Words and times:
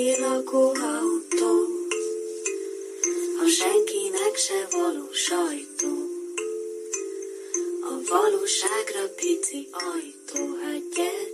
spagetti 0.00 0.20
lakóautó, 0.20 1.66
a 3.42 3.48
senkinek 3.48 4.36
se 4.36 4.66
való 4.70 5.08
sajtó. 5.12 5.88
A 7.82 8.00
valóságra 8.10 9.14
pici 9.16 9.68
ajtó, 9.72 10.56
hát 10.62 10.94
gyertek 10.94 11.29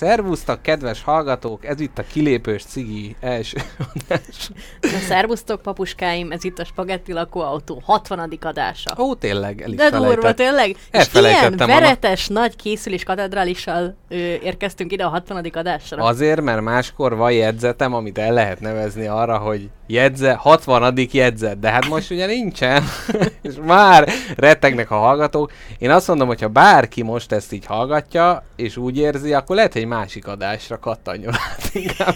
Szervusztok, 0.00 0.62
kedves 0.62 1.02
hallgatók! 1.02 1.64
Ez 1.66 1.80
itt 1.80 1.98
a 1.98 2.02
kilépős 2.12 2.64
cigi 2.64 3.16
első 3.20 3.56
adás. 3.94 4.50
Na, 4.80 4.98
szervusztok, 5.08 5.62
papuskáim, 5.62 6.30
ez 6.30 6.44
itt 6.44 6.58
a 6.58 6.64
Spagetti 6.64 7.12
lakóautó 7.12 7.82
60. 7.84 8.38
adása. 8.40 8.94
Ó, 8.98 9.14
tényleg, 9.14 9.62
el 9.62 9.70
is 9.70 9.76
De 9.76 9.90
durva, 9.90 10.34
tényleg? 10.34 10.76
És 10.90 11.08
ilyen 11.14 11.56
veretes, 11.56 12.28
nagy 12.28 12.56
készülés 12.56 13.02
katedrálissal 13.02 13.96
ö, 14.08 14.14
érkeztünk 14.16 14.92
ide 14.92 15.04
a 15.04 15.08
60. 15.08 15.44
adásra. 15.52 16.04
Azért, 16.04 16.40
mert 16.40 16.60
máskor 16.60 17.16
van 17.16 17.32
jegyzetem, 17.32 17.94
amit 17.94 18.18
el 18.18 18.32
lehet 18.32 18.60
nevezni 18.60 19.06
arra, 19.06 19.38
hogy 19.38 19.70
jegyze, 19.90 20.32
60. 20.34 20.94
jegyzet, 21.12 21.58
de 21.58 21.70
hát 21.70 21.88
most 21.88 22.10
ugye 22.10 22.26
nincsen, 22.26 22.82
és 23.42 23.54
már 23.66 24.08
rettegnek 24.36 24.90
a 24.90 24.96
hallgatók. 24.96 25.52
Én 25.78 25.90
azt 25.90 26.08
mondom, 26.08 26.26
hogy 26.26 26.40
ha 26.40 26.48
bárki 26.48 27.02
most 27.02 27.32
ezt 27.32 27.52
így 27.52 27.66
hallgatja, 27.66 28.44
és 28.56 28.76
úgy 28.76 28.98
érzi, 28.98 29.32
akkor 29.34 29.56
lehet, 29.56 29.72
hogy 29.72 29.82
egy 29.82 29.88
másik 29.88 30.26
adásra 30.26 30.78
kattanjon 30.78 31.32
át 31.32 31.70
inkább. 31.72 32.14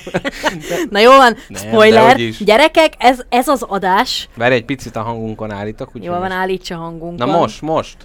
De 0.69 0.77
Na 0.91 0.99
jó 0.99 1.11
van, 1.17 1.37
Nem, 1.49 1.63
spoiler, 1.63 2.17
gyerekek, 2.39 2.93
ez, 2.99 3.19
ez 3.29 3.49
az 3.49 3.63
adás. 3.63 4.29
Várj, 4.37 4.55
egy 4.55 4.65
picit 4.65 4.97
a 4.97 5.03
hangunkon 5.03 5.51
állítok. 5.51 5.87
úgyhogy 5.89 6.03
Jó 6.05 6.11
van, 6.11 6.21
most- 6.21 6.33
állítsa 6.33 6.77
hangunkon. 6.77 7.29
Na 7.29 7.39
most, 7.39 7.63
most. 7.63 7.97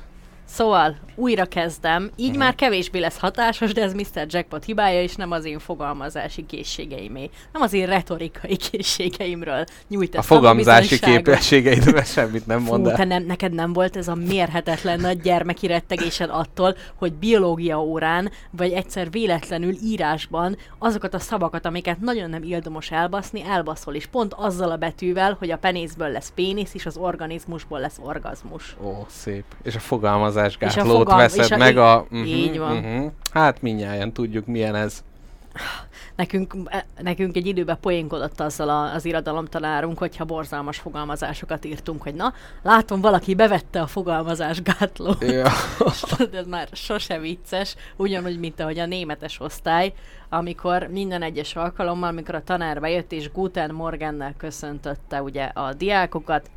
Szóval, 0.53 0.95
újra 1.15 1.45
kezdem. 1.45 2.09
Így 2.15 2.29
Mhm. 2.29 2.37
már 2.37 2.55
kevésbé 2.55 2.99
lesz 2.99 3.17
hatásos, 3.19 3.73
de 3.73 3.81
ez 3.81 3.93
Mr. 3.93 4.25
Jackpot 4.27 4.63
hibája, 4.65 5.01
és 5.01 5.15
nem 5.15 5.31
az 5.31 5.45
én 5.45 5.59
fogalmazási 5.59 6.45
készségeimé. 6.45 7.29
Nem 7.53 7.61
az 7.61 7.73
én 7.73 7.85
retorikai 7.85 8.55
készségeimről 8.71 9.63
nyújt 9.87 10.15
A 10.15 10.21
tanúbizonyságot. 10.27 11.15
képességeidről 11.15 12.01
semmit 12.01 12.45
nem 12.47 12.61
mond 12.61 12.87
el. 12.87 13.05
nem, 13.05 13.23
neked 13.25 13.53
nem 13.53 13.73
volt 13.73 13.95
ez 13.97 14.07
a 14.07 14.15
mérhetetlen 14.15 14.99
nagy 14.99 15.21
gyermeki 15.21 15.67
rettegésed 15.67 16.29
attól, 16.31 16.75
hogy 16.95 17.13
biológia 17.13 17.81
órán, 17.81 18.31
vagy 18.51 18.71
egyszer 18.71 19.11
véletlenül 19.11 19.73
írásban 19.83 20.57
azokat 20.79 21.13
a 21.13 21.19
szavakat, 21.19 21.65
amiket 21.65 21.99
nagyon 21.99 22.29
nem 22.29 22.43
ildomos 22.43 22.91
elbaszni, 22.91 23.43
elbaszol 23.49 23.93
is. 23.93 24.05
Pont 24.05 24.33
azzal 24.37 24.71
a 24.71 24.77
betűvel, 24.77 25.35
hogy 25.39 25.51
a 25.51 25.57
penészből 25.57 26.09
lesz 26.09 26.31
pénisz, 26.35 26.73
és 26.73 26.85
az 26.85 26.97
organizmusból 26.97 27.79
lesz 27.79 27.97
orgazmus. 28.03 28.75
Ó, 28.83 29.05
szép. 29.09 29.43
És 29.63 29.75
a 29.75 29.79
fogalmazás 29.79 30.37
És 30.45 30.55
a 30.55 30.57
gátlót 30.59 30.97
fogal- 30.97 31.17
veszed 31.17 31.51
a- 31.51 31.57
meg 31.57 31.77
a... 31.77 32.07
így 32.13 32.57
van. 32.57 32.77
Uh-huh. 32.77 33.11
Hát 33.33 33.61
mindjárt 33.61 34.11
tudjuk, 34.11 34.45
milyen 34.45 34.75
ez. 34.75 35.03
Nekünk, 36.15 36.55
e, 36.65 36.85
nekünk 37.01 37.35
egy 37.35 37.47
időben 37.47 37.77
poénkodott 37.81 38.39
azzal 38.39 38.69
a, 38.69 38.93
az 38.93 39.05
irodalomtanárunk, 39.05 39.97
hogyha 39.97 40.25
borzalmas 40.25 40.77
fogalmazásokat 40.77 41.65
írtunk, 41.65 42.01
hogy 42.01 42.13
na, 42.13 42.33
látom, 42.61 43.01
valaki 43.01 43.35
bevette 43.35 43.81
a 43.81 43.87
fogalmazás 43.87 44.61
gátlót. 44.61 45.23
Ja. 45.23 45.49
de 46.31 46.37
ez 46.37 46.47
már 46.47 46.67
sose 46.71 47.19
vicces, 47.19 47.75
ugyanúgy, 47.95 48.39
mint 48.39 48.59
ahogy 48.59 48.79
a 48.79 48.85
németes 48.85 49.39
osztály, 49.39 49.93
amikor 50.29 50.87
minden 50.91 51.21
egyes 51.21 51.55
alkalommal, 51.55 52.09
amikor 52.09 52.35
a 52.35 52.43
tanár 52.43 52.79
bejött 52.79 53.11
és 53.11 53.31
Guten 53.31 53.71
Morgennel 53.71 54.33
köszöntötte 54.37 55.21
ugye 55.21 55.43
a 55.43 55.73
diákokat, 55.73 56.49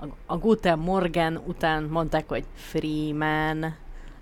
a, 0.00 0.04
a 0.26 0.36
Guten 0.36 0.78
Morgen 0.78 1.42
után 1.46 1.82
mondták, 1.82 2.24
hogy 2.28 2.44
Freeman, 2.70 3.74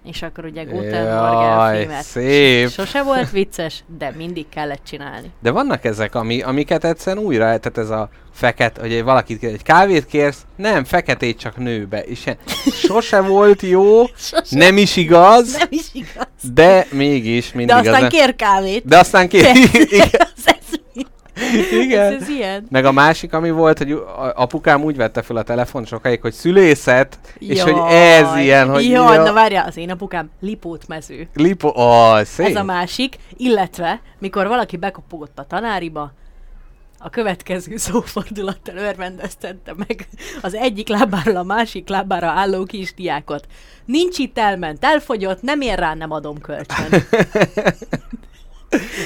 és 0.05 0.22
akkor 0.22 0.44
ugye 0.44 0.64
Guten 0.64 1.17
Morgen 1.17 1.42
Jaj, 1.42 1.77
Freeman. 1.84 2.03
szép. 2.03 2.69
Sose 2.70 3.02
volt 3.02 3.30
vicces, 3.30 3.84
de 3.98 4.13
mindig 4.17 4.48
kellett 4.48 4.84
csinálni. 4.86 5.30
De 5.42 5.51
vannak 5.51 5.84
ezek, 5.84 6.14
ami, 6.14 6.42
amiket 6.42 6.84
egyszerűen 6.84 7.24
újra, 7.24 7.45
tehát 7.45 7.79
ez 7.79 7.90
a 7.90 8.08
feket, 8.33 8.79
hogy 8.79 9.02
valakit 9.02 9.39
kér, 9.39 9.52
egy 9.52 9.63
kávét 9.63 10.07
kérsz, 10.07 10.45
nem, 10.57 10.84
feketét 10.84 11.39
csak 11.39 11.57
nőbe. 11.57 12.01
És 12.02 12.27
ilyen, 12.27 12.39
sose 12.73 13.20
volt 13.20 13.63
jó, 13.63 14.05
Sose. 14.17 14.57
nem 14.58 14.77
is 14.77 14.96
igaz, 14.96 15.57
Nem 15.57 15.68
is 15.70 15.86
igaz. 15.92 16.27
de 16.55 16.86
mégis 16.90 17.52
mindig 17.52 17.74
De 17.74 17.80
aztán 17.80 18.02
az- 18.05 18.08
kér 18.13 18.36
kávét. 18.36 18.84
De 18.86 18.98
aztán 18.98 19.29
kér. 19.29 19.46
Igen. 19.73 20.08
Igen. 21.83 22.12
ez, 22.12 22.22
ez 22.22 22.28
ilyen. 22.28 22.67
Meg 22.70 22.84
a 22.84 22.92
másik, 22.92 23.33
ami 23.33 23.50
volt, 23.50 23.78
hogy 23.78 24.02
apukám 24.34 24.83
úgy 24.83 24.96
vette 24.96 25.22
fel 25.22 25.36
a 25.36 25.42
telefon 25.42 25.84
sokáig, 25.84 26.20
hogy 26.20 26.33
szülészet, 26.33 27.18
és 27.39 27.62
hogy 27.62 27.77
ez 27.89 28.22
Jaj. 28.22 28.42
ilyen, 28.42 28.70
hogy 28.70 28.89
Jaj, 28.89 29.14
ja, 29.14 29.22
na 29.22 29.33
várjál, 29.33 29.67
az 29.67 29.77
én 29.77 29.90
apukám 29.90 30.30
lipót 30.40 30.89
mező. 30.89 31.28
lipo, 31.34 31.68
ó, 31.68 32.24
szép. 32.24 32.46
Ez 32.46 32.56
a 32.56 32.64
másik, 32.64 33.17
illetve 33.36 34.00
mikor 34.18 34.46
valaki 34.46 34.77
bekopogott 34.77 35.39
a 35.39 35.45
tanáriba, 35.45 36.12
a 36.98 37.11
következő 37.11 37.77
szófordulattal 37.77 38.77
örvendeztette 38.77 39.74
meg 39.77 40.08
az 40.42 40.55
egyik 40.55 40.89
lábáról 40.89 41.36
a 41.36 41.42
másik 41.42 41.89
lábára 41.89 42.27
álló 42.27 42.64
kisdiákot. 42.64 43.46
Nincs 43.84 44.18
itt, 44.18 44.39
elment, 44.39 44.84
elfogyott, 44.84 45.42
nem 45.42 45.61
ér 45.61 45.78
rá, 45.78 45.95
nem 45.95 46.11
adom 46.11 46.40
kölcsön. 46.40 46.86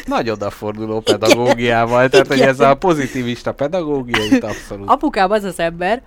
Nagy 0.04 0.30
odaforduló 0.30 1.00
pedagógiával, 1.00 2.08
tehát 2.08 2.26
hogy 2.26 2.36
Igen. 2.36 2.48
ez 2.48 2.60
a 2.60 2.74
pozitivista 2.74 3.52
pedagógia 3.52 4.24
itt 4.24 4.42
abszolút. 4.42 4.88
Apukám 4.88 5.30
az 5.30 5.44
az 5.44 5.60
ember, 5.60 6.02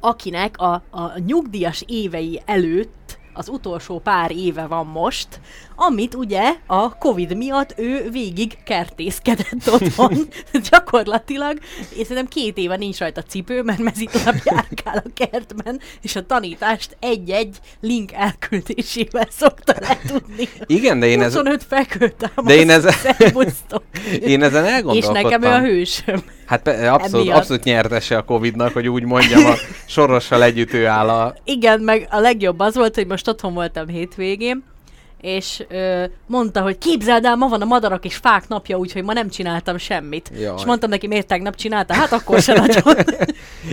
akinek 0.00 0.58
a, 0.58 0.72
a 0.90 1.18
nyugdíjas 1.26 1.84
évei 1.86 2.42
előtt 2.46 3.07
az 3.38 3.48
utolsó 3.48 3.98
pár 3.98 4.30
éve 4.30 4.66
van 4.66 4.86
most, 4.86 5.28
amit 5.76 6.14
ugye 6.14 6.54
a 6.66 6.98
Covid 6.98 7.36
miatt 7.36 7.74
ő 7.76 8.08
végig 8.10 8.58
kertészkedett 8.64 9.68
otthon, 9.80 10.28
gyakorlatilag, 10.70 11.58
és 11.94 12.06
szerintem 12.06 12.26
két 12.26 12.56
éve 12.58 12.76
nincs 12.76 12.98
rajta 12.98 13.22
cipő, 13.22 13.62
mert 13.62 13.78
mezitláb 13.78 14.40
járkál 14.50 15.02
a 15.04 15.10
kertben, 15.14 15.80
és 16.02 16.16
a 16.16 16.26
tanítást 16.26 16.96
egy-egy 17.00 17.56
link 17.80 18.12
elküldésével 18.12 19.26
szokta 19.30 19.74
letudni. 19.80 20.48
Igen, 20.66 21.00
de 21.00 21.06
én, 21.06 21.22
ez, 21.22 21.32
25 21.34 21.64
fekőtámasz, 21.68 22.44
De 22.46 22.54
én 22.54 22.70
ez- 22.70 22.84
én 24.20 24.42
ezen 24.42 24.64
És 24.64 24.70
elgondolkodtam. 24.70 25.22
nekem 25.22 25.42
ő 25.42 25.46
a 25.46 25.60
hősöm. 25.60 26.22
Hát 26.46 26.66
abszolút, 26.68 27.26
Emiatt. 27.26 27.36
abszolút 27.40 27.64
nyertese 27.64 28.16
a 28.16 28.22
Covid-nak, 28.22 28.72
hogy 28.72 28.88
úgy 28.88 29.02
mondjam, 29.04 29.44
a 29.46 29.54
sorossal 29.86 30.42
együtt 30.42 30.72
ő 30.72 30.86
áll 30.86 31.08
a... 31.08 31.34
Igen, 31.44 31.80
meg 31.80 32.06
a 32.10 32.18
legjobb 32.18 32.58
az 32.60 32.74
volt, 32.74 32.94
hogy 32.94 33.06
most 33.06 33.27
otthon 33.28 33.54
voltam 33.54 33.88
hétvégén, 33.88 34.64
és 35.20 35.64
ö, 35.68 36.04
mondta, 36.26 36.60
hogy 36.62 36.78
képzeld 36.78 37.24
el, 37.24 37.36
ma 37.36 37.48
van 37.48 37.62
a 37.62 37.64
madarak 37.64 38.04
és 38.04 38.16
fák 38.16 38.48
napja, 38.48 38.76
úgyhogy 38.78 39.02
ma 39.04 39.12
nem 39.12 39.28
csináltam 39.28 39.78
semmit. 39.78 40.30
Jaj. 40.40 40.54
És 40.56 40.64
mondtam 40.64 40.90
neki, 40.90 41.06
miért 41.06 41.26
tegnap 41.26 41.54
csinálta? 41.56 41.94
Hát 41.94 42.12
akkor 42.12 42.40
se 42.40 42.52
nagyon. 42.66 42.96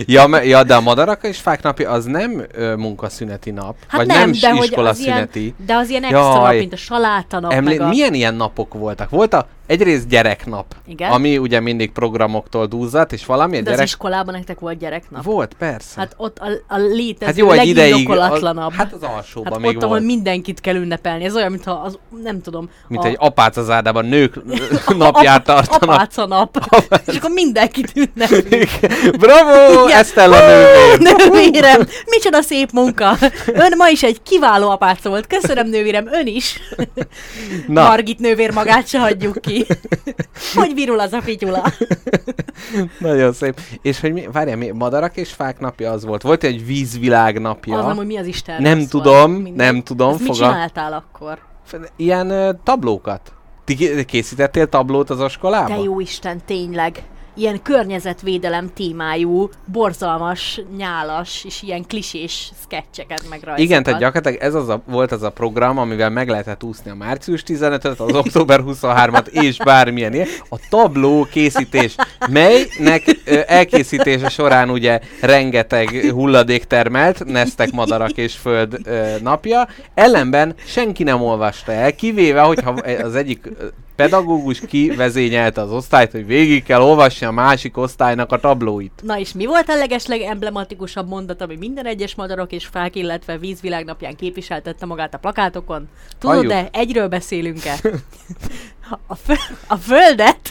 Ja, 0.06 0.26
me- 0.26 0.44
ja, 0.44 0.62
de 0.64 0.74
a 0.74 0.80
madarak 0.80 1.24
és 1.24 1.38
fák 1.38 1.62
napja 1.62 1.90
az 1.90 2.04
nem 2.04 2.44
ö, 2.52 2.74
munkaszüneti 2.76 3.50
nap, 3.50 3.76
Hát 3.88 3.96
vagy 4.00 4.06
nem, 4.06 4.18
nem, 4.18 4.30
de 4.40 4.62
iskola 4.64 4.88
az 4.88 4.98
ilyen, 4.98 5.30
de 5.66 5.74
az 5.74 5.88
ilyen 5.88 6.02
extra 6.02 6.20
nap, 6.32 6.42
Jaj. 6.44 6.58
mint 6.58 6.72
a 6.72 6.76
saláta 6.76 7.40
nap, 7.40 7.52
Emlé- 7.52 7.80
a... 7.80 7.88
Milyen 7.88 8.14
ilyen 8.14 8.34
napok 8.34 8.74
voltak? 8.74 9.10
Volt 9.10 9.34
a 9.34 9.48
egyrészt 9.66 10.08
gyereknap, 10.08 10.74
Igen. 10.86 11.10
ami 11.10 11.38
ugye 11.38 11.60
mindig 11.60 11.92
programoktól 11.92 12.66
dúzzat, 12.66 13.12
és 13.12 13.26
valami 13.26 13.56
a 13.56 13.60
De 13.60 13.70
az 13.70 13.74
gyerek... 13.74 13.86
iskolában 13.86 14.34
nektek 14.34 14.58
volt 14.60 14.78
gyereknap. 14.78 15.22
Volt, 15.24 15.54
persze. 15.58 16.00
Hát 16.00 16.14
ott 16.16 16.38
a, 16.38 16.46
a 16.68 16.76
létező 16.76 17.26
hát 17.26 17.36
jó, 17.36 17.50
egy 17.50 17.68
ideig... 17.68 17.90
legindokolatlanabb. 17.90 18.72
Hát 18.72 18.92
az 18.92 19.02
alsóban 19.02 19.52
hát 19.52 19.60
még 19.60 19.76
ott, 19.76 19.82
ahol 19.82 19.96
volt. 19.96 20.06
mindenkit 20.06 20.60
kell 20.60 20.74
ünnepelni. 20.74 21.24
Ez 21.24 21.34
olyan, 21.36 21.50
mintha 21.50 21.72
az, 21.72 21.98
nem 22.22 22.40
tudom, 22.40 22.70
Mint 22.88 23.04
a, 23.04 23.06
egy 23.06 23.16
apác 23.18 23.56
az 23.56 23.70
áldában 23.70 24.04
nők 24.04 24.34
napját 24.98 25.44
tartanak. 25.44 25.94
apáca 25.94 26.26
nap. 26.26 26.58
és 27.06 27.16
akkor 27.16 27.30
mindenkit 27.30 27.92
ünnepelünk. 27.94 28.70
Bravo, 29.22 29.84
Igen. 29.86 29.98
Estella 29.98 30.38
nővér! 30.46 30.98
Nővérem, 30.98 31.86
micsoda 32.06 32.42
szép 32.42 32.70
munka. 32.72 33.16
Ön 33.46 33.72
ma 33.76 33.88
is 33.88 34.02
egy 34.02 34.22
kiváló 34.22 34.70
apáca 34.70 35.08
volt. 35.08 35.26
Köszönöm, 35.26 35.68
nővérem, 35.68 36.08
ön 36.12 36.26
is. 36.26 36.60
Na. 37.66 37.82
Margit 37.82 38.18
nővér 38.18 38.52
magát 38.52 38.88
se 38.88 38.98
hagyjuk 38.98 39.40
ki. 39.40 39.55
Hogy 40.54 40.74
virul 40.74 41.00
az 41.00 41.12
a 41.12 41.20
fityula? 41.22 41.72
Nagyon 42.98 43.32
szép. 43.32 43.60
És 43.82 44.00
hogy 44.00 44.12
mi, 44.12 44.28
várjál, 44.32 44.56
mi, 44.56 44.70
madarak 44.70 45.16
és 45.16 45.32
fák 45.32 45.58
napja 45.60 45.90
az 45.90 46.04
volt. 46.04 46.22
Volt 46.22 46.44
egy 46.44 46.66
vízvilág 46.66 47.40
napja. 47.40 47.78
Az 47.78 47.84
nem, 47.86 47.96
hogy 47.96 48.06
mi 48.06 48.16
az 48.16 48.26
Isten. 48.26 48.62
Nem 48.62 48.86
tudom. 48.86 49.32
Mindegy. 49.32 49.54
nem 49.54 49.82
tudom, 49.82 50.10
Ezt 50.10 50.18
mit 50.18 50.28
fogal- 50.34 50.52
csináltál 50.52 50.92
akkor? 50.92 51.38
Ilyen 51.96 52.30
ö, 52.30 52.50
tablókat. 52.64 53.32
Ti 53.64 53.74
ké- 53.74 54.04
készítettél 54.04 54.68
tablót 54.68 55.10
az 55.10 55.20
iskolába? 55.20 55.74
Te 55.74 55.80
jó 55.82 56.00
Isten, 56.00 56.40
tényleg. 56.44 57.02
Ilyen 57.36 57.62
környezetvédelem 57.62 58.70
témájú, 58.74 59.50
borzalmas, 59.64 60.60
nyálas 60.76 61.44
és 61.44 61.62
ilyen 61.62 61.84
klisés 61.86 62.52
sketcheket 62.62 63.22
megrajzolhat. 63.22 63.58
Igen, 63.58 63.82
tehát 63.82 64.00
gyakorlatilag 64.00 64.42
ez 64.42 64.54
az 64.54 64.68
a, 64.68 64.82
volt 64.86 65.12
az 65.12 65.22
a 65.22 65.30
program, 65.30 65.78
amivel 65.78 66.10
meg 66.10 66.28
lehetett 66.28 66.62
úszni 66.62 66.90
a 66.90 66.94
március 66.94 67.42
15-öt, 67.46 68.00
az 68.00 68.14
október 68.24 68.60
23-at 68.66 69.26
és 69.26 69.56
bármilyen 69.56 70.14
ilyen. 70.14 70.28
A 70.48 70.56
tabló 70.68 71.26
készítés, 71.30 71.96
melynek 72.30 73.02
ö, 73.24 73.40
elkészítése 73.46 74.28
során 74.28 74.70
ugye 74.70 75.00
rengeteg 75.20 76.10
hulladék 76.10 76.64
termelt, 76.64 77.24
neztek 77.24 77.72
madarak 77.72 78.16
és 78.16 78.34
föld 78.34 78.78
ö, 78.84 79.16
napja, 79.22 79.68
ellenben 79.94 80.54
senki 80.66 81.02
nem 81.02 81.22
olvasta 81.22 81.72
el, 81.72 81.94
kivéve, 81.94 82.40
hogyha 82.40 82.70
az 83.02 83.14
egyik 83.14 83.48
pedagógus 83.96 84.60
kivezényelte 84.60 85.60
az 85.60 85.70
osztályt, 85.70 86.10
hogy 86.10 86.26
végig 86.26 86.62
kell 86.64 86.80
olvasni 86.80 87.26
a 87.26 87.30
másik 87.30 87.76
osztálynak 87.76 88.32
a 88.32 88.40
tablóit. 88.40 89.00
Na 89.02 89.18
és 89.18 89.32
mi 89.32 89.46
volt 89.46 89.68
a 89.68 89.76
legesleg 89.76 90.20
emblematikusabb 90.20 91.08
mondat, 91.08 91.40
ami 91.40 91.56
minden 91.56 91.86
egyes 91.86 92.14
madarok 92.14 92.52
és 92.52 92.66
fák, 92.66 92.96
illetve 92.96 93.38
vízvilágnapján 93.38 94.16
képviseltette 94.16 94.86
magát 94.86 95.14
a 95.14 95.18
plakátokon? 95.18 95.88
Tudod, 96.18 96.46
de 96.46 96.68
egyről 96.72 97.08
beszélünk-e? 97.08 97.74
A, 99.06 99.14
fö- 99.14 99.56
a 99.66 99.76
földet 99.76 100.50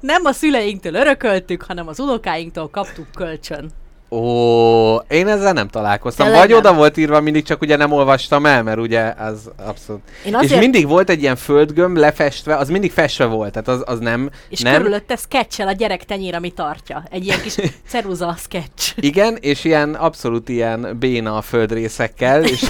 nem 0.00 0.24
a 0.24 0.32
szüleinktől 0.32 0.94
örököltük, 0.94 1.62
hanem 1.62 1.88
az 1.88 2.00
unokáinktól 2.00 2.68
kaptuk 2.68 3.06
kölcsön. 3.14 3.70
Ó, 4.12 4.94
én 5.08 5.28
ezzel 5.28 5.52
nem 5.52 5.68
találkoztam. 5.68 6.26
Tényleg 6.26 6.42
Vagy 6.42 6.50
nem? 6.50 6.58
oda 6.58 6.74
volt 6.74 6.96
írva, 6.96 7.20
mindig 7.20 7.44
csak 7.44 7.60
ugye 7.60 7.76
nem 7.76 7.92
olvastam 7.92 8.46
el, 8.46 8.62
mert 8.62 8.78
ugye 8.78 9.14
az 9.18 9.50
abszolút. 9.66 10.00
Én 10.24 10.32
És 10.32 10.44
azért, 10.44 10.60
mindig 10.60 10.88
volt 10.88 11.10
egy 11.10 11.22
ilyen 11.22 11.36
földgömb 11.36 11.96
lefestve, 11.96 12.56
az 12.56 12.68
mindig 12.68 12.92
festve 12.92 13.24
volt, 13.24 13.52
tehát 13.52 13.68
az, 13.68 13.82
az 13.84 13.98
nem... 13.98 14.30
és 14.48 14.60
nem. 14.60 14.76
körülötte 14.76 15.16
sketchel 15.16 15.68
a 15.68 15.72
gyerek 15.72 16.04
tenyér, 16.04 16.34
ami 16.34 16.50
tartja. 16.50 17.02
Egy 17.10 17.24
ilyen 17.24 17.40
kis 17.40 17.54
ceruza 17.88 18.36
sketch. 18.38 18.92
Igen, 18.96 19.36
és 19.40 19.64
ilyen 19.64 19.94
abszolút 19.94 20.48
ilyen 20.48 20.96
béna 20.98 21.36
a 21.36 21.42
földrészekkel, 21.42 22.44
és 22.44 22.62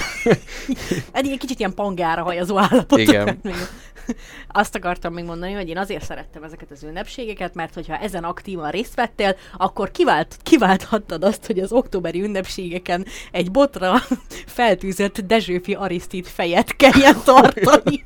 Egy 1.11 1.25
ilyen 1.25 1.37
kicsit 1.37 1.59
ilyen 1.59 1.73
pangára 1.73 2.23
hajazó 2.23 2.57
állapot. 2.57 2.99
Igen. 2.99 3.39
Azt 4.47 4.75
akartam 4.75 5.13
még 5.13 5.25
mondani, 5.25 5.53
hogy 5.53 5.69
én 5.69 5.77
azért 5.77 6.03
szerettem 6.03 6.43
ezeket 6.43 6.71
az 6.71 6.83
ünnepségeket, 6.83 7.53
mert 7.53 7.73
hogyha 7.73 7.97
ezen 7.97 8.23
aktívan 8.23 8.71
részt 8.71 8.95
vettél, 8.95 9.35
akkor 9.57 9.91
kivált, 9.91 10.37
kiválthattad 10.43 11.23
azt, 11.23 11.45
hogy 11.45 11.59
az 11.59 11.71
októberi 11.71 12.21
ünnepségeken 12.21 13.05
egy 13.31 13.51
botra 13.51 13.93
feltűzött 14.57 15.19
Dezsőfi 15.19 15.73
Arisztid 15.73 16.25
fejet 16.25 16.75
kelljen 16.75 17.15
tartani 17.25 18.03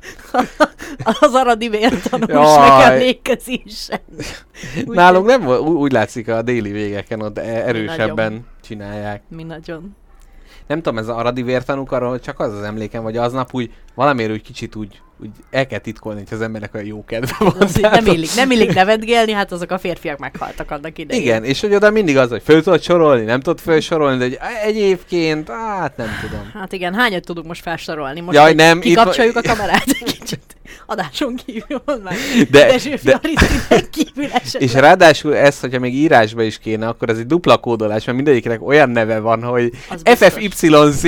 az 1.02 1.34
aradi 1.34 1.68
vértanús 1.68 2.28
Jaj. 2.28 2.68
megemlékezésen. 2.68 4.00
Úgy- 4.86 4.96
nálunk 4.96 5.26
nem 5.26 5.42
volt, 5.42 5.60
úgy 5.60 5.92
látszik 5.92 6.28
a 6.28 6.42
déli 6.42 6.70
végeken 6.70 7.22
ott 7.22 7.38
e- 7.38 7.66
erősebben 7.66 8.46
csinálják. 8.62 9.22
Mi 9.28 9.42
nagyon. 9.42 9.96
Nem 10.66 10.82
tudom, 10.82 10.98
ez 10.98 11.08
a 11.08 11.16
aradi 11.16 11.42
vértanúk, 11.42 11.92
arról 11.92 12.20
csak 12.20 12.40
az 12.40 12.52
az 12.52 12.62
emlékem, 12.62 13.02
hogy 13.02 13.16
aznap 13.16 13.54
úgy 13.54 13.72
valamiért 13.94 14.32
úgy 14.32 14.42
kicsit 14.42 14.76
úgy, 14.76 15.00
úgy 15.20 15.30
el 15.50 15.66
kell 15.66 15.78
titkolni, 15.78 16.18
hogy 16.28 16.36
az 16.36 16.40
embernek 16.44 16.74
olyan 16.74 16.86
jó 16.86 17.04
kedve 17.04 17.36
van. 17.38 17.54
Az, 17.58 17.72
Tehát 17.72 18.04
nem 18.04 18.14
illik, 18.14 18.34
nem 18.34 18.50
illik 18.50 18.74
nevetgélni, 18.74 19.32
hát 19.32 19.52
azok 19.52 19.70
a 19.70 19.78
férfiak 19.78 20.18
meghaltak 20.18 20.70
annak 20.70 20.98
idején. 20.98 21.22
Igen, 21.22 21.44
és 21.44 21.60
hogy 21.60 21.74
oda 21.74 21.90
mindig 21.90 22.16
az, 22.16 22.30
hogy 22.30 22.42
föl 22.44 22.62
tudod 22.62 22.82
sorolni, 22.82 23.24
nem 23.24 23.40
tudod 23.40 23.60
felsorolni, 23.60 24.18
de 24.18 24.24
hogy 24.24 24.38
egyébként, 24.64 25.48
hát 25.48 25.96
nem 25.96 26.08
tudom. 26.20 26.50
Hát 26.54 26.72
igen, 26.72 26.94
hányat 26.94 27.24
tudunk 27.24 27.46
most 27.46 27.62
felsorolni? 27.62 28.20
Most 28.20 28.36
Jaj, 28.36 28.54
nem, 28.54 28.76
itt 28.76 28.82
kikapcsoljuk 28.82 29.34
van- 29.34 29.44
a 29.44 29.48
kamerát 29.48 29.84
egy 30.00 30.18
kicsit. 30.18 30.56
Adáson 30.86 31.34
kívül 31.46 31.82
van 31.84 32.00
már. 32.04 32.14
De- 32.50 32.66
de- 32.66 32.78
Fiarisztinek 32.78 33.90
kívül 33.90 34.24
esetleg. 34.32 34.62
És 34.62 34.72
ráadásul 34.74 35.36
ez, 35.36 35.60
hogyha 35.60 35.78
még 35.78 35.94
írásba 35.94 36.42
is 36.42 36.58
kéne, 36.58 36.88
akkor 36.88 37.08
ez 37.08 37.18
egy 37.18 37.26
dupla 37.26 37.56
kódolás, 37.56 38.04
mert 38.04 38.16
mindegyiknek 38.16 38.66
olyan 38.66 38.90
neve 38.90 39.18
van, 39.18 39.42
hogy. 39.42 39.72
FFYZ 40.04 41.02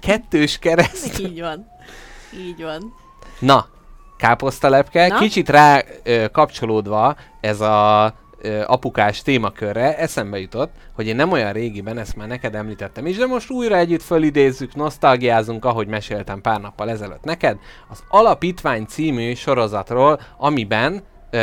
kettős 0.00 0.58
kereszt. 0.58 1.18
Így 1.18 1.40
van. 1.40 1.66
Így 2.46 2.62
van. 2.62 2.92
Na, 3.38 3.66
káposztalepke, 4.16 5.06
Na? 5.06 5.18
kicsit 5.18 5.48
rá 5.48 5.82
ö, 6.02 6.24
kapcsolódva 6.32 7.16
ez 7.40 7.60
a 7.60 8.12
ö, 8.40 8.62
apukás 8.66 9.22
témakörre 9.22 9.98
eszembe 9.98 10.38
jutott, 10.38 10.74
hogy 10.94 11.06
én 11.06 11.16
nem 11.16 11.32
olyan 11.32 11.52
régiben, 11.52 11.98
ezt 11.98 12.16
már 12.16 12.28
neked 12.28 12.54
említettem 12.54 13.06
is, 13.06 13.16
de 13.16 13.26
most 13.26 13.50
újra 13.50 13.76
együtt 13.76 14.02
fölidézzük, 14.02 14.74
nosztalgiázunk, 14.74 15.64
ahogy 15.64 15.86
meséltem 15.86 16.40
pár 16.40 16.60
nappal 16.60 16.90
ezelőtt 16.90 17.24
neked, 17.24 17.58
az 17.88 18.02
Alapítvány 18.08 18.84
című 18.84 19.34
sorozatról, 19.34 20.20
amiben, 20.38 21.02
ö, 21.30 21.38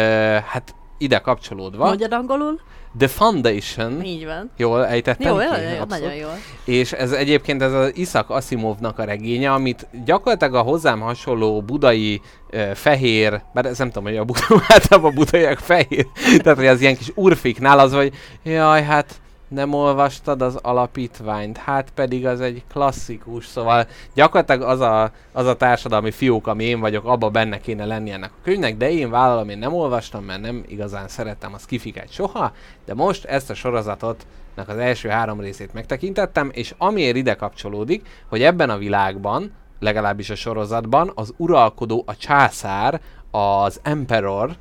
hát 0.45 0.75
ide 0.97 1.19
kapcsolódva, 1.19 1.85
Mondjad 1.85 2.13
angolul? 2.13 2.59
The 2.97 3.07
Foundation, 3.07 4.03
Így 4.03 4.25
van. 4.25 4.51
jól 4.57 4.85
ejtettem 4.87 5.31
Jó, 5.31 5.37
ki? 5.37 5.43
jó, 5.45 5.75
jó, 5.77 5.83
nagyon 5.87 6.13
jól. 6.15 6.37
És 6.65 6.91
ez 6.91 7.11
egyébként 7.11 7.61
ez 7.61 7.73
az 7.73 7.91
Isaac 7.95 8.29
Asimovnak 8.29 8.99
a 8.99 9.03
regénye, 9.03 9.51
amit 9.53 9.87
gyakorlatilag 10.05 10.55
a 10.55 10.61
hozzám 10.61 10.99
hasonló 10.99 11.61
budai 11.61 12.21
ö, 12.49 12.71
fehér, 12.73 13.41
bár 13.53 13.65
ez 13.65 13.77
nem 13.77 13.87
tudom, 13.87 14.03
hogy 14.03 14.17
a 14.17 14.23
buda, 14.23 14.41
általában 14.67 15.11
a 15.11 15.15
budaiak 15.15 15.57
fehér, 15.57 16.07
tehát 16.37 16.57
hogy 16.57 16.67
az 16.67 16.81
ilyen 16.81 16.95
kis 16.97 17.11
urfiknál 17.15 17.79
az, 17.79 17.93
hogy 17.93 18.13
jaj, 18.43 18.83
hát 18.83 19.21
nem 19.53 19.73
olvastad 19.73 20.41
az 20.41 20.55
alapítványt, 20.55 21.57
hát 21.57 21.91
pedig 21.95 22.25
az 22.25 22.41
egy 22.41 22.63
klasszikus, 22.71 23.45
szóval 23.45 23.87
gyakorlatilag 24.13 24.61
az 24.61 24.79
a, 24.79 25.11
az 25.31 25.45
a 25.45 25.55
társadalmi 25.55 26.11
fiók, 26.11 26.47
ami 26.47 26.63
én 26.63 26.79
vagyok, 26.79 27.05
abba 27.05 27.29
benne 27.29 27.59
kéne 27.59 27.85
lenni 27.85 28.11
ennek 28.11 28.31
a 28.31 28.43
könyvnek, 28.43 28.77
de 28.77 28.91
én 28.91 29.09
vállalom, 29.09 29.49
én 29.49 29.57
nem 29.57 29.73
olvastam, 29.73 30.23
mert 30.23 30.41
nem 30.41 30.63
igazán 30.67 31.07
szerettem 31.07 31.53
az 31.53 31.65
kifiket 31.65 32.11
soha, 32.11 32.51
de 32.85 32.93
most 32.93 33.25
ezt 33.25 33.49
a 33.49 33.53
sorozatot 33.53 34.25
az 34.55 34.77
első 34.77 35.09
három 35.09 35.39
részét 35.39 35.73
megtekintettem, 35.73 36.49
és 36.53 36.73
amiért 36.77 37.15
ide 37.15 37.33
kapcsolódik, 37.33 38.07
hogy 38.29 38.43
ebben 38.43 38.69
a 38.69 38.77
világban, 38.77 39.51
legalábbis 39.79 40.29
a 40.29 40.35
sorozatban, 40.35 41.11
az 41.15 41.33
uralkodó, 41.37 42.03
a 42.05 42.15
császár, 42.15 43.01
az 43.31 43.79
emperor, 43.83 44.55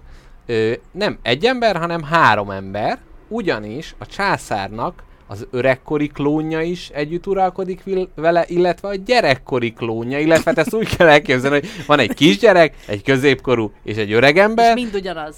ö, 0.46 0.72
nem 0.90 1.18
egy 1.22 1.44
ember, 1.44 1.76
hanem 1.76 2.02
három 2.02 2.50
ember, 2.50 2.98
ugyanis 3.32 3.94
a 3.98 4.06
császárnak 4.06 5.02
az 5.26 5.46
öregkori 5.50 6.06
klónja 6.06 6.60
is 6.60 6.88
együtt 6.88 7.26
uralkodik 7.26 7.82
vele, 8.14 8.44
illetve 8.48 8.88
a 8.88 8.94
gyerekkori 8.94 9.72
klónja, 9.72 10.18
illetve 10.18 10.50
hát 10.50 10.58
ezt 10.58 10.74
úgy 10.74 10.96
kell 10.96 11.08
elképzelni, 11.08 11.58
hogy 11.60 11.68
van 11.86 11.98
egy 11.98 12.14
kisgyerek, 12.14 12.74
egy 12.86 13.02
középkorú 13.02 13.72
és 13.82 13.96
egy 13.96 14.12
öreg 14.12 14.36
És 14.36 14.72
mind 14.74 14.94
ugyanaz. 14.94 15.34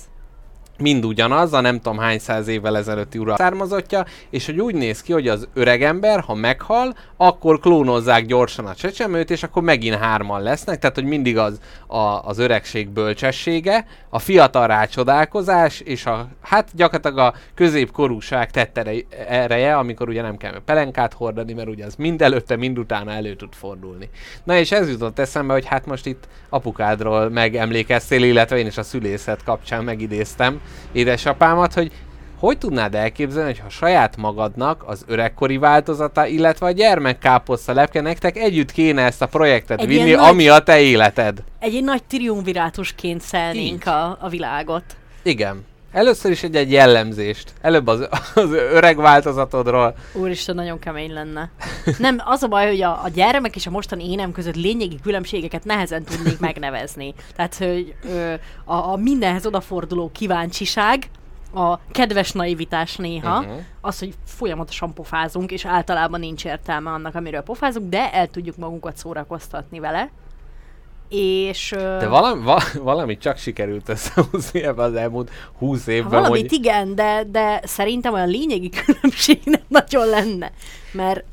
Mind 0.78 1.04
ugyanaz, 1.04 1.52
a 1.52 1.60
nem 1.60 1.80
tudom 1.80 1.98
hány 1.98 2.18
száz 2.18 2.48
évvel 2.48 2.76
ezelőtti 2.76 3.18
ura 3.18 3.36
származottja, 3.36 4.04
és 4.30 4.46
hogy 4.46 4.60
úgy 4.60 4.74
néz 4.74 5.02
ki, 5.02 5.12
hogy 5.12 5.28
az 5.28 5.48
öregember, 5.54 6.20
ha 6.20 6.34
meghal, 6.34 6.94
akkor 7.16 7.60
klónozzák 7.60 8.26
gyorsan 8.26 8.66
a 8.66 8.74
csecsemőt, 8.74 9.30
és 9.30 9.42
akkor 9.42 9.62
megint 9.62 9.94
hárman 9.94 10.42
lesznek, 10.42 10.78
tehát 10.78 10.96
hogy 10.96 11.04
mindig 11.04 11.38
az 11.38 11.58
a, 11.86 11.96
az 11.98 12.38
öregség 12.38 12.88
bölcsessége, 12.88 13.86
a 14.08 14.18
fiatal 14.18 14.66
rácsodálkozás, 14.66 15.80
és 15.80 16.06
a, 16.06 16.28
hát 16.40 16.68
gyakorlatilag 16.74 17.18
a 17.18 17.34
középkorúság 17.54 18.50
tettere 18.50 18.92
ereje, 19.28 19.76
amikor 19.76 20.08
ugye 20.08 20.22
nem 20.22 20.36
kell 20.36 20.62
pelenkát 20.64 21.12
hordani, 21.12 21.52
mert 21.52 21.68
ugye 21.68 21.84
az 21.84 21.94
mind 21.94 22.22
előtte, 22.22 22.56
mind 22.56 22.78
utána 22.78 23.12
elő 23.12 23.34
tud 23.36 23.52
fordulni. 23.54 24.08
Na 24.44 24.56
és 24.56 24.72
ez 24.72 24.88
jutott 24.88 25.18
eszembe, 25.18 25.52
hogy 25.52 25.66
hát 25.66 25.86
most 25.86 26.06
itt 26.06 26.28
apukádról 26.48 27.28
megemlékeztél, 27.28 28.22
illetve 28.22 28.58
én 28.58 28.66
is 28.66 28.78
a 28.78 28.82
szülészet 28.82 29.44
kapcsán 29.44 29.84
megidéztem 29.84 30.60
édesapámat, 30.92 31.74
hogy 31.74 31.92
hogy 32.38 32.58
tudnád 32.58 32.94
elképzelni, 32.94 33.50
hogy 33.50 33.58
ha 33.58 33.68
saját 33.68 34.16
magadnak 34.16 34.82
az 34.86 35.04
öregkori 35.06 35.56
változata, 35.56 36.26
illetve 36.26 36.66
a 36.66 36.70
gyermekkáposzta 36.70 37.72
lepke, 37.72 38.00
nektek 38.00 38.36
együtt 38.36 38.72
kéne 38.72 39.02
ezt 39.02 39.22
a 39.22 39.26
projektet 39.26 39.80
Egy 39.80 39.86
vinni, 39.86 40.10
nagy- 40.10 40.28
ami 40.28 40.48
a 40.48 40.58
te 40.58 40.80
életed? 40.80 41.42
Egy, 41.58 41.74
egy 41.74 41.84
nagy 41.84 42.02
triumvirátusként 42.04 43.20
szelnénk 43.20 43.86
a, 43.86 44.18
a 44.20 44.28
világot. 44.28 44.84
Igen. 45.22 45.64
Először 45.94 46.30
is 46.30 46.42
egy, 46.42 46.56
egy 46.56 46.70
jellemzést. 46.70 47.52
Előbb 47.60 47.86
az, 47.86 48.08
az 48.34 48.52
öreg 48.52 48.96
változatodról. 48.96 49.94
Úristen, 50.12 50.54
nagyon 50.54 50.78
kemény 50.78 51.12
lenne. 51.12 51.50
Nem, 51.98 52.20
az 52.24 52.42
a 52.42 52.48
baj, 52.48 52.66
hogy 52.66 52.82
a, 52.82 53.02
a 53.04 53.08
gyermek 53.08 53.56
és 53.56 53.66
a 53.66 53.70
mostani 53.70 54.10
énem 54.10 54.32
között 54.32 54.56
lényegi 54.56 54.98
különbségeket 55.02 55.64
nehezen 55.64 56.04
tudnék 56.04 56.38
megnevezni. 56.38 57.14
Tehát, 57.36 57.56
hogy 57.56 57.94
ö, 58.04 58.32
a, 58.64 58.74
a 58.74 58.96
mindenhez 58.96 59.46
odaforduló 59.46 60.10
kíváncsiság, 60.12 61.08
a 61.54 61.78
kedves 61.90 62.32
naivitás 62.32 62.96
néha, 62.96 63.38
uh-huh. 63.38 63.54
az, 63.80 63.98
hogy 63.98 64.14
folyamatosan 64.24 64.94
pofázunk, 64.94 65.50
és 65.50 65.64
általában 65.64 66.20
nincs 66.20 66.44
értelme 66.44 66.90
annak, 66.90 67.14
amiről 67.14 67.40
pofázunk, 67.40 67.90
de 67.90 68.12
el 68.12 68.26
tudjuk 68.26 68.56
magunkat 68.56 68.96
szórakoztatni 68.96 69.78
vele. 69.78 70.10
És... 71.14 71.74
De 71.78 72.08
valami, 72.08 72.42
va, 72.42 72.62
valami 72.82 73.18
csak 73.18 73.36
sikerült 73.36 73.88
összehúzni 73.88 74.62
ebben 74.62 74.84
az 74.84 74.94
elmúlt 74.94 75.30
húsz 75.58 75.86
évben, 75.86 76.10
Valamit 76.10 76.48
hogy... 76.48 76.52
igen, 76.52 76.94
de, 76.94 77.24
de 77.30 77.60
szerintem 77.64 78.12
olyan 78.12 78.28
lényegi 78.28 78.70
különbség 78.84 79.40
nem 79.44 79.60
nagyon 79.68 80.06
lenne. 80.06 80.52
Mert 80.92 81.24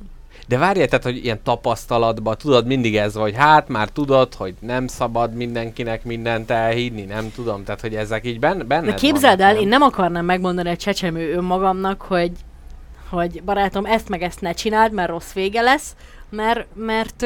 De 0.48 0.58
várjál, 0.58 0.88
tehát, 0.88 1.04
hogy 1.04 1.24
ilyen 1.24 1.44
tapasztalatban, 1.44 2.38
tudod, 2.38 2.66
mindig 2.66 2.96
ez 2.98 3.16
vagy, 3.16 3.36
hát 3.36 3.68
már 3.68 3.90
tudod, 3.90 4.34
hogy 4.34 4.54
nem 4.60 4.88
szabad 4.88 5.34
mindenkinek 5.34 6.04
mindent 6.04 6.52
elhinni, 6.52 7.02
nem 7.04 7.32
tudom, 7.36 7.64
tehát, 7.64 7.82
hogy 7.82 7.96
ezek 7.96 8.26
így 8.26 8.40
ben, 8.40 8.64
benned 8.68 8.90
De 8.90 8.94
képzeld 8.94 9.40
vannak, 9.40 9.56
el, 9.56 9.62
én 9.62 9.68
nem 9.68 9.82
akarnám 9.82 10.26
megmondani 10.26 10.70
egy 10.70 10.78
csecsemő 10.78 11.34
önmagamnak, 11.34 12.02
hogy, 12.02 12.32
hogy 13.10 13.44
barátom, 13.44 13.86
ezt 13.86 14.10
meg 14.10 14.22
ezt 14.22 14.42
ne 14.42 14.52
csináld, 14.52 14.92
mert 14.94 15.10
rossz 15.10 15.32
vége 15.34 15.62
lesz, 15.62 15.96
mert, 16.30 16.68
mert 16.74 17.26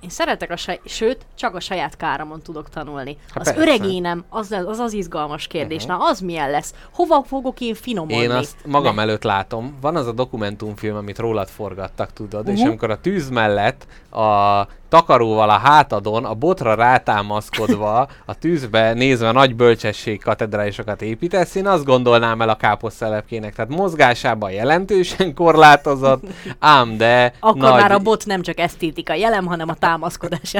én 0.00 0.08
szeretek 0.10 0.50
a 0.50 0.56
saj, 0.56 0.80
sőt, 0.84 1.26
csak 1.34 1.54
a 1.54 1.60
saját 1.60 1.96
káramon 1.96 2.42
tudok 2.42 2.68
tanulni. 2.68 3.16
Hát 3.34 3.46
az 3.46 3.54
persze. 3.54 3.60
öreg 3.60 3.84
énem, 3.92 4.24
az, 4.28 4.56
az 4.66 4.78
az 4.78 4.92
izgalmas 4.92 5.46
kérdés. 5.46 5.82
Mhm. 5.86 5.92
Na, 5.92 6.04
az 6.04 6.20
milyen 6.20 6.50
lesz? 6.50 6.74
Hova 6.92 7.22
fogok 7.22 7.60
én 7.60 7.74
finomodni? 7.74 8.16
Én 8.22 8.30
azt 8.30 8.56
magam 8.66 8.94
Ne. 8.94 9.02
előtt 9.02 9.22
látom. 9.22 9.76
Van 9.80 9.96
az 9.96 10.06
a 10.06 10.12
dokumentumfilm, 10.12 10.96
amit 10.96 11.18
rólad 11.18 11.48
forgattak, 11.48 12.12
tudod, 12.12 12.46
és 12.46 12.52
Uh-huh. 12.52 12.68
amikor 12.68 12.90
a 12.90 13.00
tűz 13.00 13.28
mellett 13.30 13.86
a 14.10 14.66
takaróval 14.88 15.50
a 15.50 15.58
hátadon, 15.58 16.24
a 16.24 16.34
botra 16.34 16.74
rátámaszkodva, 16.74 18.08
a 18.24 18.34
tűzbe 18.34 18.92
nézve 18.92 19.32
nagy 19.32 19.54
bölcsesség 19.56 20.22
katedrálisokat 20.22 21.02
építesz, 21.02 21.54
én 21.54 21.66
azt 21.66 21.84
gondolnám 21.84 22.40
el 22.42 22.48
a 22.48 22.56
káposztelepkének. 22.56 23.54
Tehát 23.54 23.70
mozgásában 23.70 24.50
jelentősen 24.50 25.34
korlátozott, 25.34 26.22
ám 26.58 26.96
de 26.96 27.32
Akkor 27.40 27.60
nagy... 27.70 27.80
már 27.80 27.92
a 27.92 27.98
bot 27.98 28.26
nem 28.26 28.42
csak 28.42 28.58
esztétika 28.58 29.14
jelem, 29.14 29.46
hanem 29.46 29.68
a 29.68 29.74
támaszkodás 29.88 30.54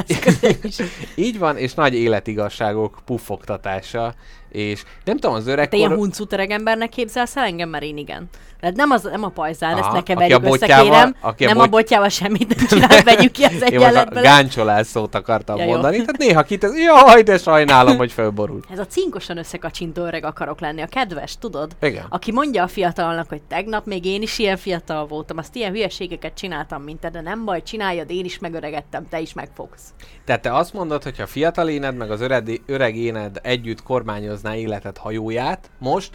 is. 0.61 0.79
Így 1.15 1.39
van, 1.39 1.57
és 1.57 1.73
nagy 1.73 1.93
életigasságok 1.93 2.99
puffogtatása, 3.05 4.13
és 4.49 4.83
nem 5.03 5.17
tudom, 5.17 5.35
az 5.35 5.43
Te 5.43 5.49
ilyen 5.49 5.59
öregkor... 5.67 5.97
huncut 5.97 6.33
öreg 6.33 6.51
embernek 6.51 6.89
képzelsz 6.89 7.35
el 7.35 7.43
engem, 7.43 7.69
mert 7.69 7.83
én 7.83 7.97
igen. 7.97 8.29
Tehát 8.59 8.75
nem, 8.75 8.91
az, 8.91 9.03
nem 9.03 9.23
a 9.23 9.27
pajzán, 9.29 9.71
ezt 9.71 9.79
Aha, 9.81 9.91
ne 9.91 9.97
aki 9.97 10.13
keverjük 10.13 10.43
a 10.43 10.47
össze, 10.47 10.81
kérem. 10.81 11.15
aki 11.21 11.43
a 11.43 11.47
nem 11.47 11.55
bot- 11.57 11.67
a 11.67 11.69
botjával 11.69 12.09
semmit 12.09 12.55
nem 12.55 12.67
csinál, 12.69 13.03
vegyük 13.03 13.31
ki 13.31 13.43
az 13.43 13.51
Én 13.53 13.61
a 13.61 13.65
egyenletből. 13.65 14.21
gáncsolás 14.23 14.87
szót 14.87 15.15
akartam 15.15 15.57
Ja, 15.57 15.63
jó. 15.63 15.69
mondani, 15.69 15.95
tehát 15.97 16.17
néha 16.17 16.41
kitesz, 16.43 16.77
jaj, 16.77 17.21
de 17.23 17.37
sajnálom, 17.37 17.97
hogy 17.97 18.11
fölborult. 18.11 18.65
Ez 18.71 18.79
a 18.79 18.85
cinkosan 18.85 19.37
összekacsintó 19.37 20.03
öreg 20.05 20.23
akarok 20.23 20.59
lenni, 20.59 20.81
a 20.81 20.85
kedves, 20.87 21.37
tudod? 21.37 21.71
Igen. 21.81 22.05
Aki 22.09 22.31
mondja 22.31 22.63
a 22.63 22.67
fiatalnak, 22.67 23.29
hogy 23.29 23.41
tegnap 23.41 23.85
még 23.85 24.05
én 24.05 24.21
is 24.21 24.39
ilyen 24.39 24.57
fiatal 24.57 25.05
voltam, 25.07 25.37
azt 25.37 25.55
ilyen 25.55 25.71
hülyeségeket 25.71 26.33
csináltam, 26.33 26.81
mint 26.83 26.99
te, 26.99 27.09
de 27.09 27.21
nem 27.21 27.45
baj, 27.45 27.63
csináljad, 27.63 28.09
én 28.11 28.25
is 28.25 28.39
megöregettem, 28.39 29.07
te 29.09 29.19
is 29.19 29.33
megfogsz. 29.33 29.81
Tehát 30.25 30.41
te 30.41 30.53
azt 30.55 30.73
mondod, 30.73 31.03
hogy 31.03 31.17
ha 31.17 31.27
fiatal 31.27 31.69
éned 31.69 31.95
meg 31.95 32.11
az 32.11 32.21
öredi, 32.21 32.61
öreg 32.65 32.95
éned 32.95 33.39
együtt 33.43 33.83
kormányozná 33.83 34.55
életed 34.55 34.97
hajóját, 34.97 35.69
most, 35.77 36.09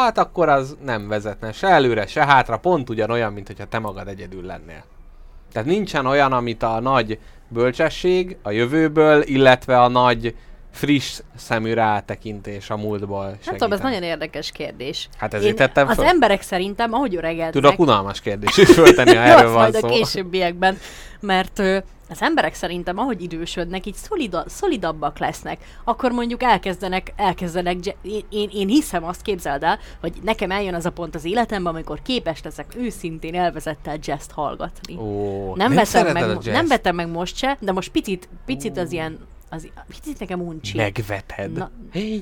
hát 0.00 0.18
akkor 0.18 0.48
az 0.48 0.76
nem 0.84 1.08
vezetne 1.08 1.52
se 1.52 1.68
előre, 1.68 2.06
se 2.06 2.24
hátra, 2.24 2.58
pont 2.58 2.90
ugyanolyan, 2.90 3.32
mint 3.32 3.46
hogyha 3.46 3.64
te 3.64 3.78
magad 3.78 4.08
egyedül 4.08 4.44
lennél. 4.44 4.84
Tehát 5.52 5.68
nincsen 5.68 6.06
olyan, 6.06 6.32
amit 6.32 6.62
a 6.62 6.80
nagy 6.80 7.18
bölcsesség 7.48 8.36
a 8.42 8.50
jövőből, 8.50 9.22
illetve 9.22 9.80
a 9.80 9.88
nagy 9.88 10.34
friss 10.70 11.20
szemű 11.36 11.72
rátekintés 11.72 12.70
a 12.70 12.76
múltból 12.76 13.24
Nem 13.24 13.56
tudom, 13.56 13.72
ez 13.72 13.80
nagyon 13.80 14.02
érdekes 14.02 14.50
kérdés. 14.50 15.08
Hát 15.18 15.34
ezért 15.34 15.56
tettem 15.56 15.88
Az 15.88 15.96
föl. 15.96 16.04
emberek 16.04 16.42
szerintem, 16.42 16.92
ahogy 16.92 17.16
öregednek... 17.16 17.52
Tudok 17.52 17.78
unalmas 17.78 18.20
kérdés 18.20 18.56
is 18.56 18.70
föltenni, 18.70 19.14
ha 19.14 19.22
erről 19.36 19.52
van 19.52 19.72
szó. 19.72 19.88
a 19.88 19.90
későbbiekben, 19.90 20.78
mert 21.20 21.58
ö, 21.58 21.78
az 22.10 22.22
emberek 22.22 22.54
szerintem, 22.54 22.98
ahogy 22.98 23.22
idősödnek, 23.22 23.86
így 23.86 23.94
szolida, 23.94 24.44
szolidabbak 24.46 25.18
lesznek, 25.18 25.58
akkor 25.84 26.10
mondjuk 26.12 26.42
elkezdenek, 26.42 27.12
elkezdenek, 27.16 27.76
én, 28.02 28.22
én, 28.28 28.48
én 28.52 28.68
hiszem 28.68 29.04
azt, 29.04 29.22
képzeld 29.22 29.62
el, 29.62 29.78
hogy 30.00 30.12
nekem 30.22 30.50
eljön 30.50 30.74
az 30.74 30.86
a 30.86 30.90
pont 30.90 31.14
az 31.14 31.24
életemben, 31.24 31.72
amikor 31.72 32.02
képes 32.02 32.42
leszek 32.42 32.74
őszintén 32.76 33.34
elvezettel 33.34 33.98
jazzt 34.02 34.30
hallgatni. 34.30 34.96
Ó, 34.96 35.54
nem, 35.54 35.68
vetem 35.68 35.84
szereted 35.84 36.26
meg, 36.26 36.44
jazz? 36.44 36.54
nem 36.54 36.66
vetem 36.66 36.94
meg 36.94 37.08
most 37.10 37.36
se, 37.36 37.56
de 37.60 37.72
most 37.72 37.90
picit, 37.90 38.28
picit 38.46 38.78
az 38.78 38.92
ilyen, 38.92 39.18
az, 39.50 39.68
picit 39.88 40.18
nekem 40.18 40.40
uncsi. 40.40 40.76
Megveted. 40.76 41.52
Na. 41.52 41.70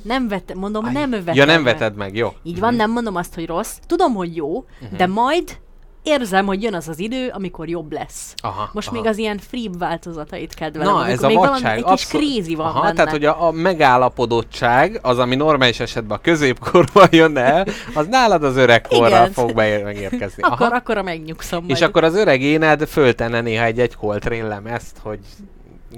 Nem 0.03 0.29
vetem, 0.29 0.59
mondom, 0.59 0.85
Aj. 0.85 0.93
nem 0.93 1.11
vetem 1.11 1.35
Ja, 1.35 1.45
nem 1.45 1.63
veted 1.63 1.95
meg, 1.97 2.17
jó. 2.17 2.33
Így 2.43 2.59
van, 2.59 2.75
nem 2.75 2.91
mondom 2.91 3.17
azt, 3.17 3.35
hogy 3.35 3.47
rossz. 3.47 3.77
Tudom, 3.87 4.15
hogy 4.15 4.37
jó, 4.37 4.65
de 4.97 5.07
majd 5.07 5.59
érzem, 6.03 6.47
hogy 6.47 6.63
jön 6.63 6.75
az 6.75 6.89
az 6.89 6.99
idő, 6.99 7.29
amikor 7.33 7.69
jobb 7.69 7.93
lesz. 7.93 8.35
Aha, 8.43 8.71
Most 8.73 8.89
aha. 8.89 8.97
még 8.97 9.07
az 9.07 9.19
ilyen 9.19 9.39
free 9.39 9.69
változatait 9.79 10.55
kedvelem, 10.55 10.95
Na, 10.95 11.07
ez 11.07 11.23
a 11.23 11.27
még 11.27 11.37
valami, 11.37 11.53
vadság. 11.53 11.77
egy 11.79 11.85
kis 11.85 11.93
abszol- 11.93 12.23
krízi 12.23 12.55
van 12.55 12.67
Aha, 12.67 12.81
benne. 12.83 12.95
tehát, 12.95 13.11
hogy 13.11 13.25
a, 13.25 13.47
a 13.47 13.51
megállapodottság, 13.51 14.99
az, 15.03 15.19
ami 15.19 15.35
normális 15.35 15.81
esetben 15.81 16.17
a 16.17 16.21
középkorban 16.21 17.09
jön 17.11 17.37
el, 17.37 17.67
az 17.95 18.07
nálad 18.07 18.45
az 18.45 18.57
öregkorra 18.57 19.27
fog 19.27 19.55
beér, 19.55 19.85
megérkezni. 19.85 20.43
akkor, 20.43 20.67
Aha. 20.67 20.77
akkor 20.77 21.03
megnyugszom 21.03 21.65
És 21.67 21.71
majd. 21.79 21.83
akkor 21.83 22.05
az 22.05 22.15
öreg 22.15 22.41
éned 22.43 22.87
föltenne 22.89 23.41
néha 23.41 23.65
egy-egy 23.65 23.95
Coltrane 23.95 24.47
lemezt, 24.49 24.97
hogy 25.03 25.19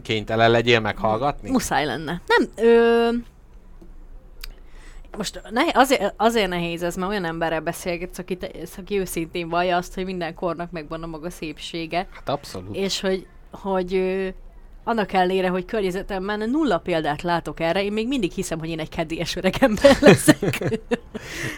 kénytelen 0.03 0.51
legyél 0.51 0.81
meghallgatni? 0.81 1.51
Muszáj 1.51 1.85
lenne. 1.85 2.21
Nem, 2.27 2.49
ö... 2.67 3.09
Most 5.17 5.41
ne, 5.51 5.63
azért, 5.73 6.15
azért 6.17 6.49
nehéz 6.49 6.83
ez, 6.83 6.97
mert 6.97 7.11
olyan 7.11 7.25
emberrel 7.25 7.61
beszélgetsz, 7.61 8.19
aki, 8.19 8.37
te, 8.37 8.51
aki 8.77 8.99
őszintén 8.99 9.49
vallja 9.49 9.77
azt, 9.77 9.95
hogy 9.95 10.05
minden 10.05 10.35
kornak 10.35 10.71
megvan 10.71 11.03
a 11.03 11.07
maga 11.07 11.31
szépsége, 11.31 12.07
Hát 12.15 12.29
abszolút. 12.29 12.77
és 12.77 13.01
hogy, 13.01 13.27
hogy 13.51 13.95
ö, 13.95 14.29
annak 14.85 15.13
ellenére, 15.13 15.49
hogy 15.49 15.65
környezetemben 15.65 16.51
nulla 16.51 16.79
példát 16.79 17.23
látok 17.23 17.61
erre, 17.61 17.83
én 17.85 17.93
még 17.93 18.09
mindig 18.09 18.33
hiszem, 18.33 18.59
hogy 18.59 18.69
én 18.69 18.79
egy 18.81 18.89
kedélyes 18.89 19.37
öreg 19.37 19.55
ember 19.61 19.97
leszek. 20.01 20.59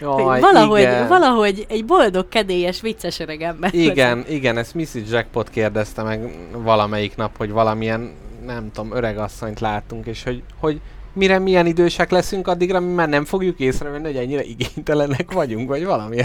Jaj, 0.01 0.39
valahogy, 0.39 0.79
igen. 0.79 1.07
valahogy 1.07 1.65
egy 1.69 1.85
boldog, 1.85 2.29
kedélyes, 2.29 2.81
vicces 2.81 3.19
öreg 3.19 3.41
ember 3.41 3.73
leszek. 3.73 3.91
Igen, 3.91 4.25
igen, 4.27 4.57
ezt 4.57 4.73
Mrs. 4.73 4.93
Jackpot 5.09 5.49
kérdezte 5.49 6.03
meg 6.03 6.37
valamelyik 6.51 7.15
nap, 7.15 7.37
hogy 7.37 7.51
valamilyen, 7.51 8.11
nem 8.45 8.71
tudom, 8.71 8.95
öreg 8.95 9.17
asszonyt 9.17 9.59
láttunk, 9.59 10.05
és 10.05 10.23
hogy, 10.23 10.43
hogy 10.59 10.81
mire 11.13 11.39
milyen 11.39 11.65
idősek 11.65 12.11
leszünk, 12.11 12.47
addigra 12.47 12.79
mi 12.79 12.93
már 12.93 13.09
nem 13.09 13.25
fogjuk 13.25 13.59
észrevenni, 13.59 14.05
hogy 14.05 14.15
ennyire 14.15 14.43
igénytelenek 14.43 15.31
vagyunk, 15.31 15.69
vagy 15.69 15.85
valami. 15.85 16.17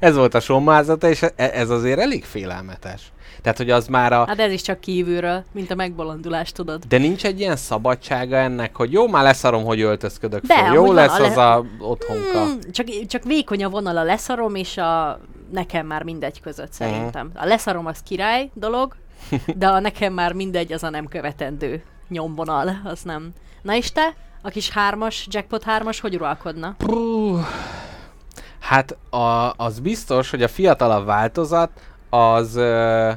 Ez 0.00 0.16
volt 0.16 0.34
a 0.34 0.40
sommázata, 0.40 1.08
és 1.08 1.22
e- 1.22 1.32
ez 1.36 1.70
azért 1.70 1.98
elég 1.98 2.24
félelmetes. 2.24 3.12
Tehát, 3.42 3.58
hogy 3.58 3.70
az 3.70 3.86
már 3.86 4.12
a... 4.12 4.26
Hát 4.26 4.38
ez 4.38 4.52
is 4.52 4.62
csak 4.62 4.80
kívülről, 4.80 5.44
mint 5.52 5.70
a 5.70 5.74
megbolondulás, 5.74 6.52
tudod. 6.52 6.84
De 6.84 6.98
nincs 6.98 7.24
egy 7.24 7.40
ilyen 7.40 7.56
szabadsága 7.56 8.36
ennek, 8.36 8.76
hogy 8.76 8.92
jó, 8.92 9.08
már 9.08 9.22
leszarom, 9.22 9.64
hogy 9.64 9.80
öltözködök 9.80 10.42
De, 10.46 10.64
föl. 10.64 10.74
Jó 10.74 10.92
lesz 10.92 11.18
a 11.18 11.24
az 11.24 11.34
le- 11.34 11.52
a 11.52 11.64
otthonka. 11.78 12.44
Hmm, 12.44 12.58
csak, 12.70 12.86
csak 13.06 13.22
vékony 13.22 13.64
a 13.64 13.68
vonal 13.68 13.96
a 13.96 14.02
leszarom 14.02 14.54
és 14.54 14.76
a 14.76 15.20
nekem 15.52 15.86
már 15.86 16.02
mindegy 16.02 16.40
között 16.40 16.72
szerintem. 16.72 17.30
A 17.34 17.44
leszarom 17.44 17.86
az 17.86 17.98
király 18.04 18.50
dolog, 18.54 18.96
de 19.56 19.68
a 19.68 19.80
nekem 19.80 20.12
már 20.12 20.32
mindegy 20.32 20.72
az 20.72 20.82
a 20.82 20.90
nem 20.90 21.06
követendő 21.06 21.82
nyomvonal, 22.08 22.80
az 22.84 23.02
nem. 23.02 23.32
Na 23.62 23.74
és 23.74 23.92
te? 23.92 24.14
A 24.42 24.48
kis 24.48 24.70
hármas, 24.70 25.26
jackpot 25.30 25.62
hármas, 25.62 26.00
hogy 26.00 26.14
uralkodna? 26.14 26.74
Puh. 26.78 27.46
Hát 28.60 28.96
a, 29.10 29.52
az 29.56 29.78
biztos, 29.78 30.30
hogy 30.30 30.42
a 30.42 30.48
fiatalabb 30.48 31.06
változat 31.06 31.70
az 32.10 32.56
ö, 32.56 33.10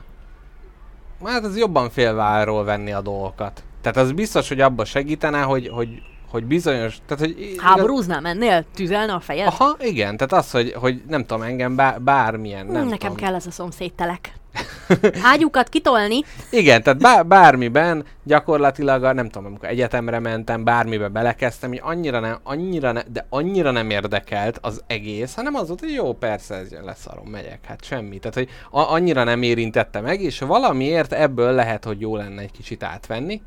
hát 1.24 1.44
az 1.44 1.58
jobban 1.58 1.90
félváról 1.90 2.64
venni 2.64 2.92
a 2.92 3.02
dolgokat. 3.02 3.64
Tehát 3.82 3.98
az 3.98 4.12
biztos, 4.12 4.48
hogy 4.48 4.62
abba 4.62 4.86
segítene, 4.86 5.42
hogy, 5.42 5.68
hogy, 5.68 6.02
hogy 6.32 6.46
bizonyos... 6.46 6.98
Tehát, 7.06 7.24
hogy 7.24 7.56
Háborúznál 7.58 8.22
mennél? 8.22 8.66
Tüzelne 8.76 9.14
a 9.14 9.20
fejed? 9.20 9.48
Aha, 9.48 9.76
igen, 9.80 10.18
tehát 10.18 10.34
az, 10.46 10.52
hogy, 10.52 10.74
hogy 10.74 11.02
nem 11.08 11.26
tudom, 11.26 11.42
engem 11.42 11.76
bár, 11.76 12.02
bármilyen, 12.02 12.66
nem 12.66 12.88
Nekem 12.88 13.12
tudom. 13.12 13.16
kell 13.16 13.36
ez 13.36 13.46
a 13.46 13.52
szomszédtelek. 13.52 14.34
Ágyukat 15.34 15.70
kitolni? 15.70 16.24
Igen, 16.50 16.84
tehát 16.84 17.00
bár, 17.00 17.26
bármiben 17.26 18.06
gyakorlatilag, 18.24 19.14
nem 19.14 19.30
tudom, 19.30 19.46
amikor 19.46 19.70
egyetemre 19.70 20.20
mentem, 20.20 20.64
bármibe 20.64 21.08
belekezdtem, 21.08 21.70
hogy 21.70 21.82
annyira 21.84 22.20
nem, 22.20 22.40
annyira 22.44 22.92
ne, 22.92 23.02
de 23.12 23.26
annyira 23.30 23.72
nem 23.72 23.90
érdekelt 23.90 24.58
az 24.62 24.84
egész, 24.88 25.36
hanem 25.36 25.56
az 25.56 25.68
volt, 25.68 25.80
hogy 25.80 25.94
jó, 25.94 26.14
persze, 26.14 26.56
ez 26.56 26.72
leszarom, 26.84 27.28
megyek, 27.28 27.66
hát 27.66 27.84
semmi. 27.84 28.20
Tehát, 28.20 28.36
hogy 28.36 28.50
annyira 28.70 29.24
nem 29.24 29.42
érintette 29.42 30.02
meg, 30.02 30.22
és 30.22 30.40
valamiért 30.40 31.14
ebből 31.14 31.52
lehet, 31.52 31.86
hogy 31.86 32.02
jó 32.02 32.16
lenne 32.16 32.42
egy 32.42 32.52
kicsit 32.52 32.84
átvenni. 32.84 33.42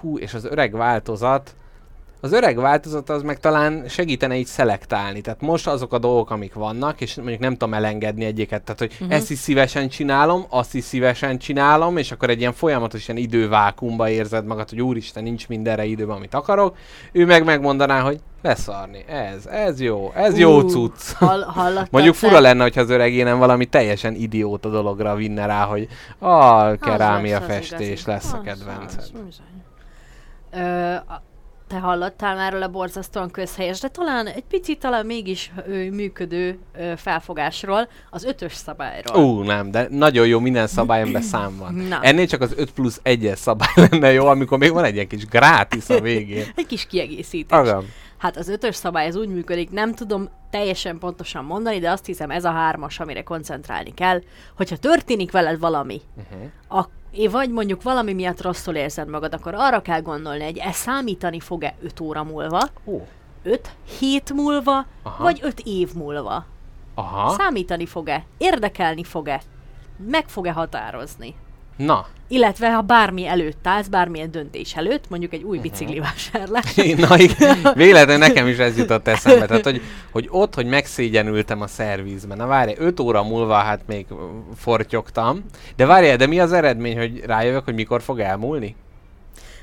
Hú, 0.00 0.18
és 0.18 0.34
az 0.34 0.44
öreg 0.44 0.72
változat, 0.72 1.54
az 2.24 2.32
öreg 2.32 2.56
változat 2.56 3.10
az 3.10 3.22
meg 3.22 3.40
talán 3.40 3.88
segítene 3.88 4.36
így 4.36 4.46
szelektálni. 4.46 5.20
Tehát 5.20 5.40
most 5.40 5.66
azok 5.66 5.92
a 5.92 5.98
dolgok, 5.98 6.30
amik 6.30 6.54
vannak, 6.54 7.00
és 7.00 7.14
mondjuk 7.14 7.40
nem 7.40 7.52
tudom 7.52 7.74
elengedni 7.74 8.24
egyiket. 8.24 8.62
Tehát, 8.62 8.78
hogy 8.78 8.92
uh-huh. 8.92 9.14
ezt 9.16 9.30
is 9.30 9.38
szívesen 9.38 9.88
csinálom, 9.88 10.44
azt 10.48 10.74
is 10.74 10.84
szívesen 10.84 11.38
csinálom, 11.38 11.96
és 11.96 12.12
akkor 12.12 12.30
egy 12.30 12.40
ilyen 12.40 12.52
folyamatos 12.52 13.08
ilyen 13.08 13.20
idővákumba 13.20 14.08
érzed 14.08 14.46
magad, 14.46 14.68
hogy 14.68 14.82
úristen, 14.82 15.22
nincs 15.22 15.48
mindenre 15.48 15.84
időben, 15.84 16.16
amit 16.16 16.34
akarok. 16.34 16.76
Ő 17.12 17.26
meg 17.26 17.44
megmondaná, 17.44 18.00
hogy 18.00 18.20
leszarni. 18.42 19.04
Ez, 19.06 19.46
ez 19.46 19.80
jó, 19.80 20.12
ez 20.14 20.38
jó 20.38 20.60
Ú, 20.60 20.68
cucc. 20.68 21.12
Hall, 21.12 21.42
Mondjuk 21.90 22.16
te? 22.16 22.26
fura 22.26 22.40
lenne, 22.40 22.62
hogyha 22.62 22.80
az 22.80 22.90
öreg 22.90 23.14
nem 23.24 23.38
valami 23.38 23.66
teljesen 23.66 24.14
idióta 24.14 24.68
dologra 24.68 25.14
vinne 25.14 25.46
rá, 25.46 25.64
hogy 25.64 25.88
a 26.18 26.76
kerámia 26.76 27.38
lesz 27.38 27.48
az 27.48 27.54
festés 27.54 28.04
lesz 28.04 28.32
a 28.32 28.36
Az, 28.36 28.42
kedvenced. 28.44 28.98
az. 28.98 29.40
Ö, 30.50 30.94
a- 30.94 31.30
te 31.72 31.78
hallottál 31.78 32.36
már 32.36 32.52
róla 32.52 32.68
borzasztóan 32.68 33.30
közhelyes, 33.30 33.80
de 33.80 33.88
talán 33.88 34.26
egy 34.26 34.44
picit 34.48 34.78
talán 34.78 35.06
mégis 35.06 35.52
ö, 35.66 35.90
működő 35.90 36.58
ö, 36.78 36.92
felfogásról, 36.96 37.88
az 38.10 38.24
ötös 38.24 38.54
szabályról. 38.54 39.24
Ú, 39.24 39.42
nem, 39.42 39.70
de 39.70 39.86
nagyon 39.90 40.26
jó, 40.26 40.38
minden 40.38 40.66
szabályon 40.66 41.12
be 41.12 41.20
szám 41.20 41.56
van. 41.58 41.74
Na. 41.74 42.00
Ennél 42.02 42.26
csak 42.26 42.40
az 42.40 42.52
5 42.56 42.70
plusz 42.70 43.00
1-es 43.04 43.36
szabály 43.36 43.72
lenne 43.90 44.12
jó, 44.12 44.26
amikor 44.26 44.58
még 44.58 44.72
van 44.72 44.84
egy 44.84 44.94
ilyen 44.94 45.06
kis 45.06 45.26
grátis 45.26 45.88
a 45.88 46.00
végén. 46.00 46.44
Egy 46.56 46.66
kis 46.66 46.86
kiegészítés. 46.86 47.58
Agam. 47.58 47.84
Hát 48.22 48.36
az 48.36 48.48
ötös 48.48 48.76
szabály 48.76 49.06
az 49.06 49.16
úgy 49.16 49.28
működik, 49.28 49.70
nem 49.70 49.94
tudom 49.94 50.28
teljesen 50.50 50.98
pontosan 50.98 51.44
mondani, 51.44 51.78
de 51.78 51.90
azt 51.90 52.06
hiszem 52.06 52.30
ez 52.30 52.44
a 52.44 52.50
hármas, 52.50 53.00
amire 53.00 53.22
koncentrálni 53.22 53.94
kell, 53.94 54.20
hogyha 54.56 54.76
történik 54.76 55.32
veled 55.32 55.58
valami, 55.58 56.00
uh-huh. 56.16 56.80
a, 56.80 56.88
é- 57.10 57.30
vagy 57.30 57.50
mondjuk 57.50 57.82
valami 57.82 58.12
miatt 58.12 58.40
rosszul 58.40 58.74
érzed 58.74 59.08
magad, 59.08 59.34
akkor 59.34 59.54
arra 59.54 59.82
kell 59.82 60.00
gondolni, 60.00 60.44
hogy 60.44 60.58
ez 60.58 60.74
számítani 60.74 61.40
fog-e 61.40 61.74
5 61.82 62.00
óra 62.00 62.24
múlva, 62.24 62.68
Ó, 62.86 63.06
5 63.42 63.70
hét 63.98 64.32
múlva, 64.32 64.86
Aha. 65.02 65.22
vagy 65.22 65.40
5 65.42 65.60
év 65.64 65.94
múlva. 65.94 66.44
aha. 66.94 67.30
Számítani 67.30 67.86
fog-e? 67.86 68.24
Érdekelni 68.38 69.04
fog-e? 69.04 69.42
Meg 69.96 70.28
fog-e 70.28 70.52
határozni? 70.52 71.34
Na, 71.76 72.06
Illetve 72.32 72.72
ha 72.72 72.80
bármi 72.80 73.26
előtt 73.26 73.66
állsz, 73.66 73.86
bármilyen 73.86 74.30
döntés 74.30 74.74
előtt, 74.74 75.08
mondjuk 75.08 75.32
egy 75.32 75.42
új 75.42 75.60
vásárlás. 76.00 76.74
Na 77.08 77.18
igen, 77.18 77.56
véletlenül 77.74 78.26
nekem 78.26 78.46
is 78.46 78.56
ez 78.56 78.78
jutott 78.78 79.08
eszembe. 79.08 79.46
Tehát, 79.46 79.64
hogy, 79.64 79.82
hogy 80.12 80.28
ott, 80.30 80.54
hogy 80.54 80.66
megszégyenültem 80.66 81.60
a 81.60 81.66
szervizben. 81.66 82.36
Na 82.36 82.46
várj, 82.46 82.72
5 82.76 83.00
óra 83.00 83.22
múlva 83.22 83.54
hát 83.54 83.80
még 83.86 84.06
fortyogtam. 84.56 85.44
De 85.76 85.86
várjál, 85.86 86.16
de 86.16 86.26
mi 86.26 86.40
az 86.40 86.52
eredmény, 86.52 86.98
hogy 86.98 87.20
rájövök, 87.24 87.64
hogy 87.64 87.74
mikor 87.74 88.02
fog 88.02 88.20
elmúlni? 88.20 88.76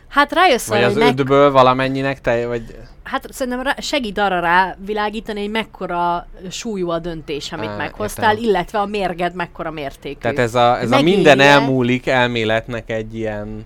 Hát 0.09 0.33
rájössz 0.33 0.67
Vagy 0.67 0.83
az 0.83 0.95
meg... 0.95 1.19
ötből 1.19 1.51
valamennyinek 1.51 2.21
te, 2.21 2.47
vagy... 2.47 2.75
Hát 3.03 3.33
szerintem 3.33 3.63
rá, 3.63 3.75
segít 3.77 4.17
arra 4.17 4.39
rá 4.39 4.75
világítani, 4.85 5.39
hogy 5.39 5.49
mekkora 5.49 6.27
súlyú 6.49 6.89
a 6.89 6.99
döntés, 6.99 7.51
amit 7.51 7.69
Á, 7.69 7.75
meghoztál, 7.75 8.31
értem. 8.35 8.49
illetve 8.49 8.79
a 8.79 8.85
mérged 8.85 9.35
mekkora 9.35 9.71
mértékű. 9.71 10.19
Tehát 10.19 10.39
ez 10.39 10.55
a, 10.55 10.79
ez 10.79 10.91
a 10.91 11.01
minden 11.01 11.39
elmúlik 11.39 12.07
elméletnek 12.07 12.89
egy 12.89 13.15
ilyen 13.15 13.65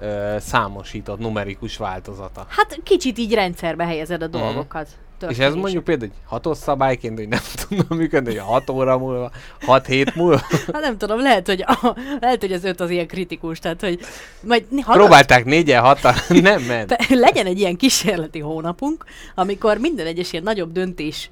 ö, 0.00 0.36
számosított, 0.38 1.18
numerikus 1.18 1.76
változata. 1.76 2.46
Hát 2.48 2.78
kicsit 2.82 3.18
így 3.18 3.34
rendszerbe 3.34 3.84
helyezed 3.84 4.22
a 4.22 4.26
dolgokat. 4.26 4.88
Mhm. 5.20 5.30
És 5.30 5.38
ez 5.38 5.54
mondjuk 5.54 5.84
például 5.84 6.10
egy 6.10 6.16
hatos 6.26 6.58
szabályként, 6.58 7.18
hogy 7.18 7.28
nem 7.28 7.40
tudna 7.68 7.94
működni, 7.96 8.30
hogy 8.30 8.46
6 8.46 8.70
óra 8.70 8.98
múlva, 8.98 9.30
6 9.60 9.86
hét 9.86 10.14
múlva. 10.14 10.40
Hát 10.72 10.82
nem 10.82 10.98
tudom, 10.98 11.20
lehet, 11.20 11.46
hogy, 11.46 11.64
a, 11.66 11.96
lehet, 12.20 12.40
hogy 12.40 12.52
az 12.52 12.64
öt 12.64 12.80
az 12.80 12.90
ilyen 12.90 13.06
kritikus, 13.06 13.58
tehát 13.58 13.80
hogy 13.80 14.00
majd 14.40 14.64
hallod, 14.82 15.00
Próbálták 15.00 15.44
négyen, 15.44 15.82
hatan, 15.82 16.14
nem 16.42 16.62
ment. 16.62 16.96
legyen 17.08 17.46
egy 17.46 17.58
ilyen 17.58 17.76
kísérleti 17.76 18.38
hónapunk, 18.38 19.04
amikor 19.34 19.78
minden 19.78 20.06
egyes 20.06 20.32
ilyen 20.32 20.44
nagyobb 20.44 20.72
döntés 20.72 21.30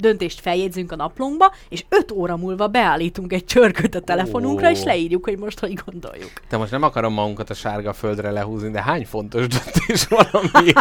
döntést 0.00 0.40
feljegyzünk 0.40 0.92
a 0.92 0.96
naplónkba, 0.96 1.54
és 1.68 1.84
5 1.88 2.10
óra 2.10 2.36
múlva 2.36 2.66
beállítunk 2.68 3.32
egy 3.32 3.44
csörköt 3.44 3.94
a 3.94 4.00
telefonunkra, 4.00 4.68
Ó. 4.68 4.70
és 4.70 4.82
leírjuk, 4.82 5.24
hogy 5.24 5.38
most 5.38 5.58
hogy 5.58 5.74
gondoljuk. 5.86 6.30
Te 6.48 6.56
most 6.56 6.70
nem 6.70 6.82
akarom 6.82 7.12
magunkat 7.12 7.50
a 7.50 7.54
sárga 7.54 7.92
földre 7.92 8.30
lehúzni, 8.30 8.70
de 8.70 8.82
hány 8.82 9.06
fontos 9.06 9.46
döntés 9.46 10.06
van 10.08 10.26
a 10.32 10.60
mi? 10.60 10.72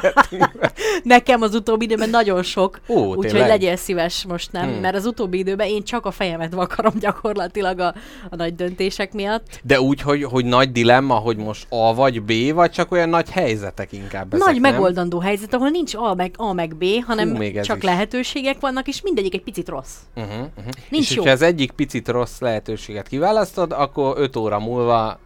Nekem 1.03 1.41
az 1.41 1.55
utóbbi 1.55 1.85
időben 1.85 2.09
nagyon 2.09 2.43
sok, 2.43 2.79
úgyhogy 2.87 3.39
legyél 3.39 3.75
szíves 3.75 4.25
most 4.25 4.51
nem, 4.51 4.67
Hmm. 4.69 4.79
mert 4.79 4.95
az 4.95 5.05
utóbbi 5.05 5.37
időben 5.37 5.67
én 5.67 5.83
csak 5.83 6.05
a 6.05 6.11
fejemet 6.11 6.53
vakarom 6.53 6.93
gyakorlatilag 6.99 7.79
a, 7.79 7.93
a 8.29 8.35
nagy 8.35 8.55
döntések 8.55 9.13
miatt. 9.13 9.59
De 9.63 9.81
úgy, 9.81 10.01
hogy, 10.01 10.23
hogy 10.23 10.45
nagy 10.45 10.71
dilemma, 10.71 11.15
hogy 11.15 11.37
most 11.37 11.65
A 11.69 11.93
vagy 11.95 12.21
B, 12.21 12.53
vagy 12.53 12.71
csak 12.71 12.91
olyan 12.91 13.09
nagy 13.09 13.29
helyzetek 13.29 13.91
inkább 13.91 14.33
ezek, 14.33 14.45
Nagy 14.45 14.61
nem? 14.61 14.71
megoldandó 14.71 15.19
helyzet, 15.19 15.53
ahol 15.53 15.69
nincs 15.69 15.95
A 15.95 16.13
meg, 16.15 16.33
A 16.37 16.53
meg 16.53 16.75
B, 16.75 16.85
hanem 17.05 17.35
Hú, 17.35 17.61
csak 17.61 17.77
is. 17.77 17.83
lehetőségek 17.83 18.59
vannak, 18.59 18.87
és 18.87 19.01
mindegyik 19.13 19.33
egy 19.33 19.43
picit 19.43 19.69
rossz. 19.69 19.95
Uh-huh, 20.15 20.31
uh-huh. 20.31 20.73
Nincs 20.89 21.09
és 21.09 21.15
jó. 21.15 21.21
hogyha 21.21 21.33
az 21.33 21.41
egyik 21.41 21.71
picit 21.71 22.07
rossz 22.07 22.39
lehetőséget 22.39 23.07
kiválasztod, 23.07 23.71
akkor 23.71 24.17
5 24.17 24.35
óra 24.35 24.59
múlva 24.59 25.19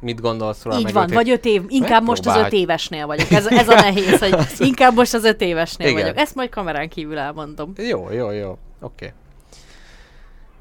mit 0.00 0.20
gondolsz 0.20 0.62
róla? 0.62 0.78
Így 0.78 0.92
van, 0.92 1.10
vagy 1.12 1.30
öt 1.30 1.44
év, 1.44 1.62
inkább 1.68 2.02
most 2.02 2.26
az 2.26 2.36
öt 2.36 2.52
évesnél 2.52 3.06
vagyok. 3.06 3.30
Ez, 3.30 3.46
ez 3.46 3.68
a 3.68 3.74
nehéz, 3.90 4.18
hogy 4.18 4.36
inkább 4.58 4.94
most 4.94 5.14
az 5.14 5.24
öt 5.24 5.40
évesnél 5.40 5.88
Igen. 5.88 6.00
vagyok. 6.00 6.18
Ezt 6.18 6.34
majd 6.34 6.48
kamerán 6.48 6.88
kívül 6.88 7.18
elmondom. 7.18 7.72
Jó, 7.76 8.10
jó, 8.12 8.30
jó. 8.30 8.50
Oké. 8.50 8.58
Okay. 8.80 9.12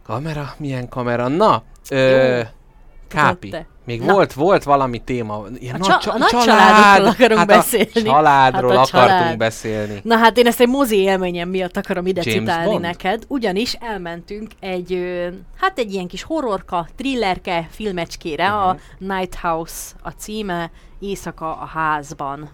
Kamera? 0.05 0.53
Milyen 0.57 0.89
kamera? 0.89 1.27
Na, 1.27 1.63
ö, 1.89 2.41
Kápi. 3.15 3.50
te. 3.50 3.65
Még 3.86 4.01
Na. 4.01 4.13
volt, 4.13 4.34
volt 4.34 4.63
valami 4.63 4.98
téma. 5.03 5.43
Ilyen 5.60 5.75
A 5.81 5.84
csa- 6.00 6.05
a 6.13 6.17
nagy 6.17 6.29
családokról 6.29 7.07
akarunk 7.07 7.38
hát 7.38 7.48
beszélni. 7.48 7.89
A 7.93 8.01
családról 8.01 8.69
Hát 8.69 8.77
a 8.77 8.81
akartunk 8.81 9.19
család. 9.19 9.38
beszélni. 9.38 10.00
Na 10.03 10.17
hát 10.17 10.38
én 10.38 10.48
ezt 10.48 10.60
egy 10.60 10.67
mozi 10.67 10.98
élményem 10.98 11.50
miatt 11.50 11.77
akarom 11.77 12.05
ide 12.05 12.22
James 12.25 12.39
citálni 12.41 12.69
Bond? 12.69 12.81
neked, 12.81 13.24
ugyanis 13.27 13.74
elmentünk 13.74 14.51
egy, 14.60 15.00
hát 15.62 15.77
egy 15.79 15.93
ilyen 15.93 16.07
kis 16.07 16.24
horrorka, 16.24 16.88
thrillerke 16.95 17.67
filmecskére, 17.72 18.48
Mhm. 18.50 18.57
uh-huh. 18.57 18.69
a 18.69 18.77
Night 19.15 19.36
House 19.36 19.93
a 20.01 20.10
címe, 20.10 20.71
Éjszaka 20.99 21.51
a 21.51 21.65
házban. 21.65 22.49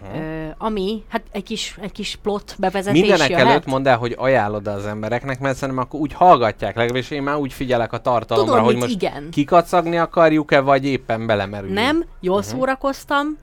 Uh-huh. 0.00 0.20
Ö, 0.20 0.48
ami, 0.58 1.02
hát 1.08 1.22
egy 1.30 1.42
kis, 1.42 1.76
egy 1.80 1.92
kis 1.92 2.18
plot 2.22 2.54
bevezetés 2.58 3.00
Mindenek 3.00 3.30
jöhet. 3.30 3.46
előtt 3.46 3.66
mondd 3.66 3.88
el, 3.88 3.96
hogy 3.96 4.14
ajánlod 4.18 4.66
az 4.66 4.86
embereknek, 4.86 5.40
mert 5.40 5.56
szerintem 5.56 5.84
akkor 5.84 6.00
úgy 6.00 6.12
hallgatják, 6.12 6.76
legalábbis 6.76 7.10
én 7.10 7.22
már 7.22 7.36
úgy 7.36 7.52
figyelek 7.52 7.92
a 7.92 7.98
tartalomra, 7.98 8.52
Tudod 8.52 8.66
hogy 8.66 8.76
most 8.76 8.92
Igen. 8.94 9.28
kikacagni 9.30 9.98
akarjuk-e, 9.98 10.60
vagy 10.60 10.84
éppen 10.84 11.26
belemerülünk. 11.26 11.74
Nem, 11.78 12.04
jól 12.20 12.38
uh-huh. 12.38 12.50
szórakoztam, 12.52 13.38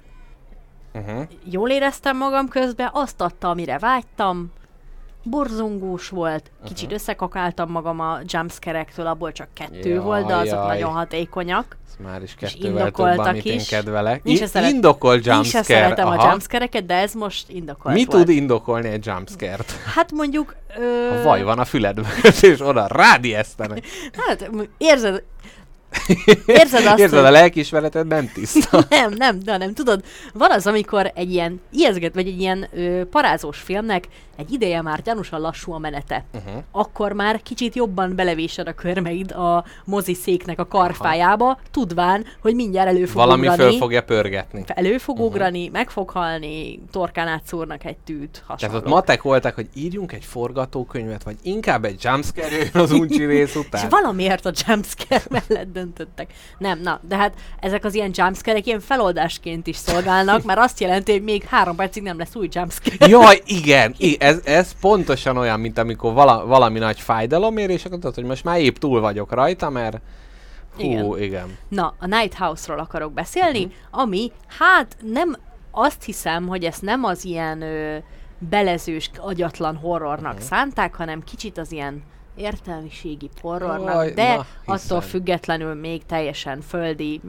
Uh-huh. 0.93 1.21
jól 1.51 1.69
éreztem 1.69 2.17
magam 2.17 2.47
közben, 2.47 2.89
azt 2.93 3.21
adta, 3.21 3.49
amire 3.49 3.77
vágytam, 3.77 4.51
borzongós 5.23 6.09
volt, 6.09 6.51
kicsit 6.63 6.83
uh-huh. 6.83 6.93
összekakáltam 6.99 7.71
magam 7.71 7.99
a 7.99 8.19
jumpscare-ektől, 8.25 9.07
abból 9.07 9.31
csak 9.31 9.47
kettő 9.53 9.89
Jaj, 9.89 10.03
volt, 10.03 10.25
de 10.25 10.35
azok 10.35 10.53
jaj. 10.53 10.67
nagyon 10.67 10.91
hatékonyak. 10.91 11.77
Ez 11.87 12.05
már 12.05 12.21
is 12.21 12.35
kettővel 12.35 12.69
több, 12.71 12.77
indokoltak 12.77 13.25
amit 13.25 13.45
én 13.45 13.59
is. 13.59 13.67
kedvelek. 13.67 14.21
Én 14.23 14.37
In- 14.37 14.47
szeret- 14.47 14.71
indokolt 14.71 15.25
Én 15.25 15.33
jumpscare. 15.33 15.63
sem 15.63 15.75
szeretem 15.77 16.07
aha. 16.07 16.27
a 16.27 16.29
jumpscare 16.29 16.67
de 16.81 16.93
ez 16.93 17.13
most 17.13 17.49
indokolt 17.49 17.95
Mi 17.95 18.05
volt. 18.05 18.25
tud 18.25 18.35
indokolni 18.35 18.87
egy 18.87 19.05
jumpscare-t? 19.05 19.71
Hát 19.95 20.11
mondjuk... 20.11 20.55
Ö... 20.77 21.15
Ha 21.15 21.23
vaj 21.23 21.43
van 21.43 21.59
a 21.59 21.65
füledben, 21.65 22.05
és 22.41 22.61
oda 22.61 22.87
rád 22.87 23.25
ijesztenek. 23.25 23.85
Hát 24.27 24.49
érzed... 24.77 25.23
Érzed 26.45 26.85
azt, 26.85 26.99
Érzed, 26.99 27.19
hogy... 27.19 27.27
a 27.27 27.31
lelkiismereted 27.31 28.07
nem 28.07 28.31
tiszta. 28.33 28.83
Nem, 28.89 29.13
nem, 29.17 29.39
de 29.39 29.57
nem, 29.57 29.73
tudod, 29.73 30.03
van 30.33 30.51
az, 30.51 30.67
amikor 30.67 31.11
egy 31.15 31.31
ilyen 31.31 31.61
ijeszget, 31.71 32.13
vagy 32.13 32.27
egy 32.27 32.39
ilyen 32.39 32.67
ö, 32.73 33.05
parázós 33.05 33.59
filmnek 33.59 34.07
egy 34.39 34.51
ideje 34.51 34.81
már 34.81 35.01
gyanúsan 35.01 35.41
lassú 35.41 35.71
a 35.71 35.77
menete. 35.77 36.25
Uh-huh. 36.33 36.63
Akkor 36.71 37.11
már 37.13 37.41
kicsit 37.41 37.75
jobban 37.75 38.15
belevésed 38.15 38.67
a 38.67 38.73
körmeid 38.73 39.31
a 39.31 39.65
moziszéknek 39.85 40.59
a 40.59 40.67
karfájába, 40.67 41.59
tudván, 41.71 42.25
hogy 42.41 42.55
mindjárt 42.55 42.87
elő 42.87 43.05
fog 43.05 43.15
Valami 43.15 43.47
ugrani. 43.47 43.69
föl 43.69 43.79
fogja 43.79 44.03
pörgetni. 44.03 44.63
Elő 44.67 44.97
fog 44.97 45.19
ugrani, 45.19 45.67
meg 45.67 45.89
fog 45.89 46.09
halni, 46.09 46.79
torkán 46.91 47.27
átszúrnak 47.27 47.85
egy 47.85 47.97
tűt, 47.97 48.31
Tehát 48.31 48.61
hasonló. 48.61 48.77
ott 48.77 48.85
matek 48.87 49.21
voltak, 49.21 49.55
hogy 49.55 49.67
írjunk 49.73 50.11
egy 50.11 50.25
forgatókönyvet, 50.25 51.23
vagy 51.23 51.35
inkább 51.41 51.85
egy 51.85 52.03
jumpscare 52.03 52.69
az 52.73 52.91
uncsi 52.91 53.25
rész 53.25 53.49
És 53.55 53.55
után. 53.55 53.89
valamiért 53.89 54.45
a 54.45 54.51
jumpscare 54.67 55.23
mellett 55.29 55.67
döntöttek. 55.79 56.33
Nem, 56.57 56.79
na, 56.79 56.99
de 57.07 57.15
hát 57.17 57.33
ezek 57.59 57.83
az 57.85 57.93
ilyen 57.93 58.11
jumpscare 58.13 58.59
ilyen 58.63 58.79
feloldásként 58.79 59.67
is 59.67 59.75
szolgálnak, 59.75 60.43
mert 60.43 60.59
azt 60.59 60.79
jelenti, 60.79 61.11
hogy 61.11 61.23
még 61.23 61.43
három 61.43 61.75
percig 61.75 62.03
nem 62.03 62.17
lesz 62.17 62.35
új 62.35 62.47
jumpscare. 62.51 63.07
Jaj, 63.07 63.41
igen, 63.45 63.95
ez, 64.19 64.39
ez 64.43 64.79
pontosan 64.81 65.37
olyan, 65.37 65.59
mint 65.59 65.77
amikor 65.77 66.13
vala, 66.13 66.45
valami 66.45 66.79
nagy 66.79 66.99
fájdalom 66.99 67.57
ér, 67.57 67.69
és 67.69 67.85
akkor 67.85 67.97
tudod, 67.99 68.15
hogy 68.15 68.23
most 68.23 68.43
már 68.43 68.59
épp 68.59 68.75
túl 68.75 68.99
vagyok 69.01 69.31
rajta, 69.33 69.69
mert 69.69 69.99
hú, 70.75 70.83
igen. 70.83 71.15
Igen. 71.17 71.57
Na, 71.67 71.93
a 71.99 72.05
Night 72.05 72.33
House-ról 72.33 72.79
akarok 72.79 73.13
beszélni, 73.13 73.59
Mhm. 73.65 73.73
ami, 73.91 74.31
hát 74.59 74.97
nem, 75.01 75.35
azt 75.71 76.03
hiszem, 76.03 76.47
hogy 76.47 76.63
ezt 76.63 76.81
nem 76.81 77.03
az 77.03 77.25
ilyen 77.25 77.61
ö, 77.61 77.97
belezős, 78.49 79.09
agyatlan 79.17 79.75
horrornak 79.75 80.33
Mhm. 80.33 80.41
szánták, 80.41 80.95
hanem 80.95 81.23
kicsit 81.23 81.57
az 81.57 81.71
ilyen 81.71 82.03
értelmiségi 82.39 83.29
horrornak, 83.41 83.93
Jaj, 83.93 84.11
de 84.11 84.35
na, 84.35 84.45
attól 84.65 85.01
függetlenül 85.01 85.73
még 85.73 86.05
teljesen 86.05 86.61
földi, 86.61 87.21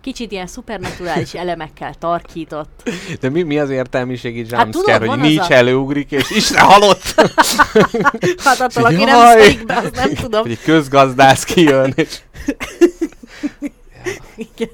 kicsit 0.00 0.32
ilyen 0.32 0.46
szupernaturális 0.46 1.34
elemekkel 1.44 1.94
tarkított. 1.94 2.90
De 3.20 3.28
mi, 3.28 3.42
mi 3.42 3.58
az 3.58 3.70
értelmiségi 3.70 4.36
jumpscare, 4.38 4.62
Hát 4.62 4.70
tudod, 4.70 5.06
hogy 5.06 5.18
nincs 5.20 5.50
a- 5.50 5.52
előugrik, 5.52 6.10
és 6.10 6.30
Isten 6.30 6.64
halott! 6.64 7.02
Hát 8.44 8.60
attól, 8.60 8.84
aki 8.84 9.04
nem 9.04 9.20
szalik 9.20 9.64
be, 9.66 9.76
azt 9.76 9.94
nem 9.94 10.14
tudom. 10.14 10.42
hogy 10.42 10.50
egy 10.50 10.62
közgazdász 10.62 11.44
kijön, 11.44 11.92
és 11.96 12.18
Igen. 14.54 14.70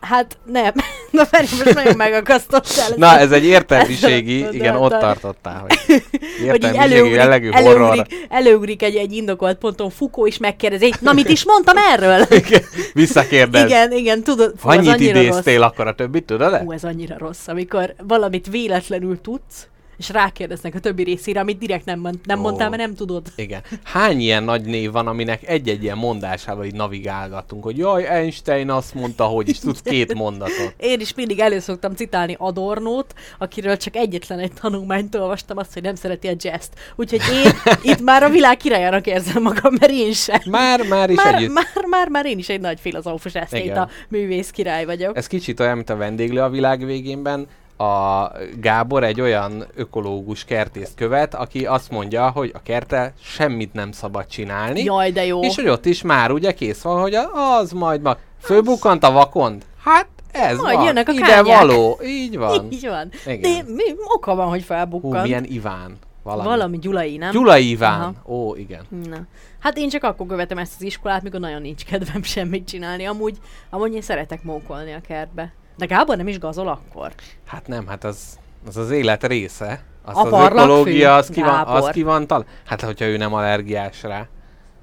Hát 0.00 0.38
nem. 0.44 0.72
Na 1.10 1.24
Feri, 1.24 1.46
most 1.64 1.74
nagyon 1.74 1.96
megakasztottál. 1.96 2.88
Na, 2.96 3.18
ez 3.18 3.32
egy 3.32 3.44
értelmiségi, 3.44 4.42
ezt 4.42 4.52
igen, 4.52 4.76
ott 4.76 4.98
tartottál, 4.98 5.60
hogy 5.60 5.78
hogy 6.38 6.44
értelmiségi 6.44 6.78
előugrik, 6.78 7.14
jellegű 7.14 7.50
horror. 7.50 7.66
előugrik, 7.66 8.26
előugrik 8.28 8.82
egy, 8.82 8.96
egy 8.96 9.12
indokolt 9.12 9.58
ponton 9.58 9.90
Fukó 9.90 10.26
is 10.26 10.38
megkérdezi, 10.38 10.94
na 11.00 11.12
mit 11.12 11.28
is 11.28 11.44
mondtam 11.44 11.76
erről? 11.76 12.26
Visszakérdez. 12.92 13.64
igen, 13.64 13.92
igen, 13.92 14.22
tudod, 14.22 14.54
fú, 14.58 14.68
Annyit 14.68 15.00
idéztél 15.00 15.62
akkor 15.62 15.86
a 15.86 15.94
többit, 15.94 16.24
tudod 16.24 16.50
Rossz. 16.50 16.60
Ú, 16.64 16.72
ez 16.72 16.84
annyira 16.84 17.18
rossz, 17.18 17.46
amikor 17.46 17.94
valamit 18.06 18.46
véletlenül 18.50 19.20
tudsz, 19.20 19.68
és 20.00 20.08
rákérdeznek 20.08 20.74
a 20.74 20.78
többi 20.78 21.02
részére, 21.02 21.40
amit 21.40 21.58
direkt 21.58 21.84
nem, 21.84 21.98
mond, 22.00 22.18
nem 22.24 22.38
Ó. 22.38 22.42
mondtál, 22.42 22.70
mert 22.70 22.82
nem 22.82 22.94
tudod. 22.94 23.26
Igen. 23.36 23.62
Hány 23.82 24.20
ilyen 24.20 24.42
nagy 24.42 24.64
név 24.64 24.90
van, 24.90 25.06
aminek 25.06 25.48
egy-egy 25.48 25.82
ilyen 25.82 25.96
mondásával 25.96 26.64
így 26.64 26.74
navigálgatunk, 26.74 27.64
hogy 27.64 27.78
jaj, 27.78 28.06
Einstein 28.06 28.70
azt 28.70 28.94
mondta, 28.94 29.24
hogy 29.24 29.48
is 29.48 29.58
tudsz 29.58 29.80
két 29.82 30.14
mondatot. 30.14 30.74
Én 30.76 31.00
is 31.00 31.14
mindig 31.14 31.38
elő 31.38 31.58
szoktam 31.58 31.94
citálni 31.94 32.34
Adornót, 32.38 33.14
akiről 33.38 33.76
csak 33.76 33.96
egyetlen 33.96 34.38
egy 34.38 34.52
tanulmányt 34.60 35.14
olvastam, 35.14 35.56
azt, 35.56 35.72
hogy 35.72 35.82
nem 35.82 35.94
szereti 35.94 36.28
a 36.28 36.34
jazzt. 36.38 36.72
Úgyhogy 36.96 37.20
én 37.44 37.52
itt 37.92 38.00
már 38.00 38.22
a 38.22 38.28
világ 38.28 38.56
királyának 38.56 39.06
érzem 39.06 39.42
magam, 39.42 39.74
mert 39.80 39.92
én 39.92 40.12
sem. 40.12 40.40
Már, 40.44 40.86
már 40.86 41.10
is 41.10 41.16
Már, 41.16 41.34
együtt. 41.34 41.52
már, 41.52 41.66
már, 41.90 42.08
már 42.08 42.26
én 42.26 42.38
is 42.38 42.48
egy 42.48 42.60
nagy 42.60 42.80
filozófus 42.80 43.34
esztét, 43.34 43.64
Igen. 43.64 43.76
a 43.76 43.88
művész 44.08 44.50
király 44.50 44.84
vagyok. 44.84 45.16
Ez 45.16 45.26
kicsit 45.26 45.60
olyan, 45.60 45.74
mint 45.76 45.90
a 45.90 45.96
vendéglő 45.96 46.40
a 46.40 46.50
világ 46.50 46.84
végénben. 46.84 47.46
A 47.80 48.32
Gábor 48.60 49.04
egy 49.04 49.20
olyan 49.20 49.64
ökológus 49.74 50.44
kertészt 50.44 50.94
követ, 50.94 51.34
aki 51.34 51.66
azt 51.66 51.90
mondja, 51.90 52.30
hogy 52.30 52.50
a 52.54 52.62
kertel 52.62 53.12
semmit 53.22 53.72
nem 53.72 53.92
szabad 53.92 54.26
csinálni. 54.26 54.82
Jaj, 54.82 55.10
de 55.10 55.24
jó. 55.24 55.40
És 55.42 55.54
hogy 55.54 55.68
ott 55.68 55.86
is 55.86 56.02
már 56.02 56.30
ugye 56.30 56.52
kész 56.52 56.82
van, 56.82 57.00
hogy 57.00 57.14
az 57.58 57.72
majd 57.72 58.00
ma 58.00 58.16
fölbukkant 58.40 59.04
a 59.04 59.10
vakond. 59.10 59.64
Hát 59.84 60.06
ez 60.32 60.58
Majd 60.58 60.76
van. 60.76 60.84
jönnek 60.84 61.08
a 61.08 61.12
Ide 61.12 61.26
kányák. 61.26 61.58
való. 61.58 61.98
Így 62.04 62.36
van. 62.38 62.66
Így 62.72 62.86
van. 62.86 63.10
Igen. 63.26 63.40
De 63.66 63.72
mi, 63.72 63.82
oka 64.14 64.34
van, 64.34 64.48
hogy 64.48 64.60
Hú, 64.60 64.66
felbukkant. 64.66 65.22
milyen 65.22 65.44
Iván. 65.44 65.96
Valami. 66.22 66.48
Valami 66.48 66.78
Gyulai, 66.78 67.16
nem? 67.16 67.30
Gyulai 67.30 67.68
Iván. 67.70 68.00
Aha. 68.00 68.12
Ó, 68.34 68.54
igen. 68.54 68.82
Na. 69.10 69.16
Hát 69.58 69.76
én 69.76 69.88
csak 69.88 70.04
akkor 70.04 70.26
követem 70.26 70.58
ezt 70.58 70.72
az 70.76 70.82
iskolát, 70.82 71.22
mikor 71.22 71.40
nagyon 71.40 71.60
nincs 71.60 71.84
kedvem 71.84 72.22
semmit 72.22 72.68
csinálni. 72.68 73.04
Amúgy, 73.04 73.38
amúgy 73.70 73.94
én 73.94 74.02
szeretek 74.02 74.42
mókolni 74.42 74.92
a 74.92 75.00
kertbe. 75.08 75.52
De 75.80 75.86
Gábor 75.86 76.16
nem 76.16 76.28
is 76.28 76.38
gazol 76.38 76.68
akkor. 76.68 77.12
Hát 77.46 77.66
nem, 77.66 77.86
hát 77.86 78.04
az 78.04 78.38
az, 78.66 78.76
az 78.76 78.90
élet 78.90 79.26
része. 79.26 79.82
Az 80.04 80.16
A 80.16 80.20
az 80.20 80.50
ökológia, 80.50 81.14
az 81.14 81.28
ki, 81.28 81.40
van, 81.40 81.64
az 81.66 81.88
ki 81.90 82.02
van 82.02 82.26
tal- 82.26 82.46
Hát, 82.66 82.80
hogyha 82.80 83.04
ő 83.04 83.16
nem 83.16 83.34
allergiás 83.34 84.02
rá. 84.02 84.26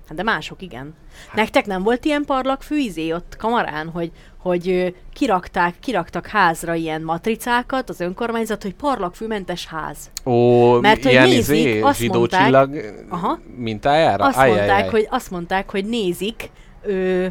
Hát 0.08 0.18
de 0.18 0.24
mások 0.24 0.62
igen. 0.62 0.94
Nektek 1.34 1.66
nem 1.66 1.84
volt 1.84 2.06
ilyen 2.06 2.24
parlagfű 2.26 2.78
izé 2.78 3.12
ott 3.14 3.36
kamarán, 3.40 3.90
hogy, 3.90 4.12
hogy 4.38 4.96
kirakták, 5.14 5.76
kiraktak 5.80 6.28
házra 6.28 6.74
ilyen 6.74 7.02
matricákat 7.02 7.90
az 7.90 8.00
önkormányzat, 8.00 8.64
hogy 8.64 8.76
parlagfűmentes 8.76 9.66
ház. 9.68 9.98
Ó, 10.26 10.80
Mert, 10.80 11.04
hogy 11.04 11.12
ilyen 11.12 11.28
nézik, 11.28 11.56
izé, 11.58 11.82
azt 11.82 12.00
zsidó 12.00 12.20
mondták- 12.20 12.44
csillag 12.44 12.76
Aha. 13.10 13.40
mintájára? 13.58 14.26
Azt 14.26 14.38
Ajjajjaj. 14.38 14.68
mondták, 14.68 14.90
hogy, 14.92 15.08
azt 15.10 15.32
mondták, 15.32 15.70
hogy 15.72 15.86
nézik, 15.86 16.50
ö, 16.84 17.26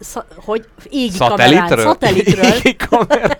sz- 0.00 0.24
hogy 0.36 0.64
égi 0.90 1.18
kamerán, 1.18 1.68
Szatellitről? 1.68 1.84
szatellitről, 1.84 2.52
Égi 2.64 2.76
kamera. 2.88 3.34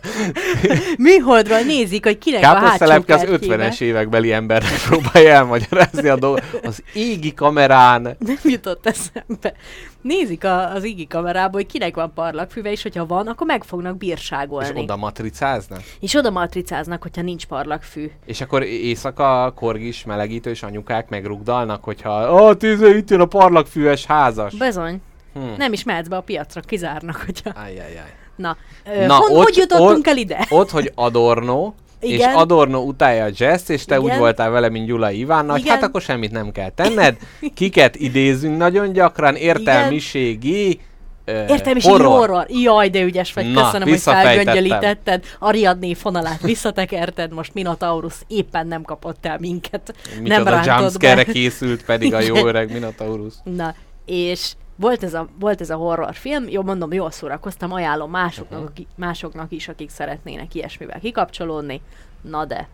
műholdról 0.99 1.59
nézik, 1.61 2.05
hogy 2.05 2.19
kinek 2.19 2.43
a 2.43 2.47
hátsó 2.47 2.61
Káposztelepke 2.63 3.15
az 3.15 3.21
kertjébe. 3.21 3.69
50-es 3.69 3.81
évekbeli 3.81 4.33
embernek 4.33 4.73
próbálja 4.89 5.31
elmagyarázni 5.31 6.09
a 6.09 6.17
dolgot. 6.17 6.61
Az 6.63 6.83
égi 6.95 7.35
kamerán 7.35 8.03
Nem 8.03 8.39
jutott 8.43 8.87
eszembe. 8.87 9.53
Nézik 10.01 10.45
a, 10.45 10.75
az 10.75 10.85
égi 10.85 11.07
kamerába, 11.07 11.57
hogy 11.57 11.67
kinek 11.67 11.95
van 11.95 12.13
parlagfüve, 12.15 12.71
és 12.71 12.83
hogyha 12.83 13.07
van, 13.07 13.27
akkor 13.27 13.47
meg 13.47 13.65
fognak 13.65 13.97
bírságolni. 13.97 14.69
és 14.75 14.83
oda 14.83 14.97
matricáznak. 14.97 15.81
és 16.01 16.15
oda 16.15 16.31
matricáznak, 16.31 17.03
hogyha 17.03 17.23
nincs 17.23 17.47
parlagfű. 17.47 18.11
És 18.27 18.41
akkor 18.41 18.63
éjszaka 18.63 19.53
korgis 19.57 20.05
melegítős 20.05 20.63
anyukák 20.63 21.09
megrugdalnak, 21.09 21.85
hogyha 21.85 22.43
ó, 22.43 22.55
tíze, 22.55 22.97
itt 22.97 23.11
jön 23.11 23.21
a 23.21 23.25
parlagfűes 23.27 24.07
házas. 24.07 24.55
Bezony. 24.55 25.01
Hm. 25.35 25.41
Nem 25.57 25.73
is 25.73 25.85
mehetsz 25.85 26.09
be 26.09 26.17
a 26.17 26.21
piacra, 26.21 26.61
kizárnak, 26.61 27.17
hogyha... 27.27 27.61
Ajjajjaj. 27.61 28.13
Na, 28.37 28.57
ö, 28.97 29.07
Na, 29.07 29.15
hon, 29.15 29.37
ott- 29.37 29.45
hogy 29.45 29.57
jutottunk 29.57 29.91
ott- 29.99 30.07
el 30.07 30.17
ide? 30.17 30.47
Ott, 30.49 30.71
hogy 30.71 30.93
Adorno, 30.95 31.73
és 32.01 32.11
Igen. 32.13 32.35
Adorno 32.35 32.79
utálja 32.81 33.25
a 33.25 33.29
jazz, 33.37 33.71
és 33.71 33.85
te 33.85 33.97
Igen. 33.99 34.11
úgy 34.13 34.19
voltál 34.19 34.51
vele, 34.51 34.69
mint 34.69 34.87
Gyula 34.87 35.11
Ivánna, 35.11 35.53
hogy 35.53 35.61
Igen. 35.61 35.75
hát 35.75 35.83
akkor 35.83 36.01
semmit 36.01 36.31
nem 36.31 36.53
kell 36.53 36.71
tenned. 36.71 37.17
Kiket 37.55 37.97
idézünk 37.97 38.57
nagyon 38.57 38.93
gyakran, 38.93 39.37
értelmiségi 39.37 40.81
ö, 41.25 41.33
Értelmiségi 41.49 41.93
horror. 41.95 42.19
horror. 42.19 42.47
Jaj, 42.49 42.89
de 42.89 43.03
ügyes 43.03 43.33
vagy. 43.33 43.53
Na, 43.53 43.65
Köszönöm, 43.65 43.89
hogy 43.89 43.99
felgöngyölítetted. 44.01 45.25
Ariadné 45.39 45.95
fonalát 45.95 46.41
visszatekerted, 46.43 47.33
most 47.33 47.55
Minotaurus 47.55 48.15
éppen 48.27 48.67
nem 48.67 48.83
kapott 48.83 49.27
el 49.27 49.37
minket. 49.41 49.95
nem 50.15 50.23
Micsoda 50.23 50.51
rántott 50.51 50.81
jumpscare 50.81 51.25
be. 51.25 51.33
készült 51.33 51.85
pedig 51.85 52.15
a 52.15 52.21
jó 52.21 52.35
Igen. 52.35 52.47
öreg 52.47 52.73
Minotaurus. 52.73 53.35
Na, 53.45 53.75
és 54.07 54.53
volt 54.83 55.03
ez, 55.03 55.15
a, 55.15 55.29
volt 55.39 55.61
ez 55.61 55.71
a 55.71 55.77
horrorfilm, 55.77 56.49
jó 56.49 56.63
mondom, 56.63 56.93
jól 56.93 57.11
szórakoztam, 57.11 57.73
ajánlom 57.73 58.11
másoknak, 58.11 58.69
aki, 58.69 58.87
másoknak 58.97 59.53
is, 59.53 59.69
akik 59.69 59.91
szeretnének 59.91 60.55
ilyesmivel 60.55 61.01
kikapcsolódni. 61.01 61.81
Na 62.21 62.45
de. 62.45 62.69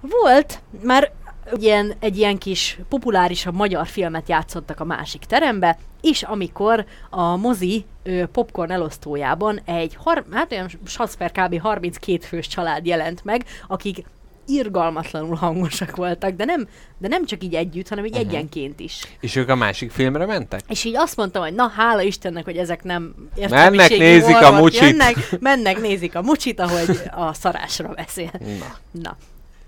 Volt, 0.00 0.60
már 0.82 1.12
ilyen, 1.54 1.92
egy 1.98 2.16
ilyen 2.16 2.38
kis 2.38 2.78
populárisabb 2.88 3.54
magyar 3.54 3.86
filmet 3.86 4.28
játszottak 4.28 4.80
a 4.80 4.84
másik 4.84 5.24
terembe, 5.24 5.78
és 6.00 6.22
amikor 6.22 6.84
a 7.10 7.36
mozi 7.36 7.84
ö, 8.02 8.26
popcorn 8.26 8.70
elosztójában 8.70 9.60
egy, 9.64 9.94
har- 9.94 10.26
hát 10.30 10.52
olyan 10.52 10.70
saszper 10.84 11.32
kb. 11.32 11.60
32 11.60 12.26
fős 12.26 12.46
család 12.46 12.86
jelent 12.86 13.24
meg, 13.24 13.44
akik 13.68 14.04
irgalmatlanul 14.46 15.34
hangosak 15.34 15.96
voltak, 15.96 16.30
de 16.30 16.44
nem, 16.44 16.68
de 16.98 17.08
nem 17.08 17.24
csak 17.24 17.44
így 17.44 17.54
együtt, 17.54 17.88
hanem 17.88 18.04
így 18.04 18.14
uh-huh. 18.14 18.28
egyenként 18.28 18.80
is. 18.80 19.02
És 19.20 19.36
ők 19.36 19.48
a 19.48 19.54
másik 19.54 19.90
filmre 19.90 20.26
mentek? 20.26 20.60
És 20.68 20.84
így 20.84 20.96
azt 20.96 21.16
mondtam, 21.16 21.42
hogy 21.42 21.54
na, 21.54 21.68
hála 21.76 22.02
Istennek, 22.02 22.44
hogy 22.44 22.56
ezek 22.56 22.82
nem 22.82 23.14
Mennek, 23.50 23.98
nézik 23.98 24.36
a 24.36 24.52
mucsit. 24.52 24.80
Jönnek, 24.80 25.40
mennek, 25.40 25.80
nézik 25.80 26.14
a 26.14 26.22
mucsit, 26.22 26.60
ahogy 26.60 27.00
a 27.10 27.32
szarásra 27.32 27.88
beszél. 27.88 28.30
Na. 28.40 28.76
Na. 28.90 29.16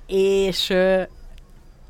És 0.06 0.72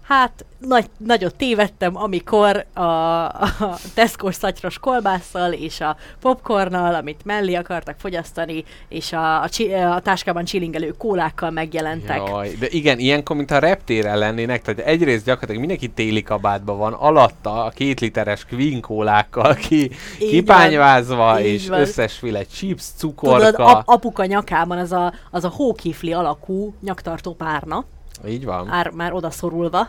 hát 0.08 0.44
nagy, 0.58 0.90
nagyot 0.96 1.34
tévedtem, 1.34 1.96
amikor 1.96 2.66
a, 2.74 2.82
a 2.82 3.78
Tesco-s 3.94 4.34
szatyros 4.34 4.78
kolbásszal 4.78 5.52
és 5.52 5.80
a 5.80 5.96
popcornnal, 6.20 6.94
amit 6.94 7.24
mellé 7.24 7.54
akartak 7.54 7.96
fogyasztani, 7.98 8.64
és 8.88 9.12
a, 9.12 9.42
a, 9.42 9.48
csi, 9.48 9.72
a 9.72 10.00
táskában 10.00 10.44
csilingelő 10.44 10.94
kólákkal 10.98 11.50
megjelentek. 11.50 12.22
Jaj, 12.26 12.50
de 12.58 12.66
igen, 12.70 12.98
ilyenkor, 12.98 13.36
mint 13.36 13.50
a 13.50 13.58
reptéren 13.58 14.18
lennének, 14.18 14.62
tehát 14.62 14.80
egyrészt 14.80 15.24
gyakorlatilag 15.24 15.60
mindenki 15.60 15.88
téli 15.88 16.22
kabátban 16.22 16.78
van, 16.78 16.92
alatta 16.92 17.64
a 17.64 17.70
két 17.70 18.00
literes 18.00 18.44
kvinkólákkal 18.44 19.54
ki, 19.54 19.90
Így 20.20 20.28
kipányvázva, 20.30 21.16
van, 21.16 21.40
és 21.40 21.68
van. 21.68 21.80
összesféle 21.80 22.44
chips, 22.44 22.84
cukorka. 22.96 23.50
Tudod, 23.50 23.68
ap- 23.68 23.88
apuka 23.88 24.24
nyakában 24.24 24.78
az 24.78 24.92
a, 24.92 25.12
az 25.30 25.44
a 25.44 25.52
hókifli 25.56 26.12
alakú 26.12 26.74
nyaktartó 26.80 27.34
párna, 27.34 27.84
Így 28.26 28.44
van. 28.44 28.66
már, 28.66 28.90
már 28.90 29.12
odaszorulva, 29.12 29.88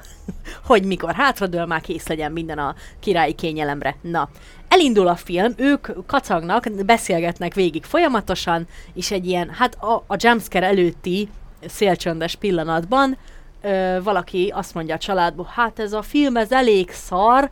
hogy 0.65 0.83
mikor 0.83 1.13
hátradől, 1.13 1.65
már 1.65 1.81
kész 1.81 2.07
legyen 2.07 2.31
minden 2.31 2.57
a 2.57 2.75
királyi 2.99 3.33
kényelemre. 3.33 3.95
Na, 4.01 4.29
elindul 4.67 5.07
a 5.07 5.15
film, 5.15 5.53
ők 5.57 5.87
kacagnak, 6.05 6.85
beszélgetnek 6.85 7.53
végig 7.53 7.83
folyamatosan, 7.83 8.67
és 8.93 9.11
egy 9.11 9.25
ilyen, 9.25 9.49
hát 9.49 9.75
a, 9.75 10.03
a 10.07 10.15
jumpscare 10.17 10.65
előtti 10.65 11.29
szélcsöndes 11.67 12.35
pillanatban 12.35 13.17
ö, 13.61 13.97
valaki 14.03 14.53
azt 14.55 14.73
mondja 14.73 14.95
a 14.95 14.97
családból, 14.97 15.49
hát 15.55 15.79
ez 15.79 15.93
a 15.93 16.01
film, 16.01 16.37
ez 16.37 16.51
elég 16.51 16.91
szar, 16.91 17.49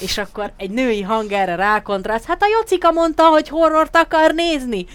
és 0.00 0.18
akkor 0.18 0.52
egy 0.56 0.70
női 0.70 1.02
hang 1.02 1.32
erre 1.32 1.54
rákontráz, 1.54 2.24
hát 2.24 2.42
a 2.42 2.46
Jocika 2.58 2.90
mondta, 2.90 3.26
hogy 3.26 3.48
horrort 3.48 3.96
akar 3.96 4.34
nézni. 4.34 4.86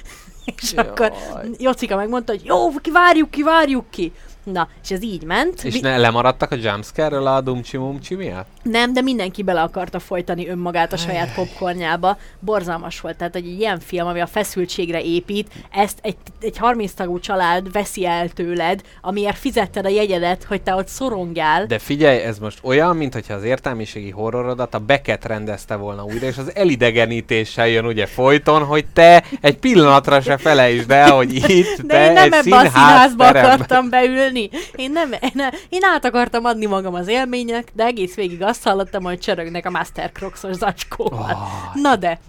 És 0.62 0.74
Jaj. 0.74 0.88
akkor 0.88 1.14
Jocika 1.58 1.96
megmondta, 1.96 2.32
hogy 2.32 2.46
jó, 2.46 2.70
kivárjuk 2.70 3.30
ki, 3.30 3.44
várjuk 3.44 3.86
ki. 3.90 4.12
Na, 4.44 4.68
és 4.84 4.92
ez 4.92 5.04
így 5.04 5.24
ment. 5.24 5.64
És 5.64 5.74
Mi- 5.74 5.80
ne, 5.80 5.98
lemaradtak 5.98 6.52
a 6.52 6.56
jumpscare-ről 6.56 7.28
a 7.28 7.42
dumcsi 7.42 7.78
mumcsi 7.78 8.16
miatt? 8.16 8.53
Nem, 8.64 8.94
de 8.94 9.02
mindenki 9.02 9.44
bele 9.44 9.62
akarta 9.62 10.00
folytani 10.00 10.48
önmagát 10.48 10.94
a 10.94 10.98
saját 10.98 11.34
popcornjába. 11.34 12.18
Borzalmas 12.40 13.00
volt. 13.00 13.18
Tehát, 13.18 13.34
hogy 13.34 13.46
egy 13.46 13.60
ilyen 13.60 13.80
film, 13.80 14.08
ami 14.08 14.20
a 14.20 14.28
feszültségre 14.28 15.02
épít, 15.02 15.52
ezt 15.72 15.98
egy, 16.02 16.16
egy 16.42 16.58
30 16.58 16.92
tagú 16.92 17.20
család 17.20 17.72
veszi 17.72 18.06
el 18.06 18.30
tőled, 18.30 18.82
amiért 19.02 19.38
fizetted 19.38 19.86
a 19.86 19.90
jegyedet, 19.90 20.44
hogy 20.44 20.62
te 20.62 20.76
ott 20.76 20.88
szorongjál. 20.88 21.66
De 21.66 21.80
figyelj, 21.80 22.20
ez 22.20 22.40
most 22.40 22.60
olyan, 22.64 22.96
mintha 22.96 23.34
az 23.34 23.44
értelmiségi 23.44 24.10
horrorodat 24.10 24.74
a 24.74 24.80
Beckett 24.80 25.26
rendezte 25.26 25.76
volna 25.76 26.04
újra, 26.04 26.28
és 26.28 26.38
az 26.38 26.56
elidegenítéssel 26.56 27.68
jön 27.68 27.86
ugye 27.86 28.06
folyton, 28.06 28.64
hogy 28.64 28.86
te 28.94 29.24
egy 29.42 29.58
pillanatra 29.58 30.22
se 30.22 30.38
felejtsd 30.38 30.92
el, 30.92 31.12
hogy 31.12 31.34
itt 31.34 31.82
De 31.82 31.94
te 31.94 32.06
én 32.06 32.14
nem 32.14 32.24
egy 32.24 32.34
ebbe 32.34 32.38
a 32.38 32.42
színház 32.42 32.72
színházba 32.72 33.26
teremben- 33.26 33.54
akartam 33.54 33.90
beülni. 33.90 34.50
Én, 34.76 34.92
nem, 34.92 35.12
én, 35.12 35.44
én 35.70 35.84
át 35.84 36.06
akartam 36.06 36.46
adni 36.46 36.66
magam 36.66 36.94
az 36.94 37.08
élménynek, 37.08 37.68
de 37.74 37.84
egész 37.84 38.16
végig 38.16 38.42
azt 38.44 38.53
hallottam, 38.62 39.04
hogy 39.04 39.20
csörögnek 39.20 39.66
a 39.66 39.70
Master 39.70 40.12
Crocs-os 40.12 40.56
zacskóval. 40.56 41.32
Ah. 41.32 41.82
Na 41.82 41.96
de, 41.96 42.20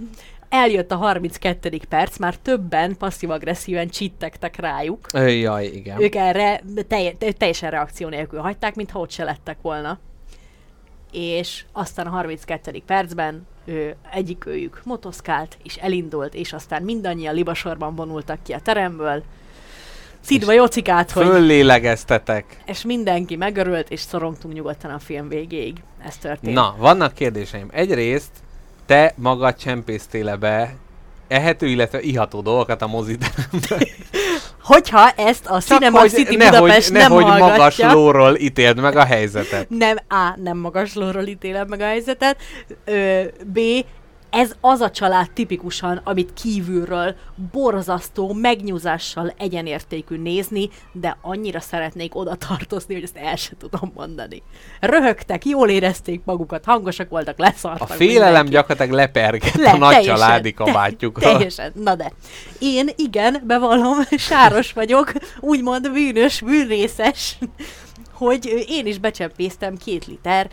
eljött 0.48 0.90
a 0.90 0.96
32. 0.96 1.80
perc, 1.88 2.18
már 2.18 2.36
többen 2.36 2.96
passzív-agresszíven 2.96 3.88
csittegtek 3.88 4.56
rájuk. 4.56 5.06
Jaj, 5.12 5.64
igen. 5.64 6.02
Ők 6.02 6.14
erre 6.14 6.62
telj, 6.88 7.12
te- 7.18 7.32
teljesen 7.32 7.70
reakció 7.70 8.08
nélkül 8.08 8.40
hagyták, 8.40 8.74
mintha 8.74 8.98
ott 8.98 9.10
se 9.10 9.24
lettek 9.24 9.58
volna. 9.62 9.98
És 11.12 11.64
aztán 11.72 12.06
a 12.06 12.10
32. 12.10 12.82
percben 12.86 13.46
ő, 13.64 13.96
egyik 14.12 14.46
őjük 14.46 14.80
motoszkált, 14.84 15.56
és 15.62 15.76
elindult, 15.76 16.34
és 16.34 16.52
aztán 16.52 16.82
mindannyian 16.82 17.34
libasorban 17.34 17.94
vonultak 17.94 18.42
ki 18.42 18.52
a 18.52 18.60
teremből. 18.60 19.22
Szidva 20.24 20.52
jocikát, 20.52 21.10
hogy... 21.10 21.26
Föllélegeztetek. 21.26 22.44
És 22.66 22.82
mindenki 22.82 23.36
megörült, 23.36 23.90
és 23.90 24.00
szorongtunk 24.00 24.54
nyugodtan 24.54 24.90
a 24.90 24.98
film 24.98 25.28
végéig. 25.28 25.76
Ez 26.06 26.16
történt. 26.16 26.54
Na, 26.54 26.74
vannak 26.78 27.14
kérdéseim. 27.14 27.68
Egyrészt 27.72 28.30
te 28.86 29.14
magad 29.16 29.56
csempésztél 29.56 30.36
be 30.36 30.74
ehető, 31.28 31.66
illetve 31.66 32.00
iható 32.00 32.40
dolgokat 32.40 32.82
a 32.82 32.86
moziteremben. 32.86 33.78
Hogyha 34.62 35.10
ezt 35.10 35.46
a 35.46 35.60
Cinema 35.60 36.06
City 36.06 36.36
Budapest 36.36 36.92
nem 36.92 37.00
nehogy 37.00 37.22
hallgatja... 37.22 37.46
magas 37.46 37.78
lóról 37.78 38.36
ítéld 38.36 38.80
meg 38.80 38.96
a 38.96 39.04
helyzetet. 39.04 39.68
nem 39.68 39.96
A. 40.08 40.38
Nem 40.42 40.56
magas 40.56 40.94
lóról 40.94 41.26
ítélem 41.26 41.66
meg 41.68 41.80
a 41.80 41.84
helyzetet, 41.84 42.36
ö, 42.84 43.22
B. 43.44 43.58
Ez 44.36 44.52
az 44.60 44.80
a 44.80 44.90
család 44.90 45.30
tipikusan, 45.30 46.00
amit 46.04 46.32
kívülről 46.42 47.14
borzasztó 47.52 48.32
megnyúzással 48.32 49.34
egyenértékű 49.38 50.16
nézni, 50.16 50.68
de 50.92 51.16
annyira 51.22 51.60
szeretnék 51.60 52.14
oda 52.14 52.34
tartozni, 52.34 52.94
hogy 52.94 53.02
ezt 53.02 53.16
el 53.16 53.36
sem 53.36 53.54
tudom 53.58 53.92
mondani. 53.94 54.42
Röhögtek, 54.80 55.44
jól 55.44 55.68
érezték 55.68 56.20
magukat, 56.24 56.64
hangosak 56.64 57.08
voltak, 57.08 57.38
A 57.38 57.42
leszartak. 57.42 57.88
félelem 57.88 58.24
mindenki. 58.24 58.50
gyakorlatilag 58.50 58.92
lepergett 58.98 59.54
Le, 59.54 59.70
a 59.70 59.76
nagy 59.76 59.94
teljesen, 59.94 60.14
családi 60.16 60.52
te- 60.52 60.64
kabátjukról. 60.64 61.32
Teljesen. 61.32 61.72
Na 61.74 61.94
de. 61.94 62.12
Én 62.58 62.88
igen, 62.96 63.42
bevallom, 63.46 63.98
sáros 64.28 64.72
vagyok, 64.72 65.12
úgymond 65.40 65.92
bűnös, 65.92 66.40
bűnrészes, 66.40 67.38
hogy 68.14 68.64
én 68.68 68.86
is 68.86 68.98
becsempésztem 68.98 69.76
két 69.76 70.06
liter 70.06 70.50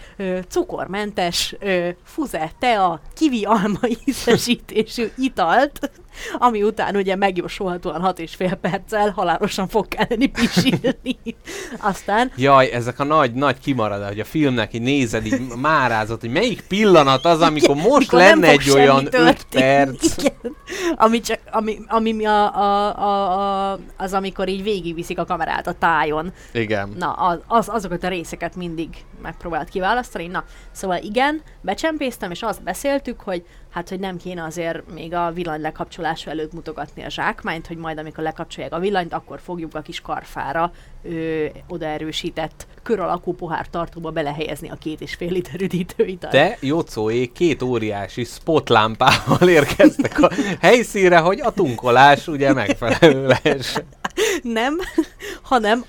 cukormentes 0.48 1.56
ö, 1.60 1.90
fuze, 2.04 2.52
tea, 2.60 3.02
kivi 3.16 3.44
alma 3.44 3.80
ízesítésű 4.06 5.08
italt, 5.18 5.92
ami 6.38 6.64
után 6.64 6.96
ugye 6.96 7.16
megjósolhatóan 7.16 8.02
hat 8.02 8.20
és 8.20 8.36
fél 8.36 8.54
perccel 8.54 9.10
halálosan 9.10 9.68
fog 9.68 9.88
kelleni 9.88 10.26
pisilni. 10.28 11.18
Aztán 11.80 12.32
Jaj, 12.36 12.72
ezek 12.72 13.00
a 13.00 13.04
nagy, 13.04 13.34
nagy 13.34 13.60
kimarad, 13.60 14.08
hogy 14.08 14.20
a 14.20 14.26
filmnek 14.26 14.74
így 14.74 14.82
nézed, 14.82 15.26
így 15.26 15.42
márázott, 15.62 16.20
hogy 16.20 16.32
melyik 16.32 16.62
pillanat 16.62 17.26
az, 17.26 17.42
amikor 17.42 17.76
most 17.76 18.12
mikor 18.12 18.20
lenne 18.20 18.48
egy 18.48 18.70
olyan 18.70 19.08
semmi 19.12 19.30
5 19.30 19.48
történni. 19.48 19.64
perc. 19.64 20.18
Igen. 20.18 20.56
Ami, 20.96 21.20
csak, 21.20 21.40
ami, 21.52 21.78
ami 21.88 22.12
mi 22.12 22.26
a, 22.26 22.56
a, 22.56 22.98
a, 22.98 23.72
a, 23.72 23.80
az, 23.98 24.14
amikor 24.14 24.48
így 24.48 24.64
végigviszik 24.64 25.20
a 25.20 25.26
kamerát 25.26 25.68
a 25.68 25.74
tájon. 25.74 26.34
Igen. 26.52 26.94
Na, 26.98 27.12
az, 27.12 27.40
az, 27.48 27.70
azokat 27.70 28.04
a 28.04 28.08
részeket 28.08 28.56
mindig 28.56 28.90
megpróbált 29.22 29.70
kiválasztani. 29.70 30.28
Na, 30.28 30.44
szóval 30.72 30.98
igen, 31.02 31.42
becsempésztem, 31.62 32.32
és 32.32 32.42
azt 32.42 32.64
beszéltük, 32.64 33.20
hogy 33.20 33.44
hát, 33.72 33.90
hogy 33.90 34.00
nem 34.00 34.18
kéne 34.18 34.44
azért 34.44 34.94
még 34.94 35.14
a 35.14 35.32
villany 35.32 35.62
lekapcsolása 35.62 36.30
előtt 36.30 36.54
mutogatni 36.54 37.04
a 37.04 37.10
zsákmányt, 37.10 37.68
hogy 37.68 37.78
majd 37.78 37.98
amikor 37.98 38.24
lekapcsolják 38.24 38.74
a 38.74 38.80
villanyt, 38.80 39.14
akkor 39.14 39.40
fogjuk 39.40 39.76
a 39.76 39.82
kis 39.82 40.02
karfára 40.02 40.72
ö, 41.04 41.46
odaerősített 41.68 42.68
kör 42.84 43.00
alakú 43.00 43.34
pohár 43.34 43.68
tartóba 43.68 44.12
belehelyezni 44.12 44.70
a 44.70 44.76
két 44.76 45.02
és 45.02 45.14
fél 45.14 45.32
liter 45.32 45.62
üdítőitalt. 45.62 46.34
De 46.34 46.58
Jocóék 46.62 47.32
két 47.32 47.62
óriási 47.62 48.24
spotlámpával 48.24 49.50
érkeztek 49.50 50.20
a 50.20 50.30
helyszínre, 50.62 51.18
hogy 51.18 51.42
a 51.42 51.52
tunkolás 51.52 52.28
ugye 52.28 52.54
megfelelő 52.54 53.28
lehessen. 53.28 54.00
Nem, 54.42 54.78
hanem 55.52 55.86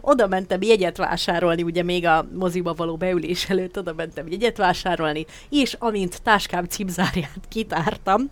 oda 0.00 0.26
mentem 0.26 0.62
jegyet 0.62 0.96
vásárolni, 0.96 1.62
ugye 1.62 1.82
még 1.82 2.06
a 2.06 2.26
moziba 2.34 2.74
való 2.74 2.96
beülés 2.96 3.50
előtt 3.50 3.78
oda 3.78 3.92
mentem 3.96 4.28
jegyet 4.28 4.56
vásárolni, 4.56 5.26
és 5.48 5.76
amint 5.78 6.22
táskám 6.22 6.64
cipzárját 6.64 7.40
kitártam, 7.48 8.30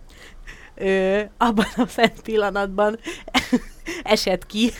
ö, 0.75 1.21
abban 1.37 1.67
a 1.75 1.85
szent 1.87 2.21
pillanatban 2.21 2.99
esett 4.03 4.45
ki, 4.45 4.71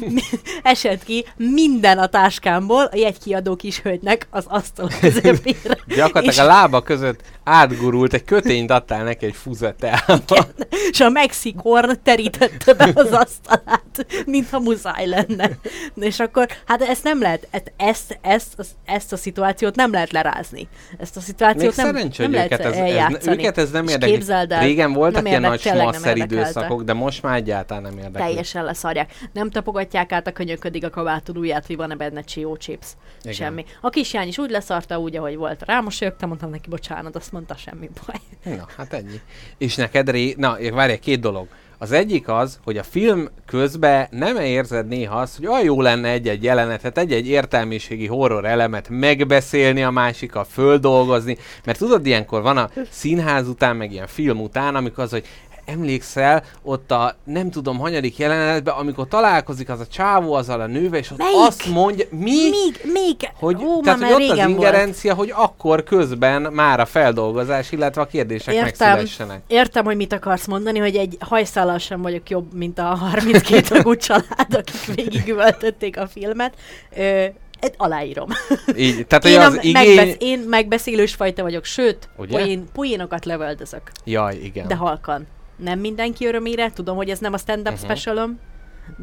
esett 0.62 1.04
ki 1.04 1.26
minden 1.36 1.98
a 1.98 2.06
táskámból 2.06 2.84
a 2.84 2.96
jegykiadó 2.96 3.56
kishölgynek 3.56 4.26
az 4.30 4.44
asztal 4.48 4.90
közepére. 5.00 5.78
Gyakorlatilag 5.96 6.46
a 6.46 6.52
lába 6.52 6.82
között 6.82 7.20
átgurult, 7.44 8.14
egy 8.14 8.24
kötényt 8.24 8.70
adtál 8.70 9.04
neki 9.04 9.26
egy 9.26 9.34
fuzetelba. 9.34 10.46
és 10.90 11.00
a 11.00 11.08
Mexikorn 11.08 11.92
terítette 12.02 12.74
be 12.74 12.90
az 12.94 13.12
asztalát, 13.12 14.06
mintha 14.26 14.58
muszáj 14.58 15.06
lenne. 15.06 15.50
És 15.94 16.20
akkor, 16.20 16.46
hát 16.66 16.82
ezt 16.82 17.04
nem 17.04 17.20
lehet, 17.20 17.48
ezt, 17.50 17.72
ezt, 17.76 18.18
ezt, 18.20 18.70
ezt 18.84 19.12
a 19.12 19.16
szituációt 19.16 19.74
nem 19.74 19.92
lehet 19.92 20.12
lerázni. 20.12 20.68
Ezt 20.98 21.16
a 21.16 21.18
Még 21.18 21.28
szituációt 21.28 21.76
nem, 21.76 21.86
szerencsé, 21.86 22.22
nem 22.22 22.32
lehet 22.32 22.52
őket 22.52 22.66
ez, 22.66 22.76
ez, 22.76 23.26
őket 23.26 23.58
ez 23.58 23.70
nem 23.70 23.84
És 23.86 23.92
érdekli. 23.92 24.66
Régen 24.66 24.92
voltak 24.92 25.22
nem 25.22 25.26
ilyen 25.26 25.40
nagy 25.40 25.60
smaszer 25.60 26.16
időszakok, 26.16 26.82
de 26.82 26.92
most 26.92 27.22
már 27.22 27.36
egyáltalán 27.36 27.82
nem 27.82 27.98
érdekli. 27.98 28.20
Teljesen 28.20 28.53
leszarják. 28.62 29.12
Nem 29.32 29.50
tapogatják 29.50 30.12
át 30.12 30.26
a 30.26 30.32
könyöködig 30.32 30.84
a 30.84 30.90
kabátod 30.90 31.38
ujját, 31.38 31.66
hogy 31.66 31.76
van-e 31.76 31.94
benne 31.94 32.20
csió 32.22 32.56
chips. 32.56 32.86
Igen. 33.22 33.34
Semmi. 33.34 33.64
A 33.80 33.90
kisjány 33.90 34.28
is 34.28 34.38
úgy 34.38 34.50
leszarta, 34.50 34.98
úgy, 34.98 35.16
ahogy 35.16 35.36
volt. 35.36 35.62
Rámosolyogtam, 35.62 36.28
mondtam 36.28 36.50
neki, 36.50 36.68
bocsánat, 36.68 37.16
azt 37.16 37.32
mondta, 37.32 37.56
semmi 37.56 37.90
baj. 38.06 38.56
Na, 38.56 38.66
hát 38.76 38.92
ennyi. 38.92 39.20
És 39.58 39.74
neked 39.74 40.10
ré... 40.10 40.34
Na, 40.36 40.56
várj, 40.72 40.94
két 40.94 41.20
dolog. 41.20 41.46
Az 41.78 41.92
egyik 41.92 42.28
az, 42.28 42.58
hogy 42.64 42.78
a 42.78 42.82
film 42.82 43.28
közben 43.46 44.06
nem 44.10 44.36
érzed 44.36 44.86
néha 44.86 45.20
azt, 45.20 45.36
hogy 45.36 45.46
olyan 45.46 45.64
jó 45.64 45.80
lenne 45.80 46.08
egy-egy 46.08 46.42
jelenetet, 46.42 46.98
egy-egy 46.98 47.28
értelmiségi 47.28 48.06
horror 48.06 48.44
elemet 48.44 48.88
megbeszélni 48.88 49.82
a 49.82 49.90
másikkal, 49.90 50.44
földolgozni, 50.44 51.36
mert 51.64 51.78
tudod, 51.78 52.06
ilyenkor 52.06 52.42
van 52.42 52.56
a 52.56 52.70
színház 52.90 53.48
után, 53.48 53.76
meg 53.76 53.92
ilyen 53.92 54.06
film 54.06 54.40
után, 54.40 54.74
amikor 54.74 55.04
az, 55.04 55.10
hogy 55.10 55.26
emlékszel 55.66 56.42
ott 56.62 56.90
a 56.90 57.16
nem 57.24 57.50
tudom 57.50 57.78
hanyadik 57.78 58.18
jelenetben, 58.18 58.74
amikor 58.74 59.08
találkozik 59.08 59.68
az 59.68 59.80
a 59.80 59.86
csávó 59.86 60.32
azzal 60.34 60.60
a 60.60 60.66
nővel, 60.66 60.98
és 60.98 61.10
ott 61.10 61.18
Melyik? 61.18 61.36
azt 61.36 61.66
mondja, 61.66 62.04
mi? 62.10 62.20
Még, 62.50 62.80
még, 62.92 63.16
Hogy, 63.38 63.64
ó, 63.64 63.80
tehát, 63.80 63.98
hogy 63.98 64.08
ott 64.08 64.14
az 64.14 64.18
régen 64.18 64.36
volt. 64.36 64.48
ingerencia, 64.48 65.14
hogy 65.14 65.32
akkor 65.36 65.82
közben 65.82 66.42
már 66.42 66.80
a 66.80 66.86
feldolgozás, 66.86 67.72
illetve 67.72 68.00
a 68.00 68.06
kérdések 68.06 68.54
Értem, 68.54 68.88
megszülessenek. 68.88 69.42
értem, 69.46 69.84
hogy 69.84 69.96
mit 69.96 70.12
akarsz 70.12 70.46
mondani, 70.46 70.78
hogy 70.78 70.96
egy 70.96 71.16
hajszállal 71.20 71.78
sem 71.78 72.02
vagyok 72.02 72.30
jobb, 72.30 72.52
mint 72.54 72.78
a 72.78 72.82
32 72.82 73.60
tagú 73.60 73.96
család, 74.06 74.54
akik 74.54 74.94
végigüvöltötték 74.94 75.98
a 75.98 76.06
filmet. 76.06 76.54
Ö, 76.96 77.24
egy 77.60 77.74
aláírom. 77.76 78.28
Így, 78.76 79.06
tehát, 79.06 79.24
Én, 79.24 79.40
az 79.40 79.58
igény... 79.64 79.72
megbesz, 79.96 80.16
én 80.18 80.38
megbeszélős 80.38 81.14
fajta 81.14 81.42
vagyok, 81.42 81.64
sőt, 81.64 82.08
Ugye? 82.16 82.38
poén, 82.38 82.64
poénokat 82.72 83.24
lövöldözök, 83.24 83.82
Jaj, 84.04 84.36
igen. 84.42 84.68
de 84.68 84.74
halkan. 84.74 85.26
Nem 85.56 85.78
mindenki 85.78 86.26
örömére, 86.26 86.70
tudom, 86.70 86.96
hogy 86.96 87.10
ez 87.10 87.18
nem 87.18 87.32
a 87.32 87.38
stand-up 87.38 87.72
uh-huh. 87.72 87.88
specialom, 87.88 88.40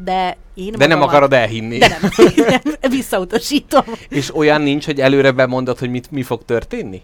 de 0.04 0.36
én 0.54 0.72
De 0.78 0.86
nem 0.86 1.02
akarod 1.02 1.32
elhinni. 1.32 1.78
De 1.78 1.98
nem, 2.00 2.10
nem, 2.80 2.90
visszautasítom. 2.90 3.84
És 4.08 4.34
olyan 4.34 4.60
nincs, 4.60 4.84
hogy 4.84 5.00
előre 5.00 5.30
bemondod, 5.30 5.78
hogy 5.78 5.90
mit, 5.90 6.10
mi 6.10 6.22
fog 6.22 6.44
történni? 6.44 7.02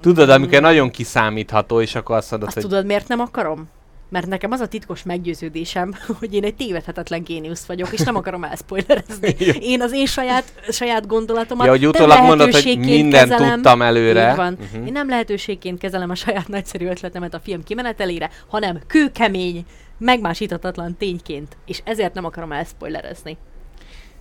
Tudod, 0.00 0.30
amikor 0.30 0.60
nagyon 0.60 0.90
kiszámítható, 0.90 1.80
és 1.80 1.94
akkor 1.94 2.16
azt 2.16 2.30
mondod, 2.30 2.48
Azt 2.48 2.56
hogy 2.56 2.66
tudod, 2.68 2.86
miért 2.86 3.08
nem 3.08 3.20
akarom? 3.20 3.68
Mert 4.08 4.26
nekem 4.26 4.50
az 4.50 4.60
a 4.60 4.66
titkos 4.66 5.02
meggyőződésem, 5.02 5.94
hogy 6.18 6.34
én 6.34 6.44
egy 6.44 6.54
tévedhetetlen 6.54 7.22
géniusz 7.22 7.64
vagyok, 7.64 7.92
és 7.92 8.00
nem 8.00 8.16
akarom 8.16 8.44
elspoilerezni. 8.44 9.34
Jó. 9.44 9.52
Én 9.60 9.82
az 9.82 9.92
én 9.92 10.06
saját, 10.06 10.52
saját 10.68 11.06
gondolatomat 11.06 11.66
Ja, 11.66 11.72
hogy 11.72 11.86
utólag 11.86 12.22
mondod, 12.22 12.52
hogy 12.52 12.78
mindent 12.78 13.28
kezelem. 13.28 13.54
tudtam 13.54 13.82
előre. 13.82 14.30
Így 14.30 14.36
van. 14.36 14.58
Uh-huh. 14.60 14.86
Én 14.86 14.92
nem 14.92 15.08
lehetőségként 15.08 15.78
kezelem 15.78 16.10
a 16.10 16.14
saját 16.14 16.48
nagyszerű 16.48 16.86
ötletemet 16.86 17.34
a 17.34 17.40
film 17.40 17.64
kimenetelére, 17.64 18.30
hanem 18.48 18.80
kőkemény, 18.86 19.64
megmásíthatatlan 19.98 20.96
tényként, 20.96 21.56
és 21.66 21.80
ezért 21.84 22.14
nem 22.14 22.24
akarom 22.24 22.52
elspoilerezni. 22.52 23.36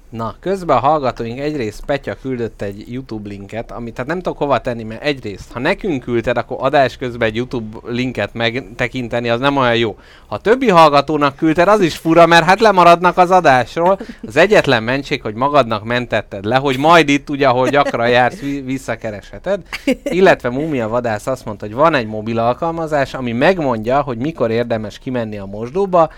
Na, 0.10 0.36
közben 0.40 0.78
a 0.78 0.80
hallgatóink 0.80 1.40
egyrészt 1.40 1.86
Petya 1.86 2.16
küldött 2.22 2.62
egy 2.62 2.92
YouTube 2.92 3.30
linket, 3.30 3.72
amit 3.72 3.94
tehát 3.94 4.10
nem 4.10 4.22
tudok 4.22 4.38
hova 4.38 4.62
tenni, 4.62 4.84
mert 4.84 5.04
egyrészt, 5.04 5.52
ha 5.52 5.60
nekünk 5.60 6.04
küldted, 6.04 6.38
akkor 6.38 6.58
adás 6.60 6.98
közben 6.98 7.28
egy 7.28 7.36
YouTube 7.36 7.78
linket 7.88 8.34
megtekinteni, 8.34 9.30
az 9.30 9.40
nem 9.40 9.58
olyan 9.58 9.76
jó. 9.76 9.98
Ha 10.28 10.38
többi 10.38 10.70
hallgatónak 10.70 11.36
küldted, 11.36 11.68
az 11.68 11.82
is 11.82 11.98
fura, 11.98 12.26
mert 12.26 12.46
hát 12.46 12.60
lemaradnak 12.60 13.18
az 13.18 13.32
adásról. 13.32 14.00
Az 14.28 14.36
egyetlen 14.36 14.84
mentség, 14.84 15.22
hogy 15.22 15.34
magadnak 15.34 15.84
mentetted 15.84 16.46
le, 16.46 16.56
hogy 16.56 16.78
majd 16.78 17.10
itt 17.10 17.30
ugye, 17.30 17.48
ahol 17.48 17.68
gyakran 17.68 18.10
jársz, 18.10 18.40
vi- 18.40 18.62
visszakeresheted. 18.66 19.62
Illetve 20.04 20.50
Mumia 20.50 20.88
Vadász 20.88 21.28
azt 21.28 21.46
mondta, 21.46 21.66
hogy 21.66 21.76
van 21.76 21.94
egy 21.94 22.08
mobil 22.08 22.40
alkalmazás, 22.40 23.14
ami 23.14 23.32
megmondja, 23.32 24.02
hogy 24.02 24.18
mikor 24.18 24.52
érdemes 24.52 25.00
kimenni 25.00 25.38
a 25.38 25.46
mosdóba, 25.46 26.10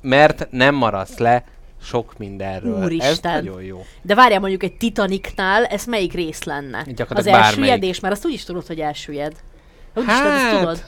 mert 0.00 0.48
nem 0.50 0.74
maradsz 0.74 1.18
le 1.18 1.44
sok 1.84 2.18
mindenről. 2.18 2.76
Ez 2.76 2.84
Úristen. 2.84 3.44
nagyon 3.44 3.62
jó. 3.62 3.84
De 4.02 4.14
várjál 4.14 4.40
mondjuk 4.40 4.62
egy 4.62 4.76
Titanicnál, 4.76 5.64
ez 5.64 5.84
melyik 5.84 6.12
rész 6.12 6.42
lenne? 6.42 6.86
Az 7.08 7.26
elsüllyedés, 7.26 8.00
mert 8.00 8.14
azt 8.14 8.26
úgy 8.26 8.32
is 8.32 8.44
tudod, 8.44 8.66
hogy 8.66 8.80
elsüllyed. 8.80 9.32
Úgy 9.94 10.04
is 10.06 10.16
tudod, 10.16 10.32
ezt 10.32 10.58
tudod. 10.58 10.84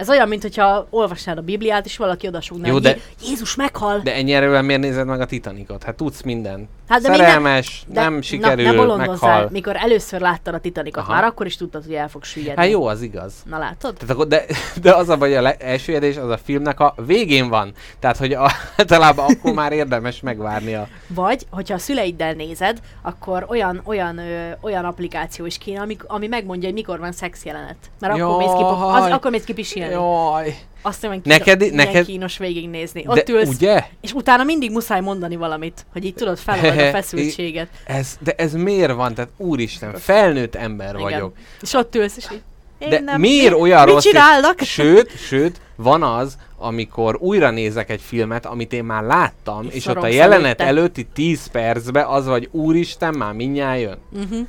Ez 0.00 0.08
olyan, 0.08 0.28
mint 0.28 0.42
hogyha 0.42 0.86
olvasnád 0.90 1.38
a 1.38 1.40
Bibliát, 1.42 1.84
és 1.84 1.96
valaki 1.96 2.26
odasúgná, 2.26 2.66
Jó, 2.66 2.72
hogy 2.72 2.82
de- 2.82 2.88
Jé- 2.88 3.02
Jézus 3.28 3.54
meghal. 3.54 3.98
De 3.98 4.14
ennyi 4.14 4.32
erővel 4.32 4.62
miért 4.62 4.80
nézed 4.80 5.06
meg 5.06 5.20
a 5.20 5.26
Titanicot? 5.26 5.82
Hát 5.82 5.94
tudsz 5.94 6.22
minden. 6.22 6.68
Hát 6.88 7.00
de 7.00 7.08
Szerelmes, 7.16 7.82
de, 7.86 8.00
nem 8.00 8.14
na, 8.14 8.22
sikerül, 8.22 8.64
ne 8.64 8.72
bolondozzál, 8.74 9.30
meghal. 9.32 9.48
mikor 9.52 9.76
először 9.76 10.20
láttad 10.20 10.54
a 10.54 10.58
Titanicot, 10.58 11.02
Aha. 11.02 11.12
már 11.12 11.24
akkor 11.24 11.46
is 11.46 11.56
tudtad, 11.56 11.84
hogy 11.84 11.94
el 11.94 12.08
fog 12.08 12.24
süllyedni. 12.24 12.62
Hát 12.62 12.70
jó, 12.70 12.86
az 12.86 13.02
igaz. 13.02 13.32
Na 13.44 13.58
látod? 13.58 13.94
Tehát 13.94 14.10
akkor, 14.10 14.26
de, 14.26 14.44
de 14.82 14.94
az 14.94 15.08
a 15.08 15.16
baj, 15.16 15.36
a 15.36 15.40
le- 15.40 15.56
elsüllyedés 15.58 16.16
az 16.16 16.28
a 16.30 16.38
filmnek 16.44 16.80
a 16.80 16.94
végén 17.06 17.48
van. 17.48 17.72
Tehát, 17.98 18.16
hogy 18.16 18.32
a, 18.32 18.50
általában 18.76 19.26
akkor 19.34 19.52
már 19.52 19.72
érdemes 19.72 20.20
megvárni 20.20 20.74
a... 20.74 20.88
Vagy, 21.06 21.46
hogyha 21.50 21.74
a 21.74 21.78
szüleiddel 21.78 22.32
nézed, 22.32 22.78
akkor 23.02 23.46
olyan, 23.48 23.80
olyan, 23.84 24.18
ö, 24.18 24.48
olyan 24.60 24.84
applikáció 24.84 25.46
is 25.46 25.58
kéne, 25.58 25.80
ami, 25.80 25.96
ami 26.06 26.26
megmondja, 26.26 26.64
hogy 26.68 26.76
mikor 26.76 26.98
van 26.98 27.12
szex 27.12 27.44
jelenet. 27.44 27.76
Mert 28.00 28.20
akkor 28.20 28.36
mész 28.36 28.52
ki, 28.56 28.62
az, 28.62 28.98
Jaj. 29.00 29.10
akkor 29.10 29.30
mész 29.30 29.44
ki 29.44 29.52
pisilni. 29.52 29.89
Jaj. 29.90 30.54
Azt 30.82 31.02
mondom, 31.02 31.20
Neked- 31.24 31.46
neked, 31.46 31.58
neked- 31.74 31.74
neked... 31.92 32.04
kínos 32.06 32.38
végignézni. 32.38 33.02
De 33.02 33.10
Ott 33.10 33.28
ülsz, 33.28 33.48
ugye? 33.48 33.84
és 34.00 34.12
utána 34.12 34.44
mindig 34.44 34.70
muszáj 34.70 35.00
mondani 35.00 35.36
valamit, 35.36 35.86
hogy 35.92 36.04
így 36.04 36.14
tudod 36.14 36.38
felold 36.38 36.78
a 36.78 36.90
feszültséget. 36.98 37.68
Ez, 37.86 38.16
de 38.20 38.32
ez 38.36 38.52
miért 38.54 38.92
van? 38.92 39.14
Tehát 39.14 39.30
úristen, 39.36 39.94
felnőtt 39.96 40.54
ember 40.54 40.96
vagyok. 40.96 41.34
És 41.60 41.72
ott 41.72 41.94
ülsz, 41.94 42.16
és 42.16 42.26
így, 42.32 42.42
én 42.78 42.88
De 42.88 43.00
nem, 43.00 43.20
miért 43.20 43.54
mi, 43.54 43.60
olyan 43.60 43.84
mit 43.84 43.94
rossz? 43.94 44.02
csinálnak? 44.04 44.60
Sőt, 44.76 45.10
sőt, 45.18 45.60
van 45.76 46.02
az, 46.02 46.36
amikor 46.58 47.16
újra 47.20 47.50
nézek 47.50 47.90
egy 47.90 48.00
filmet, 48.00 48.46
amit 48.46 48.72
én 48.72 48.84
már 48.84 49.02
láttam, 49.02 49.66
És 49.68 49.74
és, 49.74 49.86
ott 49.86 49.96
a 49.96 50.06
jelenet 50.06 50.44
előtte. 50.44 50.64
előtti 50.64 51.06
10 51.12 51.46
percben 51.46 52.04
az 52.06 52.26
vagy, 52.26 52.48
úristen, 52.52 53.14
már 53.14 53.32
mindjárt 53.32 53.80
jön. 53.80 53.98
Uh-huh. 54.12 54.46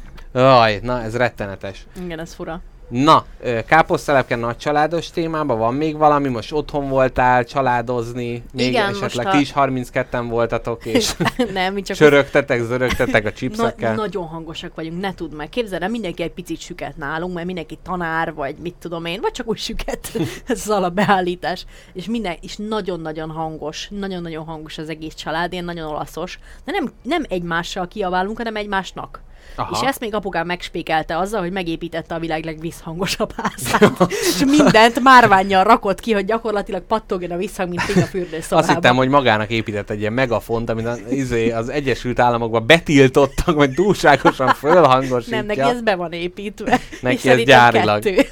Aj, 0.62 0.80
na 0.84 1.02
ez 1.02 1.16
rettenetes. 1.16 1.86
Igen, 2.06 2.20
ez 2.20 2.34
fura. 2.34 2.62
Na, 2.92 3.26
káposztelepke 3.66 4.36
nagy 4.36 4.58
családos 4.58 5.10
témában 5.10 5.58
van 5.58 5.74
még 5.74 5.98
valami? 5.98 6.30
Most 6.30 6.52
otthon 6.52 6.90
voltál 6.90 7.44
családozni, 7.46 8.44
még 8.54 8.68
Igen, 8.68 8.90
esetleg 8.90 9.26
most 9.26 9.28
a- 9.28 9.32
ti 9.32 9.40
is 9.40 9.52
32-en 9.56 10.26
voltatok, 10.30 10.86
és 10.86 11.14
nem, 11.54 11.74
mi 11.74 11.82
csak 11.82 11.98
csörögtettek, 11.98 12.62
zörögtettek 12.62 13.22
a 13.26 13.28
Na, 13.28 13.32
chipsekkel. 13.32 13.96
nagyon 13.96 14.26
hangosak 14.28 14.76
vagyunk, 14.76 15.02
ne 15.02 15.14
tudd 15.14 15.36
meg. 15.36 15.50
Képzeld 15.50 15.82
el, 15.82 15.90
mindenki 15.90 16.24
egy 16.24 16.32
picit 16.32 16.60
süket 16.60 16.98
nálunk, 16.98 17.34
mert 17.34 17.46
mindenki 17.46 17.78
tanár, 17.84 18.34
vagy 18.34 18.56
mit 18.62 18.76
tudom 18.80 19.06
én, 19.06 19.22
vagy 19.22 19.32
csak 19.32 19.48
úgy 19.48 19.58
süket. 19.58 20.12
Ez 20.48 20.60
az 20.60 20.70
alapbeállítás. 20.70 21.66
És 21.94 22.06
minden, 22.06 22.36
és 22.42 22.56
nagyon-nagyon 22.58 23.30
hangos, 23.30 23.88
nagyon-nagyon 23.90 24.46
hangos 24.46 24.78
az 24.78 24.90
egész 24.90 25.14
család, 25.14 25.54
én 25.54 25.64
nagyon 25.64 25.88
olaszos. 25.88 26.40
De 26.66 26.72
nem, 26.72 26.92
nem 27.04 27.24
egymással 27.30 27.88
kiabálunk, 27.88 28.38
hanem 28.38 28.56
egymásnak. 28.56 29.22
Aha. 29.56 29.78
És 29.82 29.88
ezt 29.88 30.00
még 30.00 30.16
apukám 30.16 30.46
megspékelte 30.46 31.18
azzal, 31.18 31.42
hogy 31.42 31.52
megépítette 31.52 32.16
a 32.16 32.20
világ 32.20 32.46
legvízhangosabb 32.46 33.34
házát. 33.38 34.12
és 34.30 34.44
mindent 34.46 35.00
márványjal 35.00 35.64
rakott 35.64 36.00
ki, 36.00 36.14
hogy 36.14 36.26
gyakorlatilag 36.26 36.82
pattogjon 36.82 37.32
a 37.32 37.38
visszhang, 37.38 37.70
mint 37.70 37.82
a 37.82 38.06
fürdőszobában. 38.06 38.70
Azt 38.70 38.70
hittem, 38.70 38.96
hogy 38.96 39.08
magának 39.10 39.50
épített 39.50 39.90
egy 39.90 40.00
ilyen 40.00 40.14
megafont, 40.14 40.70
amit 40.70 40.86
az, 40.86 41.02
izé, 41.10 41.52
az 41.52 41.70
Egyesült 41.70 42.20
Államokban 42.20 42.66
betiltottak, 42.66 43.56
vagy 43.56 43.74
túlságosan 43.74 44.48
fölhangosítja. 44.48 45.38
Nem, 45.38 45.46
neki 45.46 45.60
ez 45.60 45.82
be 45.82 45.96
van 45.96 46.12
építve. 46.12 46.80
Neki 47.02 47.16
és 47.16 47.26
ez 47.26 47.44
gyárilag. 47.44 48.04
Kettő. 48.04 48.26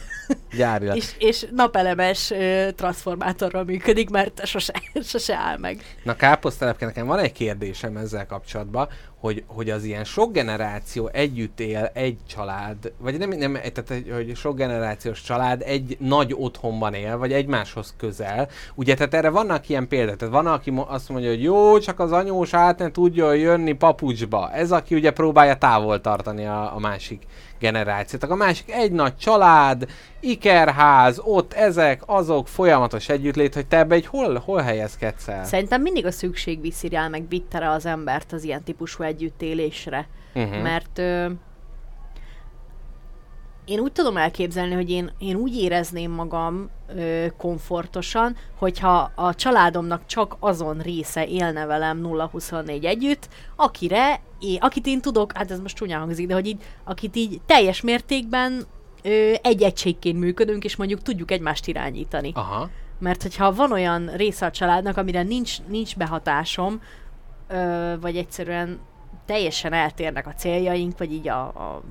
Gyárilag. 0.57 0.95
És, 0.95 1.11
és 1.17 1.45
napelemes 1.55 2.31
ö, 2.31 2.67
transformátorral 2.75 3.63
működik, 3.63 4.09
mert 4.09 4.45
sose, 4.45 4.73
sose 5.03 5.35
áll 5.35 5.57
meg. 5.57 5.97
Na 6.03 6.15
káposztelepke, 6.15 6.85
nekem 6.85 7.05
van 7.07 7.19
egy 7.19 7.31
kérdésem 7.31 7.97
ezzel 7.97 8.25
kapcsolatban, 8.25 8.87
hogy, 9.19 9.43
hogy 9.47 9.69
az 9.69 9.83
ilyen 9.83 10.03
sok 10.03 10.31
generáció 10.31 11.09
együtt 11.13 11.59
él 11.59 11.91
egy 11.93 12.17
család, 12.27 12.91
vagy 12.97 13.17
nem, 13.17 13.29
nem 13.29 13.53
tehát, 13.53 14.03
hogy- 14.13 14.35
sok 14.35 14.57
generációs 14.57 15.21
család 15.21 15.61
egy 15.65 15.97
nagy 15.99 16.33
otthonban 16.37 16.93
él, 16.93 17.17
vagy 17.17 17.33
egymáshoz 17.33 17.93
közel. 17.97 18.49
Ugye, 18.75 18.93
tehát 18.95 19.13
erre 19.13 19.29
vannak 19.29 19.69
ilyen 19.69 19.87
példák. 19.87 20.15
Tehát 20.15 20.33
van, 20.33 20.47
aki 20.47 20.73
azt 20.87 21.09
mondja, 21.09 21.29
hogy 21.29 21.43
jó, 21.43 21.77
csak 21.79 21.99
az 21.99 22.11
anyós 22.11 22.53
át 22.53 22.79
ne 22.79 22.91
tudjon 22.91 23.35
jönni 23.37 23.73
papucsba. 23.73 24.51
Ez, 24.51 24.71
aki 24.71 24.95
ugye 24.95 25.11
próbálja 25.11 25.55
távol 25.55 26.01
tartani 26.01 26.45
a, 26.45 26.75
a 26.75 26.79
másik 26.79 27.23
generációt. 27.59 28.23
A 28.23 28.35
másik 28.35 28.71
egy 28.71 28.91
nagy 28.91 29.17
család, 29.17 29.85
ikerház, 30.19 31.19
ott 31.23 31.53
ezek, 31.53 32.01
azok, 32.05 32.47
folyamatos 32.47 33.09
együttlét, 33.09 33.53
hogy 33.53 33.67
te 33.67 33.77
ebbe 33.77 33.95
egy 33.95 34.05
hol, 34.05 34.41
hol 34.45 34.61
helyezkedsz 34.61 35.27
el? 35.27 35.45
Szerintem 35.45 35.81
mindig 35.81 36.05
a 36.05 36.11
szükség 36.11 36.61
viszi 36.61 36.89
rá, 36.89 37.07
meg 37.07 37.27
vitte 37.29 37.59
rá 37.59 37.73
az 37.73 37.85
embert 37.85 38.33
az 38.33 38.43
ilyen 38.43 38.63
típusú 38.63 39.03
együttélésre. 39.03 40.07
Uh-huh. 40.33 40.61
Mert 40.61 40.97
ö, 40.97 41.29
én 43.69 43.79
úgy 43.79 43.91
tudom 43.91 44.17
elképzelni, 44.17 44.73
hogy 44.73 44.89
én, 44.89 45.11
én 45.17 45.35
úgy 45.35 45.55
érezném 45.55 46.11
magam 46.11 46.69
ö, 46.95 47.25
komfortosan, 47.37 48.35
hogyha 48.57 49.11
a 49.15 49.35
családomnak 49.35 50.05
csak 50.05 50.35
azon 50.39 50.77
része 50.79 51.25
élne 51.25 51.65
velem 51.65 52.01
0-24 52.03 52.85
együtt, 52.85 53.29
akire, 53.55 54.21
én, 54.39 54.57
akit 54.61 54.85
én 54.85 55.01
tudok, 55.01 55.37
hát 55.37 55.51
ez 55.51 55.59
most 55.59 55.75
csúnyán 55.75 55.99
hangzik, 55.99 56.27
de 56.27 56.33
hogy 56.33 56.47
így, 56.47 56.61
akit 56.83 57.15
így 57.15 57.41
teljes 57.45 57.81
mértékben 57.81 58.63
ö, 59.03 59.33
egy 59.41 59.63
egységként 59.63 60.19
működünk, 60.19 60.63
és 60.63 60.75
mondjuk 60.75 61.01
tudjuk 61.01 61.31
egymást 61.31 61.67
irányítani. 61.67 62.31
Aha. 62.35 62.69
Mert 62.99 63.21
hogyha 63.21 63.53
van 63.53 63.71
olyan 63.71 64.11
része 64.15 64.45
a 64.45 64.51
családnak, 64.51 64.97
amire 64.97 65.23
nincs, 65.23 65.57
nincs 65.67 65.95
behatásom, 65.95 66.81
ö, 67.47 67.93
vagy 68.01 68.17
egyszerűen 68.17 68.79
teljesen 69.25 69.73
eltérnek 69.73 70.27
a 70.27 70.33
céljaink, 70.33 70.97
vagy 70.97 71.13
így 71.13 71.27
a, 71.27 71.41
a, 71.41 71.81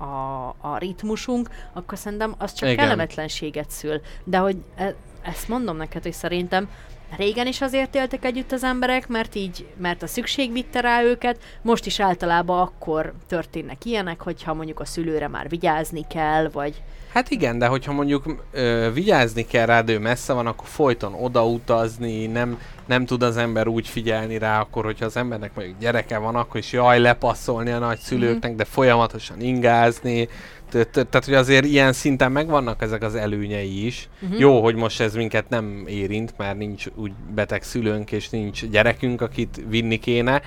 a, 0.00 0.48
a 0.60 0.78
ritmusunk, 0.78 1.48
akkor 1.72 1.98
szerintem 1.98 2.34
az 2.38 2.52
csak 2.52 2.68
Igen. 2.68 2.84
Kellemetlenséget 2.84 3.70
szül. 3.70 4.00
De 4.24 4.38
hogy 4.38 4.56
e, 4.74 4.94
ezt 5.22 5.48
mondom 5.48 5.76
neked, 5.76 6.02
hogy 6.02 6.12
szerintem 6.12 6.68
régen 7.16 7.46
is 7.46 7.60
azért 7.60 7.94
éltek 7.94 8.24
együtt 8.24 8.52
az 8.52 8.64
emberek, 8.64 9.08
mert 9.08 9.34
így, 9.34 9.66
mert 9.76 10.02
a 10.02 10.06
szükség 10.06 10.52
vitte 10.52 10.80
rá 10.80 11.02
őket, 11.02 11.38
most 11.62 11.86
is 11.86 12.00
általában 12.00 12.60
akkor 12.60 13.12
történnek 13.28 13.84
ilyenek, 13.84 14.20
hogyha 14.20 14.54
mondjuk 14.54 14.80
a 14.80 14.84
szülőre 14.84 15.28
már 15.28 15.48
vigyázni 15.48 16.06
kell, 16.08 16.48
vagy 16.48 16.82
Hát 17.12 17.30
igen, 17.30 17.58
de 17.58 17.66
hogyha 17.66 17.92
mondjuk 17.92 18.36
ö, 18.52 18.90
vigyázni 18.94 19.46
kell 19.46 19.66
rád, 19.66 19.88
ő 19.88 19.98
messze 19.98 20.32
van, 20.32 20.46
akkor 20.46 20.68
folyton 20.68 21.14
odautazni, 21.14 22.26
nem, 22.26 22.58
nem 22.86 23.06
tud 23.06 23.22
az 23.22 23.36
ember 23.36 23.66
úgy 23.66 23.88
figyelni 23.88 24.38
rá, 24.38 24.60
akkor 24.60 24.84
hogyha 24.84 25.04
az 25.04 25.16
embernek 25.16 25.54
mondjuk 25.54 25.78
gyereke 25.78 26.18
van, 26.18 26.34
akkor 26.34 26.60
is 26.60 26.72
jaj, 26.72 26.98
lepasszolni 26.98 27.70
a 27.70 27.78
nagyszülőknek, 27.78 28.54
de 28.54 28.64
folyamatosan 28.64 29.40
ingázni. 29.40 30.28
Tehát, 30.70 31.24
hogy 31.24 31.34
azért 31.34 31.64
ilyen 31.64 31.92
szinten 31.92 32.32
megvannak 32.32 32.82
ezek 32.82 33.02
az 33.02 33.14
előnyei 33.14 33.86
is. 33.86 34.08
Jó, 34.38 34.62
hogy 34.62 34.74
most 34.74 35.00
ez 35.00 35.14
minket 35.14 35.48
nem 35.48 35.84
érint, 35.86 36.34
mert 36.36 36.58
nincs 36.58 36.86
úgy 36.94 37.12
beteg 37.34 37.62
szülőnk, 37.62 38.12
és 38.12 38.28
nincs 38.28 38.66
gyerekünk, 38.66 39.20
akit 39.20 39.62
vinni 39.68 39.98
kéne, 39.98 40.42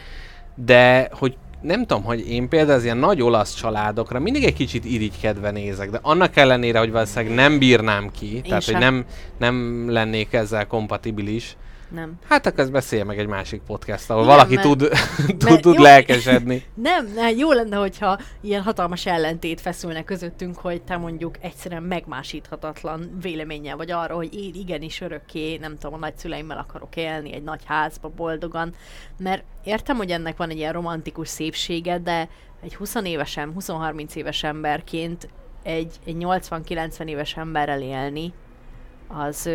de 0.55 1.09
hogy 1.12 1.38
nem 1.62 1.86
tudom, 1.86 2.03
hogy 2.03 2.29
én 2.29 2.49
például 2.49 2.77
az 2.77 2.83
ilyen 2.83 2.97
nagy 2.97 3.21
olasz 3.21 3.53
családokra 3.53 4.19
mindig 4.19 4.43
egy 4.43 4.53
kicsit 4.53 4.86
irigykedve 4.86 5.51
nézek, 5.51 5.89
de 5.89 5.99
annak 6.01 6.36
ellenére, 6.36 6.79
hogy 6.79 6.91
valószínűleg 6.91 7.36
nem 7.36 7.59
bírnám 7.59 8.12
ki, 8.12 8.41
tehát 8.41 8.63
hogy 8.63 8.73
sem. 8.73 8.79
nem, 8.79 9.05
nem 9.38 9.86
lennék 9.91 10.33
ezzel 10.33 10.67
kompatibilis, 10.67 11.55
nem. 11.93 12.13
hát 12.27 12.45
akkor 12.45 12.60
ezt 12.60 12.71
beszélje 12.71 13.03
meg 13.03 13.19
egy 13.19 13.27
másik 13.27 13.62
podcast, 13.62 14.10
ahol 14.10 14.23
Igen, 14.23 14.36
valaki 14.36 14.56
mert- 14.56 14.67
tud, 14.67 14.79
tud, 15.27 15.43
mert 15.43 15.62
tud 15.62 15.75
jó- 15.75 15.82
lelkesedni. 15.82 16.63
Nem, 16.75 17.12
nem, 17.15 17.38
jó 17.38 17.51
lenne, 17.51 17.75
hogyha 17.75 18.19
ilyen 18.41 18.62
hatalmas 18.62 19.06
ellentét 19.06 19.62
feszülne 19.62 20.03
közöttünk, 20.03 20.58
hogy 20.58 20.82
te 20.82 20.97
mondjuk 20.97 21.36
egyszerűen 21.41 21.84
megmásíthatatlan 21.84 23.17
véleménnyel 23.21 23.75
vagy 23.77 23.91
arra, 23.91 24.15
hogy 24.15 24.34
én 24.34 24.53
igenis 24.53 25.01
örökké, 25.01 25.58
nem 25.58 25.77
tudom, 25.77 25.93
a 25.93 25.97
nagyszüleimmel 25.97 26.58
akarok 26.58 26.95
élni 26.95 27.34
egy 27.34 27.43
nagy 27.43 27.62
házba 27.65 28.10
boldogan, 28.15 28.73
mert 29.17 29.43
értem, 29.63 29.95
hogy 29.97 30.10
ennek 30.12 30.38
van 30.38 30.49
egy 30.49 30.58
ilyen 30.58 30.73
romantikus 30.73 31.27
szépsége, 31.27 31.99
de 31.99 32.29
egy 32.63 32.75
20 32.75 32.95
évesen, 33.03 33.53
20-30 33.60 34.13
éves 34.13 34.43
emberként 34.43 35.27
egy, 35.63 35.95
egy 36.06 36.15
80-90 36.19 37.06
éves 37.06 37.38
emberrel 37.38 37.82
élni, 37.82 38.34
az, 39.08 39.49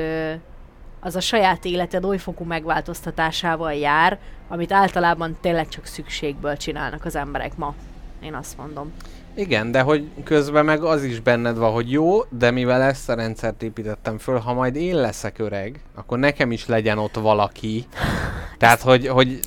az 1.01 1.17
a 1.17 1.21
saját 1.21 1.65
életed 1.65 2.05
olyfokú 2.05 2.45
megváltoztatásával 2.45 3.73
jár, 3.73 4.19
amit 4.49 4.73
általában 4.73 5.37
tényleg 5.41 5.69
csak 5.69 5.87
szükségből 5.87 6.57
csinálnak 6.57 7.05
az 7.05 7.17
emberek 7.17 7.57
ma. 7.57 7.75
Én 8.23 8.35
azt 8.35 8.57
mondom. 8.57 8.93
Igen, 9.35 9.71
de 9.71 9.81
hogy 9.81 10.09
közben 10.25 10.65
meg 10.65 10.83
az 10.83 11.05
is 11.05 11.21
benned 11.21 11.57
van, 11.57 11.73
hogy 11.73 11.91
jó, 11.91 12.23
de 12.29 12.51
mivel 12.51 12.83
ezt 12.83 13.09
a 13.09 13.15
rendszert 13.15 13.63
építettem 13.63 14.19
föl, 14.19 14.39
ha 14.39 14.53
majd 14.53 14.77
én 14.77 14.95
leszek 14.95 15.39
öreg, 15.39 15.81
akkor 15.95 16.19
nekem 16.19 16.53
is 16.53 16.67
legyen 16.67 16.99
ott 16.99 17.15
valaki. 17.15 17.85
Tehát, 18.59 18.81
hogy, 18.81 19.07
hogy 19.09 19.41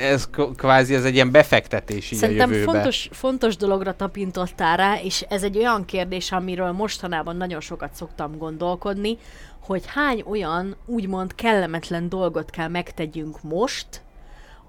ez 0.00 0.26
k- 0.30 0.56
kvázi 0.56 0.94
ez 0.94 1.04
egy 1.04 1.14
ilyen 1.14 1.30
befektetés 1.30 2.10
így 2.10 2.18
Szerintem 2.18 2.50
a 2.50 2.52
jövőbe. 2.52 2.72
fontos, 2.72 3.08
fontos 3.12 3.56
dologra 3.56 3.96
tapintottál 3.96 4.76
rá, 4.76 4.94
és 5.02 5.24
ez 5.28 5.42
egy 5.42 5.56
olyan 5.56 5.84
kérdés, 5.84 6.32
amiről 6.32 6.72
mostanában 6.72 7.36
nagyon 7.36 7.60
sokat 7.60 7.94
szoktam 7.94 8.38
gondolkodni, 8.38 9.18
hogy 9.64 9.86
hány 9.86 10.22
olyan 10.26 10.76
úgymond 10.86 11.34
kellemetlen 11.34 12.08
dolgot 12.08 12.50
kell 12.50 12.68
megtegyünk 12.68 13.42
most, 13.42 14.02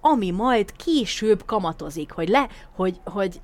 ami 0.01 0.31
majd 0.31 0.71
később 0.71 1.45
kamatozik, 1.45 2.11
hogy 2.11 2.29
le, 2.29 2.47
hogy, 2.75 2.99
hogy 3.03 3.41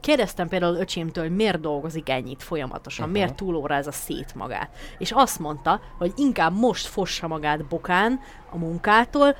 kérdeztem 0.00 0.48
például 0.48 0.76
öcsémtől, 0.76 1.24
hogy 1.24 1.36
miért 1.36 1.60
dolgozik 1.60 2.08
ennyit 2.08 2.42
folyamatosan, 2.42 3.04
uh-huh. 3.04 3.20
miért 3.20 3.36
túlórázza 3.36 3.92
szét 3.92 4.34
magát. 4.34 4.70
És 4.98 5.12
azt 5.12 5.38
mondta, 5.38 5.80
hogy 5.98 6.12
inkább 6.16 6.56
most 6.56 6.86
fossa 6.86 7.28
magát 7.28 7.64
bokán 7.66 8.20
a 8.50 8.56
munkától, 8.56 9.36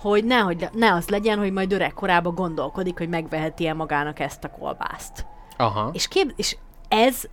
hogy 0.00 0.24
nehogy, 0.24 0.68
ne 0.72 0.92
az 0.92 1.08
legyen, 1.08 1.38
hogy 1.38 1.52
majd 1.52 1.72
öregkorában 1.72 2.34
gondolkodik, 2.34 2.98
hogy 2.98 3.08
megveheti-e 3.08 3.74
magának 3.74 4.18
ezt 4.18 4.44
a 4.44 4.50
kolbászt. 4.50 5.26
Aha. 5.56 5.90
És, 5.92 6.08
kép, 6.08 6.32
és 6.36 6.56
ez, 6.88 7.24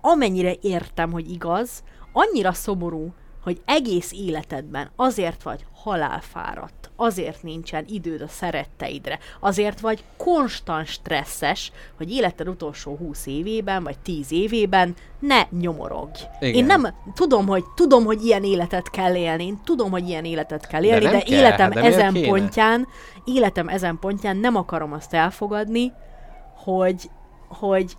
amennyire 0.00 0.54
értem, 0.60 1.12
hogy 1.12 1.30
igaz, 1.30 1.82
annyira 2.14 2.52
szomorú, 2.52 3.12
hogy 3.42 3.60
egész 3.64 4.12
életedben 4.12 4.90
azért 4.96 5.42
vagy 5.42 5.66
halálfáradt, 5.74 6.90
azért 6.96 7.42
nincsen 7.42 7.84
időd 7.88 8.20
a 8.20 8.28
szeretteidre, 8.28 9.18
azért 9.40 9.80
vagy 9.80 10.04
konstant 10.16 10.86
stresszes, 10.86 11.72
hogy 11.96 12.10
életed 12.10 12.48
utolsó 12.48 12.96
20 12.96 13.26
évében, 13.26 13.82
vagy 13.82 13.98
10 13.98 14.32
évében 14.32 14.94
ne 15.18 15.42
nyomorogj. 15.50 16.20
Igen. 16.40 16.54
Én 16.54 16.64
nem, 16.64 16.94
tudom, 17.14 17.46
hogy 17.46 17.64
tudom, 17.74 18.04
hogy 18.04 18.24
ilyen 18.24 18.44
életet 18.44 18.90
kell 18.90 19.14
élni, 19.14 19.46
én 19.46 19.60
tudom, 19.64 19.90
hogy 19.90 20.08
ilyen 20.08 20.24
életet 20.24 20.66
kell 20.66 20.84
élni, 20.84 21.04
de, 21.04 21.10
de 21.10 21.22
kell, 21.22 21.38
életem 21.38 21.70
de 21.70 21.80
miért 21.80 21.94
ezen 21.94 22.12
kéne? 22.12 22.28
pontján, 22.28 22.86
életem 23.24 23.68
ezen 23.68 23.98
pontján 23.98 24.36
nem 24.36 24.56
akarom 24.56 24.92
azt 24.92 25.14
elfogadni, 25.14 25.92
hogy, 26.64 27.10
hogy 27.48 27.94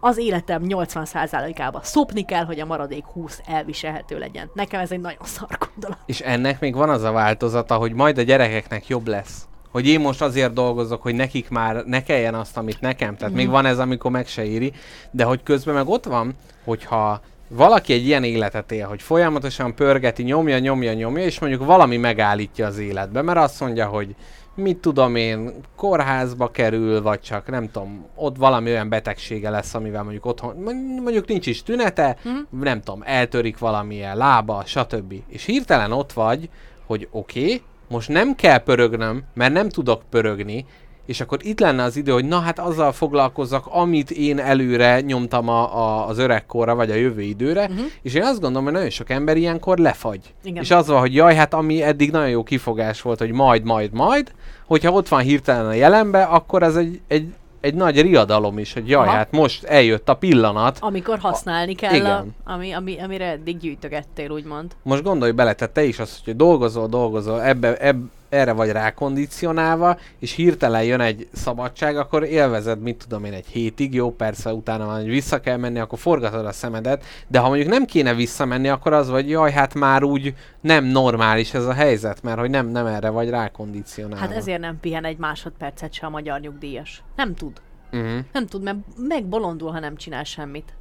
az 0.00 0.18
életem 0.18 0.62
80%-ában 0.66 1.80
szopni 1.84 2.24
kell, 2.24 2.44
hogy 2.44 2.60
a 2.60 2.66
maradék 2.66 3.04
20 3.04 3.40
elviselhető 3.46 4.18
legyen. 4.18 4.50
Nekem 4.54 4.80
ez 4.80 4.90
egy 4.90 5.00
nagyon 5.00 5.24
szar 5.24 5.58
gondolat. 5.58 5.98
És 6.06 6.20
ennek 6.20 6.60
még 6.60 6.74
van 6.74 6.90
az 6.90 7.02
a 7.02 7.12
változata, 7.12 7.74
hogy 7.74 7.92
majd 7.92 8.18
a 8.18 8.22
gyerekeknek 8.22 8.86
jobb 8.86 9.06
lesz. 9.06 9.46
Hogy 9.70 9.86
én 9.86 10.00
most 10.00 10.22
azért 10.22 10.52
dolgozok, 10.52 11.02
hogy 11.02 11.14
nekik 11.14 11.48
már 11.48 11.84
ne 11.84 12.02
kelljen 12.02 12.34
azt, 12.34 12.56
amit 12.56 12.80
nekem. 12.80 13.16
Tehát 13.16 13.34
még 13.34 13.48
van 13.48 13.66
ez, 13.66 13.78
amikor 13.78 14.10
meg 14.10 14.26
se 14.26 14.44
éri. 14.44 14.72
De 15.10 15.24
hogy 15.24 15.42
közben 15.42 15.74
meg 15.74 15.88
ott 15.88 16.04
van, 16.04 16.34
hogyha 16.64 17.20
valaki 17.48 17.92
egy 17.92 18.06
ilyen 18.06 18.24
életet 18.24 18.72
él, 18.72 18.86
hogy 18.86 19.02
folyamatosan 19.02 19.74
pörgeti, 19.74 20.22
nyomja, 20.22 20.58
nyomja, 20.58 20.92
nyomja, 20.92 21.24
és 21.24 21.38
mondjuk 21.38 21.64
valami 21.64 21.96
megállítja 21.96 22.66
az 22.66 22.78
életbe, 22.78 23.22
mert 23.22 23.38
azt 23.38 23.60
mondja, 23.60 23.86
hogy 23.86 24.14
mit 24.58 24.76
tudom 24.76 25.16
én, 25.16 25.52
kórházba 25.76 26.50
kerül, 26.50 27.02
vagy 27.02 27.20
csak 27.20 27.50
nem 27.50 27.70
tudom, 27.70 28.06
ott 28.14 28.36
valami 28.36 28.70
olyan 28.70 28.88
betegsége 28.88 29.50
lesz, 29.50 29.74
amivel 29.74 30.02
mondjuk 30.02 30.26
otthon, 30.26 30.56
mond- 30.56 31.00
mondjuk 31.02 31.26
nincs 31.28 31.46
is 31.46 31.62
tünete, 31.62 32.16
Mhm. 32.24 32.34
nem 32.62 32.80
tudom, 32.80 33.02
eltörik 33.06 33.58
valamilyen 33.58 34.16
lába, 34.16 34.62
stb. 34.66 35.14
És 35.28 35.44
hirtelen 35.44 35.92
ott 35.92 36.12
vagy, 36.12 36.48
hogy 36.86 37.08
oké, 37.10 37.40
okay, 37.42 37.62
most 37.88 38.08
nem 38.08 38.34
kell 38.34 38.58
pörögnöm, 38.58 39.22
mert 39.34 39.52
nem 39.52 39.68
tudok 39.68 40.02
pörögni, 40.10 40.66
és 41.08 41.20
akkor 41.20 41.38
itt 41.42 41.60
lenne 41.60 41.82
az 41.82 41.96
idő, 41.96 42.12
hogy 42.12 42.24
na 42.24 42.38
hát 42.38 42.58
azzal 42.58 42.92
foglalkozzak, 42.92 43.66
amit 43.66 44.10
én 44.10 44.38
előre 44.38 45.00
nyomtam 45.00 45.48
a, 45.48 45.76
a, 45.76 46.08
az 46.08 46.18
öregkorra, 46.18 46.74
vagy 46.74 46.90
a 46.90 46.94
jövő 46.94 47.20
időre, 47.20 47.62
uh-huh. 47.62 47.86
és 48.02 48.14
én 48.14 48.22
azt 48.22 48.40
gondolom, 48.40 48.64
hogy 48.64 48.72
nagyon 48.72 48.90
sok 48.90 49.10
ember 49.10 49.36
ilyenkor 49.36 49.78
lefagy. 49.78 50.20
Igen. 50.44 50.62
És 50.62 50.70
az 50.70 50.86
van, 50.86 51.00
hogy 51.00 51.14
jaj, 51.14 51.34
hát 51.34 51.54
ami 51.54 51.82
eddig 51.82 52.10
nagyon 52.10 52.28
jó 52.28 52.42
kifogás 52.42 53.02
volt, 53.02 53.18
hogy 53.18 53.30
majd, 53.30 53.64
majd, 53.64 53.92
majd, 53.92 54.32
hogyha 54.66 54.92
ott 54.92 55.08
van 55.08 55.20
hirtelen 55.20 55.66
a 55.66 55.72
jelenbe, 55.72 56.22
akkor 56.22 56.62
ez 56.62 56.76
egy, 56.76 57.00
egy, 57.06 57.34
egy 57.60 57.74
nagy 57.74 58.00
riadalom 58.00 58.58
is, 58.58 58.72
hogy 58.72 58.88
jaj, 58.88 59.06
Aha. 59.06 59.16
hát 59.16 59.30
most 59.30 59.64
eljött 59.64 60.08
a 60.08 60.14
pillanat, 60.14 60.78
Amikor 60.80 61.18
használni 61.18 61.74
kell, 61.74 61.92
a, 61.92 61.96
igen. 61.96 62.34
ami, 62.44 62.72
ami, 62.72 62.98
amire 63.00 63.30
eddig 63.30 63.58
gyűjtögettél, 63.58 64.30
úgymond. 64.30 64.72
most 64.82 65.02
gondolj 65.02 65.30
bele, 65.30 65.52
tehát 65.52 65.74
te 65.74 65.84
is 65.84 65.98
azt, 65.98 66.24
hogy 66.24 66.36
dolgozol, 66.36 66.86
dolgozol, 66.86 67.42
ebbe, 67.42 67.76
ebb, 67.76 67.98
erre 68.28 68.52
vagy 68.52 68.70
rákondicionálva, 68.70 69.98
és 70.18 70.32
hirtelen 70.32 70.84
jön 70.84 71.00
egy 71.00 71.28
szabadság, 71.32 71.96
akkor 71.96 72.22
élvezed, 72.22 72.80
mit 72.80 73.04
tudom 73.08 73.24
én, 73.24 73.32
egy 73.32 73.46
hétig, 73.46 73.94
jó, 73.94 74.10
persze 74.10 74.52
utána 74.52 74.86
van, 74.86 74.94
hogy 74.94 75.08
vissza 75.08 75.40
kell 75.40 75.56
menni, 75.56 75.78
akkor 75.78 75.98
forgatod 75.98 76.46
a 76.46 76.52
szemedet, 76.52 77.04
de 77.28 77.38
ha 77.38 77.48
mondjuk 77.48 77.68
nem 77.68 77.84
kéne 77.84 78.14
visszamenni, 78.14 78.68
akkor 78.68 78.92
az 78.92 79.08
vagy, 79.08 79.28
jaj, 79.28 79.52
hát 79.52 79.74
már 79.74 80.02
úgy 80.02 80.34
nem 80.60 80.84
normális 80.84 81.54
ez 81.54 81.66
a 81.66 81.72
helyzet, 81.72 82.22
mert 82.22 82.38
hogy 82.38 82.50
nem, 82.50 82.68
nem 82.68 82.86
erre 82.86 83.08
vagy 83.08 83.30
rákondicionálva. 83.30 84.26
Hát 84.26 84.36
ezért 84.36 84.60
nem 84.60 84.80
pihen 84.80 85.04
egy 85.04 85.18
másodpercet 85.18 85.92
se 85.92 86.06
a 86.06 86.10
magyar 86.10 86.40
nyugdíjas. 86.40 87.02
Nem 87.16 87.34
tud. 87.34 87.60
Uh-huh. 87.92 88.18
Nem 88.32 88.46
tud, 88.46 88.62
mert 88.62 88.76
megbolondul, 88.96 89.70
ha 89.70 89.78
nem 89.78 89.96
csinál 89.96 90.24
semmit. 90.24 90.72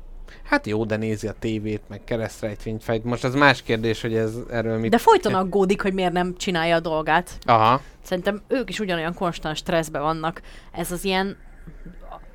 Hát 0.44 0.68
jó, 0.68 0.86
de 0.86 0.96
nézi 0.96 1.28
a 1.28 1.34
tévét, 1.40 1.82
meg 1.88 2.02
keresztrejtvényt 2.04 2.84
fejt. 2.84 3.04
Most 3.04 3.24
az 3.24 3.36
más 3.36 3.62
kérdés, 3.62 4.02
hogy 4.02 4.16
ez 4.16 4.34
erről 4.50 4.78
mit... 4.78 4.92
De 4.92 4.98
folyton 4.98 5.34
aggódik, 5.34 5.82
hogy 5.82 5.94
miért 5.94 6.12
nem 6.12 6.36
csinálja 6.38 6.76
a 6.76 6.80
dolgát. 6.80 7.38
Aha. 7.46 7.82
Szerintem 8.04 8.42
ők 8.48 8.70
is 8.70 8.80
ugyanolyan 8.80 9.14
konstant 9.14 9.56
stresszben 9.56 10.02
vannak. 10.02 10.42
Ez 10.72 10.92
az 10.92 11.04
ilyen, 11.04 11.38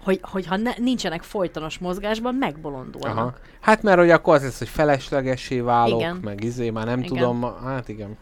hogy, 0.05 0.21
hogyha 0.23 0.57
ne, 0.57 0.71
nincsenek 0.77 1.23
folytonos 1.23 1.79
mozgásban, 1.79 2.35
megbolondulnak. 2.35 3.17
Aha. 3.17 3.35
Hát 3.61 3.83
mert 3.83 3.99
hogy 3.99 4.11
akkor 4.11 4.35
az 4.35 4.43
lesz, 4.43 4.59
hogy 4.59 4.69
feleslegesé 4.69 5.61
válok, 5.61 6.01
Igen. 6.01 6.17
meg 6.23 6.45
izé, 6.45 6.71
már 6.71 6.87
nem 6.87 6.99
Igen. 6.99 7.17
tudom, 7.17 7.47
hát 7.65 7.89
igen. 7.89 8.17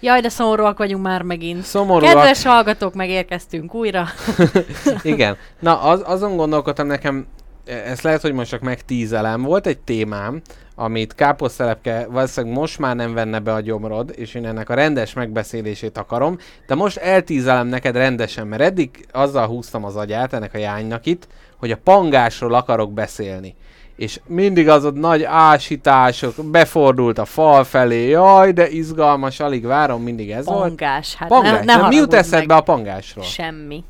Jaj, 0.00 0.20
de 0.20 0.28
szomorúak 0.28 0.78
vagyunk 0.78 1.02
már 1.02 1.22
megint. 1.22 1.62
Szomorúak. 1.62 2.12
Kedves 2.12 2.44
hallgatók, 2.44 2.94
megérkeztünk 2.94 3.74
újra. 3.74 4.06
Igen. 5.02 5.36
Na, 5.58 5.80
az, 5.80 6.02
azon 6.04 6.36
gondolkodtam 6.36 6.86
nekem, 6.86 7.26
e, 7.68 7.74
ez 7.74 8.00
lehet, 8.00 8.20
hogy 8.20 8.32
most 8.32 8.50
csak 8.50 8.60
megtízelem. 8.60 9.42
Volt 9.42 9.66
egy 9.66 9.78
témám, 9.78 10.40
amit 10.74 11.14
káposztelepke 11.14 12.06
valószínűleg 12.10 12.56
most 12.56 12.78
már 12.78 12.96
nem 12.96 13.14
venne 13.14 13.38
be 13.38 13.52
a 13.52 13.60
gyomrod, 13.60 14.12
és 14.16 14.34
én 14.34 14.46
ennek 14.46 14.68
a 14.68 14.74
rendes 14.74 15.12
megbeszélését 15.12 15.98
akarom, 15.98 16.38
de 16.66 16.74
most 16.74 16.96
eltízelem 16.96 17.66
neked 17.66 17.96
rendesen, 17.96 18.46
mert 18.46 18.62
eddig 18.62 19.06
azzal 19.12 19.46
húztam 19.46 19.84
az 19.84 19.96
agyát 19.96 20.32
ennek 20.32 20.54
a 20.54 20.58
jánynak 20.58 21.06
itt, 21.06 21.28
hogy 21.56 21.70
a 21.70 21.76
pangásról 21.76 22.54
akarok 22.54 22.92
beszélni. 22.92 23.54
És 23.96 24.20
mindig 24.26 24.68
az 24.68 24.84
ott 24.84 24.94
nagy 24.94 25.22
ásítások, 25.22 26.44
befordult 26.44 27.18
a 27.18 27.24
fal 27.24 27.64
felé, 27.64 28.08
jaj, 28.08 28.52
de 28.52 28.68
izgalmas, 28.68 29.40
alig 29.40 29.66
várom, 29.66 30.02
mindig 30.02 30.30
ez 30.30 30.44
volt. 30.44 30.60
Pangás, 30.60 31.14
hát 31.14 31.28
Pangás, 31.28 31.50
ne, 31.50 31.74
ne 31.74 31.76
nem, 31.76 31.88
mi 31.88 31.96
jut 31.96 32.14
eszedbe 32.14 32.54
a 32.54 32.60
pangásról? 32.60 33.24
Semmi. 33.24 33.84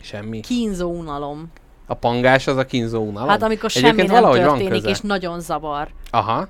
Semmi. 0.00 0.40
Kínzó 0.40 0.90
unalom. 0.90 1.50
A 1.90 1.94
pangás 1.94 2.46
az 2.46 2.56
a 2.56 2.64
kínzó 2.64 3.02
unalom? 3.02 3.28
Hát 3.28 3.42
amikor 3.42 3.70
semmi 3.70 3.86
Egyébként 3.86 4.10
nem 4.10 4.22
valahogy 4.22 4.40
történik, 4.40 4.84
és 4.84 5.00
nagyon 5.00 5.40
zavar. 5.40 5.88
Aha. 6.10 6.48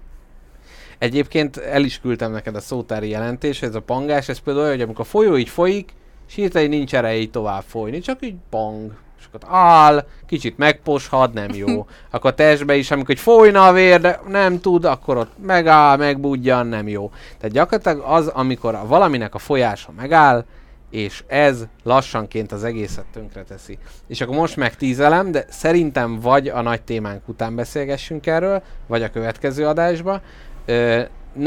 Egyébként 0.99 1.57
el 1.57 1.85
is 1.85 2.01
küldtem 2.01 2.33
neked 2.33 2.55
a 2.57 2.61
szótári 2.61 3.09
jelentés, 3.09 3.63
ez 3.63 3.75
a 3.75 3.81
pangás, 3.81 4.29
ez 4.29 4.39
például 4.39 4.65
olyan, 4.65 4.77
hogy 4.77 4.85
amikor 4.85 5.05
a 5.05 5.09
folyó 5.09 5.37
így 5.37 5.49
folyik, 5.49 5.93
és 6.29 6.35
hirtelen 6.35 6.69
nincs 6.69 6.95
ereje 6.95 7.27
tovább 7.27 7.63
folyni, 7.67 7.99
csak 7.99 8.19
így 8.21 8.35
pang, 8.51 8.93
és 9.19 9.25
akkor 9.33 9.49
áll, 9.55 10.07
kicsit 10.27 10.59
megposhat, 10.59 11.33
nem 11.33 11.51
jó. 11.55 11.87
Akkor 12.11 12.31
a 12.31 12.35
testbe 12.35 12.77
is, 12.77 12.91
amikor 12.91 13.15
hogy 13.15 13.19
folyna 13.19 13.67
a 13.67 13.73
vér, 13.73 14.01
de 14.01 14.21
nem 14.29 14.61
tud, 14.61 14.85
akkor 14.85 15.17
ott 15.17 15.33
megáll, 15.47 15.97
megbudjan, 15.97 16.67
nem 16.67 16.89
jó. 16.89 17.11
Tehát 17.39 17.55
gyakorlatilag 17.55 18.05
az, 18.07 18.27
amikor 18.27 18.75
a 18.75 18.87
valaminek 18.87 19.35
a 19.35 19.39
folyása 19.39 19.93
megáll, 19.97 20.45
és 20.91 21.25
ez 21.27 21.67
lassanként 21.83 22.53
az 22.53 22.65
egészet 22.65 23.05
tönkreteszi. 23.13 23.79
És 24.07 24.21
akkor 24.21 24.37
most 24.37 24.57
megtízelem, 24.57 25.31
de 25.31 25.45
szerintem 25.49 26.21
vagy 26.21 26.49
a 26.49 26.61
nagy 26.61 26.83
témánk 26.83 27.29
után 27.29 27.55
beszélgessünk 27.55 28.27
erről, 28.27 28.63
vagy 28.87 29.03
a 29.03 29.11
következő 29.11 29.67
adásba. 29.67 30.21
Ö, 30.65 31.03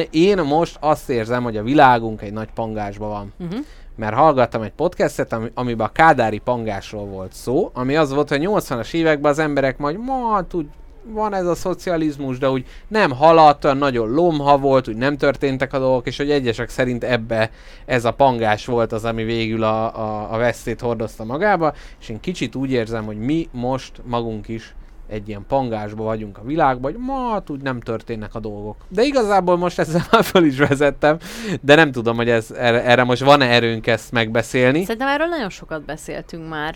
én 0.09 0.37
most 0.37 0.77
azt 0.79 1.09
érzem, 1.09 1.43
hogy 1.43 1.57
a 1.57 1.63
világunk 1.63 2.21
egy 2.21 2.33
nagy 2.33 2.49
pangásban 2.53 3.09
van. 3.09 3.33
Uh-huh. 3.39 3.65
Mert 3.95 4.15
hallgattam 4.15 4.61
egy 4.61 4.71
podcastet, 4.71 5.33
ami, 5.33 5.51
amiben 5.53 5.87
a 5.87 5.91
kádári 5.91 6.37
pangásról 6.37 7.05
volt 7.05 7.33
szó, 7.33 7.71
ami 7.73 7.95
az 7.95 8.13
volt, 8.13 8.29
hogy 8.29 8.45
a 8.45 8.49
80-as 8.49 8.93
években 8.93 9.31
az 9.31 9.39
emberek 9.39 9.77
majd, 9.77 9.97
ma, 9.97 10.45
úgy 10.51 10.67
van 11.05 11.33
ez 11.33 11.45
a 11.45 11.55
szocializmus, 11.55 12.37
de 12.37 12.49
úgy 12.49 12.65
nem 12.87 13.11
haladt, 13.11 13.63
olyan 13.63 13.77
nagyon 13.77 14.09
lomha 14.09 14.57
volt, 14.57 14.87
úgy 14.87 14.95
nem 14.95 15.17
történtek 15.17 15.73
a 15.73 15.79
dolgok, 15.79 16.07
és 16.07 16.17
hogy 16.17 16.31
egyesek 16.31 16.69
szerint 16.69 17.03
ebbe 17.03 17.51
ez 17.85 18.05
a 18.05 18.13
pangás 18.13 18.65
volt 18.65 18.91
az, 18.91 19.05
ami 19.05 19.23
végül 19.23 19.63
a, 19.63 19.99
a, 19.99 20.33
a 20.33 20.37
vesztét 20.37 20.81
hordozta 20.81 21.23
magába, 21.23 21.73
és 21.99 22.09
én 22.09 22.19
kicsit 22.19 22.55
úgy 22.55 22.71
érzem, 22.71 23.05
hogy 23.05 23.17
mi 23.17 23.47
most 23.51 24.01
magunk 24.05 24.47
is 24.47 24.75
egy 25.07 25.27
ilyen 25.27 25.45
pangásba 25.47 26.03
vagyunk 26.03 26.37
a 26.37 26.43
világban, 26.43 26.91
hogy 26.91 27.01
ma 27.01 27.43
úgy 27.47 27.61
nem 27.61 27.79
történnek 27.79 28.35
a 28.35 28.39
dolgok. 28.39 28.75
De 28.87 29.03
igazából 29.03 29.57
most 29.57 29.79
ezzel 29.79 30.01
már 30.11 30.23
föl 30.23 30.45
is 30.45 30.57
vezettem, 30.57 31.17
de 31.61 31.75
nem 31.75 31.91
tudom, 31.91 32.15
hogy 32.15 32.29
ez, 32.29 32.51
erre, 32.51 32.83
erre 32.83 33.03
most 33.03 33.23
van-e 33.23 33.45
erőnk 33.45 33.87
ezt 33.87 34.11
megbeszélni. 34.11 34.83
Szerintem 34.83 35.07
erről 35.07 35.27
nagyon 35.27 35.49
sokat 35.49 35.85
beszéltünk 35.85 36.49
már 36.49 36.75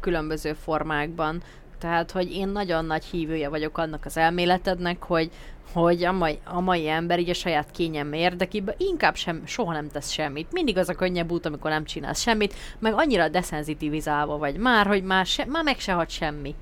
különböző 0.00 0.52
formákban. 0.64 1.42
Tehát, 1.78 2.10
hogy 2.10 2.32
én 2.32 2.48
nagyon 2.48 2.84
nagy 2.84 3.04
hívője 3.04 3.48
vagyok 3.48 3.78
annak 3.78 4.04
az 4.04 4.16
elméletednek, 4.16 5.02
hogy, 5.02 5.30
hogy 5.72 6.04
a 6.04 6.12
mai, 6.12 6.38
a 6.44 6.60
mai 6.60 6.88
ember 6.88 7.18
így 7.18 7.30
a 7.30 7.34
saját 7.34 7.70
kényelme 7.70 8.16
érdekében 8.16 8.74
inkább 8.78 9.16
sem, 9.16 9.42
soha 9.46 9.72
nem 9.72 9.88
tesz 9.88 10.10
semmit. 10.10 10.52
Mindig 10.52 10.78
az 10.78 10.88
a 10.88 10.94
könnyebb 10.94 11.30
út, 11.30 11.46
amikor 11.46 11.70
nem 11.70 11.84
csinálsz 11.84 12.20
semmit, 12.20 12.54
meg 12.78 12.92
annyira 12.96 13.28
deszenzitivizálva 13.28 14.38
vagy 14.38 14.56
már, 14.56 14.86
hogy 14.86 15.02
már, 15.02 15.26
se, 15.26 15.44
már 15.48 15.64
meg 15.64 15.78
se 15.78 15.92
hat 15.92 16.10
semmi. 16.10 16.54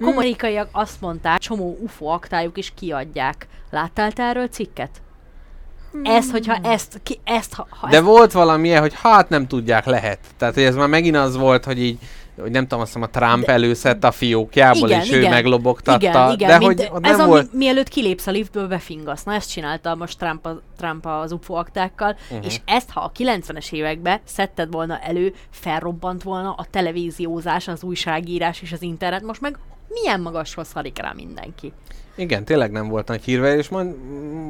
Kommunikaiak 0.00 0.68
azt 0.72 1.00
mondták, 1.00 1.38
csomó 1.38 1.78
UFO 1.80 2.06
aktájuk 2.06 2.58
is 2.58 2.72
kiadják. 2.76 3.46
Láttál 3.70 4.12
te 4.12 4.22
erről 4.22 4.46
cikket? 4.46 4.90
Ez, 6.02 6.30
hogyha 6.30 6.56
ezt, 6.62 7.00
ki, 7.02 7.20
ezt 7.24 7.54
ha, 7.54 7.66
ha 7.70 7.88
De 7.88 7.96
ezt, 7.96 8.04
volt 8.04 8.32
valamilyen, 8.32 8.80
hogy 8.80 8.94
hát 8.94 9.28
nem 9.28 9.46
tudják, 9.46 9.84
lehet. 9.84 10.18
Tehát, 10.36 10.54
hogy 10.54 10.62
ez 10.62 10.74
már 10.74 10.88
megint 10.88 11.16
az 11.16 11.36
volt, 11.36 11.64
hogy 11.64 11.82
így 11.82 11.98
hogy 12.40 12.50
nem 12.50 12.62
tudom, 12.62 12.80
azt 12.80 12.92
hiszem 12.92 13.08
a 13.12 13.18
Trump 13.18 13.44
de, 13.44 13.52
előszett 13.52 14.04
a 14.04 14.10
fiókjából, 14.10 14.88
Igen, 14.88 15.00
és 15.00 15.12
ő 15.12 15.18
igen. 15.18 15.30
meglobogtatta. 15.30 15.98
igen, 15.98 16.32
igen, 16.32 16.48
de 16.48 16.58
mint, 16.58 16.80
hogy 16.80 16.90
ott 16.92 17.04
ez 17.04 17.10
nem 17.10 17.20
ami, 17.20 17.30
volt... 17.30 17.52
mielőtt 17.52 17.88
kilépsz 17.88 18.26
a 18.26 18.30
liftből, 18.30 18.68
befingasz. 18.68 19.22
Na 19.22 19.34
ezt 19.34 19.50
csinálta 19.50 19.94
most 19.94 20.18
Trump, 20.18 20.46
a, 20.46 20.60
Trump 20.76 21.06
az 21.06 21.32
UFO 21.32 21.54
aktákkal, 21.54 22.16
uh-huh. 22.30 22.46
és 22.46 22.60
ezt, 22.64 22.90
ha 22.90 23.00
a 23.00 23.12
90-es 23.18 23.72
években 23.72 24.20
szedted 24.24 24.72
volna 24.72 24.98
elő, 24.98 25.34
felrobbant 25.50 26.22
volna 26.22 26.52
a 26.52 26.66
televíziózás, 26.70 27.68
az 27.68 27.82
újságírás 27.82 28.62
és 28.62 28.72
az 28.72 28.82
internet, 28.82 29.22
most 29.22 29.40
meg 29.40 29.58
milyen 29.88 30.20
magashoz 30.20 30.68
szarik 30.68 30.98
rá 30.98 31.12
mindenki. 31.16 31.72
Igen, 32.14 32.44
tényleg 32.44 32.70
nem 32.70 32.88
volt 32.88 33.08
nagy 33.08 33.24
hírvel, 33.24 33.58
és 33.58 33.68
mond, 33.68 33.94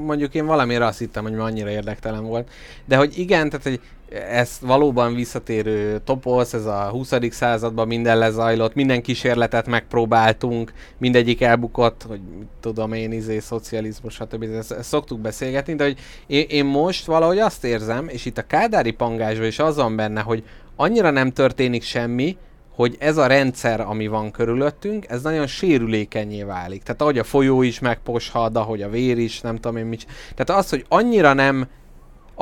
mondjuk 0.04 0.34
én 0.34 0.46
valamire 0.46 0.86
azt 0.86 0.98
hittem, 0.98 1.22
hogy 1.22 1.34
annyira 1.34 1.70
érdektelen 1.70 2.24
volt. 2.24 2.50
De 2.84 2.96
hogy 2.96 3.18
igen, 3.18 3.50
tehát 3.50 3.66
hogy 3.66 3.80
ez 4.10 4.58
valóban 4.60 5.14
visszatérő 5.14 6.00
toposz, 6.04 6.52
ez 6.52 6.64
a 6.64 6.88
20. 6.90 7.12
században 7.30 7.86
minden 7.86 8.18
lezajlott, 8.18 8.74
minden 8.74 9.02
kísérletet 9.02 9.66
megpróbáltunk, 9.66 10.72
mindegyik 10.98 11.40
elbukott, 11.40 12.04
hogy 12.08 12.20
mit 12.38 12.48
tudom 12.60 12.92
én, 12.92 13.12
izé, 13.12 13.38
szocializmus, 13.38 14.14
stb. 14.14 14.42
Ezt, 14.42 14.72
ezt 14.72 14.88
szoktuk 14.88 15.20
beszélgetni, 15.20 15.74
de 15.74 15.84
hogy 15.84 15.98
én, 16.26 16.46
én 16.48 16.64
most 16.64 17.06
valahogy 17.06 17.38
azt 17.38 17.64
érzem, 17.64 18.08
és 18.08 18.24
itt 18.24 18.38
a 18.38 18.46
kádári 18.46 18.90
pangásban 18.90 19.46
is 19.46 19.58
az 19.58 19.76
van 19.76 19.96
benne, 19.96 20.20
hogy 20.20 20.44
annyira 20.76 21.10
nem 21.10 21.32
történik 21.32 21.82
semmi, 21.82 22.36
hogy 22.74 22.96
ez 22.98 23.16
a 23.16 23.26
rendszer, 23.26 23.80
ami 23.80 24.06
van 24.06 24.30
körülöttünk, 24.30 25.06
ez 25.08 25.22
nagyon 25.22 25.46
sérülékenyé 25.46 26.42
válik. 26.42 26.82
Tehát 26.82 27.00
ahogy 27.00 27.18
a 27.18 27.24
folyó 27.24 27.62
is 27.62 27.78
megposhad, 27.78 28.56
ahogy 28.56 28.82
a 28.82 28.88
vér 28.88 29.18
is, 29.18 29.40
nem 29.40 29.54
tudom 29.54 29.76
én 29.76 29.84
mit. 29.84 30.06
Tehát 30.34 30.62
az, 30.62 30.70
hogy 30.70 30.84
annyira 30.88 31.32
nem 31.32 31.68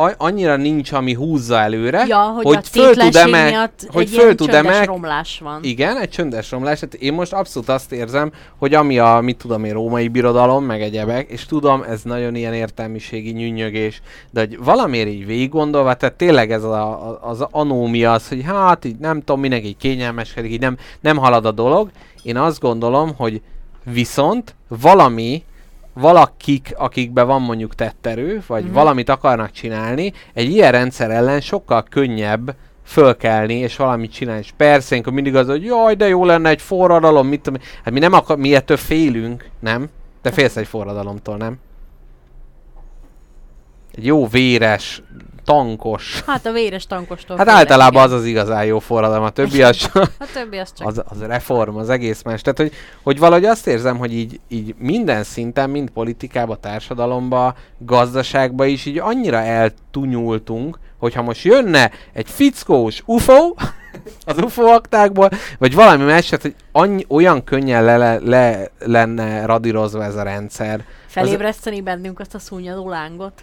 a- 0.01 0.15
annyira 0.19 0.57
nincs, 0.57 0.93
ami 0.93 1.13
húzza 1.15 1.59
előre, 1.59 2.05
Ja, 2.07 2.19
hogy, 2.19 2.45
hogy 2.45 2.57
a 2.57 2.61
föl 2.63 2.83
tud 2.85 2.95
tétlenség 2.95 3.23
emel- 3.23 3.51
miatt 3.51 3.87
hogy 3.93 4.03
egy 4.03 4.09
föl 4.11 4.35
tud 4.35 4.51
csöndes 4.51 4.73
emel- 4.75 4.87
romlás 4.87 5.39
van. 5.43 5.63
igen, 5.63 5.97
egy 5.97 6.09
csöndes 6.09 6.51
romlás. 6.51 6.81
Hát 6.81 6.95
én 6.95 7.13
most 7.13 7.33
abszolút 7.33 7.69
azt 7.69 7.93
érzem, 7.93 8.33
hogy 8.59 8.75
ami 8.75 8.99
a, 8.99 9.21
mit 9.23 9.37
tudom 9.37 9.65
én, 9.65 9.73
római 9.73 10.09
birodalom, 10.09 10.65
meg 10.65 10.83
egyebek, 10.83 11.31
és 11.31 11.47
tudom, 11.47 11.83
ez 11.83 12.03
nagyon 12.03 12.35
ilyen 12.35 12.55
értelmiségi 12.55 13.31
nyűnyögés, 13.31 14.01
de 14.31 14.41
hogy 14.41 14.59
valamiért 14.59 15.09
így 15.09 15.27
végig 15.27 15.49
gondolva, 15.51 15.95
tehát 15.95 16.15
tényleg 16.15 16.53
ez 16.53 16.63
a, 16.65 16.83
a, 17.09 17.19
az 17.23 17.45
anómia 17.51 18.13
az, 18.13 18.29
hogy 18.29 18.43
hát 18.45 18.85
így 18.85 18.97
nem 18.99 19.19
tudom, 19.19 19.41
mindenki 19.41 19.67
így 19.67 19.77
kényelmeskedik, 19.77 20.53
így 20.53 20.61
nem, 20.61 20.77
nem 21.01 21.17
halad 21.17 21.47
a 21.47 21.53
dolog. 21.53 21.91
Én 22.23 22.37
azt 22.37 22.61
gondolom, 22.61 23.15
hogy 23.17 23.41
viszont 23.85 24.55
valami, 24.69 25.43
valakik, 25.99 26.75
akikben 26.77 27.27
van 27.27 27.43
mondjuk 27.43 27.75
tetterő, 27.75 28.43
vagy 28.47 28.63
Mhm. 28.63 28.71
mm. 28.71 28.75
valamit 28.75 29.09
akarnak 29.09 29.51
csinálni, 29.51 30.13
egy 30.35 30.51
ilyen 30.51 30.73
rendszer 30.73 31.11
ellen 31.11 31.41
sokkal 31.41 31.83
könnyebb 31.91 32.55
fölkelni, 32.85 33.55
és 33.55 33.77
valamit 33.77 34.13
csinálni. 34.13 34.41
És 34.41 34.53
persze, 34.57 34.95
amikor 34.95 35.13
mindig 35.13 35.37
az, 35.37 35.47
hogy 35.47 35.65
jaj, 35.65 35.95
de 35.95 36.09
jó 36.09 36.25
lenne 36.25 36.49
egy 36.49 36.63
forradalom, 36.63 37.27
mit 37.27 37.41
tudom, 37.41 37.61
hát 37.85 37.93
mi 37.93 37.99
nem 37.99 38.13
akar, 38.13 38.37
mi 38.37 38.55
ettől 38.55 38.77
félünk, 38.77 39.49
nem? 39.61 39.89
Te 40.23 40.31
félsz 40.31 40.57
egy 40.57 40.67
forradalomtól, 40.67 41.37
nem? 41.37 41.59
Egy 43.95 44.05
jó 44.07 44.27
véres, 44.27 45.03
tankos. 45.49 46.23
Hát 46.27 46.47
a 46.47 46.53
véres 46.53 46.87
tankostól 46.87 47.37
Hát 47.37 47.49
általában 47.49 48.03
az 48.03 48.09
igen. 48.09 48.19
az 48.19 48.25
igazán 48.25 48.65
jó 48.65 48.79
forradalom, 48.79 49.25
a 49.25 49.31
többi 49.31 49.63
az, 49.63 49.91
A 50.19 50.27
többi 50.33 50.57
az 50.59 50.73
csak... 50.79 50.87
az, 50.87 51.03
az 51.09 51.21
reform, 51.21 51.77
az 51.77 51.91
egész 51.91 52.23
más. 52.23 52.43
Tehát, 52.43 52.59
hogy, 52.59 52.73
hogy 53.03 53.19
valahogy 53.19 53.45
azt 53.45 53.67
érzem, 53.67 53.99
hogy 53.99 54.13
így, 54.13 54.41
így 54.49 54.75
minden 54.79 55.25
szinten, 55.25 55.71
mind 55.71 55.91
politikába, 55.91 56.57
társadalomba, 56.57 57.55
gazdaságba 57.79 58.65
is 58.65 58.85
így 58.87 58.99
annyira 58.99 59.37
eltunyultunk, 59.37 60.79
hogyha 60.99 61.23
most 61.23 61.45
jönne 61.45 61.91
egy 62.13 62.29
fickós 62.29 63.03
UFO, 63.07 63.55
az 64.27 64.39
UFO 64.39 64.63
aktákból, 64.63 65.31
vagy 65.59 65.75
valami 65.75 66.05
más, 66.05 66.27
tehát, 66.27 66.43
hogy 66.45 66.55
annyi, 66.73 67.05
olyan 67.09 67.45
könnyen 67.45 67.85
le, 67.85 67.97
le, 67.97 68.19
le 68.19 68.71
lenne 68.79 69.47
radírozva 69.47 70.05
ez 70.05 70.17
a 70.17 70.23
rendszer. 70.23 70.85
Felébreszteni 71.07 71.81
bennünk 71.81 72.21
azt 72.21 72.35
a 72.35 72.39
szúnyadó 72.39 72.89
lángot. 72.89 73.43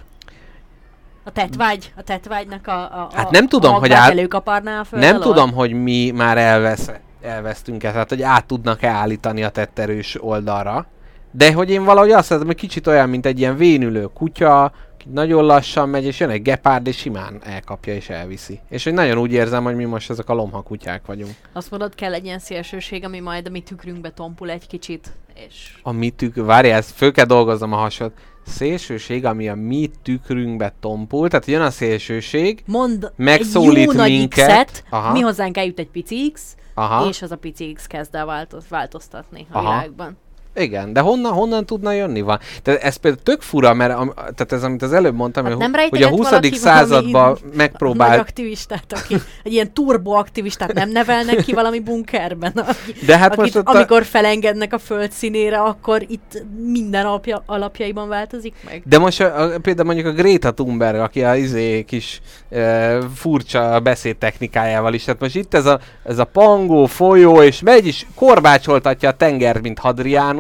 A 1.28 1.32
tetvágy, 1.32 1.94
a 1.98 2.02
tetvágynak 2.02 2.68
a, 2.68 2.82
a, 2.82 3.10
Hát 3.14 3.30
nem 3.30 3.48
tudom, 3.48 3.76
a 3.76 3.80
hogy 3.80 3.92
át- 3.92 4.12
előkaparná 4.12 4.80
a 4.80 4.84
föld 4.84 5.02
Nem 5.02 5.16
alól? 5.16 5.26
tudom, 5.26 5.52
hogy 5.54 5.72
mi 5.74 6.12
már 6.12 6.38
elvesz, 6.38 6.92
elvesztünk-e, 7.22 7.92
tehát 7.92 8.10
hogy 8.10 8.22
át 8.22 8.46
tudnak-e 8.46 8.90
állítani 8.90 9.44
a 9.44 9.50
tetterős 9.50 10.24
oldalra. 10.24 10.88
De 11.32 11.54
hogy 11.54 11.70
én 11.70 11.84
valahogy 11.84 12.12
azt 12.12 12.28
hiszem, 12.30 12.46
hogy 12.46 12.56
kicsit 12.56 12.88
olyan, 12.88 13.10
mint 13.10 13.26
egy 13.26 13.40
ilyen 13.40 13.56
vénülő 13.58 14.10
kutya, 14.14 14.64
aki 14.64 15.08
nagyon 15.14 15.46
lassan 15.46 15.90
megy, 15.90 16.06
és 16.06 16.20
jön 16.20 16.30
egy 16.30 16.42
gepárd, 16.42 16.88
és 16.88 16.98
simán 16.98 17.42
elkapja 17.44 17.94
és 17.94 18.10
elviszi. 18.10 18.60
És 18.70 18.84
hogy 18.84 18.94
nagyon 18.94 19.18
úgy 19.18 19.32
érzem, 19.32 19.64
hogy 19.64 19.76
mi 19.76 19.84
most 19.86 20.10
ezek 20.10 20.30
a 20.30 20.34
lomha 20.34 20.62
kutyák 20.62 21.06
vagyunk. 21.06 21.34
Azt 21.54 21.72
mondod, 21.72 21.96
kell 21.96 22.14
egy 22.14 22.26
ilyen 22.26 22.40
szélsőség, 22.40 23.04
ami 23.06 23.20
majd 23.20 23.48
a 23.48 23.50
mi 23.50 23.60
tükrünkbe 23.60 24.10
tompul 24.10 24.50
egy 24.50 24.68
kicsit, 24.68 25.12
és 25.48 25.78
A 25.84 25.92
mi 25.92 26.10
tük... 26.10 26.36
Várjál, 26.36 26.78
ezt 26.78 26.92
föl 26.96 27.12
kell 27.12 27.26
dolgoznom 27.26 27.74
a 27.74 27.78
hasad. 27.78 28.12
Szélsőség, 28.46 29.26
ami 29.26 29.50
a 29.50 29.56
mi 29.56 29.92
tükrünkbe 30.04 30.74
tompul, 30.80 31.30
tehát 31.30 31.46
jön 31.46 31.62
a 31.62 31.70
szélsőség, 31.70 32.64
mond 32.66 33.12
Megszólít 33.16 33.78
egy 33.78 33.86
jó 33.86 33.92
nagy 33.92 34.10
minket. 34.10 34.48
X-et, 34.48 34.84
Aha. 34.90 35.12
mi 35.12 35.20
hozzánk 35.20 35.58
eljut 35.58 35.80
egy 35.80 35.90
pici 35.90 36.32
X, 36.34 36.56
Aha. 36.74 37.08
és 37.08 37.22
az 37.22 37.32
a 37.32 37.36
pici 37.36 37.72
X 37.74 37.88
kezd 37.88 38.16
el 38.16 38.26
változ, 38.26 38.66
változtatni 38.70 39.48
a 39.50 39.58
Aha. 39.58 39.72
világban. 39.72 40.18
Igen, 40.56 40.94
de 40.94 41.00
honnan, 41.00 41.32
honnan 41.32 41.66
tudna 41.66 41.92
jönni? 41.92 42.22
Van? 42.22 42.40
Tehát 42.62 42.84
ez 42.84 42.96
például 42.96 43.24
tök 43.24 43.42
fura, 43.42 43.74
mert 43.74 43.94
am, 43.94 44.14
tehát 44.14 44.52
ez, 44.52 44.64
amit 44.64 44.82
az 44.82 44.94
előbb 44.94 45.16
mondtam, 45.16 45.46
Hát 45.46 45.54
hogy, 45.54 45.64
hogy 45.64 45.74
a 45.74 45.78
rejteget 45.78 46.10
20. 46.10 46.30
valaki 46.30 46.56
században 46.56 47.38
valami 47.78 47.98
Nagy 47.98 48.20
aktivistát, 48.20 48.86
aki 49.04 49.16
egy 49.44 49.52
ilyen 49.52 49.74
turboaktivistát 49.74 50.74
nem 50.74 50.90
nevelnek 50.90 51.44
ki 51.44 51.54
valami 51.54 51.80
bunkerben, 51.80 52.52
aki, 52.52 53.06
de 53.06 53.18
hát 53.18 53.38
akit, 53.38 53.54
most 53.54 53.68
a, 53.68 53.72
amikor 53.72 54.04
felengednek 54.04 54.74
a 54.74 54.78
föld 54.78 55.12
színére, 55.12 55.58
akkor 55.58 56.06
itt 56.08 56.44
minden 56.72 57.06
alapja, 57.06 57.44
alapjaiban 57.46 58.08
változik 58.08 58.54
meg. 58.66 58.82
de 58.86 59.00
most 59.00 59.22
a, 59.22 59.42
a, 59.42 59.60
például 59.60 59.86
mondjuk 59.86 60.08
a 60.08 60.12
Greta 60.12 60.52
Thunberg, 60.52 61.00
aki 61.00 61.24
a 61.24 61.36
izé 61.36 61.84
kis 61.84 62.22
e, 62.50 62.98
furcsa 63.16 63.80
beszédtechnikájával 63.80 64.94
is, 64.94 65.04
tehát 65.04 65.22
most 65.22 65.36
itt 65.36 65.54
ez 65.54 65.66
a, 65.66 65.80
ez 66.04 66.18
a 66.18 66.26
pangó 66.26 66.86
folyó, 66.86 67.42
és 67.42 67.62
megy 67.62 67.88
is 67.88 68.08
korbácsoltatja 68.16 69.10
a 69.10 69.14
tengert, 69.14 69.62
mint 69.62 69.80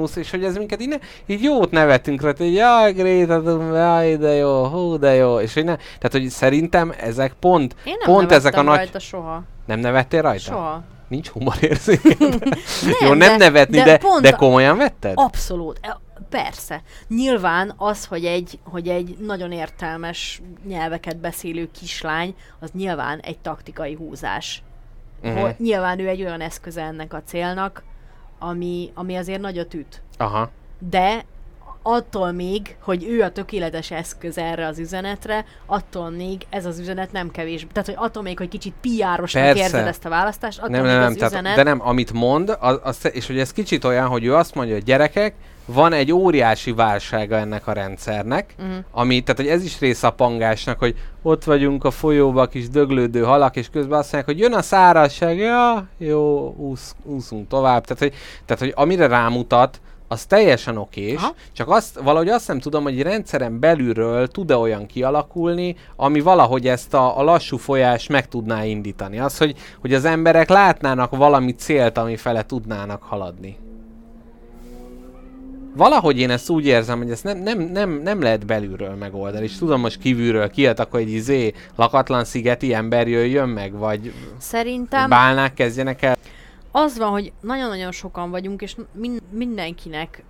Hadrianus, 0.06 0.16
és 0.16 0.32
hogy 0.32 0.44
ez 0.44 0.58
minket 0.58 0.82
így, 0.82 0.88
ne, 0.88 0.96
így 1.26 1.44
jót 1.44 1.72
nevetünk 1.72 2.22
rá, 2.22 2.34
hogy 2.38 2.54
jaj, 2.54 2.94
Greta 2.94 3.42
Thunberg, 3.42 3.74
jaj, 3.74 4.18
de 4.18 4.34
jó, 4.34 4.66
hú, 4.66 4.98
de 4.98 5.14
jó, 5.14 5.40
és 5.40 5.54
hogy 5.54 5.64
ne, 5.64 5.76
tehát 5.76 6.12
hogy 6.12 6.30
szerintem 6.30 6.94
ezek 6.98 7.34
pont, 7.34 7.76
Én 7.84 7.96
nem 8.00 8.16
pont 8.16 8.32
ezek 8.32 8.56
a 8.56 8.62
nagy... 8.62 8.76
rajta 8.76 9.00
soha. 9.00 9.44
Nem 9.66 9.80
nevettél 9.80 10.22
rajta? 10.22 10.40
Soha. 10.52 10.84
Nincs 11.08 11.28
humorérzék. 11.28 12.02
Jó, 13.02 13.14
nem 13.14 13.38
de- 13.38 13.38
nevetni, 13.38 13.78
de, 13.78 13.84
de 13.84 13.98
pont 13.98 14.22
de 14.22 14.32
komolyan 14.32 14.78
vetted? 14.78 15.14
Abszolút. 15.16 15.80
E- 15.82 16.04
Persze. 16.30 16.82
Nyilván 17.08 17.74
az, 17.78 18.06
hogy 18.06 18.26
egy, 18.26 18.60
hogy 18.64 18.88
egy 18.88 19.16
nagyon 19.20 19.52
értelmes 19.52 20.42
nyelveket 20.68 21.18
beszélő 21.18 21.70
kislány, 21.80 22.36
az 22.60 22.70
nyilván 22.74 23.20
egy 23.20 23.38
taktikai 23.38 23.94
húzás. 23.94 24.64
Uh-huh. 25.24 25.50
Nyilván 25.58 26.00
ő 26.00 26.08
egy 26.08 26.22
olyan 26.22 26.42
eszköze 26.42 26.82
ennek 26.82 27.14
a 27.14 27.22
célnak, 27.26 27.84
ami, 28.40 28.92
ami 28.94 29.16
azért 29.16 29.42
nagyot 29.42 29.74
üt. 29.74 30.02
Aha. 30.18 30.50
De 30.90 31.26
attól 31.88 32.32
még, 32.32 32.76
hogy 32.80 33.04
ő 33.04 33.22
a 33.22 33.32
tökéletes 33.32 33.92
eszköz 33.92 34.38
erre 34.38 34.68
az 34.68 34.80
üzenetre, 34.80 35.46
attól 35.66 36.10
még 36.10 36.46
ez 36.50 36.66
az 36.66 36.80
üzenet 36.80 37.12
nem 37.12 37.32
kevés. 37.32 37.68
Tehát, 37.72 37.86
hogy 37.86 37.96
attól 37.98 38.24
még, 38.24 38.38
hogy 38.38 38.48
kicsit 38.48 38.74
Persze. 39.34 39.64
érzed 39.64 39.88
ezt 39.88 40.06
a 40.06 40.10
választást, 40.10 40.58
attól 40.58 40.70
Nem, 40.70 40.82
még 40.82 40.92
nem, 40.92 41.00
nem, 41.00 41.10
az 41.10 41.16
tehát, 41.16 41.32
üzenet... 41.32 41.56
de 41.56 41.64
nem, 41.64 41.88
amit 41.88 42.14
mond, 42.14 42.58
az, 42.60 42.80
az, 42.84 43.10
és 43.12 43.28
hogy 43.28 43.40
ez 43.40 43.54
kicsit 43.54 43.84
olyan, 43.84 44.08
hogy 44.08 44.24
ő 44.24 44.36
azt 44.36 44.56
mondja, 44.56 44.74
hogy 44.74 44.84
gyerekek, 44.84 45.34
van 45.66 45.94
egy 45.94 46.12
óriási 46.12 46.72
válsága 46.72 47.36
ennek 47.38 47.68
a 47.68 47.72
rendszernek, 47.74 48.56
Mhm. 48.58 48.72
ami, 48.92 49.22
tehát 49.22 49.42
hogy 49.42 49.50
ez 49.50 49.64
is 49.64 49.80
része 49.80 50.08
a 50.08 50.12
pangásnak, 50.12 50.80
hogy 50.80 50.96
ott 51.22 51.44
vagyunk 51.44 51.84
a 51.84 51.92
folyóba, 51.92 52.46
kis 52.46 52.70
döglődő 52.70 53.24
halak, 53.24 53.56
és 53.56 53.70
közben 53.70 54.00
azt 54.00 54.12
mondják, 54.12 54.36
hogy 54.36 54.44
jön 54.44 54.54
a 54.54 54.62
szárazság, 54.62 55.38
ja, 55.38 55.88
jó, 55.98 56.54
úsz, 56.58 56.96
úszunk 57.04 57.48
tovább. 57.48 57.86
Tehát 57.86 58.02
hogy, 58.04 58.14
tehát, 58.46 58.62
hogy 58.62 58.74
amire 58.76 59.08
rámutat, 59.08 59.82
az 60.08 60.26
teljesen 60.26 60.78
okés, 60.78 61.16
Aha. 61.18 61.34
csak 61.52 61.70
azt, 61.70 62.00
valahogy 62.00 62.30
azt 62.30 62.48
nem 62.48 62.60
tudom, 62.60 62.84
hogy 62.84 62.94
egy 62.94 63.02
rendszeren 63.02 63.60
belülről 63.60 64.28
tud-e 64.28 64.58
olyan 64.58 64.86
kialakulni, 64.86 65.76
ami 65.96 66.20
valahogy 66.20 66.68
ezt 66.68 66.94
a, 66.94 67.18
a 67.20 67.24
lassú 67.24 67.58
folyást 67.58 68.10
meg 68.10 68.28
tudná 68.28 68.64
indítani. 68.66 69.20
Az, 69.20 69.38
hogy, 69.38 69.56
hogy 69.82 69.94
az 69.94 70.06
emberek 70.06 70.50
látnának 70.50 71.16
valami 71.16 71.52
célt, 71.52 71.98
ami 71.98 72.16
fele 72.16 72.46
tudnának 72.46 73.04
haladni. 73.04 73.58
Valahogy 75.76 76.20
én 76.20 76.30
ezt 76.30 76.50
úgy 76.50 76.66
érzem, 76.66 76.98
hogy 76.98 77.12
ezt 77.12 77.24
nem, 77.24 77.38
nem, 77.38 77.60
nem, 77.60 77.90
nem 78.04 78.22
lehet 78.22 78.46
belülről 78.46 78.96
megoldani. 78.96 79.44
És 79.44 79.58
tudom, 79.58 79.80
most 79.82 80.00
kívülről 80.00 80.50
kijött, 80.50 80.80
akkor 80.80 81.00
egy 81.00 81.12
izé 81.12 81.54
lakatlan 81.76 82.24
szigeti 82.26 82.74
ember 82.74 83.08
jöjjön 83.08 83.50
meg, 83.50 83.74
vagy 83.74 84.14
Szerintem 84.38 85.10
bálnák 85.10 85.54
kezdjenek 85.54 86.02
el. 86.02 86.16
az 86.72 86.98
van, 86.98 87.10
hogy 87.10 87.32
nagyon-nagyon 87.42 87.92
sokan 87.92 88.30
vagyunk, 88.32 88.62
és 88.62 88.76
min- 88.94 89.24
mindenkinek 89.32 90.24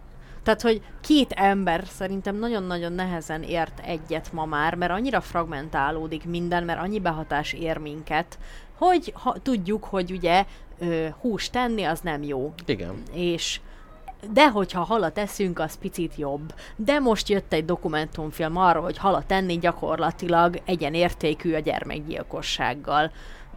Tehát, 0.43 0.61
hogy 0.61 0.81
két 1.01 1.31
ember 1.31 1.83
szerintem 1.97 2.35
nagyon-nagyon 2.35 2.93
nehezen 2.93 3.43
ért 3.43 3.79
egyet 3.85 4.33
ma 4.33 4.45
már, 4.45 4.75
mert 4.75 4.91
annyira 4.91 5.21
fragmentálódik 5.21 6.25
minden, 6.25 6.63
mert 6.63 6.79
annyi 6.79 6.99
behatás 6.99 7.53
ér 7.53 7.77
minket, 7.77 8.37
hogy 8.77 9.11
ha, 9.15 9.35
tudjuk, 9.43 9.83
hogy 9.83 10.11
ugye 10.11 10.45
ö, 10.79 11.05
húst 11.21 11.51
tenni 11.51 11.83
az 11.83 11.99
nem 11.99 12.23
jó. 12.23 12.53
Igen. 12.65 12.93
És 13.13 13.59
de 14.33 14.49
hogyha 14.49 14.83
halat 14.83 15.17
eszünk, 15.17 15.59
az 15.59 15.77
picit 15.77 16.15
jobb. 16.17 16.53
De 16.75 16.99
most 16.99 17.29
jött 17.29 17.53
egy 17.53 17.65
dokumentumfilm 17.65 18.57
arról, 18.57 18.83
hogy 18.83 18.97
halat 18.97 19.31
enni 19.31 19.57
gyakorlatilag 19.57 20.61
egyenértékű 20.65 21.53
a 21.53 21.59
gyermekgyilkossággal. 21.59 23.11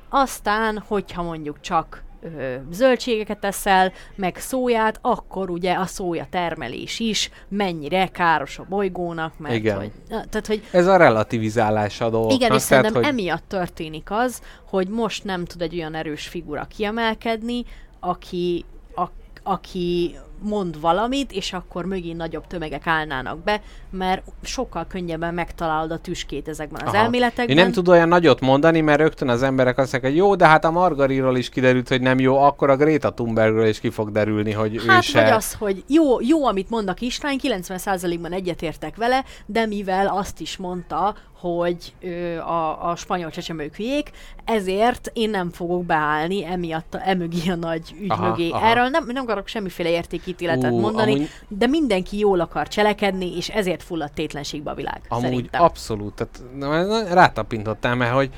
Aztán, 0.09 0.83
hogyha 0.87 1.23
mondjuk 1.23 1.61
csak 1.61 2.03
ö, 2.21 2.55
zöldségeket 2.71 3.45
eszel, 3.45 3.93
meg 4.15 4.37
szóját, 4.37 4.99
akkor 5.03 5.51
ugye 5.51 5.73
a 5.73 5.87
szója 5.87 6.27
termelés 6.31 6.99
is 6.99 7.31
mennyire 7.49 8.07
káros 8.07 8.59
a 8.59 8.67
bolygónak, 8.69 9.39
mert 9.39 9.55
Igen. 9.55 9.77
hogy... 9.77 9.93
Tehát, 10.09 10.47
hogy 10.47 10.63
Ez 10.71 10.87
a 10.87 10.97
relativizálás 10.97 12.01
a 12.01 12.11
dolgoknak. 12.11 12.41
igen, 12.41 12.53
és 12.57 12.65
tehát, 12.65 12.85
szerintem 12.85 13.03
hogy... 13.03 13.21
emiatt 13.21 13.49
történik 13.49 14.11
az, 14.11 14.43
hogy 14.69 14.89
most 14.89 15.25
nem 15.25 15.45
tud 15.45 15.63
egy 15.63 15.75
olyan 15.75 15.95
erős 15.95 16.27
figura 16.27 16.65
kiemelkedni, 16.65 17.65
aki, 18.01 18.65
a, 18.95 19.05
aki 19.43 20.17
mond 20.43 20.81
valamit, 20.81 21.33
és 21.33 21.53
akkor 21.53 21.85
mögé 21.85 22.13
nagyobb 22.13 22.47
tömegek 22.47 22.87
állnának 22.87 23.39
be, 23.39 23.61
mert 23.91 24.23
sokkal 24.43 24.87
könnyebben 24.87 25.35
megtalálod 25.35 25.91
a 25.91 25.99
tüskét 25.99 26.49
ezekben 26.49 26.81
az 26.87 26.93
Aha. 26.93 27.03
elméletekben. 27.03 27.57
Én 27.57 27.63
nem 27.63 27.73
tud 27.73 27.89
olyan 27.89 28.09
nagyot 28.09 28.41
mondani, 28.41 28.81
mert 28.81 28.99
rögtön 29.01 29.29
az 29.29 29.43
emberek 29.43 29.79
azt 29.79 29.93
mondják, 29.93 30.13
hogy 30.13 30.23
jó, 30.23 30.35
de 30.35 30.47
hát 30.47 30.65
a 30.65 30.71
Margariról 30.71 31.37
is 31.37 31.49
kiderült, 31.49 31.89
hogy 31.89 32.01
nem 32.01 32.19
jó, 32.19 32.37
akkor 32.37 32.71
a 32.71 32.77
Greta 32.77 33.13
Thunbergről 33.15 33.67
is 33.67 33.81
ki 33.81 33.91
fog 33.91 34.13
derülni, 34.13 34.53
hogy 34.53 34.75
ő 34.75 34.81
Hát 34.87 35.03
se. 35.03 35.23
vagy 35.23 35.31
az, 35.31 35.55
hogy 35.55 35.85
jó, 35.87 36.21
jó, 36.21 36.47
amit 36.47 36.71
mond 36.71 36.89
a 36.89 36.95
kislány, 36.95 37.39
90%-ban 37.43 38.33
egyetértek 38.33 38.97
vele, 38.97 39.25
de 39.47 39.67
mivel 39.67 40.07
azt 40.07 40.41
is 40.41 40.57
mondta, 40.57 41.15
hogy 41.41 41.93
ö, 42.03 42.37
a, 42.39 42.91
a 42.91 42.97
spanyol 42.97 43.31
csecsemők 43.31 43.75
hülyék, 43.77 44.11
ezért 44.45 45.11
én 45.13 45.31
nem 45.31 45.51
fogok 45.51 45.85
beállni 45.85 46.45
emiatt, 46.45 46.95
a, 46.95 47.01
emögé 47.09 47.49
a 47.51 47.55
nagy 47.55 47.95
ügy 48.01 48.11
Aha, 48.11 48.29
mögé. 48.29 48.51
aha. 48.51 48.67
Erről 48.67 48.89
nem, 48.89 49.05
nem 49.07 49.23
akarok 49.23 49.47
semmiféle 49.47 49.89
értékítéletet 50.29 50.73
Ú, 50.73 50.79
mondani, 50.81 51.13
amúgy- 51.15 51.31
de 51.49 51.67
mindenki 51.67 52.19
jól 52.19 52.41
akar 52.41 52.69
cselekedni, 52.69 53.37
és 53.37 53.49
ezért 53.49 53.83
fulladt 53.83 54.15
tétlenségbe 54.15 54.71
a 54.71 54.75
világ, 54.75 55.01
Amúgy 55.09 55.25
szerintem. 55.25 55.63
abszolút, 55.63 56.15
tehát 56.15 57.13
rátapintottál, 57.13 57.95
mert 57.95 58.13
hogy 58.13 58.31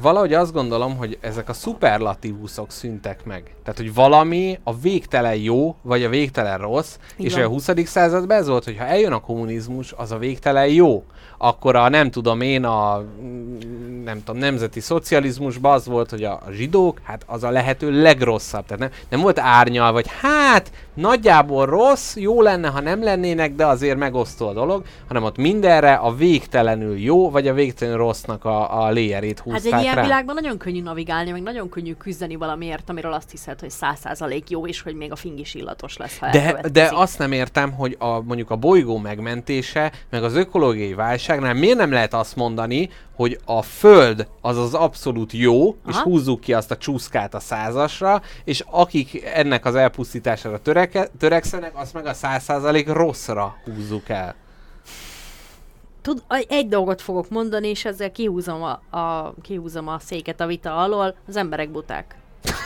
valahogy 0.00 0.32
azt 0.32 0.52
gondolom, 0.52 0.96
hogy 0.96 1.18
ezek 1.20 1.48
a 1.48 1.52
szuperlatívuszok 1.52 2.70
szüntek 2.70 3.24
meg. 3.24 3.54
Tehát, 3.62 3.78
hogy 3.78 3.94
valami 3.94 4.58
a 4.64 4.76
végtelen 4.76 5.36
jó, 5.36 5.76
vagy 5.82 6.02
a 6.04 6.08
végtelen 6.08 6.58
rossz, 6.58 6.96
Így 7.16 7.26
és 7.26 7.36
a 7.36 7.46
20. 7.46 7.70
században 7.84 8.36
ez 8.36 8.48
volt, 8.48 8.64
hogy 8.64 8.76
ha 8.78 8.84
eljön 8.84 9.12
a 9.12 9.20
kommunizmus, 9.20 9.92
az 9.96 10.12
a 10.12 10.18
végtelen 10.18 10.68
jó. 10.68 11.04
Akkor 11.38 11.76
a 11.76 11.88
nem 11.88 12.10
tudom 12.10 12.40
én, 12.40 12.64
a 12.64 13.04
nem 14.04 14.22
tudom, 14.24 14.40
nemzeti 14.40 14.80
szocializmusban 14.80 15.72
az 15.72 15.86
volt, 15.86 16.10
hogy 16.10 16.24
a, 16.24 16.32
a 16.32 16.50
zsidók, 16.50 17.00
hát 17.02 17.22
az 17.26 17.42
a 17.44 17.50
lehető 17.50 18.02
legrosszabb. 18.02 18.64
Tehát 18.66 18.78
nem, 18.78 18.90
nem 19.08 19.20
volt 19.20 19.38
árnyal, 19.38 19.92
vagy 19.92 20.06
hát 20.20 20.72
nagyjából 20.94 21.66
rossz, 21.66 22.16
jó 22.16 22.42
lenne, 22.42 22.68
ha 22.68 22.80
nem 22.80 23.02
lennének, 23.02 23.54
de 23.54 23.66
azért 23.66 23.98
megosztó 23.98 24.48
a 24.48 24.52
dolog, 24.52 24.84
hanem 25.08 25.22
ott 25.22 25.36
mindenre 25.36 25.94
a 25.94 26.14
végtelenül 26.14 26.98
jó, 26.98 27.30
vagy 27.30 27.48
a 27.48 27.54
végtelenül 27.54 28.00
rossznak 28.00 28.44
a, 28.44 28.84
a 28.84 28.90
léjerét 28.90 29.38
Hát 29.38 29.48
húzták 29.48 29.72
egy 29.72 29.82
ilyen 29.82 29.94
rá. 29.94 30.02
világban 30.02 30.34
nagyon 30.34 30.58
könnyű 30.58 30.82
navigálni, 30.82 31.30
meg 31.30 31.42
nagyon 31.42 31.68
könnyű 31.68 31.94
küzdeni 31.94 32.36
valamiért, 32.36 32.90
amiről 32.90 33.12
azt 33.12 33.30
hiszed, 33.30 33.60
hogy 33.60 33.70
száz 33.70 33.98
százalék 33.98 34.50
jó, 34.50 34.66
és 34.66 34.82
hogy 34.82 34.94
még 34.94 35.12
a 35.12 35.16
fing 35.16 35.38
is 35.38 35.54
illatos 35.54 35.96
lesz, 35.96 36.18
ha 36.18 36.30
De, 36.30 36.60
de 36.72 36.90
azt 36.92 37.18
nem 37.18 37.32
értem, 37.32 37.72
hogy 37.72 37.96
a, 37.98 38.20
mondjuk 38.22 38.50
a 38.50 38.56
bolygó 38.56 38.98
megmentése, 38.98 39.92
meg 40.10 40.22
az 40.24 40.34
ökológiai 40.34 40.94
válságnál 40.94 41.54
miért 41.54 41.76
nem 41.76 41.92
lehet 41.92 42.14
azt 42.14 42.36
mondani, 42.36 42.88
hogy 43.14 43.38
a 43.44 43.62
Föld 43.62 44.26
az 44.40 44.58
az 44.58 44.74
abszolút 44.74 45.32
jó, 45.32 45.66
Aha. 45.66 45.76
és 45.88 45.96
húzzuk 45.96 46.40
ki 46.40 46.52
azt 46.52 46.70
a 46.70 46.76
csúszkát 46.76 47.34
a 47.34 47.40
százasra, 47.40 48.22
és 48.44 48.64
akik 48.70 49.24
ennek 49.34 49.64
az 49.64 49.74
elpusztítására 49.74 50.58
töreke, 50.58 51.08
törekszenek, 51.18 51.72
azt 51.74 51.94
meg 51.94 52.06
a 52.06 52.14
száz 52.14 52.42
százalék 52.42 52.88
rosszra 52.88 53.56
húzzuk 53.64 54.08
el. 54.08 54.34
Tud, 56.02 56.22
a- 56.28 56.44
egy 56.48 56.68
dolgot 56.68 57.02
fogok 57.02 57.28
mondani, 57.28 57.68
és 57.68 57.84
ezzel 57.84 58.12
kihúzom 58.12 58.62
a, 58.62 58.96
a, 58.98 59.34
kihúzom 59.42 59.88
a 59.88 59.98
széket 59.98 60.40
a 60.40 60.46
vita 60.46 60.76
alól, 60.76 61.14
az 61.28 61.36
emberek 61.36 61.70
buták. 61.70 62.16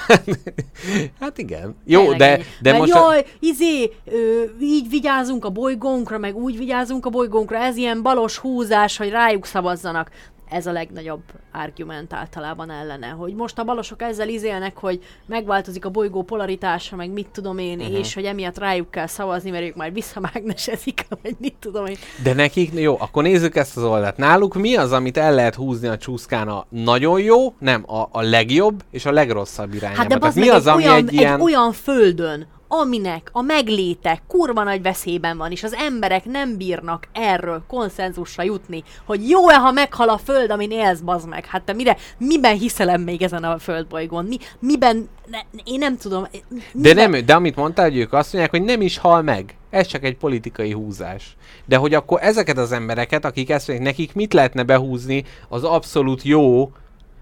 Hát 1.20 1.38
igen. 1.38 1.76
Jó, 1.84 2.01
Tényleg 2.01 2.18
de, 2.18 2.30
ennyi. 2.32 2.42
de 2.61 2.70
Mert 2.70 2.78
most... 2.82 2.92
A... 2.92 3.12
jaj, 3.12 3.24
izé, 3.38 3.92
ö, 4.05 4.42
így 4.61 4.88
vigyázunk 4.88 5.44
a 5.44 5.51
bolygónkra, 5.51 6.18
meg 6.18 6.36
úgy 6.36 6.59
vigyázunk 6.59 7.07
a 7.07 7.11
bolygónkra, 7.11 7.57
ez 7.59 7.76
ilyen 7.76 8.03
balos 8.03 8.38
húzás, 8.38 8.96
hogy 8.96 9.11
rájuk 9.11 9.44
szavazzanak. 9.46 10.11
Ez 10.51 10.66
a 10.66 10.72
legnagyobb 10.72 11.22
argument 11.53 12.12
általában 12.12 12.70
ellene, 12.70 13.07
hogy 13.07 13.34
most 13.34 13.59
a 13.59 13.64
balosok 13.64 14.03
ezzel 14.03 14.28
izélnek, 14.28 14.76
hogy 14.76 15.03
megváltozik 15.26 15.84
a 15.84 15.88
bolygó 15.88 16.22
polaritása, 16.22 16.96
meg 16.96 17.11
mit 17.11 17.28
tudom 17.32 17.59
én, 17.59 17.78
uh-huh. 17.78 17.99
és 17.99 18.14
hogy 18.14 18.24
emiatt 18.24 18.59
rájuk 18.59 18.90
kell 18.90 19.07
szavazni, 19.07 19.51
mert 19.51 19.64
ők 19.64 19.74
már 19.74 19.92
visszamágnesezik, 19.92 21.07
vagy 21.22 21.34
mit 21.38 21.55
tudom 21.61 21.86
én. 21.86 21.96
De 22.22 22.34
nekik, 22.34 22.72
jó, 22.74 22.96
akkor 23.01 23.22
nézzük 23.22 23.57
ezt 23.57 23.76
az 23.76 23.82
oldalt. 23.82 24.16
Náluk 24.16 24.55
mi 24.55 24.76
az, 24.76 24.92
amit 24.92 25.16
el 25.16 25.34
lehet 25.34 25.55
húzni 25.55 25.88
a 25.88 25.96
csúszkán 25.96 26.49
a 26.49 26.66
nagyon 26.68 27.20
jó, 27.20 27.55
nem, 27.59 27.84
a, 27.86 28.09
a 28.11 28.22
legjobb 28.22 28.82
és 28.90 29.07
a 29.07 29.12
legrosszabb 29.12 29.74
irányába? 29.74 30.01
Hát 30.01 30.09
de 30.09 30.18
Tehát 30.18 30.34
mi 30.34 30.49
az, 30.49 30.66
ami 30.66 30.84
olyan, 30.84 30.96
egy 30.96 31.12
ilyen... 31.12 31.34
egy 31.34 31.40
olyan 31.40 31.72
földön, 31.72 32.46
aminek 32.68 33.28
a 33.32 33.42
megléte 33.42 34.22
kurva 34.28 34.62
nagy 34.62 34.82
veszélyben 34.82 35.36
van, 35.36 35.50
és 35.50 35.62
az 35.62 35.74
emberek 35.74 36.24
nem 36.24 36.56
bírnak 36.56 37.08
erről 37.12 37.62
konszenzusra 37.68 38.42
jutni, 38.42 38.82
hogy 39.04 39.28
jó-e, 39.28 39.56
ha 39.56 39.72
meghal 39.72 40.08
a 40.08 40.18
föld, 40.18 40.50
amin 40.50 40.70
élsz, 40.70 41.00
bazd 41.00 41.28
meg. 41.28 41.46
Hát 41.46 41.62
te 41.62 41.72
mire, 41.72 41.96
miben 42.18 42.56
hiszelem 42.56 43.00
még 43.00 43.22
ezen 43.22 43.44
a 43.44 43.58
földbolygón? 43.58 44.24
Mi, 44.24 44.36
miben, 44.58 45.08
ne, 45.26 45.38
én 45.64 45.78
nem 45.78 45.96
tudom. 45.96 46.22
De, 46.22 46.58
miben- 46.72 47.10
nem, 47.10 47.24
de 47.24 47.34
amit 47.34 47.56
mondtál, 47.56 47.88
hogy 47.88 47.98
ők 47.98 48.12
azt 48.12 48.32
mondják, 48.32 48.54
hogy 48.54 48.64
nem 48.64 48.80
is 48.80 48.98
hal 48.98 49.22
meg. 49.22 49.56
Ez 49.70 49.86
csak 49.86 50.04
egy 50.04 50.16
politikai 50.16 50.72
húzás. 50.72 51.36
De 51.64 51.76
hogy 51.76 51.94
akkor 51.94 52.18
ezeket 52.22 52.58
az 52.58 52.72
embereket, 52.72 53.24
akik 53.24 53.50
ezt 53.50 53.68
mondják, 53.68 53.88
nekik 53.88 54.14
mit 54.14 54.32
lehetne 54.32 54.62
behúzni 54.62 55.24
az 55.48 55.64
abszolút 55.64 56.22
jó 56.22 56.72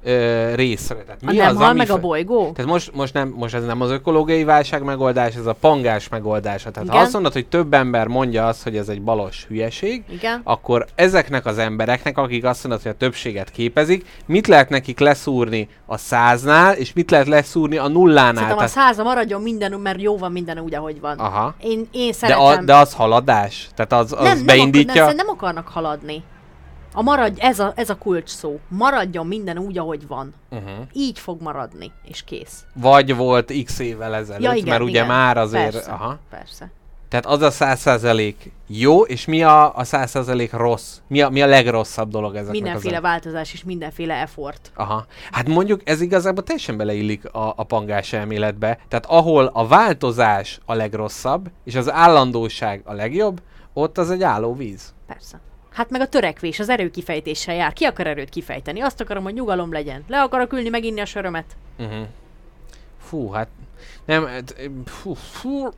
ö, 0.07 0.55
részre? 0.55 0.95
Tehát 0.95 1.21
A 1.27 1.33
nem 1.33 1.49
az, 1.49 1.57
hal 1.57 1.69
ami 1.69 1.79
meg 1.79 1.91
a 1.91 1.99
bolygó? 2.01 2.53
Tehát 2.55 2.71
most, 2.71 2.95
most, 2.95 3.15
nem, 3.15 3.35
most 3.37 3.55
ez 3.55 3.65
nem 3.65 3.81
az 3.81 3.91
ökológiai 3.91 4.45
válság 4.45 4.83
megoldás, 4.83 5.35
ez 5.35 5.47
a 5.47 5.53
pangás 5.61 6.09
megoldása. 6.09 6.71
Tehát 6.71 6.89
ha 6.89 6.95
Igen. 6.95 7.05
azt 7.05 7.13
mondod, 7.15 7.33
hogy 7.33 7.47
több 7.47 7.75
ember 7.75 8.07
mondja 8.07 8.47
azt, 8.47 8.63
hogy 8.63 8.77
ez 8.77 8.89
egy 8.89 9.03
balos 9.03 9.45
hülyeség, 9.49 10.03
Igen. 10.11 10.41
akkor 10.45 10.87
ezeknek 10.95 11.47
az 11.47 11.59
embereknek, 11.59 12.19
akik 12.19 12.45
azt 12.45 12.63
mondod, 12.65 12.83
hogy 12.83 12.91
a 12.91 12.95
többséget 12.95 13.51
képezik, 13.51 14.07
mit 14.27 14.47
lehet 14.47 14.69
nekik 14.69 14.99
leszúrni 14.99 15.69
a 15.87 15.97
száznál, 15.97 16.75
és 16.75 16.93
mit 16.93 17.11
lehet 17.11 17.27
leszúrni 17.27 17.77
a 17.77 17.89
nullánál? 17.89 18.35
Szerintem 18.35 18.57
a 18.57 18.59
Tehát- 18.59 18.71
száza 18.73 19.03
maradjon 19.03 19.43
minden, 19.43 19.73
mert 19.73 20.01
jó 20.03 20.17
van 20.19 20.33
minden 20.33 20.59
úgy, 20.59 20.75
ahogy 20.75 21.01
van. 21.01 21.19
Aha. 21.19 21.55
Én, 21.63 21.89
én 21.91 22.07
De, 22.07 22.13
szeretem. 22.13 22.43
a, 22.45 22.57
de 22.57 22.75
az 22.75 22.95
haladás? 22.95 23.69
Tehát 23.75 23.93
az, 23.93 24.13
az 24.13 24.23
nem, 24.23 24.47
beindítja? 24.47 24.93
Nem, 24.95 25.03
akar, 25.03 25.15
nem, 25.17 25.27
nem 25.27 25.35
akarnak 25.35 25.69
haladni. 25.69 26.23
A 26.97 27.03
maradj, 27.03 27.41
ez 27.41 27.59
a, 27.59 27.73
ez 27.77 27.91
a 27.91 27.97
kulcs 27.97 28.29
szó. 28.29 28.61
Maradjon 28.69 29.27
minden 29.27 29.59
úgy, 29.59 29.79
ahogy 29.79 30.07
van. 30.07 30.35
uh-huh. 30.51 30.71
Így 30.93 31.19
fog 31.19 31.43
maradni, 31.43 31.93
és 32.05 32.25
kész. 32.25 32.65
Vagy 32.75 33.17
volt 33.17 33.53
x 33.65 33.79
évvel 33.79 34.15
ezelőtt, 34.15 34.43
Ja, 34.43 34.53
igen, 34.53 34.69
mert 34.69 34.83
ugye 34.83 34.91
igen. 34.91 35.07
már 35.07 35.37
azért... 35.37 35.73
Persze, 35.73 35.91
Aha. 35.91 36.19
persze. 36.31 36.71
Tehát 37.09 37.27
az 37.27 37.43
a 37.43 37.51
száz 37.51 37.81
százalék 37.81 38.53
jó, 38.67 39.03
és 39.03 39.25
mi 39.25 39.43
a, 39.43 39.77
a 39.77 39.85
száz 39.85 40.11
százalék 40.11 40.53
rossz? 40.53 40.99
Mi 41.07 41.23
a, 41.23 41.29
mi 41.29 41.43
a 41.43 41.47
legrosszabb 41.47 42.11
dolog 42.11 42.35
ezeknek 42.35 42.63
Mindenféle 42.63 42.97
az 42.97 43.03
változás 43.03 43.53
és 43.53 43.65
mindenféle 43.65 44.15
effort. 44.15 44.71
Aha. 44.75 45.07
Hát 45.33 45.49
mondjuk 45.49 45.81
ez 45.85 46.01
igazából 46.01 46.45
teljesen 46.45 46.77
beleillik 46.77 47.35
a, 47.35 47.53
a 47.57 47.65
pangás 47.65 48.13
elméletbe. 48.13 48.79
Tehát 48.89 49.07
ahol 49.07 49.51
a 49.53 49.67
változás 49.67 50.61
a 50.65 50.75
legrosszabb, 50.75 51.51
és 51.65 51.75
az 51.75 51.93
állandóság 51.93 52.81
a 52.85 52.93
legjobb, 52.93 53.41
ott 53.73 53.99
az 53.99 54.11
egy 54.11 54.23
álló 54.23 54.55
víz. 54.55 54.95
Persze. 55.07 55.41
Hát 55.77 55.91
meg 55.91 56.01
a 56.01 56.07
törekvés, 56.07 56.59
az 56.59 56.69
erő 56.69 56.91
kifejtéssel 56.91 57.55
jár. 57.55 57.73
Ki 57.73 57.85
akar 57.85 58.07
erőt 58.07 58.29
kifejteni? 58.29 58.81
Azt 58.81 59.01
akarom, 59.01 59.23
hogy 59.23 59.35
nyugalom 59.35 59.73
legyen. 59.73 60.05
Le 60.09 60.23
akarok 60.23 60.53
ülni, 60.53 60.69
meginni 60.69 61.01
a 61.01 61.05
sörömet. 61.05 61.45
Uh-huh. 61.79 62.07
Fú, 63.01 63.31
hát 63.31 63.49
nem, 64.05 64.27
hát, 64.27 64.55
fú, 64.85 65.15
fú, 65.15 65.69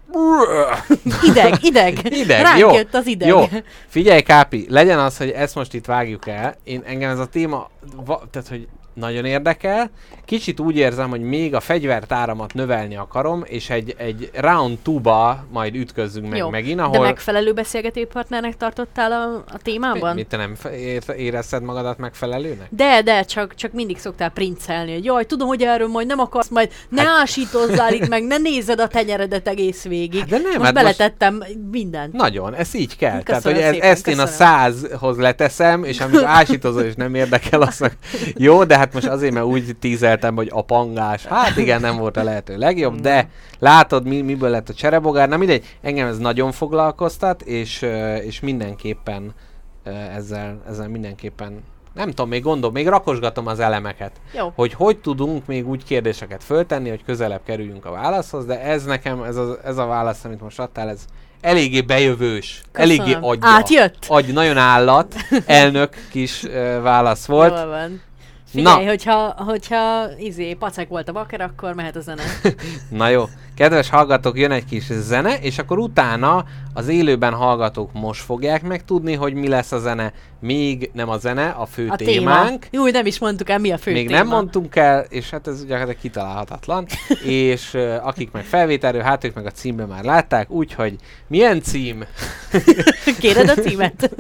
Ideg, 1.29 1.55
ideg. 1.61 1.99
ideg, 2.05 2.43
Ránk 2.43 2.59
jó, 2.59 2.75
jött 2.75 2.95
az 2.95 3.07
ideg. 3.07 3.29
jó. 3.29 3.45
Figyelj, 3.87 4.21
Kápi, 4.21 4.67
legyen 4.69 4.99
az, 4.99 5.17
hogy 5.17 5.31
ezt 5.31 5.55
most 5.55 5.75
itt 5.75 5.87
vágjuk 5.87 6.27
el. 6.27 6.57
Én 6.65 6.83
engem 6.87 7.11
ez 7.11 7.19
a 7.19 7.27
téma, 7.27 7.71
va, 8.05 8.23
tehát, 8.31 8.49
hogy 8.49 8.69
nagyon 8.95 9.25
érdekel. 9.25 9.91
Kicsit 10.29 10.61
úgy 10.61 10.77
érzem, 10.77 11.11
hogy 11.11 11.21
még 11.21 11.55
a 11.55 11.61
fegyvertáramat 11.61 12.55
növelni 12.55 12.97
akarom, 12.97 13.43
és 13.47 13.71
egy, 13.71 13.95
egy 13.99 14.31
round 14.35 14.79
2-ba 14.85 15.35
majd 15.53 15.75
ütközzünk 15.75 16.29
meg 16.29 16.39
Jó, 16.39 16.49
megint, 16.49 16.81
ahol... 16.81 16.93
De 16.93 16.99
megfelelő 16.99 17.53
beszélgető 17.53 18.07
partnernek 18.07 18.57
tartottál 18.57 19.13
a, 19.13 19.45
a 19.55 19.59
témában? 19.63 20.15
Mit, 20.15 20.27
te 20.27 20.37
nem 20.37 20.57
érezted 21.17 21.63
magadat 21.63 21.99
megfelelőnek? 21.99 22.67
De, 22.71 23.03
de, 23.03 23.23
csak, 23.23 23.55
csak 23.55 23.73
mindig 23.73 23.99
szoktál 23.99 24.29
princelni, 24.29 24.93
hogy 24.93 25.05
jaj, 25.05 25.25
tudom, 25.25 25.49
hogy 25.49 25.63
erről 25.63 25.89
majd 25.89 26.07
nem 26.07 26.19
akarsz, 26.19 26.49
majd 26.49 26.73
ne 26.89 27.03
hát... 27.03 27.21
ásítozzál 27.21 27.93
itt 27.93 28.09
meg, 28.09 28.27
ne 28.27 28.37
nézed 28.49 28.81
a 28.81 28.89
tenyeredet 28.89 29.49
egész 29.49 29.83
végig. 29.83 30.21
Hát 30.21 30.29
de 30.29 30.37
nem, 30.37 30.45
most 30.45 30.63
hát 30.63 30.73
most- 30.73 30.75
beletettem 30.75 31.45
mindent. 31.71 32.13
Nagyon, 32.13 32.55
ez 32.55 32.75
így 32.75 32.97
kell. 32.97 33.23
Tehát, 33.23 33.43
Köszönöm 33.43 33.57
hogy 33.57 33.67
ez, 33.67 33.73
szépen, 33.73 33.91
ezt 33.91 34.09
én 34.09 34.19
a 34.19 34.25
köszönöm. 34.25 34.49
százhoz 34.49 35.17
leteszem, 35.17 35.85
és 35.85 36.01
amikor 36.01 36.25
ásítozol 36.25 36.83
és 36.83 36.95
nem 36.95 37.15
érdekel, 37.15 37.63
azt 37.63 37.81
meg... 37.81 37.93
Jó, 38.47 38.65
de 38.65 38.79
hát 38.79 38.95
most 38.95 39.07
azért, 39.07 39.33
mert 39.33 39.47
úgy 39.47 39.77
tízeltem, 40.19 40.37
hogy 40.37 40.51
a 40.53 40.63
pangás. 40.63 41.27
Hát 41.27 41.57
igen, 41.57 41.81
nem 41.81 41.97
volt 41.97 42.17
a 42.17 42.23
lehető 42.23 42.57
legjobb, 42.57 43.01
de 43.01 43.29
látod, 43.59 44.07
mi, 44.07 44.21
miből 44.21 44.51
lett 44.51 44.69
a 44.69 44.75
cserebogár. 44.75 45.29
Na 45.29 45.37
mindegy, 45.37 45.77
engem 45.81 46.07
ez 46.07 46.19
nagyon 46.19 46.53
foglalkoztat, 46.53 47.43
és, 47.43 47.87
és 48.23 48.41
mindenképpen 48.41 49.35
ezzel, 50.15 50.63
ezzel 50.69 50.89
mindenképpen 50.89 51.63
nem 51.95 52.09
tudom, 52.09 52.29
még 52.29 52.43
gondolom, 52.43 52.75
még 52.75 52.89
rakosgatom 52.89 53.47
az 53.47 53.61
elemeket. 53.61 54.13
Jó. 54.33 54.53
Hogy 54.55 54.73
hogy 54.73 54.99
tudunk 54.99 55.47
még 55.47 55.69
úgy 55.69 55.85
kérdéseket 55.85 56.45
föltenni, 56.45 56.89
hogy 56.89 57.05
közelebb 57.05 57.41
kerüljünk 57.45 57.85
a 57.85 57.91
válaszhoz, 57.91 58.45
de 58.45 58.61
ez 58.61 58.85
nekem, 58.85 59.23
ez 59.23 59.37
a, 59.37 59.59
ez 59.65 59.77
a 59.77 59.87
válasz, 59.87 60.25
amit 60.25 60.41
most 60.41 60.59
adtál, 60.59 60.89
ez 60.89 61.05
eléggé 61.41 61.81
bejövős, 61.81 62.63
Köszönöm. 62.73 63.01
eléggé 63.01 63.19
agya. 63.21 63.47
Átjött? 63.47 63.97
Agy, 64.09 64.33
nagyon 64.33 64.57
állat, 64.57 65.15
elnök 65.47 65.97
kis 66.11 66.43
uh, 66.43 66.83
válasz 66.83 67.27
volt. 67.27 67.59
Jól 67.59 67.67
van. 67.67 68.01
Figyelj, 68.51 68.85
Na. 68.85 68.91
hogyha, 68.91 69.35
hogyha 69.45 70.07
izé, 70.19 70.55
pacek 70.55 70.89
volt 70.89 71.09
a 71.09 71.13
baker, 71.13 71.41
akkor 71.41 71.75
mehet 71.75 71.97
a 71.97 72.01
zene. 72.01 72.23
Na 72.91 73.09
jó, 73.09 73.25
kedves 73.55 73.89
hallgatók, 73.91 74.39
jön 74.39 74.51
egy 74.51 74.65
kis 74.65 74.85
zene, 74.93 75.39
és 75.41 75.59
akkor 75.59 75.79
utána 75.79 76.45
az 76.75 76.89
élőben 76.89 77.33
hallgatók 77.35 77.93
most 77.93 78.21
fogják 78.21 78.63
megtudni, 78.63 79.15
hogy 79.15 79.35
mi 79.35 79.49
lesz 79.49 79.73
a 79.73 79.79
zene, 79.79 80.13
még 80.41 80.91
nem 80.93 81.09
a 81.09 81.19
zene, 81.19 81.49
a 81.49 81.67
fő 81.67 81.89
A 81.89 81.97
témánk. 81.97 82.67
téma. 82.69 82.85
Jó, 82.85 82.91
nem 82.93 83.07
is 83.07 83.19
mondtuk 83.19 83.49
el, 83.49 83.59
mi 83.59 83.71
a 83.71 83.79
fő 83.79 83.93
Még 83.93 84.07
téma. 84.07 84.19
nem 84.19 84.29
mondtunk 84.29 84.77
el, 84.77 85.01
és 85.09 85.31
hát 85.31 85.47
ez 85.47 85.61
ugye 85.63 85.95
kitalálhatatlan, 85.95 86.87
és 87.25 87.75
uh, 87.75 87.97
akik 88.03 88.31
meg 88.31 88.45
felvételről, 88.45 89.03
hát 89.03 89.25
ők 89.25 89.35
meg 89.35 89.47
a 89.47 89.51
címben 89.51 89.89
már 89.89 90.05
látták, 90.05 90.51
úgyhogy 90.51 90.97
milyen 91.27 91.63
cím? 91.63 92.05
Kéred 93.21 93.49
a 93.49 93.55
címet? 93.55 94.11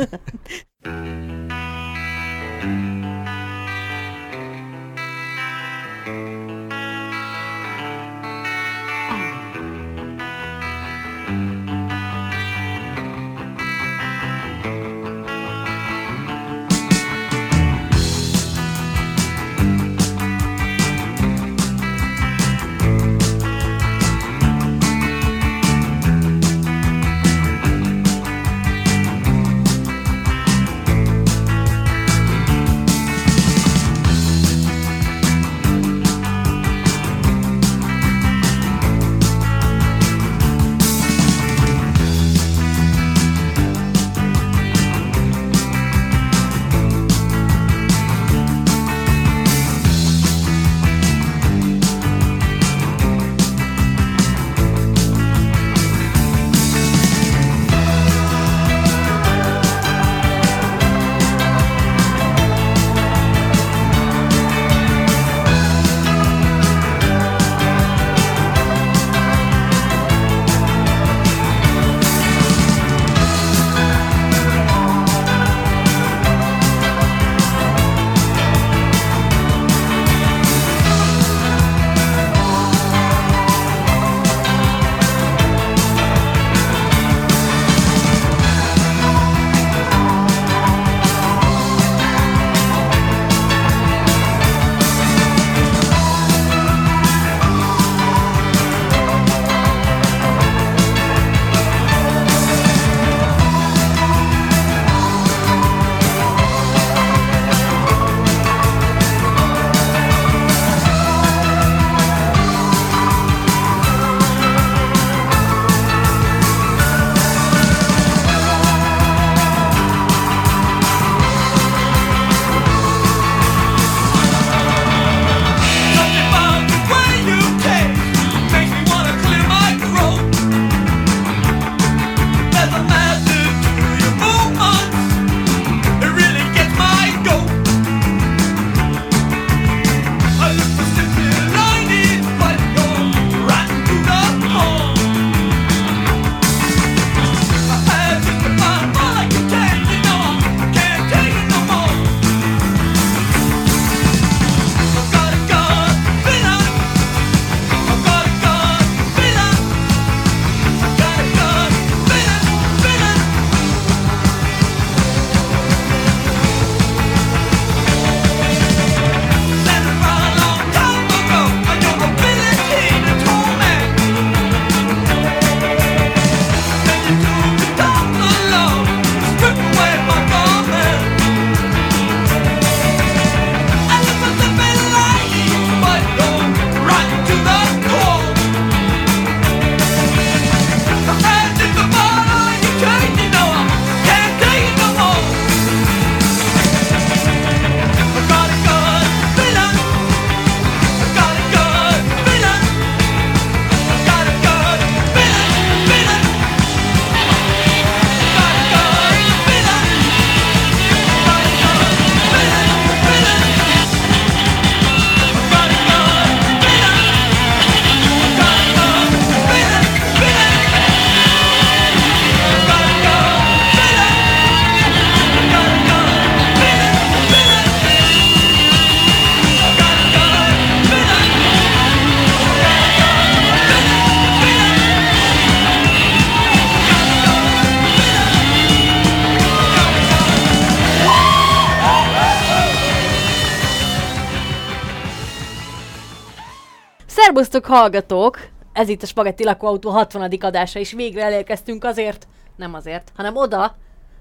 Szerbusztok 247.38 247.76
hallgatók! 247.76 248.38
Ez 248.72 248.88
itt 248.88 249.02
a 249.02 249.06
Spagetti 249.06 249.44
lakóautó 249.44 249.90
60. 249.90 250.32
adása, 250.40 250.78
és 250.78 250.92
végre 250.92 251.22
elérkeztünk 251.22 251.84
azért, 251.84 252.28
nem 252.56 252.74
azért, 252.74 253.12
hanem 253.16 253.36
oda, 253.36 253.76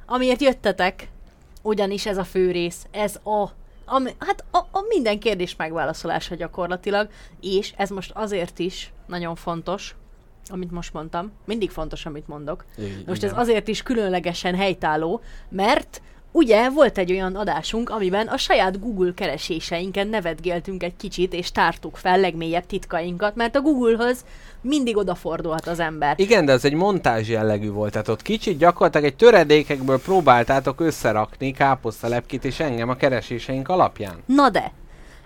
amiért 0.05 0.41
jöttetek. 0.41 1.09
Ugyanis 1.61 2.05
ez 2.05 2.18
a 2.18 2.24
fő 2.24 2.51
rész, 2.51 2.86
ez 2.91 3.15
a, 3.24 3.49
ami, 3.86 4.15
hát 4.20 4.43
a, 4.51 4.57
a 4.57 4.82
minden 4.88 5.20
kérdés 5.20 5.55
megválaszolása 5.55 6.36
gyakorlatilag, 6.36 7.09
és 7.41 7.74
ez 7.78 7.89
most 7.89 8.11
azért 8.13 8.59
is 8.59 8.91
nagyon 9.07 9.36
fontos, 9.36 9.95
amit 10.47 10.72
most 10.72 10.93
mondtam. 10.93 11.32
Mindig 11.45 11.70
fontos, 11.70 12.05
amit 12.05 12.28
mondok. 12.28 12.65
I- 12.78 13.03
Most 13.07 13.24
igen. 13.24 13.34
ez 13.34 13.39
azért 13.41 13.68
is 13.68 13.84
különlegesen 13.84 14.55
helytálló, 14.55 15.22
mert 15.49 16.01
ugye 16.38 16.70
volt 16.70 16.98
egy 16.98 17.12
olyan 17.12 17.36
adásunk, 17.36 17.90
amiben 17.90 18.28
a 18.28 18.38
saját 18.38 18.80
Google 18.80 19.12
kereséseinken 19.16 20.08
nevetgéltünk 20.08 20.84
egy 20.84 20.96
kicsit, 20.98 21.34
és 21.34 21.52
tártuk 21.52 21.96
fel 21.96 22.20
legmélyebb 22.20 22.66
titkainkat, 22.66 23.36
mert 23.36 23.56
a 23.56 23.62
Google-höz 23.62 24.26
mindig 24.62 24.98
odafordulhat 24.98 25.68
az 25.68 25.80
ember. 25.80 26.20
Igen, 26.20 26.46
de 26.46 26.52
ez 26.52 26.66
egy 26.66 26.74
montázs 26.74 27.30
jellegű 27.30 27.72
volt, 27.72 27.92
tehát 27.92 28.08
ott 28.08 28.22
kicsit 28.22 28.58
gyakorlatilag 28.58 29.06
egy 29.06 29.16
töredékekből 29.16 30.02
próbáltátok 30.02 30.82
összerakni 30.82 31.52
káposztalepkit 31.52 32.46
és 32.46 32.60
engem 32.60 32.90
a 32.90 32.96
kereséseink 32.96 33.70
alapján. 33.70 34.16
Na 34.26 34.50
de, 34.50 34.72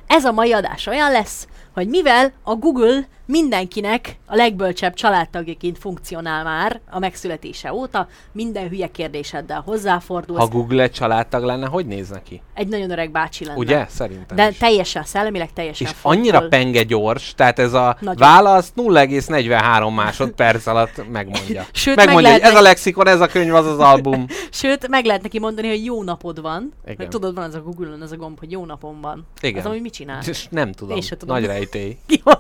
ez 0.08 0.26
a 0.26 0.32
mai 0.32 0.54
adás 0.54 0.88
olyan 0.88 1.12
lesz, 1.12 1.48
hogy 1.74 1.88
mivel 1.88 2.32
a 2.44 2.56
Google 2.56 3.08
mindenkinek 3.26 4.18
a 4.26 4.36
legbölcsebb 4.36 4.94
családtagjaként 4.94 5.78
funkcionál 5.78 6.44
már 6.44 6.80
a 6.90 7.00
megszületése 7.00 7.74
óta, 7.74 8.08
minden 8.32 8.70
hülye 8.70 8.88
kérdéseddel 8.88 9.62
hozzáfordulsz, 9.66 10.40
Ha 10.40 10.48
Google 10.48 10.84
egy 10.84 10.92
családtag 10.92 11.44
lenne, 11.44 11.68
hogy 11.68 11.86
néz 11.86 12.10
neki? 12.10 12.42
egy 12.54 12.68
nagyon 12.68 12.92
öreg 12.92 13.12
bácsi 13.12 13.46
lenne. 13.46 13.58
Ugye? 13.58 13.86
Szerintem 13.90 14.36
De 14.38 14.50
is. 14.50 14.58
teljesen 14.58 15.04
szellemileg, 15.04 15.54
teljesen 15.54 15.88
És 15.88 15.94
fontol. 15.94 16.20
annyira 16.22 16.48
penge 16.48 16.84
gyors, 16.84 17.34
tehát 17.36 17.60
ez 17.60 17.74
a 17.74 17.98
Nagyon. 18.00 18.16
válasz 18.18 18.72
0,43 18.76 19.96
másodperc 19.96 20.68
alatt 20.68 21.12
megmondja. 21.12 21.66
Sőt, 21.72 21.96
meg 21.96 22.06
megmondja, 22.06 22.32
hogy 22.32 22.40
lehet 22.40 22.42
ez 22.42 22.50
a 22.50 22.54
meg- 22.54 22.64
lexikon, 22.64 23.08
ez 23.08 23.22
a 23.22 23.28
könyv, 23.28 23.54
az 23.54 23.66
az 23.66 23.80
album. 23.80 24.26
Sőt, 24.52 24.88
meg 24.88 25.06
lehet 25.06 25.22
neki 25.22 25.40
mondani, 25.40 25.68
hogy 25.68 25.86
jó 25.86 26.04
napod 26.04 26.42
van. 26.42 26.74
Igen. 26.84 26.96
Hogy 26.96 27.08
tudod, 27.08 27.36
van 27.36 27.44
az 27.44 27.56
a 27.56 27.62
Google-on 27.62 28.02
ez 28.02 28.12
a 28.12 28.16
gomb, 28.16 28.40
hogy 28.40 28.52
jó 28.52 28.66
napom 28.66 29.02
van. 29.02 29.28
Igen. 29.42 29.60
Az, 29.60 29.66
ami 29.70 29.80
mit 29.80 29.94
csinál? 29.94 30.22
És 30.28 30.48
nem 30.50 30.72
tudom, 30.72 30.98
Én 30.98 31.04
tudom. 31.18 31.36
nagy 31.36 31.46
rejtély. 31.62 31.98
Jó, 32.08 32.32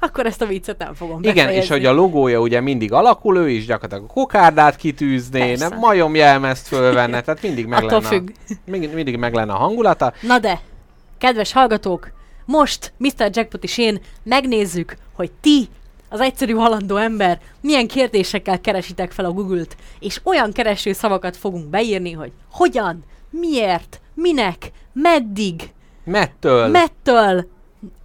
Akkor 0.00 0.26
ezt 0.26 0.42
a 0.42 0.46
viccet 0.46 0.78
nem 0.78 0.94
fogom 0.94 1.18
Igen, 1.22 1.34
és 1.36 1.42
befejezni. 1.44 1.74
hogy 1.74 1.84
a 1.86 1.92
logója 1.92 2.40
ugye 2.40 2.60
mindig 2.60 2.92
alakul, 2.92 3.36
ő 3.36 3.50
is 3.50 3.66
gyakorlatilag 3.66 4.04
a 4.10 4.12
kokárdát 4.12 4.76
kitűzné, 4.76 5.38
Persze. 5.38 5.68
nem 5.68 5.78
majom 5.78 6.14
jelmezt 6.14 6.66
fölvenne, 6.66 7.20
tehát 7.20 7.42
mindig 7.42 7.66
meg 7.66 7.84
Attól 7.84 8.00
lenne, 8.00 8.06
függ. 8.08 8.30
A, 8.48 8.52
mindig, 8.64 8.94
mindig 8.94 9.16
meg 9.16 9.34
lenne 9.34 9.52
a 9.52 9.56
hangulata. 9.56 10.12
Na 10.22 10.38
de, 10.38 10.60
kedves 11.18 11.52
hallgatók, 11.52 12.10
most 12.44 12.92
Mr. 12.96 13.30
Jackpot 13.32 13.64
és 13.64 13.78
én 13.78 14.00
megnézzük, 14.22 14.96
hogy 15.12 15.30
ti, 15.40 15.68
az 16.08 16.20
egyszerű 16.20 16.52
halandó 16.52 16.96
ember, 16.96 17.40
milyen 17.60 17.86
kérdésekkel 17.88 18.60
keresitek 18.60 19.12
fel 19.12 19.24
a 19.24 19.30
Google-t, 19.32 19.76
és 20.00 20.20
olyan 20.24 20.52
kereső 20.52 20.92
szavakat 20.92 21.36
fogunk 21.36 21.66
beírni, 21.66 22.12
hogy 22.12 22.32
hogyan, 22.50 23.04
miért, 23.30 24.00
minek, 24.14 24.70
meddig, 24.92 25.70
Mettől. 26.04 26.68
mettől, 26.68 27.46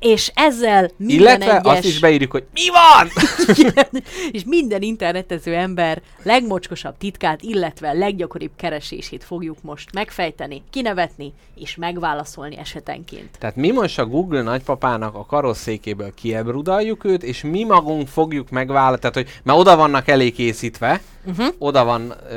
és 0.05 0.31
ezzel 0.33 0.89
minden 0.97 1.19
Illetve 1.19 1.57
egyes... 1.57 1.73
azt 1.73 1.85
is 1.85 1.99
beírjuk, 1.99 2.31
hogy 2.31 2.43
mi 2.53 2.69
van? 2.69 3.07
Igen, 3.65 4.03
és 4.31 4.43
minden 4.45 4.81
internetező 4.81 5.53
ember 5.53 6.01
legmocskosabb 6.23 6.97
titkát, 6.97 7.41
illetve 7.41 7.93
leggyakoribb 7.93 8.51
keresését 8.55 9.23
fogjuk 9.23 9.57
most 9.61 9.93
megfejteni, 9.93 10.63
kinevetni 10.69 11.33
és 11.55 11.75
megválaszolni 11.75 12.57
esetenként. 12.57 13.29
Tehát 13.39 13.55
mi 13.55 13.71
most 13.71 13.99
a 13.99 14.05
Google 14.05 14.41
nagypapának 14.41 15.15
a 15.15 15.25
karosszékéből 15.25 16.13
kiebrudaljuk 16.13 17.03
őt, 17.03 17.23
és 17.23 17.41
mi 17.41 17.63
magunk 17.63 18.07
fogjuk 18.07 18.49
megválaszolni, 18.49 18.99
tehát 18.99 19.15
hogy 19.15 19.41
mert 19.43 19.59
oda 19.59 19.75
vannak 19.75 20.07
elé 20.07 20.31
készítve, 20.31 21.01
Uh-huh. 21.27 21.47
oda 21.57 21.83
van 21.83 22.13
ö, 22.29 22.35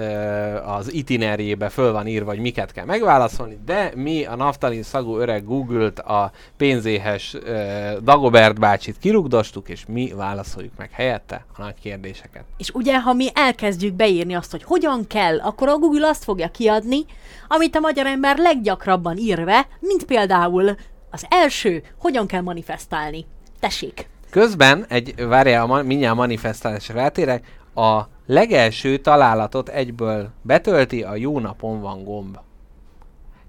az 0.64 0.92
itinerjébe, 0.92 1.68
föl 1.68 1.92
van 1.92 2.06
írva, 2.06 2.30
hogy 2.30 2.38
miket 2.38 2.72
kell 2.72 2.84
megválaszolni, 2.84 3.58
de 3.64 3.92
mi 3.94 4.24
a 4.24 4.36
naftalin 4.36 4.82
szagú 4.82 5.16
öreg 5.16 5.44
Google-t, 5.44 5.98
a 5.98 6.32
pénzéhes 6.56 7.36
ö, 7.44 7.57
Dagobert 8.02 8.58
bácsit 8.58 8.98
kirugdostuk, 8.98 9.68
és 9.68 9.84
mi 9.86 10.12
válaszoljuk 10.16 10.72
meg 10.76 10.90
helyette 10.92 11.44
a 11.56 11.62
nagy 11.62 11.74
kérdéseket. 11.82 12.44
És 12.56 12.70
ugye, 12.70 13.00
ha 13.00 13.12
mi 13.12 13.28
elkezdjük 13.34 13.94
beírni 13.94 14.34
azt, 14.34 14.50
hogy 14.50 14.62
hogyan 14.62 15.06
kell, 15.06 15.38
akkor 15.40 15.68
a 15.68 15.78
Google 15.78 16.08
azt 16.08 16.24
fogja 16.24 16.48
kiadni, 16.48 17.04
amit 17.48 17.76
a 17.76 17.80
magyar 17.80 18.06
ember 18.06 18.38
leggyakrabban 18.38 19.16
írve, 19.16 19.66
mint 19.80 20.04
például 20.04 20.76
az 21.10 21.26
első, 21.28 21.82
hogyan 21.98 22.26
kell 22.26 22.40
manifestálni. 22.42 23.26
Tessék! 23.60 24.08
Közben 24.30 24.84
egy, 24.88 25.26
várjál, 25.26 25.66
ma, 25.66 25.82
mindjárt 25.82 26.16
manifestálásra 26.16 26.94
rátérek, 26.94 27.56
a 27.74 28.02
legelső 28.26 28.96
találatot 28.96 29.68
egyből 29.68 30.28
betölti, 30.42 31.02
a 31.02 31.16
jó 31.16 31.38
napon 31.38 31.80
van 31.80 32.04
gomb. 32.04 32.38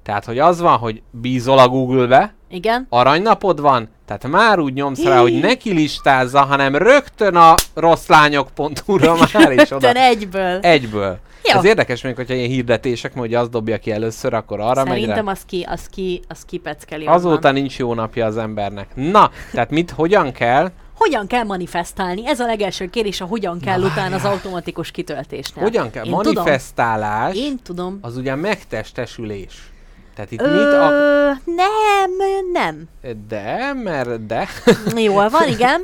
Tehát, 0.03 0.25
hogy 0.25 0.39
az 0.39 0.59
van, 0.59 0.77
hogy 0.77 1.01
bízol 1.11 1.57
a 1.57 1.67
Google-be, 1.67 2.33
Igen? 2.49 2.85
aranynapod 2.89 3.61
van, 3.61 3.89
tehát 4.09 4.27
már 4.27 4.59
úgy 4.59 4.73
nyomsz 4.73 5.03
rá, 5.03 5.19
hogy 5.19 5.39
neki 5.39 5.73
listázza, 5.73 6.41
hanem 6.41 6.75
rögtön 6.75 7.35
a 7.35 7.53
rosszlányok.hu-ra 7.73 9.15
már 9.33 9.51
is 9.51 9.71
oda. 9.71 9.91
Egyből. 9.91 10.59
Egyből. 10.61 11.19
Jó. 11.51 11.57
Ez 11.57 11.65
érdekes 11.65 12.01
még, 12.01 12.15
hogyha 12.15 12.33
ilyen 12.33 12.49
hirdetések, 12.49 13.13
hogy 13.13 13.33
az 13.33 13.49
dobja 13.49 13.77
ki 13.77 13.91
először, 13.91 14.33
akkor 14.33 14.59
arra 14.59 14.83
megy 14.83 14.99
Szerintem 14.99 15.27
az 15.27 15.41
ki, 15.45 15.65
az 15.69 15.85
ki, 15.85 16.21
az 16.27 16.45
kipeckeli 16.45 17.05
Azóta 17.05 17.35
onnan. 17.35 17.53
nincs 17.53 17.77
jó 17.77 17.93
napja 17.93 18.25
az 18.25 18.37
embernek. 18.37 18.87
Na, 18.95 19.31
tehát 19.51 19.69
mit, 19.69 19.91
hogyan 19.91 20.31
kell? 20.31 20.71
Hogyan 20.93 21.27
kell 21.27 21.43
manifestálni? 21.43 22.27
Ez 22.27 22.39
a 22.39 22.45
legelső 22.45 22.89
kérdés, 22.89 23.21
a 23.21 23.25
hogyan 23.25 23.59
kell 23.59 23.81
utána 23.81 24.15
az 24.15 24.25
automatikus 24.25 24.91
kitöltésnél. 24.91 25.63
Hogyan 25.63 25.89
kell? 25.91 26.05
Én 26.05 26.11
Manifestálás, 26.11 27.31
Tudom. 27.33 27.45
Én 27.45 27.59
tudom. 27.63 27.99
az 28.01 28.17
ugye 28.17 28.35
megtestesülés. 28.35 29.71
Tehát 30.19 30.33
itt 30.33 30.41
mit 30.41 30.73
a... 30.73 30.91
Ö, 30.91 31.31
nem, 31.45 32.11
nem. 32.53 32.89
De, 33.27 33.73
mert 33.83 34.25
de... 34.25 34.47
Jól 35.03 35.29
van, 35.29 35.47
igen. 35.47 35.81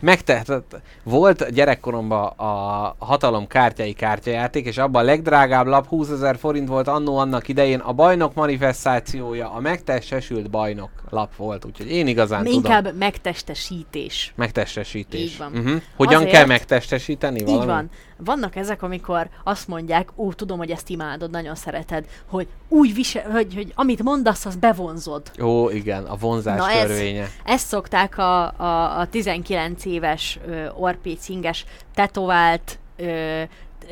Megtehetett. 0.00 0.80
Volt 1.02 1.52
gyerekkoromban 1.52 2.26
a 2.26 2.94
hatalom 2.98 3.46
kártyai 3.46 3.92
kártyajáték, 3.92 4.66
és 4.66 4.78
abban 4.78 5.02
a 5.02 5.04
legdrágább 5.04 5.66
lap 5.66 5.86
20 5.86 6.08
ezer 6.08 6.36
forint 6.38 6.68
volt 6.68 6.88
annó 6.88 7.16
annak 7.16 7.48
idején. 7.48 7.78
A 7.78 7.92
bajnok 7.92 8.34
manifestációja, 8.34 9.50
a 9.50 9.60
megtestesült 9.60 10.50
bajnok 10.50 10.90
lap 11.10 11.36
volt, 11.36 11.64
úgyhogy 11.64 11.90
én 11.90 12.06
igazán 12.06 12.44
tudom. 12.44 12.54
Inkább 12.54 12.96
megtestesítés. 12.96 14.32
Megtestesítés. 14.36 15.20
Így 15.20 15.38
van. 15.38 15.52
Uh-huh. 15.54 15.82
Hogyan 15.96 16.14
Azért- 16.14 16.32
kell 16.32 16.46
megtestesíteni 16.46 17.44
valami? 17.44 17.60
Így 17.60 17.66
van. 17.66 17.90
Vannak 18.24 18.56
ezek, 18.56 18.82
amikor 18.82 19.28
azt 19.44 19.68
mondják, 19.68 20.08
ó, 20.16 20.32
tudom, 20.32 20.58
hogy 20.58 20.70
ezt 20.70 20.88
imádod, 20.88 21.30
nagyon 21.30 21.54
szereted, 21.54 22.04
hogy 22.30 22.46
úgy 22.68 22.94
visel, 22.94 23.30
hogy, 23.30 23.54
hogy 23.54 23.72
amit 23.74 24.02
mondasz, 24.02 24.44
az 24.46 24.56
bevonzod. 24.56 25.22
Ó, 25.42 25.70
igen, 25.70 26.04
a 26.04 26.16
vonzás 26.16 26.58
Na 26.58 26.70
ez- 26.70 26.86
törvénye. 26.86 27.28
Ezt 27.44 27.66
szokták 27.66 28.18
a, 28.18 28.42
a, 28.56 28.98
a 29.00 29.06
19 29.06 29.84
éves 29.84 30.38
ö, 30.48 30.66
orpécinges 30.74 31.64
tetovált 31.94 32.78
ö, 32.96 33.42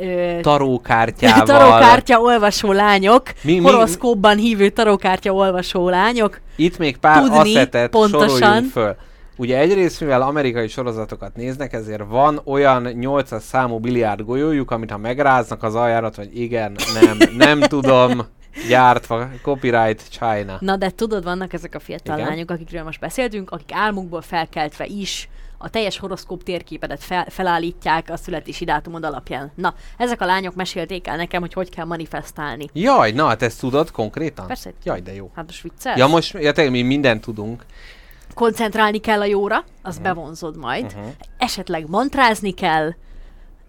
ö, 0.00 0.38
Tarókártyával. 0.42 1.46
tarókártya 1.58 2.20
olvasó 2.20 2.72
lányok, 2.72 3.32
Mi- 3.42 3.58
mi- 3.58 3.64
horoszkópban 3.64 4.36
hívő 4.36 4.68
tarókártya 4.70 5.32
olvasó 5.32 5.88
lányok. 5.88 6.40
Itt 6.56 6.78
még 6.78 6.96
pár 6.96 7.22
Tudni 7.22 7.68
pontosan. 7.90 8.62
föl. 8.64 8.96
Ugye 9.36 9.58
egyrészt, 9.58 10.00
mivel 10.00 10.22
amerikai 10.22 10.68
sorozatokat 10.68 11.36
néznek, 11.36 11.72
ezért 11.72 12.02
van 12.08 12.40
olyan 12.44 12.82
800 12.82 13.44
számú 13.44 13.78
biliárd 13.78 14.24
golyójuk, 14.24 14.70
amit 14.70 14.90
ha 14.90 14.98
megráznak 14.98 15.62
az 15.62 15.74
aljárat, 15.74 16.16
vagy 16.16 16.40
igen, 16.40 16.76
nem, 17.00 17.18
nem 17.36 17.60
tudom, 17.60 18.26
gyártva, 18.68 19.28
copyright 19.42 20.02
China. 20.10 20.56
Na 20.60 20.76
de 20.76 20.90
tudod, 20.90 21.24
vannak 21.24 21.52
ezek 21.52 21.74
a 21.74 21.80
fiatal 21.80 22.18
Igen. 22.18 22.28
lányok, 22.28 22.50
akikről 22.50 22.82
most 22.82 23.00
beszéltünk, 23.00 23.50
akik 23.50 23.72
álmukból 23.72 24.22
felkeltve 24.22 24.86
is 24.86 25.28
a 25.58 25.70
teljes 25.70 25.98
horoszkóp 25.98 26.42
térképedet 26.42 27.02
fel, 27.02 27.26
felállítják 27.28 28.10
a 28.10 28.16
születési 28.16 28.64
dátumod 28.64 29.04
alapján. 29.04 29.52
Na, 29.54 29.74
ezek 29.96 30.20
a 30.20 30.24
lányok 30.24 30.54
mesélték 30.54 31.06
el 31.06 31.16
nekem, 31.16 31.40
hogy 31.40 31.52
hogy 31.52 31.70
kell 31.70 31.84
manifestálni. 31.84 32.68
Jaj, 32.72 33.12
na 33.12 33.26
hát 33.26 33.42
ezt 33.42 33.60
tudod 33.60 33.90
konkrétan? 33.90 34.46
Persze. 34.46 34.72
Jaj, 34.82 35.00
de 35.00 35.14
jó. 35.14 35.30
Hát 35.34 35.44
most 35.46 35.62
viccelsz? 35.62 35.98
Ja, 35.98 36.06
most, 36.06 36.32
ja, 36.32 36.52
tényleg 36.52 36.72
mi 36.72 36.82
mindent 36.82 37.20
tudunk. 37.20 37.64
Koncentrálni 38.34 38.98
kell 38.98 39.20
a 39.20 39.24
jóra, 39.24 39.64
az 39.82 39.94
Mhm. 39.94 40.02
bevonzod 40.02 40.56
majd. 40.56 40.84
Uh-huh. 40.84 41.04
Esetleg 41.38 41.88
mantrázni 41.88 42.50
kell, 42.52 42.90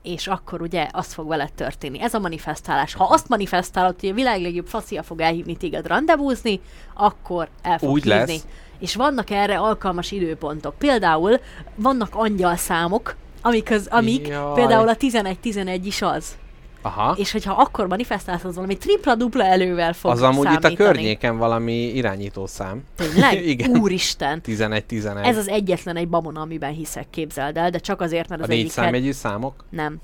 és 0.04 0.28
akkor 0.28 0.62
ugye 0.62 0.88
az 0.92 1.14
fog 1.14 1.28
veled 1.28 1.54
történni. 1.54 2.02
Ez 2.02 2.14
a 2.14 2.20
manifestálás. 2.20 2.94
Ha 2.94 3.04
azt 3.04 3.28
manifestálod, 3.30 4.00
hogy 4.00 4.10
a 4.10 4.14
világ 4.14 4.42
legjobb 4.42 4.68
faszia 4.68 5.04
fog 5.04 5.22
elhívni 5.22 5.58
téged 5.58 5.88
rendezvúzni, 5.88 6.60
akkor 6.94 7.48
el 7.62 7.78
fog 7.78 7.90
Úgy 7.90 8.04
hívni. 8.04 8.20
lesz. 8.20 8.46
És 8.80 8.96
vannak 8.96 9.30
erre 9.30 9.58
alkalmas 9.60 10.12
időpontok. 10.12 10.76
Például 10.78 11.40
vannak 11.76 12.16
angyalszámok, 12.16 13.16
amik, 13.42 13.72
az, 13.72 13.88
amik 13.92 14.28
Jaj. 14.28 14.54
például 14.54 14.88
a 14.88 14.96
11-11 14.96 15.80
is 15.84 16.02
az. 16.02 16.38
Aha. 16.86 17.16
és 17.18 17.32
hogyha 17.32 17.54
akkor 17.54 17.88
manifestálsz, 17.88 18.44
az 18.44 18.56
valami 18.56 18.78
tripla-dupla 18.78 19.44
elővel 19.44 19.94
fog 19.94 20.12
Az 20.12 20.22
amúgy 20.22 20.46
számítani. 20.46 20.74
itt 20.74 20.80
a 20.80 20.84
környéken 20.84 21.38
valami 21.38 21.74
irányítószám. 21.74 22.84
Tényleg? 22.96 23.46
Igen. 23.54 23.78
Úristen! 23.78 24.42
11-11. 24.46 25.26
Ez 25.26 25.38
az 25.38 25.48
egyetlen 25.48 25.96
egy 25.96 26.08
babona, 26.08 26.42
amiben 26.42 26.72
hiszek, 26.72 27.06
képzeld 27.10 27.58
el, 27.58 27.70
de 27.70 27.78
csak 27.78 28.02
azért, 28.02 28.30
mert 28.30 28.42
a 28.42 28.44
az 28.44 28.50
négy 28.50 28.60
egyik... 28.60 28.72
számjegyű 28.72 29.12
számok? 29.12 29.64
Nem. 29.70 29.98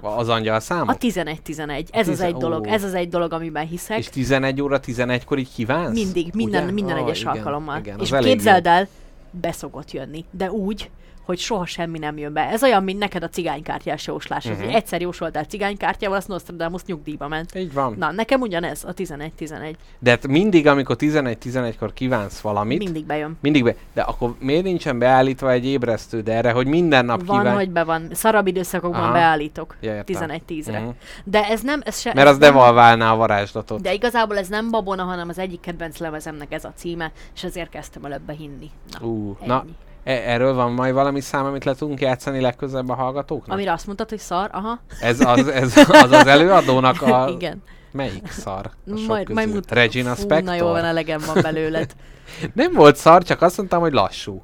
Az 0.18 0.28
angyal 0.28 0.60
számok? 0.60 0.90
A 0.90 0.96
11-11. 0.96 1.84
Ez 1.90 2.08
az 2.08 2.14
Tizen- 2.14 2.26
egy 2.26 2.34
dolog, 2.36 2.66
ó. 2.66 2.70
ez 2.70 2.84
az 2.84 2.94
egy 2.94 3.08
dolog, 3.08 3.32
amiben 3.32 3.66
hiszek. 3.66 3.98
És 3.98 4.08
11 4.08 4.62
óra 4.62 4.80
11-kor 4.86 5.38
így 5.38 5.52
kívánsz? 5.54 5.94
Mindig, 5.94 6.30
minden, 6.34 6.62
Ugye? 6.62 6.72
minden 6.72 6.98
Ó, 6.98 7.04
egyes 7.04 7.20
igen, 7.20 7.32
alkalommal. 7.32 7.78
Igen, 7.78 8.00
és 8.00 8.12
az 8.12 8.24
képzeld 8.24 8.64
jó. 8.64 8.70
el, 8.70 8.88
beszokott 9.30 9.92
jönni, 9.92 10.24
de 10.30 10.50
úgy, 10.50 10.90
hogy 11.24 11.38
soha 11.38 11.66
semmi 11.66 11.98
nem 11.98 12.18
jön 12.18 12.32
be. 12.32 12.40
Ez 12.40 12.62
olyan, 12.62 12.84
mint 12.84 12.98
neked 12.98 13.22
a 13.22 13.28
cigánykártyás 13.28 14.06
jóslás. 14.06 14.44
Uh-huh. 14.44 14.64
Mhm. 14.64 14.74
Egyszer 14.74 15.00
jósoltál 15.00 15.44
cigánykártyával, 15.44 16.18
azt 16.18 16.28
Nostradamus 16.28 16.84
nyugdíjba 16.84 17.28
ment. 17.28 17.54
Így 17.54 17.72
van. 17.72 17.94
Na, 17.98 18.12
nekem 18.12 18.40
ugyanez, 18.40 18.84
a 18.84 18.92
11-11. 18.94 19.74
De 19.98 20.10
hát 20.10 20.26
mindig, 20.26 20.66
amikor 20.66 20.96
11-11-kor 20.98 21.92
kívánsz 21.92 22.40
valamit, 22.40 22.78
Mindig 22.78 23.04
bejön. 23.06 23.36
mindig 23.40 23.64
be, 23.64 23.74
de 23.94 24.02
akkor 24.02 24.34
miért 24.38 24.62
nincsen 24.64 24.98
beállítva 24.98 25.50
egy 25.50 25.66
ébresztőd 25.66 26.28
erre, 26.28 26.50
hogy 26.50 26.66
minden 26.66 27.04
nap 27.04 27.24
Van, 27.26 27.38
kíván... 27.38 27.54
hogy 27.54 27.70
be 27.70 27.84
van. 27.84 28.08
Szarabb 28.12 28.46
időszakokban 28.46 29.00
Aha. 29.02 29.12
beállítok. 29.12 29.76
Ja, 29.80 29.94
értem. 29.94 30.40
11-10-re. 30.48 30.80
Mhm. 30.80 30.88
De 31.24 31.42
ez 31.48 31.60
nem, 31.60 31.80
ez 31.84 32.00
se... 32.00 32.12
Mert 32.14 32.26
ez 32.26 32.32
az 32.34 32.38
nem, 32.38 32.52
devalválná 32.52 33.12
a 33.12 33.16
varázslatot. 33.16 33.80
De 33.80 33.92
igazából 33.92 34.38
ez 34.38 34.48
nem 34.48 34.70
babona, 34.70 35.02
hanem 35.02 35.28
az 35.28 35.38
egyik 35.38 35.60
kedvenc 35.60 35.98
lemezemnek 35.98 36.52
ez 36.52 36.64
a 36.64 36.72
címe, 36.76 37.12
és 37.34 37.44
ezért 37.44 37.70
kezdtem 37.70 38.04
el 38.04 38.12
ebbe 38.12 38.32
hinni. 38.32 38.70
Na, 39.00 39.06
Ú, 39.06 39.36
ennyi. 39.40 39.48
na, 39.48 39.64
erről 40.04 40.54
van 40.54 40.72
majd 40.72 40.94
valami 40.94 41.20
szám, 41.20 41.44
amit 41.44 41.64
le 41.64 41.74
tudunk 41.74 42.00
játszani 42.00 42.40
legközelebb 42.40 42.88
a 42.88 42.94
hallgatóknak? 42.94 43.56
Amire 43.56 43.72
azt 43.72 43.86
mondtad, 43.86 44.08
hogy 44.08 44.18
szar, 44.18 44.48
aha. 44.52 44.80
Ez 45.00 45.20
az, 45.20 45.48
ez 45.48 45.76
az, 45.76 46.10
az 46.10 46.26
előadónak 46.26 47.02
a... 47.02 47.28
Igen. 47.38 47.62
Melyik 47.92 48.30
szar? 48.30 48.70
A 48.92 48.96
sok 48.96 49.06
Majd, 49.06 49.28
majd 49.28 49.52
mut... 49.52 49.70
Regina 49.70 50.14
Fú, 50.14 50.22
Spector? 50.22 50.42
Na 50.42 50.54
jó, 50.54 50.66
van, 50.66 50.84
elegem 50.84 51.20
van 51.26 51.42
belőled. 51.42 51.92
Nem 52.54 52.72
volt 52.72 52.96
szar, 52.96 53.22
csak 53.22 53.42
azt 53.42 53.56
mondtam, 53.56 53.80
hogy 53.80 53.92
lassú. 53.92 54.42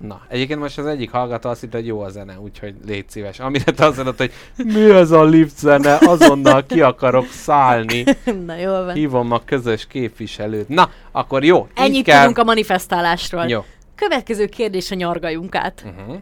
Na, 0.00 0.20
egyébként 0.28 0.60
most 0.60 0.78
az 0.78 0.86
egyik 0.86 1.10
hallgató 1.10 1.48
azt 1.48 1.60
hitt, 1.60 1.72
hogy 1.72 1.86
jó 1.86 2.00
a 2.00 2.08
zene, 2.08 2.40
úgyhogy 2.40 2.74
légy 2.86 3.08
szíves. 3.08 3.40
Amire 3.40 3.72
te 3.72 3.86
azt 3.86 3.96
mondod, 3.96 4.16
hogy 4.16 4.32
mi 4.56 4.90
ez 4.90 5.10
a 5.10 5.24
lift 5.24 5.58
zene, 5.58 5.98
azonnal 6.00 6.66
ki 6.66 6.80
akarok 6.80 7.26
szállni. 7.26 8.04
Na 8.46 8.56
jól 8.56 8.84
van. 8.84 8.94
Hívom 8.94 9.32
a 9.32 9.40
közös 9.44 9.86
képviselőt. 9.86 10.68
Na, 10.68 10.90
akkor 11.12 11.44
jó. 11.44 11.68
Ennyit 11.74 12.04
kell... 12.04 12.18
tudunk 12.18 12.38
a 12.38 12.44
manifestálásról. 12.44 13.46
Jó. 13.46 13.64
Következő 13.98 14.46
kérdés 14.46 14.90
a 14.90 14.94
nyargajunk 14.94 15.54
át. 15.54 15.84
Uh-huh. 15.86 16.16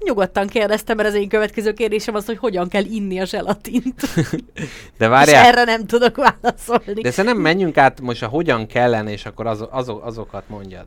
Nyugodtan 0.00 0.46
kérdeztem, 0.46 0.96
mert 0.96 1.08
az 1.08 1.14
én 1.14 1.28
következő 1.28 1.72
kérdésem 1.72 2.14
az, 2.14 2.26
hogy 2.26 2.38
hogyan 2.38 2.68
kell 2.68 2.84
inni 2.84 3.20
a 3.20 3.24
zselatint. 3.24 4.00
De 4.98 5.04
És 5.04 5.06
várjál, 5.06 5.44
erre 5.44 5.64
nem 5.64 5.86
tudok 5.86 6.16
válaszolni. 6.16 7.02
de 7.02 7.10
szerintem 7.10 7.40
menjünk 7.40 7.76
át 7.76 8.00
most 8.00 8.22
a 8.22 8.26
hogyan 8.26 8.66
kellene, 8.66 9.10
és 9.10 9.26
akkor 9.26 9.46
az, 9.46 9.66
azok, 9.70 10.04
azokat 10.04 10.48
mondjad. 10.48 10.86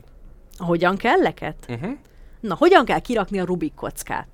Hogyan 0.58 0.98
kell 0.98 1.22
leket? 1.22 1.56
Uh-huh. 1.70 1.92
Na, 2.40 2.56
hogyan 2.56 2.86
kell 2.86 3.00
kirakni 3.00 3.40
a 3.40 3.46
Rubik 3.46 3.74
kockát? 3.74 4.28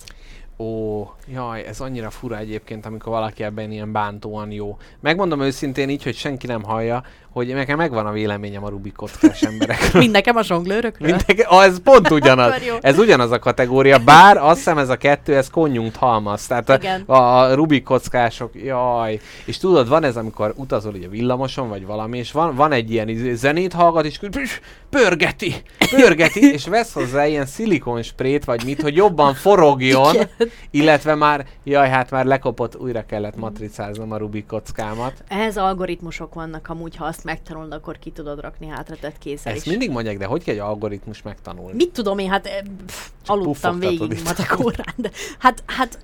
Ó, 0.59 1.01
jaj, 1.33 1.65
ez 1.65 1.79
annyira 1.79 2.09
fura 2.09 2.37
egyébként, 2.37 2.85
amikor 2.85 3.11
valaki 3.11 3.43
ebben 3.43 3.71
ilyen 3.71 3.91
bántóan 3.91 4.51
jó. 4.51 4.77
Megmondom 4.99 5.41
őszintén 5.41 5.89
így, 5.89 6.03
hogy 6.03 6.15
senki 6.15 6.47
nem 6.47 6.63
hallja, 6.63 7.03
hogy 7.37 7.53
nekem 7.53 7.77
megvan 7.77 8.05
a 8.05 8.11
véleményem 8.11 8.63
a 8.63 8.69
Rubik 8.69 8.95
kockás 8.95 9.41
emberekről. 9.41 10.01
Mind 10.01 10.11
nekem 10.11 10.35
a 10.35 10.43
zsonglőrökről? 10.43 11.07
Mindenki, 11.07 11.41
ah, 11.41 11.63
ez 11.63 11.79
pont 11.83 12.09
ugyanaz. 12.09 12.53
Ez 12.81 12.97
ugyanaz 12.97 13.31
a 13.31 13.39
kategória, 13.39 13.97
bár 13.97 14.37
azt 14.37 14.55
hiszem 14.55 14.77
ez 14.77 14.89
a 14.89 14.95
kettő, 14.95 15.35
ez 15.35 15.49
konjunkt 15.49 15.95
halmaz. 15.95 16.47
Tehát 16.47 16.69
Igen. 16.77 17.01
a, 17.05 17.15
a 17.15 17.53
Rubik 17.53 17.83
kockások, 17.83 18.51
jaj. 18.63 19.19
És 19.45 19.57
tudod, 19.57 19.87
van 19.87 20.03
ez, 20.03 20.17
amikor 20.17 20.53
utazol 20.55 20.93
ugye 20.93 21.07
villamoson, 21.07 21.69
vagy 21.69 21.85
valami, 21.85 22.17
és 22.17 22.31
van, 22.31 22.55
van 22.55 22.71
egy 22.71 22.91
ilyen 22.91 23.07
izé- 23.07 23.35
zenét 23.35 23.73
hallgat, 23.73 24.05
és 24.05 24.19
püss, 24.31 24.59
pörgeti, 24.89 25.55
pörgeti, 25.89 26.51
és 26.51 26.67
vesz 26.67 26.93
hozzá 26.93 27.27
ilyen 27.27 27.45
szilikonsprét, 27.45 28.45
vagy 28.45 28.65
mit, 28.65 28.81
hogy 28.81 28.95
jobban 28.95 29.33
forogjon, 29.33 30.13
Igen. 30.13 30.29
illetve 30.71 31.15
már, 31.15 31.45
jaj, 31.63 31.89
hát 31.89 32.11
már 32.11 32.25
lekopott, 32.25 32.77
újra 32.77 33.05
kellett 33.05 33.35
matricáznom 33.35 34.11
a 34.11 34.17
Rubik 34.17 34.45
kockámat. 34.45 35.13
Ehhez 35.27 35.57
algoritmusok 35.57 36.33
vannak 36.33 36.69
amúgy, 36.69 36.95
ha 36.95 37.05
azt 37.05 37.23
megtanulod, 37.27 37.71
akkor 37.71 37.99
ki 37.99 38.11
tudod 38.11 38.39
rakni 38.39 38.67
hátratett 38.67 39.17
kézzel 39.17 39.53
Ezt 39.53 39.65
is. 39.65 39.71
mindig 39.71 39.91
mondják, 39.91 40.17
de 40.17 40.25
hogy 40.25 40.43
kell 40.43 40.53
egy 40.53 40.59
algoritmus 40.59 41.21
megtanulni? 41.21 41.75
Mit 41.75 41.91
tudom 41.91 42.17
én, 42.19 42.29
hát 42.29 42.45
eh, 42.45 42.59
pff, 42.85 43.07
aludtam 43.25 43.79
végig 43.79 44.21
matek 44.23 44.59
órán, 44.59 44.93
de 44.95 45.09
hát, 45.39 45.63
hát 45.65 45.99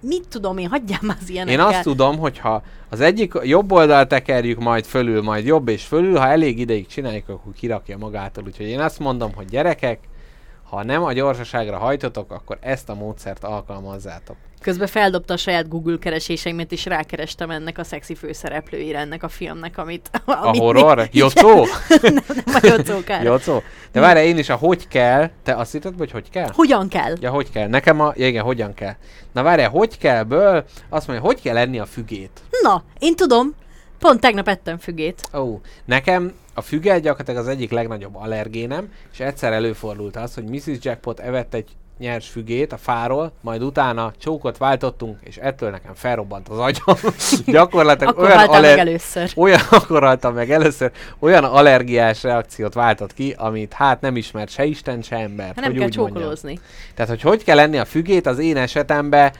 mit 0.00 0.28
tudom 0.28 0.58
én, 0.58 0.68
hagyjál 0.68 0.98
már 1.02 1.16
az 1.20 1.28
Én 1.28 1.34
ilyenekkel. 1.34 1.66
azt 1.66 1.82
tudom, 1.82 2.18
hogy 2.18 2.38
ha 2.38 2.62
az 2.88 3.00
egyik 3.00 3.32
jobb 3.42 3.72
oldalt 3.72 4.08
tekerjük, 4.08 4.58
majd 4.58 4.84
fölül, 4.84 5.22
majd 5.22 5.46
jobb 5.46 5.68
és 5.68 5.84
fölül, 5.84 6.16
ha 6.16 6.26
elég 6.26 6.58
ideig 6.58 6.86
csináljuk, 6.86 7.28
akkor 7.28 7.52
kirakja 7.52 7.98
magától. 7.98 8.44
Úgyhogy 8.44 8.66
én 8.66 8.80
azt 8.80 8.98
mondom, 8.98 9.34
hogy 9.34 9.46
gyerekek, 9.46 9.98
ha 10.74 10.84
nem 10.84 11.02
a 11.02 11.12
gyorsaságra 11.12 11.78
hajtotok, 11.78 12.32
akkor 12.32 12.58
ezt 12.60 12.88
a 12.88 12.94
módszert 12.94 13.44
alkalmazzátok. 13.44 14.36
Közben 14.60 14.86
feldobta 14.86 15.34
a 15.34 15.36
saját 15.36 15.68
Google 15.68 15.98
kereséseimet, 15.98 16.72
és 16.72 16.84
rákerestem 16.84 17.50
ennek 17.50 17.78
a 17.78 17.84
szexi 17.84 18.14
főszereplőire 18.14 18.98
ennek 18.98 19.22
a 19.22 19.28
filmnek, 19.28 19.78
amit... 19.78 20.10
A 20.24 20.32
amit 20.32 20.60
horror? 20.60 21.08
Jocó? 21.12 21.48
nem, 22.02 22.14
nem 22.44 22.54
a 22.54 22.58
Jocókára. 22.62 23.22
Jocó? 23.22 23.62
De 23.92 24.00
várj, 24.00 24.20
én 24.20 24.38
is 24.38 24.48
a 24.48 24.54
hogy 24.54 24.88
kell, 24.88 25.30
te 25.42 25.54
azt 25.54 25.72
hitted, 25.72 25.94
hogy 25.98 26.10
hogy 26.10 26.30
kell? 26.30 26.48
Hogyan 26.52 26.88
kell? 26.88 27.14
Ja, 27.20 27.30
hogy 27.30 27.50
kell. 27.50 27.68
Nekem 27.68 28.00
a, 28.00 28.12
ja, 28.16 28.26
igen, 28.26 28.44
hogyan 28.44 28.74
kell. 28.74 28.94
Na 29.32 29.42
várj, 29.42 29.62
hogy 29.62 29.98
kellből, 29.98 30.64
azt 30.88 31.06
mondja, 31.06 31.26
hogy 31.26 31.40
kell 31.40 31.56
enni 31.56 31.78
a 31.78 31.86
fügét. 31.86 32.40
Na, 32.62 32.82
én 32.98 33.16
tudom. 33.16 33.54
Pont 33.98 34.20
tegnap 34.20 34.48
ettem 34.48 34.78
fügét. 34.78 35.28
Ó, 35.34 35.60
nekem 35.84 36.32
a 36.54 36.60
füge 36.60 36.98
gyakorlatilag 36.98 37.40
az 37.40 37.48
egyik 37.48 37.70
legnagyobb 37.70 38.16
allergénem, 38.16 38.88
és 39.12 39.20
egyszer 39.20 39.52
előfordult 39.52 40.16
az, 40.16 40.34
hogy 40.34 40.44
Mrs. 40.44 40.76
Jackpot 40.80 41.20
evett 41.20 41.54
egy 41.54 41.68
nyers 41.98 42.28
fügét 42.28 42.72
a 42.72 42.76
fáról, 42.76 43.32
majd 43.40 43.62
utána 43.62 44.12
csókot 44.18 44.58
váltottunk, 44.58 45.18
és 45.22 45.36
ettől 45.36 45.70
nekem 45.70 45.94
felrobbant 45.94 46.48
az 46.48 46.58
agyam. 46.58 46.96
Gyakorlatilag 47.46 48.12
Akkor 48.12 48.24
olyan, 48.24 48.36
váltál 48.36 48.60
meg 48.60 48.70
aller- 48.70 48.78
először. 48.86 49.30
olyan, 49.36 49.60
akkor 49.70 50.02
haltam 50.02 50.34
meg 50.34 50.50
először, 50.50 50.90
olyan 51.18 51.44
allergiás 51.44 52.22
reakciót 52.22 52.74
váltott 52.74 53.14
ki, 53.14 53.34
amit 53.38 53.72
hát 53.72 54.00
nem 54.00 54.16
ismert 54.16 54.50
se 54.50 54.64
Isten, 54.64 55.02
se 55.02 55.16
ember. 55.16 55.46
Hát 55.46 55.54
nem 55.54 55.64
hogy 55.64 55.78
kell 55.78 55.88
úgy 55.88 55.96
mondjam. 55.96 56.14
csókolózni. 56.14 56.58
Tehát, 56.94 57.10
hogy 57.10 57.20
hogy 57.20 57.44
kell 57.44 57.56
lenni 57.56 57.78
a 57.78 57.84
fügét, 57.84 58.26
az 58.26 58.38
én 58.38 58.56
esetemben 58.56 59.32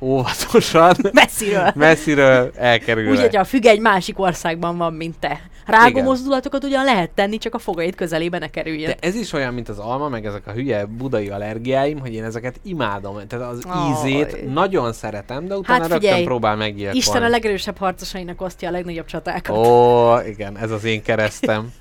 óvatosan, 0.00 0.96
Messziről. 1.12 1.72
messziről 1.74 2.50
elkerülve. 2.56 3.10
Úgy, 3.10 3.20
hogy 3.20 3.36
a 3.36 3.44
füge 3.44 3.70
egy 3.70 3.80
másik 3.80 4.18
országban 4.18 4.76
van, 4.76 4.92
mint 4.92 5.18
te. 5.18 5.40
Rágó 5.66 6.02
mozdulatokat 6.02 6.64
ugyan 6.64 6.84
lehet 6.84 7.10
tenni, 7.10 7.38
csak 7.38 7.54
a 7.54 7.58
fogaid 7.58 7.94
közelébe 7.94 8.38
ne 8.38 8.50
kerüljön. 8.50 8.90
De 9.00 9.06
ez 9.06 9.14
is 9.14 9.32
olyan, 9.32 9.54
mint 9.54 9.68
az 9.68 9.78
alma, 9.78 10.08
meg 10.08 10.26
ezek 10.26 10.46
a 10.46 10.52
hülye 10.52 10.84
budai 10.84 11.28
allergiáim, 11.28 11.98
hogy 11.98 12.14
én 12.14 12.24
ezeket 12.24 12.60
imádom. 12.62 13.26
Tehát 13.28 13.50
az 13.50 13.64
Aj. 13.64 13.90
ízét 13.90 14.52
nagyon 14.52 14.92
szeretem, 14.92 15.46
de 15.46 15.56
utána 15.56 15.80
Hát 15.80 15.90
rögtön 15.90 16.00
figyelj, 16.00 16.24
próbál 16.24 16.56
meggyilkolni. 16.56 16.98
Isten 16.98 17.22
a 17.22 17.28
legerősebb 17.28 17.78
harcosainak 17.78 18.40
osztja 18.40 18.68
a 18.68 18.72
legnagyobb 18.72 19.06
csatákat. 19.06 19.56
Ó, 19.56 20.18
igen, 20.18 20.58
ez 20.58 20.70
az 20.70 20.84
én 20.84 21.02
keresztem. 21.02 21.72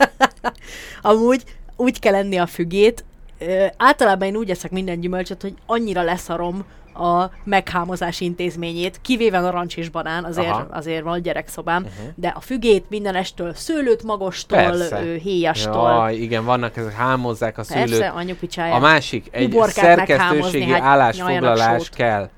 Amúgy 1.01 1.43
úgy 1.75 1.99
kell 1.99 2.15
enni 2.15 2.37
a 2.37 2.45
fügét. 2.45 3.03
Ö, 3.39 3.65
általában 3.77 4.27
én 4.27 4.35
úgy 4.35 4.49
eszek 4.49 4.71
minden 4.71 4.99
gyümölcsöt, 4.99 5.41
hogy 5.41 5.53
annyira 5.65 6.01
leszarom 6.01 6.65
a 6.93 7.31
meghámozás 7.43 8.21
intézményét, 8.21 8.99
kivéve 9.01 9.37
a 9.37 9.49
rancs 9.49 9.77
és 9.77 9.89
banán, 9.89 10.23
azért, 10.23 10.49
Aha. 10.49 10.67
azért 10.71 11.03
van 11.03 11.13
a 11.13 11.17
gyerekszobám, 11.17 11.83
uh-huh. 11.83 12.13
de 12.15 12.27
a 12.27 12.39
fügét 12.39 12.89
minden 12.89 13.15
estől, 13.15 13.53
szőlőt 13.53 14.03
magostól, 14.03 14.57
Persze. 14.57 15.01
héjastól, 15.01 15.89
Jaj, 15.89 16.15
igen, 16.15 16.45
vannak 16.45 16.77
ezek, 16.77 16.93
hámozzák 16.93 17.57
a 17.57 17.63
szőlőt. 17.63 17.89
persze, 17.89 18.07
anyupicsáját. 18.07 18.75
A 18.75 18.79
másik, 18.79 19.27
egy 19.31 19.45
Uborkát 19.45 19.85
szerkesztőségi 19.85 20.71
hát 20.71 20.81
állásfoglalás 20.81 21.89
kell. 21.89 22.29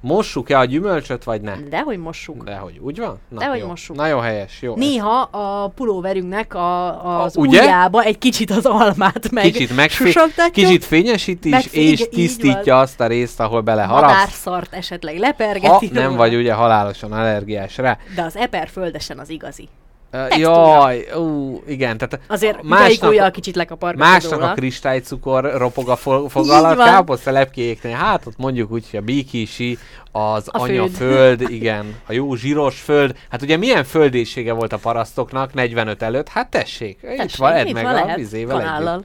Mossuk-e 0.00 0.58
a 0.58 0.64
gyümölcsöt, 0.64 1.24
vagy 1.24 1.40
ne? 1.40 1.56
Dehogy 1.70 1.98
mossuk. 1.98 2.44
Dehogy, 2.44 2.78
úgy 2.78 2.98
van? 2.98 3.18
Na, 3.28 3.38
Dehogy 3.38 3.58
jó. 3.58 3.66
mossuk. 3.66 3.96
Na 3.96 4.06
jó, 4.06 4.18
helyes, 4.18 4.62
jó. 4.62 4.74
Néha 4.76 5.20
a 5.20 5.68
pulóverünknek 5.68 6.54
a, 6.54 7.22
az 7.22 7.36
A- 7.36 7.40
ugye? 7.40 7.60
ujjába 7.60 8.02
egy 8.02 8.18
kicsit 8.18 8.50
az 8.50 8.66
almát 8.66 9.30
meg 9.30 9.44
Kicsit, 9.44 9.76
megfé- 9.76 10.18
kicsit 10.52 10.84
fényesíti 10.84 11.48
is, 11.56 11.66
és 11.72 12.08
tisztítja 12.10 12.78
azt 12.78 13.00
a 13.00 13.06
részt, 13.06 13.40
ahol 13.40 13.60
beleharapsz. 13.60 14.12
madárszart 14.12 14.74
esetleg 14.74 15.14
Ha 15.14 15.20
lepergeti 15.20 15.90
nem 15.92 16.04
róla. 16.04 16.16
vagy 16.16 16.34
ugye 16.34 16.52
halálosan 16.52 17.12
allergiás 17.12 17.76
rá. 17.76 17.98
De 18.14 18.22
az 18.22 18.36
eper 18.36 18.68
földesen 18.68 19.18
az 19.18 19.30
igazi. 19.30 19.68
Uh, 20.12 20.38
jaj, 20.38 21.06
ú, 21.16 21.62
igen, 21.66 21.98
tehát 21.98 22.20
Azért 22.28 22.62
másnak, 22.62 23.10
másnak, 23.12 23.32
kicsit 23.32 23.56
lekapargatod 23.56 24.08
másnak 24.12 24.32
róla. 24.40 24.50
a 24.50 24.54
kristálycukor 24.54 25.52
ropog 25.56 25.88
a 25.88 25.96
fo- 25.96 26.30
fog 26.30 26.48
alatt, 26.50 26.76
káposzta 26.76 27.30
lepkéknél, 27.30 27.94
hát 27.94 28.26
ott 28.26 28.36
mondjuk 28.36 28.70
úgy, 28.70 28.90
hogy 28.90 28.98
a 28.98 29.02
bíkisi, 29.02 29.78
az 30.12 30.48
A 30.52 30.58
anya 30.60 30.74
föld. 30.88 30.90
föld, 30.90 31.50
igen, 31.50 31.94
a 32.06 32.12
jó 32.12 32.34
zsíros 32.34 32.80
föld. 32.80 33.16
Hát 33.30 33.42
ugye 33.42 33.56
milyen 33.56 33.84
földészsége 33.84 34.52
volt 34.52 34.72
a 34.72 34.78
parasztoknak 34.78 35.54
45 35.54 36.02
előtt? 36.02 36.28
Hát 36.28 36.50
tessék, 36.50 36.98
itt 37.02 37.16
Tessék, 37.16 37.36
van, 37.36 37.52
edd 37.52 37.66
itt 37.66 37.72
meg 37.74 37.84
van, 37.84 37.96
a 37.96 38.14
vizével. 38.16 39.02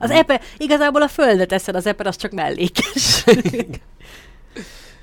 Az 0.00 0.10
eper, 0.10 0.40
igazából 0.56 1.02
a 1.02 1.08
földet 1.08 1.52
eszed, 1.52 1.74
az 1.74 1.86
eper 1.86 2.06
az 2.06 2.16
csak 2.16 2.32
mellékes. 2.32 3.24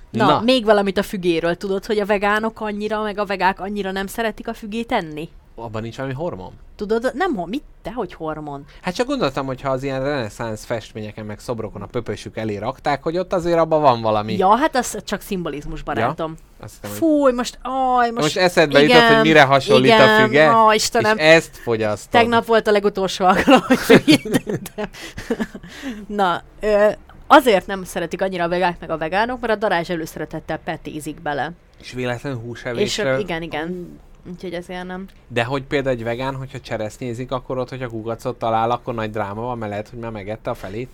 Na, 0.10 0.26
Na. 0.26 0.42
még 0.42 0.66
valamit 0.66 0.98
a 0.98 1.04
fügéről. 1.04 1.56
Tudod, 1.56 1.86
hogy 1.86 2.00
a 2.00 2.06
vegánok 2.06 2.62
annyira, 2.62 3.02
meg 3.02 3.18
a 3.20 3.26
vegák 3.26 3.60
annyira 3.60 3.92
nem 3.92 4.08
szeretik 4.08 4.48
a 4.48 4.54
fügét 4.54 4.92
enni? 4.92 5.30
Abban 5.56 5.82
nincs 5.82 5.96
valami 5.96 6.14
hormon? 6.14 6.52
Tudod, 6.76 7.12
nem, 7.14 7.32
mit? 7.46 7.64
Te, 7.82 7.92
hogy 7.92 8.14
hormon? 8.14 8.66
Hát 8.82 8.96
csak 8.96 9.08
gondoltam, 9.08 9.46
hogy 9.46 9.62
ha 9.62 9.70
az 9.70 9.84
ilyen 9.84 10.04
reneszánsz 10.04 10.64
festményeken, 10.66 11.26
meg 11.26 11.40
szobrokon 11.40 11.82
a 11.82 11.86
pöpösük 11.86 12.38
elé 12.38 12.58
rakták, 12.58 13.04
hogy 13.04 13.18
ott 13.18 13.34
azért 13.34 13.58
abban 13.58 13.82
van 13.82 14.02
valami. 14.02 14.38
Ja, 14.38 14.56
hát 14.56 14.76
az 14.76 14.98
csak 15.06 15.22
szimbolizmus, 15.22 15.82
barátom. 15.82 16.36
Hittem, 16.62 16.80
hogy- 16.82 16.90
Fúj, 16.98 17.32
most, 17.32 17.60
aj, 17.62 18.10
most, 18.10 18.22
most 18.22 18.38
eszedbe 18.38 18.82
jutott, 18.82 19.02
hogy 19.02 19.22
mire 19.22 19.42
hasonlít 19.44 19.86
igen, 19.86 20.02
a 20.22 20.24
füge, 20.26 20.56
Ó, 20.56 20.72
és 20.72 20.82
Istenem, 20.82 21.16
ezt 21.20 21.58
fogyasztod. 21.58 22.10
tegnap 22.22 22.46
volt 22.46 22.68
a 22.68 22.72
legutolsó 22.72 23.26
alkalom, 23.26 23.62
hogy. 23.88 24.22
Na, 26.08 26.42
ö, 26.60 26.88
azért 27.28 27.68
nem 27.68 27.84
szeretik 27.84 28.22
annyira 28.22 28.44
a 28.44 28.48
vegák 28.50 28.80
meg 28.80 28.90
a 28.90 28.98
vegánok, 28.98 29.40
mert 29.40 29.54
a 29.54 29.56
darázs 29.56 29.90
előszeretettel 29.90 30.60
petézik 30.60 31.22
bele. 31.22 31.52
És 31.82 31.92
véletlenül 31.92 32.40
És 32.40 32.46
húsevésre. 32.46 33.20
igen, 33.20 33.42
igen. 33.42 34.00
Úgyhogy 34.32 34.54
ezért 34.54 34.84
nem. 34.84 35.06
De 35.28 35.44
hogy 35.44 35.64
például 35.64 35.96
egy 35.96 36.04
vegán, 36.04 36.36
hogyha 36.36 36.60
cseresznyézik, 36.60 37.32
akkor 37.32 37.58
ott, 37.58 37.70
hogyha 37.70 37.90
kukacot 37.90 38.40
talál, 38.40 38.72
akkor 38.72 38.94
nagy 38.94 39.12
dráma 39.12 39.42
van, 39.42 39.58
mert 39.58 39.72
lehet, 39.72 39.90
hogy 39.90 40.00
már 40.00 40.12
megette 40.12 40.50
a 40.50 40.54
felét. 40.54 40.90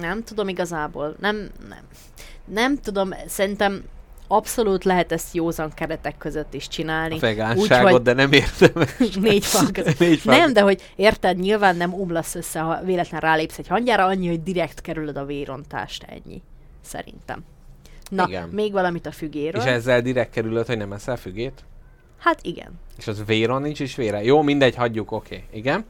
Nem 0.00 0.24
tudom 0.24 0.48
igazából. 0.48 1.14
Nem, 1.20 1.36
nem. 1.68 1.82
Nem 2.44 2.76
tudom, 2.78 3.14
szerintem 3.26 3.84
abszolút 4.32 4.84
lehet 4.84 5.12
ezt 5.12 5.34
józan 5.34 5.70
keretek 5.74 6.18
között 6.18 6.54
is 6.54 6.68
csinálni. 6.68 7.14
A 7.14 7.18
vegánságot, 7.18 7.84
Úgyhogy- 7.84 8.02
de 8.02 8.12
nem 8.12 8.32
érdemes. 8.32 8.96
Négy 9.20 9.44
fal 9.44 9.70
között. 9.72 9.98
Négy 9.98 10.18
fal 10.18 10.36
Nem, 10.36 10.52
de 10.52 10.60
hogy 10.60 10.92
érted, 10.96 11.38
nyilván 11.38 11.76
nem 11.76 11.94
omlasz 11.94 12.34
össze, 12.34 12.60
ha 12.60 12.80
véletlen 12.84 13.20
rálépsz 13.20 13.58
egy 13.58 13.66
hangyára, 13.68 14.04
annyi, 14.04 14.28
hogy 14.28 14.42
direkt 14.42 14.80
kerülöd 14.80 15.16
a 15.16 15.24
vérontást, 15.24 16.02
ennyi. 16.02 16.42
Szerintem. 16.80 17.44
Na, 18.10 18.24
Igen. 18.28 18.48
még 18.48 18.72
valamit 18.72 19.06
a 19.06 19.12
fügéről. 19.12 19.60
És 19.62 19.66
ezzel 19.66 20.00
direkt 20.02 20.32
kerülött, 20.32 20.66
hogy 20.66 20.76
nem 20.76 20.92
eszel 20.92 21.16
fügét? 21.16 21.64
Hát 22.18 22.38
igen. 22.42 22.72
És 22.98 23.06
az 23.06 23.22
véron 23.26 23.62
nincs 23.62 23.80
is 23.80 23.96
vére. 23.96 24.22
Jó, 24.22 24.42
mindegy, 24.42 24.74
hagyjuk, 24.74 25.12
oké. 25.12 25.34
Okay. 25.34 25.58
Igen? 25.58 25.84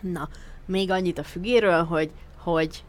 Na, 0.00 0.28
még 0.66 0.90
annyit 0.90 1.18
a 1.18 1.22
fügéről, 1.24 1.82
hogy, 1.84 2.10
hogy 2.36 2.84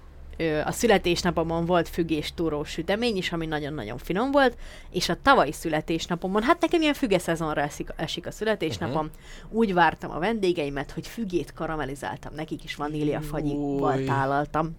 a 0.66 0.72
születésnapomon 0.72 1.66
volt 1.66 1.90
fügés 1.90 2.34
túrós 2.34 2.70
sütemény 2.70 3.18
is, 3.18 3.32
ami 3.32 3.46
nagyon-nagyon 3.46 3.98
finom 3.98 4.32
volt, 4.32 4.58
és 4.92 5.10
a 5.10 5.18
tavalyi 5.22 5.52
születésnapomon, 5.52 6.44
hát 6.44 6.62
nekem 6.62 6.82
ilyen 6.82 6.94
füge 6.94 7.20
szezonra 7.20 7.62
esik, 7.62 7.90
esik 7.96 8.28
a 8.28 8.32
születésnapom, 8.32 9.06
uh-huh. 9.06 9.60
úgy 9.60 9.74
vártam 9.74 10.12
a 10.12 10.20
vendégeimet, 10.20 10.92
hogy 10.92 11.08
fügét 11.08 11.54
karamellizáltam, 11.54 12.34
nekik 12.36 12.64
is 12.64 12.76
vaníliafagyival 12.76 13.98
Új. 13.98 14.04
tálaltam. 14.04 14.76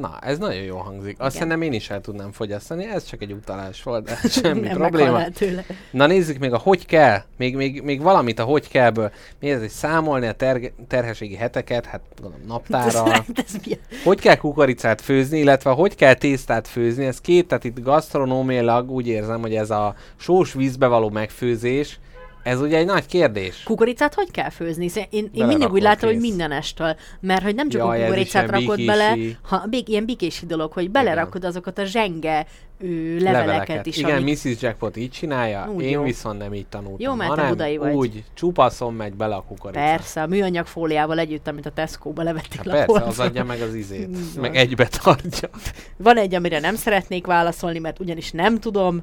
Na, 0.00 0.18
ez 0.20 0.38
nagyon 0.38 0.62
jó 0.62 0.76
hangzik. 0.76 1.16
Azt 1.18 1.18
Igen. 1.18 1.30
szerintem 1.30 1.62
én 1.62 1.72
is 1.72 1.90
el 1.90 2.00
tudnám 2.00 2.32
fogyasztani, 2.32 2.84
ez 2.84 3.04
csak 3.04 3.22
egy 3.22 3.32
utalás 3.32 3.82
volt, 3.82 4.04
de 4.04 4.18
semmi 4.42 4.60
Nem 4.60 4.76
probléma. 4.76 5.28
tőle. 5.28 5.64
Na 5.90 6.06
nézzük 6.06 6.38
még 6.38 6.52
a 6.52 6.58
hogy 6.58 6.86
kell, 6.86 7.22
még, 7.36 7.56
még, 7.56 7.82
még 7.82 8.02
valamit 8.02 8.38
a 8.38 8.44
hogy 8.44 8.68
kellből. 8.68 9.12
Mi 9.40 9.50
ez, 9.50 9.60
hogy 9.60 9.68
számolni 9.68 10.26
a 10.26 10.32
ter- 10.32 10.72
terhességi 10.88 11.36
heteket, 11.36 11.86
hát 11.86 12.00
gondolom 12.20 12.46
naptára. 12.46 13.04
Ez, 13.12 13.20
ez 13.46 13.54
mi? 13.66 13.78
hogy 14.04 14.20
kell 14.20 14.36
kukoricát 14.36 15.00
főzni, 15.00 15.38
illetve 15.38 15.70
hogy 15.70 15.94
kell 15.94 16.14
tésztát 16.14 16.68
főzni, 16.68 17.04
ez 17.04 17.20
két, 17.20 17.48
tehát 17.48 17.64
itt 17.64 17.80
gasztronómiailag 17.82 18.90
úgy 18.90 19.06
érzem, 19.08 19.40
hogy 19.40 19.54
ez 19.54 19.70
a 19.70 19.94
sós 20.16 20.52
vízbe 20.52 20.86
való 20.86 21.10
megfőzés, 21.10 21.98
ez 22.42 22.60
ugye 22.60 22.76
egy 22.76 22.86
nagy 22.86 23.06
kérdés. 23.06 23.62
Kukoricát 23.62 24.14
hogy 24.14 24.30
kell 24.30 24.50
főzni? 24.50 24.88
Szóval 24.88 25.08
Én, 25.10 25.30
én 25.34 25.46
mindig 25.46 25.72
úgy 25.72 25.82
látom, 25.82 26.08
hogy 26.10 26.18
kész. 26.18 26.28
mindenestől. 26.28 26.96
Mert 27.20 27.42
hogy 27.42 27.54
nem 27.54 27.68
csak 27.68 27.80
Jaj, 27.80 28.00
a 28.00 28.04
kukoricát 28.04 28.50
rakod 28.50 28.76
bikési- 28.76 28.86
bele, 28.86 29.16
ha, 29.42 29.66
bék, 29.70 29.88
ilyen 29.88 30.04
bikési 30.04 30.46
dolog, 30.46 30.72
hogy 30.72 30.90
belerakod 30.90 31.44
azokat 31.44 31.78
a 31.78 31.84
zsenge 31.84 32.46
ő, 32.78 33.18
leveleket, 33.18 33.86
is. 33.86 33.96
Igen, 33.96 34.16
amik... 34.16 34.42
Mrs. 34.44 34.62
Jackpot 34.62 34.96
így 34.96 35.10
csinálja, 35.10 35.70
Úgy 35.74 35.82
én 35.82 35.90
jó. 35.90 36.02
viszont 36.02 36.38
nem 36.38 36.54
így 36.54 36.66
tanultam, 36.66 36.96
Jó, 37.00 37.14
mert 37.14 37.30
hanem 37.30 37.48
budai 37.48 37.76
vagy. 37.76 37.92
úgy 37.94 38.24
csupaszon 38.34 38.94
megy 38.94 39.12
bele 39.14 39.34
a 39.34 39.42
kukorica. 39.48 39.80
Persze, 39.80 40.22
a 40.22 40.26
műanyag 40.26 40.66
fóliával 40.66 41.18
együtt, 41.18 41.48
amit 41.48 41.66
a 41.66 41.70
Tesco-ba 41.70 42.22
levették 42.22 42.56
Hát 42.56 42.66
persze, 42.66 42.84
polcon. 42.84 43.08
az 43.08 43.18
adja 43.18 43.44
meg 43.44 43.60
az 43.60 43.74
izét, 43.74 44.40
meg 44.40 44.56
egybe 44.56 44.88
tartja. 45.02 45.48
Van 45.96 46.16
egy, 46.16 46.34
amire 46.34 46.58
nem 46.60 46.74
szeretnék 46.74 47.26
válaszolni, 47.26 47.78
mert 47.78 48.00
ugyanis 48.00 48.30
nem 48.30 48.58
tudom. 48.58 49.02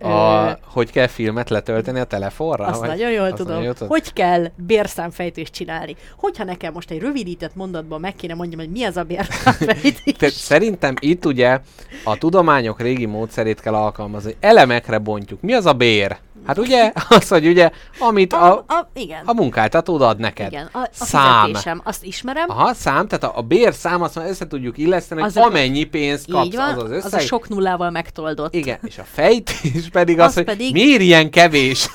A, 0.00 0.58
hogy 0.64 0.90
kell 0.90 1.06
filmet 1.06 1.50
letölteni 1.50 2.00
a 2.00 2.04
telefonra? 2.04 2.66
azt 2.66 2.80
vagy? 2.80 2.88
nagyon 2.88 3.10
jól 3.10 3.24
Azt 3.24 3.34
tudom. 3.34 3.56
nagyon 3.56 3.74
jól? 3.78 3.88
Hogy 3.88 4.12
kell 4.12 4.46
bérszámfejtést 4.56 5.52
csinálni? 5.52 5.96
Hogyha 6.16 6.44
nekem 6.44 6.72
most 6.72 6.90
egy 6.90 7.00
rövidített 7.00 7.54
mondatban 7.54 8.00
meg 8.00 8.14
kéne 8.14 8.34
mondjam, 8.34 8.60
hogy 8.60 8.70
mi 8.70 8.84
az 8.84 8.96
a 8.96 9.02
bérszámfejtés. 9.02 10.14
Tehát 10.18 10.34
szerintem 10.34 10.94
itt 10.98 11.26
ugye 11.26 11.60
a 12.04 12.18
tudományok 12.18 12.80
régi 12.80 13.06
módszerét 13.06 13.60
kell 13.60 13.74
alkalmazni. 13.74 14.36
Elemekre 14.40 14.98
bontjuk. 14.98 15.40
Mi 15.40 15.52
az 15.52 15.66
a 15.66 15.72
bér? 15.72 16.16
Hát 16.46 16.58
ugye, 16.58 16.92
az, 17.08 17.28
hogy 17.28 17.46
ugye, 17.46 17.70
amit 17.98 18.32
a, 18.32 18.52
a, 18.56 18.64
a, 18.68 18.90
igen. 18.94 19.22
a 19.24 19.32
munkáltatód 19.32 20.02
ad 20.02 20.18
neked. 20.18 20.52
igen, 20.52 20.68
a, 20.72 20.78
a 20.78 20.88
Szám. 20.92 21.44
fizetésem, 21.46 21.80
azt 21.84 22.04
ismerem. 22.04 22.50
Aha, 22.50 22.74
szám, 22.74 23.08
tehát 23.08 23.24
a, 23.24 23.38
a 23.38 23.42
bérszám, 23.42 24.02
azt 24.02 24.14
már 24.14 24.28
össze 24.28 24.46
tudjuk 24.46 24.78
illeszteni, 24.78 25.20
hogy 25.20 25.30
Azok- 25.30 25.44
amennyi 25.44 25.84
pénzt 25.84 26.30
kapsz, 26.30 26.46
Így 26.46 26.54
van, 26.56 26.74
az 26.74 26.82
az 26.82 26.90
összeg. 26.90 27.04
az 27.04 27.12
a 27.14 27.18
sok 27.18 27.48
nullával 27.48 27.90
megtoldott. 27.90 28.54
Igen, 28.54 28.78
és 28.82 28.98
a 28.98 29.04
fejtés 29.12 29.88
pedig 29.92 30.18
az, 30.20 30.26
Az 30.26 30.34
hogy 30.34 30.44
pedig- 30.44 30.72
miért 30.72 31.00
ilyen 31.00 31.30
kevés? 31.30 31.88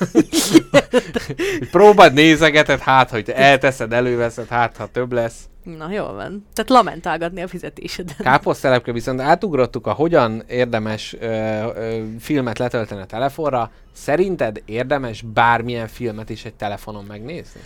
próbáld 1.71 2.13
nézegeted, 2.13 2.79
hát, 2.79 3.09
hogy 3.09 3.29
elteszed, 3.29 3.93
előveszed, 3.93 4.47
hát, 4.47 4.77
ha 4.77 4.85
több 4.85 5.11
lesz. 5.13 5.35
Na, 5.75 5.91
jól 5.91 6.13
van. 6.13 6.45
Tehát 6.53 6.69
lamentálgatni 6.69 7.41
a 7.41 7.47
fizetéseden. 7.47 8.15
Káposztelepke 8.17 8.91
viszont 8.91 9.21
átugrottuk 9.21 9.87
a 9.87 9.91
hogyan 9.91 10.43
érdemes 10.47 11.15
ö, 11.19 11.25
ö, 11.25 12.03
filmet 12.19 12.57
letölteni 12.57 13.01
a 13.01 13.05
telefonra. 13.05 13.71
Szerinted 13.93 14.61
érdemes 14.65 15.21
bármilyen 15.21 15.87
filmet 15.87 16.29
is 16.29 16.45
egy 16.45 16.53
telefonon 16.53 17.03
megnézni? 17.03 17.61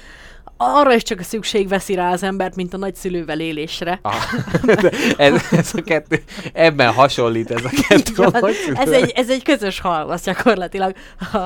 Arra 0.57 0.93
is 0.93 1.03
csak 1.03 1.19
a 1.19 1.23
szükség 1.23 1.67
veszi 1.67 1.93
rá 1.93 2.11
az 2.11 2.23
embert, 2.23 2.55
mint 2.55 2.73
a 2.73 2.77
nagyszülővel 2.77 3.39
élésre. 3.39 3.99
Ah, 4.01 4.13
ez, 5.17 5.41
ez 5.51 5.71
a 5.75 5.81
kettő, 5.81 6.23
ebben 6.53 6.93
hasonlít 6.93 7.51
ez 7.51 7.65
a 7.65 7.69
kettő. 7.87 8.23
Hogy 8.39 8.55
ez, 8.73 8.89
egy, 8.89 9.11
ez 9.15 9.29
egy 9.29 9.43
közös 9.43 9.79
halmaz 9.79 10.23
gyakorlatilag. 10.23 10.95
A, 11.31 11.37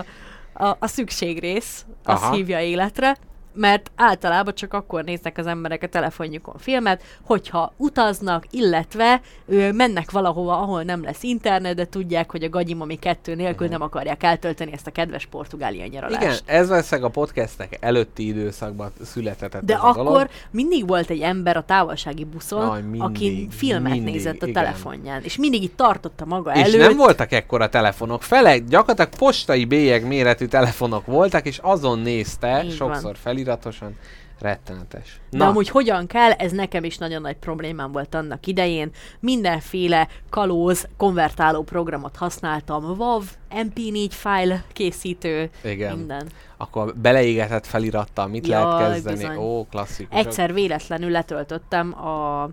a, 0.64 0.78
a 0.80 0.88
szükségrész, 0.88 1.86
az 2.04 2.22
Aha. 2.22 2.34
hívja 2.34 2.60
életre, 2.60 3.18
mert 3.56 3.92
általában 3.96 4.56
csak 4.56 4.74
akkor 4.74 5.04
néznek 5.04 5.38
az 5.38 5.48
emberek 5.48 5.84
a 5.84 5.88
telefonjukon 5.88 6.56
filmet, 6.58 7.02
hogyha 7.22 7.74
utaznak, 7.78 8.46
illetve 8.52 9.22
ő, 9.46 9.72
mennek 9.72 10.12
valahova, 10.12 10.58
ahol 10.62 10.84
nem 10.84 11.04
lesz 11.04 11.24
internet, 11.24 11.76
de 11.76 11.86
tudják, 11.86 12.32
hogy 12.32 12.44
a 12.44 12.50
gagyimami 12.50 12.96
kettő 13.00 13.36
nélkül 13.36 13.68
nem 13.68 13.82
akarják 13.82 14.24
eltölteni 14.24 14.72
ezt 14.74 14.88
a 14.88 14.92
kedves 14.92 15.26
portugália 15.26 15.86
nyaralást. 15.86 16.22
Igen, 16.22 16.60
ez 16.60 16.68
valószínűleg 16.70 17.10
a 17.10 17.14
podcastek 17.14 17.78
előtti 17.80 18.28
időszakban 18.28 18.92
született 19.04 19.62
De 19.62 19.74
akkor 19.74 20.04
dolog. 20.04 20.28
mindig 20.52 20.88
volt 20.88 21.10
egy 21.10 21.20
ember 21.22 21.58
a 21.58 21.64
távolsági 21.64 22.24
buszon, 22.24 22.70
Aj, 22.70 22.82
mindig, 22.82 23.02
aki 23.02 23.48
filmet 23.52 23.92
mindig, 23.92 24.14
nézett 24.14 24.42
a 24.42 24.48
igen. 24.48 24.64
telefonján, 24.64 25.22
és 25.24 25.38
mindig 25.38 25.64
itt 25.64 25.78
tartotta 25.78 26.26
maga 26.26 26.54
És 26.56 26.62
előtt. 26.62 26.88
nem 26.88 26.98
voltak 26.98 27.32
ekkora 27.32 27.70
telefonok. 27.70 28.24
Fele, 28.24 28.58
gyakorlatilag 28.58 29.10
postai 29.18 29.66
bélyeg 29.66 30.08
méretű 30.08 30.46
telefonok 30.46 31.06
voltak, 31.06 31.46
és 31.46 31.58
azon 31.62 32.00
nézte, 32.00 32.64
Így 32.64 32.76
sokszor 32.76 33.02
van. 33.04 33.14
Feliratosan. 33.46 33.96
Rettenetes. 34.40 35.20
De 35.30 35.44
amúgy 35.44 35.70
hogyan 35.70 36.08
kell, 36.08 36.32
ez 36.32 36.52
nekem 36.52 36.84
is 36.84 36.98
nagyon 36.98 37.22
nagy 37.22 37.36
problémám 37.36 37.92
volt 37.92 38.16
annak 38.16 38.48
idején. 38.48 38.92
Mindenféle 39.20 40.08
kalóz, 40.30 40.88
konvertáló 40.98 41.64
programot 41.64 42.16
használtam. 42.16 42.84
WAV, 42.98 43.24
MP4 43.52 44.08
file 44.10 44.64
készítő, 44.74 45.50
Igen. 45.64 45.98
minden. 45.98 46.28
akkor 46.58 46.96
beleégetett 46.96 47.66
felirattal 47.66 48.28
mit 48.28 48.48
Jaj, 48.48 48.64
lehet 48.64 48.94
kezdeni? 48.94 49.18
bizony. 49.18 49.38
Ó, 49.38 49.66
klasszikus. 49.66 50.20
Egyszer 50.20 50.54
véletlenül 50.54 51.10
letöltöttem 51.10 52.06
a... 52.06 52.50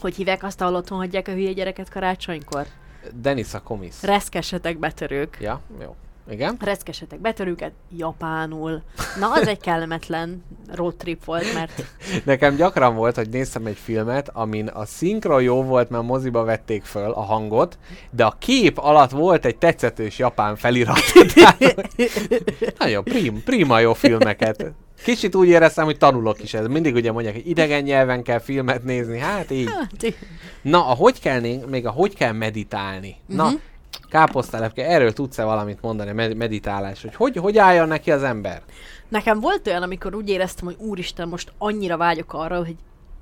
Hogy 0.00 0.14
hívják 0.14 0.42
azt, 0.42 0.60
ahol 0.60 0.74
otthon 0.74 0.98
hagyják 0.98 1.28
a 1.28 1.32
hülye 1.32 1.52
gyereket 1.52 1.90
karácsonykor? 1.90 2.66
Denis 3.14 3.54
a 3.54 3.62
komisz. 3.62 4.02
Reszkesetek 4.02 4.78
betörők. 4.78 5.38
Ja, 5.40 5.60
jó. 5.80 5.96
Igen? 6.30 6.56
Reszkesetek 6.60 7.20
betörőket 7.20 7.72
japánul. 7.96 8.82
Na, 9.18 9.32
az 9.32 9.46
egy 9.46 9.60
kellemetlen 9.60 10.44
road 10.74 10.96
trip 10.96 11.24
volt, 11.24 11.54
mert 11.54 11.84
Nekem 12.24 12.56
gyakran 12.56 12.94
volt, 12.94 13.16
hogy 13.16 13.28
néztem 13.28 13.66
egy 13.66 13.76
filmet, 13.76 14.28
amin 14.32 14.66
a 14.66 14.84
szinkron 14.84 15.42
jó 15.42 15.62
volt, 15.62 15.90
mert 15.90 16.04
moziba 16.04 16.44
vették 16.44 16.84
föl 16.84 17.10
a 17.10 17.20
hangot, 17.20 17.78
de 18.10 18.24
a 18.24 18.36
kép 18.38 18.78
alatt 18.78 19.10
volt 19.10 19.44
egy 19.44 19.56
tetszetős 19.56 20.18
japán 20.18 20.56
felirat. 20.56 20.98
Nagyon 22.78 23.04
prim, 23.04 23.42
prima 23.42 23.78
jó 23.78 23.92
filmeket. 23.94 24.72
Kicsit 25.04 25.34
úgy 25.34 25.48
éreztem, 25.48 25.84
hogy 25.84 25.98
tanulok 25.98 26.42
is 26.42 26.54
ez. 26.54 26.66
Mindig 26.66 26.94
ugye 26.94 27.12
mondják, 27.12 27.34
hogy 27.34 27.48
idegen 27.48 27.82
nyelven 27.82 28.22
kell 28.22 28.38
filmet 28.38 28.84
nézni. 28.84 29.18
Hát 29.18 29.50
így. 29.50 29.68
hát, 29.70 30.14
Na, 30.62 30.86
a 30.86 30.94
hogy 30.94 31.20
kell, 31.20 31.40
még 31.66 31.86
a 31.86 31.90
hogy 31.90 32.14
kell 32.14 32.32
meditálni. 32.32 33.16
Na, 33.26 33.44
Mhm. 33.44 33.54
Káposztelepke, 34.08 34.86
erről 34.86 35.12
tudsz-e 35.12 35.44
valamit 35.44 35.80
mondani, 35.80 36.12
med- 36.12 36.36
meditálás, 36.36 37.02
hogy, 37.02 37.14
hogy 37.14 37.36
hogy 37.36 37.58
álljon 37.58 37.88
neki 37.88 38.10
az 38.10 38.22
ember? 38.22 38.62
Nekem 39.08 39.40
volt 39.40 39.66
olyan, 39.66 39.82
amikor 39.82 40.14
úgy 40.14 40.28
éreztem, 40.28 40.64
hogy 40.66 40.76
úristen, 40.78 41.28
most 41.28 41.52
annyira 41.58 41.96
vágyok 41.96 42.32
arra, 42.32 42.56
hogy 42.56 42.76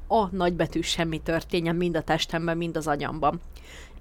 a 0.08 0.26
nagybetű 0.30 0.80
semmi 0.80 1.18
történjen 1.18 1.76
mind 1.76 1.96
a 1.96 2.02
testemben, 2.02 2.56
mind 2.56 2.76
az 2.76 2.86
agyamban. 2.86 3.40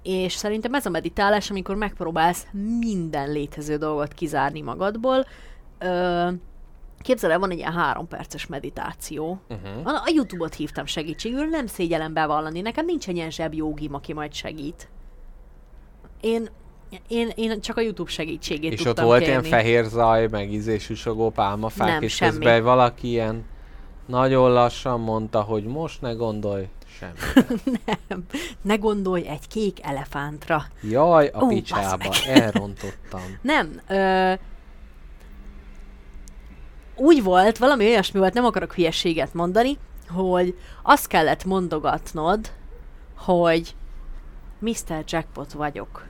És 0.02 0.32
szerintem 0.32 0.74
ez 0.74 0.86
a 0.86 0.90
meditálás, 0.90 1.50
amikor 1.50 1.76
megpróbálsz 1.76 2.46
minden 2.78 3.32
létező 3.32 3.76
dolgot 3.76 4.12
kizárni 4.12 4.60
magadból. 4.60 5.26
Ö, 5.78 6.28
képzeld 6.98 7.32
el, 7.32 7.38
van 7.38 7.50
egy 7.50 7.58
ilyen 7.58 7.72
három 7.72 8.08
perces 8.08 8.46
meditáció. 8.46 9.40
Uh-huh. 9.48 9.86
A, 9.86 9.90
a 9.90 10.10
YouTube-ot 10.14 10.54
hívtam 10.54 10.86
segítségül, 10.86 11.44
nem 11.44 11.66
szégyellem 11.66 12.12
bevallani. 12.12 12.60
Nekem 12.60 12.84
nincs 12.84 13.08
egy 13.08 13.16
ilyen 13.16 13.30
zsebjogim, 13.30 13.94
aki 13.94 14.12
majd 14.12 14.34
segít. 14.34 14.88
Én, 16.20 16.48
én, 17.08 17.30
én 17.34 17.60
csak 17.60 17.76
a 17.76 17.80
YouTube 17.80 18.10
segítségét 18.10 18.72
És 18.72 18.78
ott 18.78 18.86
tudtam 18.86 19.04
volt 19.04 19.18
kérni. 19.22 19.32
ilyen 19.32 19.60
fehér 19.60 19.84
zaj, 19.84 20.26
meg 20.28 20.52
ízésűsogó 20.52 21.30
pálmafák, 21.30 21.88
Nem, 21.88 22.02
és 22.02 22.14
semmi. 22.14 22.30
közben 22.30 22.62
valaki 22.62 23.08
ilyen 23.08 23.44
nagyon 24.06 24.52
lassan 24.52 25.00
mondta, 25.00 25.40
hogy 25.40 25.64
most 25.64 26.00
ne 26.00 26.12
gondolj 26.12 26.68
semmi. 26.98 27.46
Nem. 28.08 28.24
Ne 28.62 28.76
gondolj 28.76 29.26
egy 29.28 29.48
kék 29.48 29.78
elefántra. 29.82 30.64
Jaj, 30.82 31.30
a 31.32 31.42
Ó, 31.42 31.48
picsába, 31.48 32.14
elrontottam. 32.26 33.20
Nem. 33.42 33.80
Ö, 33.88 34.32
úgy 36.96 37.22
volt, 37.22 37.58
valami 37.58 37.84
olyasmi 37.84 38.18
volt, 38.20 38.34
nem 38.34 38.44
akarok 38.44 38.74
hülyeséget 38.74 39.34
mondani, 39.34 39.78
hogy 40.08 40.58
azt 40.82 41.06
kellett 41.06 41.44
mondogatnod, 41.44 42.50
hogy 43.16 43.74
Mr. 44.66 45.04
Jackpot 45.06 45.52
vagyok. 45.52 46.04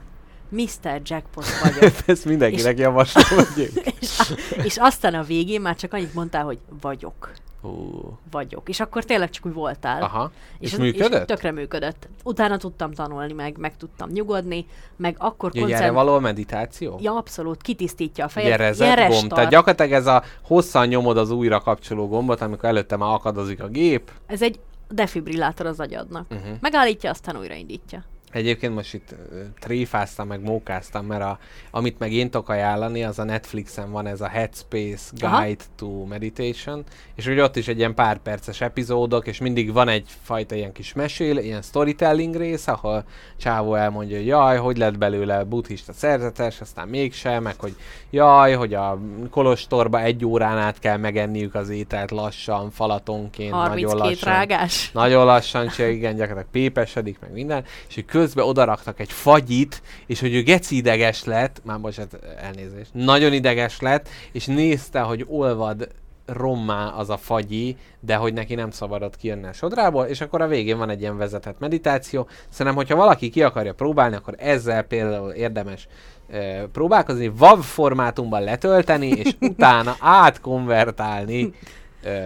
Mr. 0.49 1.01
Jackpot 1.03 1.45
vagyok. 1.63 1.93
Ezt 2.05 2.25
mindenkinek 2.25 2.77
javaslom, 2.77 3.23
hogy 3.45 3.71
és, 3.99 4.33
és 4.67 4.77
aztán 4.77 5.13
a 5.13 5.23
végén 5.23 5.61
már 5.61 5.75
csak 5.75 5.93
annyit 5.93 6.13
mondtál, 6.13 6.43
hogy 6.43 6.59
vagyok. 6.81 7.31
Ú, 7.61 8.17
Vagyok. 8.31 8.69
És 8.69 8.79
akkor 8.79 9.03
tényleg 9.03 9.29
csak 9.29 9.45
úgy 9.45 9.53
voltál. 9.53 10.01
Aha, 10.01 10.31
és, 10.59 10.73
az- 10.73 10.79
működött? 10.79 11.19
És 11.19 11.25
tökre 11.35 11.51
működött. 11.51 12.09
Utána 12.23 12.57
tudtam 12.57 12.91
tanulni, 12.93 13.33
meg, 13.33 13.57
meg 13.57 13.77
tudtam 13.77 14.09
nyugodni, 14.09 14.65
meg 14.95 15.15
akkor 15.19 15.49
Ugye 15.49 15.59
erre 15.61 15.69
koncert... 15.71 15.93
való 15.93 16.13
a 16.13 16.19
meditáció? 16.19 16.99
Ja, 17.01 17.15
abszolút, 17.15 17.61
kitisztítja 17.61 18.25
a 18.25 18.27
fejed. 18.27 18.47
Ilyen 18.47 18.59
reset 18.59 18.87
gomb. 18.87 18.97
restart. 18.97 19.33
Tehát 19.33 19.49
gyakorlatilag 19.51 19.91
ez 19.91 20.07
a 20.07 20.23
hosszan 20.43 20.87
nyomod 20.87 21.17
az 21.17 21.29
újra 21.29 21.59
kapcsoló 21.59 22.07
gombot, 22.07 22.41
amikor 22.41 22.69
előtte 22.69 22.97
már 22.97 23.13
akadozik 23.13 23.61
a 23.61 23.67
gép. 23.67 24.11
Ez 24.25 24.41
egy 24.41 24.59
defibrillátor 24.89 25.65
az 25.65 25.79
agyadnak. 25.79 26.25
Uh-huh. 26.31 26.55
Megállítja, 26.61 27.09
aztán 27.09 27.37
újraindítja. 27.37 28.03
Egyébként 28.31 28.73
most 28.75 28.93
itt 28.93 29.15
tréfáztam, 29.59 30.27
meg 30.27 30.41
mókáztam, 30.41 31.05
mert 31.05 31.21
a, 31.21 31.39
amit 31.71 31.99
meg 31.99 32.11
én 32.13 32.29
tudok 32.29 32.49
ajánlani, 32.49 33.03
az 33.03 33.19
a 33.19 33.23
Netflixen 33.23 33.91
van 33.91 34.07
ez 34.07 34.21
a 34.21 34.27
Headspace 34.27 35.11
Aha. 35.21 35.41
Guide 35.41 35.63
to 35.75 36.05
Meditation, 36.05 36.83
és 37.15 37.27
ugye 37.27 37.43
ott 37.43 37.55
is 37.55 37.67
egy 37.67 37.77
ilyen 37.77 37.93
pár 37.93 38.17
perces 38.17 38.61
epizódok, 38.61 39.27
és 39.27 39.39
mindig 39.39 39.73
van 39.73 39.87
egyfajta 39.87 40.55
ilyen 40.55 40.71
kis 40.71 40.93
mesél, 40.93 41.37
ilyen 41.37 41.61
storytelling 41.61 42.35
rész, 42.35 42.67
ahol 42.67 43.03
Csávó 43.37 43.75
elmondja, 43.75 44.17
hogy 44.17 44.25
jaj, 44.25 44.57
hogy 44.57 44.77
lett 44.77 44.97
belőle 44.97 45.43
buddhista 45.43 45.93
szerzetes, 45.93 46.61
aztán 46.61 46.87
mégsem, 46.87 47.43
meg 47.43 47.55
hogy 47.59 47.75
jaj, 48.09 48.53
hogy 48.53 48.73
a 48.73 48.99
kolostorba 49.29 49.99
egy 50.01 50.25
órán 50.25 50.57
át 50.57 50.79
kell 50.79 50.97
megenniük 50.97 51.55
az 51.55 51.69
ételt 51.69 52.11
lassan, 52.11 52.71
falatonként, 52.71 53.51
nagyon 53.51 53.67
32 53.67 54.09
lassan. 54.09 54.33
rágás. 54.33 54.91
Nagyon 54.91 55.25
lassan 55.25 55.67
csinálja, 55.67 55.95
igen, 55.95 56.15
gyakorlatilag 56.15 56.51
pépesedik, 56.51 57.19
meg 57.19 57.31
minden, 57.31 57.63
és 57.87 57.97
közben 58.17 58.45
odaraktak 58.45 58.99
egy 58.99 59.11
fagyit, 59.11 59.81
és 60.05 60.19
hogy 60.19 60.35
ő 60.35 60.43
geci 60.43 60.75
ideges 60.75 61.23
lett, 61.23 61.61
már 61.63 61.79
bocsánat, 61.79 62.19
elnézést, 62.41 62.89
nagyon 62.93 63.33
ideges 63.33 63.79
lett, 63.79 64.09
és 64.31 64.45
nézte, 64.45 64.99
hogy 64.99 65.25
olvad 65.27 65.87
rommá 66.25 66.87
az 66.87 67.09
a 67.09 67.17
fagyi, 67.17 67.77
de 67.99 68.15
hogy 68.15 68.33
neki 68.33 68.55
nem 68.55 68.71
szabadott 68.71 69.17
kijönni 69.17 69.47
a 69.47 69.53
sodrából, 69.53 70.05
és 70.05 70.21
akkor 70.21 70.41
a 70.41 70.47
végén 70.47 70.77
van 70.77 70.89
egy 70.89 71.01
ilyen 71.01 71.17
vezetett 71.17 71.59
meditáció. 71.59 72.27
Szerintem, 72.49 72.75
hogyha 72.75 72.95
valaki 72.95 73.29
ki 73.29 73.43
akarja 73.43 73.73
próbálni, 73.73 74.15
akkor 74.15 74.35
ezzel 74.37 74.81
például 74.81 75.31
érdemes 75.31 75.87
eh, 76.29 76.63
próbálkozni, 76.71 77.31
WAV 77.39 77.59
formátumban 77.59 78.43
letölteni, 78.43 79.07
és 79.07 79.35
utána 79.51 79.95
átkonvertálni 79.99 81.53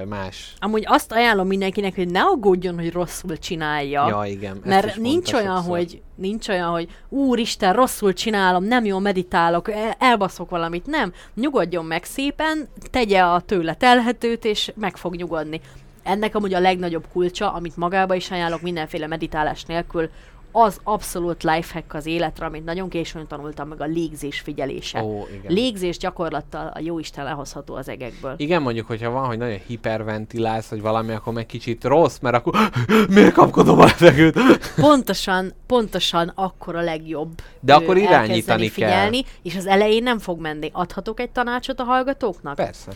más. 0.08 0.54
Amúgy 0.60 0.84
azt 0.88 1.12
ajánlom 1.12 1.48
mindenkinek, 1.48 1.96
hogy 1.96 2.08
ne 2.08 2.22
aggódjon, 2.22 2.76
hogy 2.76 2.92
rosszul 2.92 3.38
csinálja. 3.38 4.08
Ja, 4.08 4.32
igen. 4.32 4.62
Mert 4.66 4.96
nincs 4.96 5.34
olyan, 5.34 5.56
sokszor. 5.56 5.78
hogy 5.78 6.02
nincs 6.16 6.48
olyan, 6.48 6.70
hogy 6.70 6.88
úristen, 7.10 7.74
rosszul 7.74 8.14
csinálom, 8.14 8.64
nem 8.64 8.86
jól 8.86 9.00
meditálok, 9.00 9.72
el- 9.72 9.96
elbaszok 10.00 10.50
valamit. 10.50 10.86
Nem. 10.86 11.14
Nyugodjon 11.36 11.86
meg 11.86 12.04
szépen, 12.04 12.68
tegye 12.92 13.24
a 13.24 13.40
tőle 13.40 13.74
telhetőt, 13.74 14.46
és 14.46 14.72
meg 14.76 14.98
fog 14.98 15.16
nyugodni. 15.16 15.62
Ennek 16.04 16.36
amúgy 16.36 16.54
a 16.54 16.60
legnagyobb 16.60 17.06
kulcsa, 17.12 17.54
amit 17.54 17.78
magába 17.78 18.16
is 18.16 18.32
ajánlok 18.32 18.62
mindenféle 18.62 19.08
meditálás 19.08 19.64
nélkül, 19.64 20.10
az 20.52 20.80
abszolút 20.84 21.44
lifehack 21.44 21.94
az 21.94 22.06
életre, 22.06 22.46
amit 22.46 22.66
nagyon 22.66 22.90
későn 22.90 23.28
tanultam 23.28 23.68
meg, 23.68 23.82
a 23.82 23.86
légzés 23.86 24.40
figyelése. 24.40 25.04
Ó, 25.04 25.28
igen. 25.28 25.54
Légzés 25.54 25.98
gyakorlattal 25.98 26.72
a 26.74 26.80
jóisten 26.80 27.24
lehozható 27.24 27.76
az 27.76 27.90
egekből. 27.90 28.34
Igen, 28.38 28.62
mondjuk, 28.62 28.88
hogyha 28.88 29.10
van, 29.10 29.26
hogy 29.26 29.38
nagyon 29.38 29.60
hiperventilálsz, 29.68 30.68
vagy 30.68 30.82
valami, 30.82 31.12
akkor 31.14 31.34
meg 31.34 31.46
kicsit 31.46 31.84
rossz, 31.84 32.20
mert 32.20 32.36
akkor 32.36 32.54
miért 33.16 33.34
kapkodom 33.34 33.80
a 33.80 33.86
levegőt? 33.86 34.40
Pontosan, 34.76 35.54
pontosan 35.68 36.32
akkor 36.36 36.76
a 36.76 36.82
legjobb. 36.82 37.42
De 37.60 37.74
akkor 37.74 37.98
irányítani 37.98 38.30
elkezdeni 38.30 38.62
kell. 38.62 38.70
figyelni, 38.70 39.24
és 39.42 39.56
az 39.56 39.66
elején 39.66 40.04
nem 40.04 40.20
fog 40.20 40.40
menni. 40.40 40.70
Adhatok 40.74 41.20
egy 41.20 41.30
tanácsot 41.30 41.80
a 41.80 41.84
hallgatóknak? 41.84 42.56
Persze. 42.56 42.92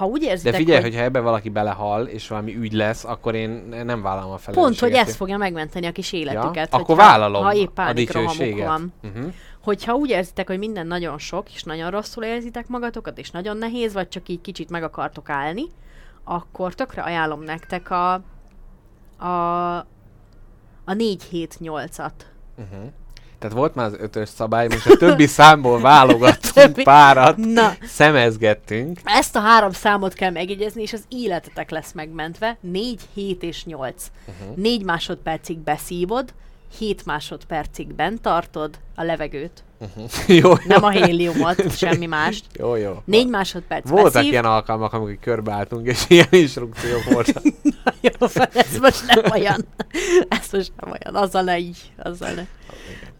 Ha 0.00 0.06
úgy 0.06 0.20
De 0.20 0.26
érzitek, 0.26 0.54
figyelj, 0.54 0.80
hogy 0.80 0.90
hogyha 0.90 1.04
ebbe 1.04 1.20
valaki 1.20 1.48
belehal, 1.48 2.06
és 2.06 2.28
valami 2.28 2.56
ügy 2.56 2.72
lesz, 2.72 3.04
akkor 3.04 3.34
én 3.34 3.50
nem 3.84 4.02
vállalom 4.02 4.30
a 4.30 4.34
pont, 4.34 4.42
felelősséget. 4.42 4.80
hogy 4.80 5.08
ez 5.08 5.16
fogja 5.16 5.36
megmenteni 5.36 5.86
a 5.86 5.92
kis 5.92 6.12
életüket. 6.12 6.72
ja? 6.72 6.78
Akkor 6.78 6.96
vállalom 6.96 7.42
ha 7.42 7.54
épp 7.54 7.78
a 7.78 7.92
dicsőséget. 7.92 8.66
van. 8.66 8.92
Uh-huh. 9.02 9.32
Hogyha 9.62 9.94
úgy 9.94 10.10
érzitek, 10.10 10.46
hogy 10.46 10.58
minden 10.58 10.86
nagyon 10.86 11.18
sok, 11.18 11.52
és 11.52 11.62
nagyon 11.62 11.90
rosszul 11.90 12.24
érzitek 12.24 12.68
magatokat, 12.68 13.18
és 13.18 13.30
nagyon 13.30 13.56
nehéz, 13.56 13.92
vagy 13.92 14.08
csak 14.08 14.28
így 14.28 14.40
kicsit 14.40 14.70
meg 14.70 14.82
akartok 14.82 15.28
állni, 15.28 15.64
akkor 16.24 16.74
tökre 16.74 17.02
ajánlom 17.02 17.42
nektek 17.42 17.90
a, 17.90 18.12
a, 19.18 19.76
a 20.84 20.92
4-7-8-at. 20.92 22.12
Uh-huh. 22.56 22.92
Tehát 23.40 23.56
volt 23.56 23.74
már 23.74 23.86
az 23.86 23.96
ötös 23.98 24.28
szabály, 24.28 24.66
most 24.68 24.86
a 24.86 24.96
többi 24.96 25.26
számból 25.40 25.80
válogattunk 25.80 26.52
Többi- 26.54 26.82
párat, 26.82 27.36
Na, 27.36 27.72
szemezgettünk. 27.86 29.00
Ezt 29.04 29.36
a 29.36 29.40
három 29.40 29.70
számot 29.72 30.12
kell 30.12 30.30
megjegyezni, 30.30 30.82
és 30.82 30.92
az 30.92 31.02
életetek 31.08 31.70
lesz 31.70 31.92
megmentve. 31.92 32.56
4, 32.60 33.00
7 33.14 33.42
és 33.42 33.64
8. 33.64 34.06
Uh-huh. 34.40 34.56
4 34.56 34.84
másodpercig 34.84 35.58
beszívod, 35.58 36.32
7 36.78 37.04
másodpercig 37.04 37.94
bent 37.94 38.20
tartod 38.20 38.78
a 38.94 39.02
levegőt. 39.02 39.62
Uh-huh. 39.78 40.10
jó, 40.42 40.48
jó. 40.48 40.54
Nem 40.66 40.84
a 40.84 40.90
héliumot, 40.90 41.76
semmi 41.76 42.06
mást. 42.06 42.44
Jó, 42.58 42.74
jó. 42.76 43.02
4 43.04 43.28
másodperc 43.28 43.88
Voltak 43.88 44.12
beszív. 44.12 44.30
ilyen 44.30 44.44
alkalmak, 44.44 44.92
amikor 44.92 45.16
körbeálltunk, 45.20 45.86
és 45.86 46.04
ilyen 46.08 46.26
instrukciók 46.30 47.04
voltak. 47.04 47.42
Jó, 48.00 48.26
ez 48.52 48.78
most 48.80 49.06
nem 49.06 49.30
olyan. 49.32 49.64
Ez 50.28 50.46
most 50.52 50.72
nem 50.80 50.90
olyan. 50.90 51.14
Azzal 51.22 51.42
ne 51.42 51.58
így. 51.58 51.92
Azzal 52.02 52.30
ne. 52.30 52.42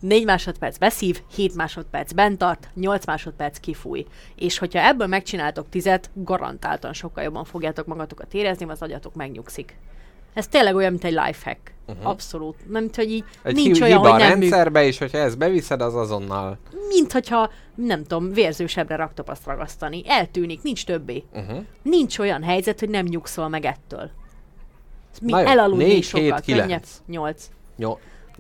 4 0.01 0.25
másodperc 0.25 0.79
beszív, 0.79 1.23
7 1.35 1.55
másodperc 1.55 2.13
bent 2.13 2.39
tart, 2.39 2.69
8 2.75 3.07
másodperc 3.07 3.59
kifúj. 3.59 4.07
És 4.37 4.59
hogyha 4.59 4.87
ebből 4.87 5.07
megcsináltok 5.07 5.69
tizet, 5.69 6.11
garantáltan 6.15 6.93
sokkal 6.93 7.25
jobban 7.25 7.45
fogjátok 7.45 7.87
magatokat 7.87 8.35
érezni, 8.35 8.67
az 8.69 8.83
agyatok 8.83 9.15
megnyugszik. 9.15 9.77
Ez 10.35 10.49
tényleg 10.49 10.75
olyan, 10.75 10.91
mint 10.91 11.05
egy 11.05 11.13
lifehack. 11.25 11.73
Uh-huh. 11.87 12.07
Abszolút. 12.07 12.71
Nem, 12.71 12.89
hogy 12.95 13.11
így 13.11 13.25
Egy 13.43 13.55
nincs 13.55 13.77
hi- 13.79 13.83
olyan, 13.83 13.97
hiba 13.99 14.13
hogy 14.13 14.21
a 14.23 14.25
nem 14.25 14.29
működik. 14.29 14.51
rendszerbe, 14.51 14.85
és 14.85 14.99
hogyha 14.99 15.19
ezt 15.19 15.39
beviszed, 15.39 15.81
az 15.81 15.95
azonnal. 15.95 16.59
Mint 16.89 17.13
hogyha, 17.13 17.51
nem 17.75 18.03
tudom, 18.03 18.33
vérzősebbre 18.33 18.97
raktopaszt 18.97 19.47
ragasztani. 19.47 20.03
Eltűnik, 20.07 20.63
nincs 20.63 20.85
többé. 20.85 21.25
Uh-huh. 21.33 21.65
Nincs 21.83 22.19
olyan 22.19 22.43
helyzet, 22.43 22.81
hogy 22.81 22.89
nem 22.89 23.05
nyugszol 23.05 23.49
meg 23.49 23.65
ettől. 23.65 24.11
Mi 25.23 25.33
elaludni 25.33 26.01
sokkal 26.01 26.23
hét, 26.37 26.41
kilenc. 26.41 26.63
könnyebb. 26.67 26.85
8. 27.07 27.51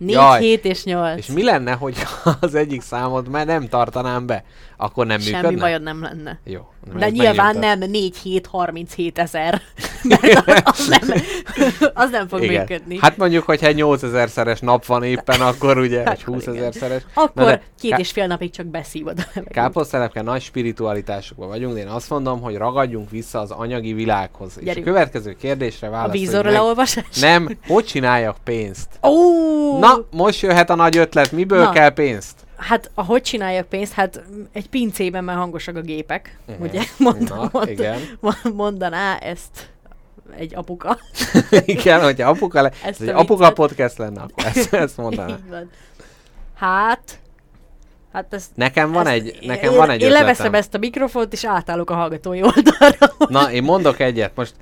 Jó. 0.01 0.07
4, 0.07 0.15
Jaj. 0.15 0.41
7 0.41 0.65
és 0.65 0.85
8. 0.85 1.19
És 1.19 1.27
mi 1.27 1.45
lenne, 1.45 1.73
hogy 1.73 1.97
az 2.41 2.55
egyik 2.55 2.83
számot 2.83 3.29
már 3.29 3.47
nem 3.47 3.69
tartanám 3.69 4.27
be? 4.27 4.45
Akkor 4.77 5.07
nem 5.07 5.21
Semmi 5.21 5.37
működne? 5.37 5.61
bajod 5.61 5.83
nem 5.83 6.03
lenne. 6.03 6.39
Jó. 6.45 6.69
De 6.97 7.09
nyilván 7.11 7.35
megnyugtat. 7.55 7.79
nem 7.79 7.91
4 7.91 8.17
7 8.17 8.47
37 8.47 9.19
ezer. 9.19 9.61
Mert 10.09 10.69
az 10.69 10.89
nem, 10.89 11.01
az 11.95 12.11
nem 12.11 12.29
fog 12.29 12.43
Igen. 12.43 12.61
működni. 12.61 12.99
Hát 13.01 13.17
mondjuk, 13.17 13.45
hogyha 13.45 13.67
egy 13.67 13.75
8000 13.75 14.29
szeres 14.29 14.61
nap 14.61 14.85
van 14.87 15.03
éppen, 15.03 15.41
akkor 15.41 15.79
ugye, 15.79 16.03
vagy 16.05 16.19
Akkor 16.23 16.35
20 16.35 16.43
ezer 16.47 16.55
igen. 16.59 16.73
szeres. 16.73 17.03
Akkor 17.15 17.45
de 17.45 17.63
két 17.81 17.99
és 17.99 18.11
fél 18.11 18.27
napig 18.27 18.51
csak 18.51 18.67
beszívod 18.67 19.19
a 19.19 19.23
levegőt. 19.27 19.53
Káposztelepke 19.53 20.23
nagy 20.23 20.43
spiritualitásokban 20.43 21.49
vagyunk, 21.49 21.75
de 21.75 21.81
én 21.81 21.87
azt 21.87 22.11
mondom, 22.11 22.41
hogy 22.41 22.57
ragadjunk 22.57 23.11
vissza 23.11 23.39
az 23.41 23.51
anyagi 23.51 23.93
világhoz. 23.93 24.53
És 24.59 24.65
Gyerünk. 24.65 24.87
a 24.87 24.91
következő 24.91 25.33
kérdésre 25.41 25.87
A 25.87 25.91
válaszolj 25.91 26.19
vízorra 26.21 26.43
meg. 26.43 26.53
leolvasás? 26.53 27.19
Nem, 27.21 27.59
hogy 27.67 27.85
csináljak 27.85 28.37
pénzt? 28.45 28.89
Ó! 29.03 29.79
Na, 29.79 30.05
most 30.11 30.41
jöhet 30.43 30.71
a 30.71 30.75
nagy 30.75 30.97
ötlet, 30.97 31.33
miből 31.33 31.63
Na. 31.63 31.71
kell 31.71 31.91
pénzt? 31.91 32.35
Hát, 32.57 32.91
ahogy 32.95 33.23
csináljak 33.23 33.67
pénzt? 33.69 33.93
Hát 33.93 34.23
egy 34.53 34.69
pincében 34.69 35.25
már 35.25 35.37
hangosak 35.37 35.77
a 35.77 35.81
gépek. 35.81 36.39
Mhm. 36.47 36.63
Ugye? 36.63 36.81
Mond, 36.99 37.29
Na, 37.29 37.49
mond, 37.53 37.69
igen. 37.69 37.99
mondaná 38.55 39.17
ezt 39.17 39.69
egy 40.37 40.55
apuka. 40.55 40.99
Igen, 41.65 42.03
hogyha 42.03 42.29
apuka, 42.31 42.63
le, 42.63 42.73
ez 42.85 43.01
egy 43.01 43.09
apuka 43.09 43.53
podcast 43.53 43.99
lenne, 43.99 44.21
akkor 44.21 44.45
ezt, 44.45 44.75
ezt 44.85 44.97
mondaná. 44.97 45.29
Így 45.29 45.49
van. 45.51 45.71
Hát... 46.55 47.19
Hát 48.13 48.35
ez... 48.35 48.47
Nekem 48.55 48.93
van 48.93 49.07
ezt- 49.07 49.15
egy, 49.17 49.47
nekem 49.47 49.71
én, 49.71 49.77
van 49.77 49.91
egy 49.91 50.01
Én 50.01 50.07
ötletem. 50.07 50.27
leveszem 50.27 50.55
ezt 50.55 50.75
a 50.75 50.79
mikrofont, 50.79 51.33
és 51.33 51.45
átállok 51.45 51.91
a 51.91 51.95
hallgatói 51.95 52.43
oldalra. 52.43 53.15
Na, 53.29 53.53
én 53.53 53.63
mondok 53.63 53.99
egyet. 54.01 54.33
Most 54.35 54.55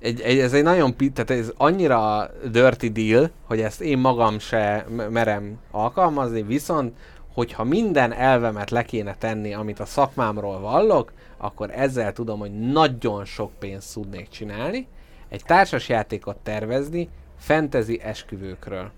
egy, 0.00 0.20
egy, 0.20 0.38
ez 0.38 0.52
egy 0.52 0.62
nagyon, 0.62 0.96
tehát 0.96 1.30
ez 1.30 1.52
annyira 1.56 2.30
dirty 2.50 2.86
deal, 2.92 3.30
hogy 3.46 3.60
ezt 3.60 3.80
én 3.80 3.98
magam 3.98 4.38
se 4.38 4.86
merem 5.10 5.58
alkalmazni, 5.70 6.42
viszont 6.42 6.96
hogyha 7.34 7.64
minden 7.64 8.12
elvemet 8.12 8.70
le 8.70 8.82
kéne 8.84 9.14
tenni, 9.18 9.54
amit 9.54 9.80
a 9.80 9.84
szakmámról 9.84 10.60
vallok, 10.60 11.12
akkor 11.36 11.70
ezzel 11.70 12.12
tudom, 12.12 12.38
hogy 12.38 12.52
nagyon 12.72 13.24
sok 13.24 13.50
pénzt 13.58 13.94
tudnék 13.94 14.28
csinálni, 14.28 14.86
egy 15.32 15.42
társasjátékot 15.44 16.36
tervezni 16.36 17.08
fantasy 17.38 18.00
esküvőkről. 18.02 18.90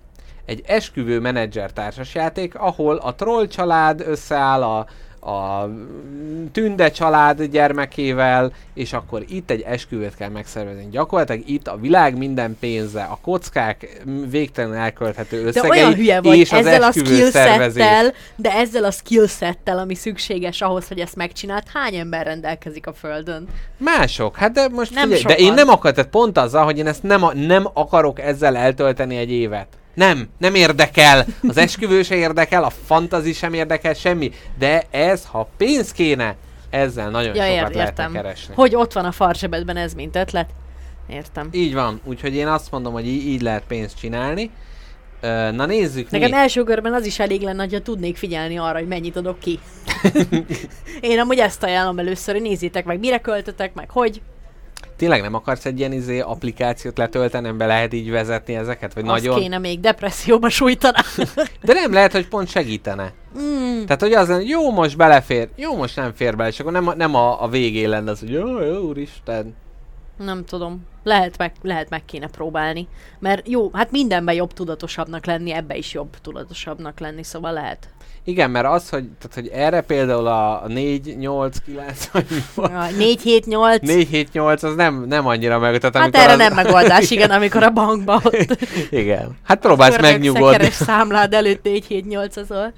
Egy 0.45 0.63
esküvő 0.67 1.21
menedzser 1.21 1.73
társasjáték, 1.73 2.55
ahol 2.55 2.97
a 2.97 3.15
troll 3.15 3.47
család 3.47 4.01
összeáll 4.01 4.63
a, 4.63 4.87
a 5.25 5.71
tünde 6.53 6.91
család 6.91 7.43
gyermekével, 7.43 8.53
és 8.75 8.93
akkor 8.93 9.25
itt 9.29 9.51
egy 9.51 9.61
esküvőt 9.61 10.15
kell 10.17 10.29
megszervezni. 10.29 10.89
Gyakorlatilag 10.91 11.49
itt 11.49 11.67
a 11.67 11.77
világ 11.77 12.17
minden 12.17 12.57
pénze, 12.61 13.03
a 13.03 13.19
kockák 13.23 14.03
m, 14.05 14.29
végtelenül 14.31 14.77
elkölthető 14.77 15.41
De 15.41 15.47
összegei, 15.47 15.71
olyan 15.71 15.95
hülye 15.95 16.21
vagy 16.21 16.37
és 16.37 16.53
az 16.53 16.67
ezzel 16.67 16.83
a 16.83 16.87
esküvő 16.87 17.31
szervezés. 17.31 17.85
de 18.37 18.53
ezzel 18.53 18.85
a 18.85 18.91
skillsettel, 18.91 19.79
ami 19.79 19.95
szükséges 19.95 20.61
ahhoz, 20.61 20.89
hogy 20.89 20.99
ezt 20.99 21.17
megcsinált, 21.17 21.65
hány 21.73 21.95
ember 21.95 22.27
rendelkezik 22.27 22.87
a 22.87 22.93
földön? 22.93 23.47
Mások, 23.77 24.37
hát 24.37 24.53
de 24.53 24.69
most 24.69 24.95
Nem 24.95 25.11
figyelj, 25.11 25.23
de 25.23 25.35
én 25.35 25.53
nem 25.53 25.69
akar, 25.69 25.93
tehát 25.93 26.11
pont 26.11 26.39
azzal, 26.39 26.65
hogy 26.65 26.79
én 26.79 26.87
ezt 26.87 27.03
nem, 27.03 27.23
a, 27.23 27.35
nem 27.35 27.69
akarok 27.73 28.21
ezzel 28.21 28.57
eltölteni 28.57 29.17
egy 29.17 29.31
évet. 29.31 29.67
Nem, 29.95 30.29
nem 30.39 30.55
érdekel. 30.55 31.27
Az 31.49 31.57
esküvő 31.57 32.03
se 32.03 32.15
érdekel, 32.15 32.65
a 32.65 32.71
fantazi 32.85 33.33
sem 33.33 33.55
érdekel, 33.55 33.95
semmi. 33.95 34.31
De 34.59 34.83
ez, 34.91 35.25
ha 35.31 35.49
pénz 35.57 35.93
kéne, 35.93 36.37
ezzel 36.71 37.11
nagyon 37.11 37.35
Ja, 37.35 37.57
sokat 37.57 37.71
ér, 37.75 37.77
értem. 37.81 38.13
keresni. 38.13 38.55
Hogy 38.55 38.75
ott 38.75 38.93
van 38.93 39.05
a 39.05 39.13
farzsebedben 39.13 39.77
ez, 39.77 39.95
mint 39.95 40.17
ötlet. 40.17 40.51
Értem. 41.09 41.49
Így 41.53 41.75
van, 41.75 42.01
úgyhogy 42.05 42.35
én 42.35 42.47
azt 42.49 42.71
mondom, 42.71 42.93
hogy 42.93 43.07
í- 43.07 43.25
így 43.25 43.41
lehet 43.43 43.63
pénzt 43.69 43.99
csinálni. 43.99 44.51
Na 45.53 45.67
nézzük 45.67 46.11
Nekem 46.11 46.31
mi. 46.31 46.37
első 46.37 46.63
körben 46.63 46.93
az 46.95 47.07
is 47.07 47.19
elég 47.19 47.41
lenne, 47.43 47.67
ha 47.71 47.79
tudnék 47.81 48.17
figyelni 48.17 48.59
arra, 48.59 48.79
hogy 48.79 48.87
mennyit 48.89 49.17
adok 49.17 49.39
ki. 49.39 49.59
Én 51.01 51.19
amúgy 51.19 51.39
ezt 51.39 51.63
ajánlom 51.63 51.99
először, 51.99 52.35
hogy 52.35 52.43
nézzétek 52.43 52.85
meg, 52.85 52.99
mire 52.99 53.19
költötek, 53.19 53.75
meg 53.75 53.91
hogy. 53.91 54.21
Tényleg 54.97 55.21
nem 55.23 55.35
akarsz 55.35 55.65
egy 55.65 55.79
ilyen 55.79 55.93
izé 55.93 56.21
applikációt 56.21 56.99
letölteni, 56.99 57.51
be 57.51 57.67
lehet 57.67 57.93
így 57.93 58.11
vezetni 58.11 58.55
ezeket? 58.55 58.95
Vagy 58.95 59.09
Azt 59.09 59.23
nagyon... 59.23 59.41
kéne 59.41 59.59
még 59.59 59.81
depresszióba 59.81 60.49
sújtaná. 60.49 61.01
De 61.63 61.73
nem 61.73 61.93
lehet, 61.93 62.13
hogy 62.13 62.29
pont 62.29 62.49
segítene. 62.49 63.13
mm, 63.39 63.85
Tehát, 63.85 64.01
hogy 64.01 64.13
az 64.13 64.29
lenne, 64.29 64.43
jó, 64.43 64.71
most 64.73 64.97
belefér, 64.97 65.49
jó, 65.57 65.77
most 65.77 65.97
nem 65.97 66.13
fér 66.15 66.37
bele, 66.37 66.49
és 66.49 66.61
akkor 66.61 66.73
nem, 66.73 66.89
a- 66.89 66.95
nem 66.95 67.15
a, 67.15 67.43
a 67.43 67.49
végén 67.49 67.89
lenne 67.89 68.11
az, 68.11 68.21
hogy 68.21 68.31
jó, 68.31 68.61
jó, 68.63 68.77
úristen. 68.79 69.55
nem 70.19 70.45
tudom. 70.45 70.87
Lehet 71.03 71.39
meg, 71.39 71.53
lehet 71.63 71.91
meg 71.91 72.05
kéne 72.05 72.27
próbálni. 72.29 72.89
Mert 73.19 73.49
jó, 73.49 73.71
hát 73.73 73.91
mindenben 73.91 74.35
jobb 74.35 74.53
tudatosabbnak 74.53 75.27
lenni, 75.27 75.53
ebbe 75.53 75.77
is 75.77 75.93
jobb 75.93 76.17
tudatosabbnak 76.23 77.01
lenni, 77.01 77.23
szóval 77.23 77.53
lehet. 77.53 77.89
Igen, 78.27 78.51
mert 78.51 78.67
az, 78.67 78.89
hogy, 78.89 79.05
tehát, 79.05 79.35
hogy 79.35 79.49
erre 79.49 79.81
például 79.81 80.27
a 80.27 80.63
4, 80.69 81.17
8, 81.19 81.57
9, 81.59 82.07
vagy? 82.07 82.27
Ja, 82.57 82.87
4, 82.97 83.21
7, 83.21 83.47
8. 83.47 83.81
4, 83.81 84.09
7, 84.09 84.33
8, 84.33 84.63
az 84.63 84.75
nem, 84.75 85.05
nem 85.05 85.27
annyira 85.27 85.59
meg. 85.59 85.79
Tehát 85.79 85.97
Hát 85.97 86.17
erre 86.17 86.33
az... 86.33 86.39
nem 86.39 86.55
megoldás, 86.55 87.11
igen, 87.11 87.31
amikor 87.31 87.63
a 87.63 87.71
bankba 87.71 88.21
ott 88.25 88.57
Igen. 88.91 89.37
Hát 89.43 89.59
próbálsz 89.61 90.01
megnyugodni. 90.01 90.71
számlád 90.71 91.35
előtt 91.35 91.63
4, 91.63 91.87
7, 91.87 92.07
8 92.07 92.37
azol. 92.37 92.73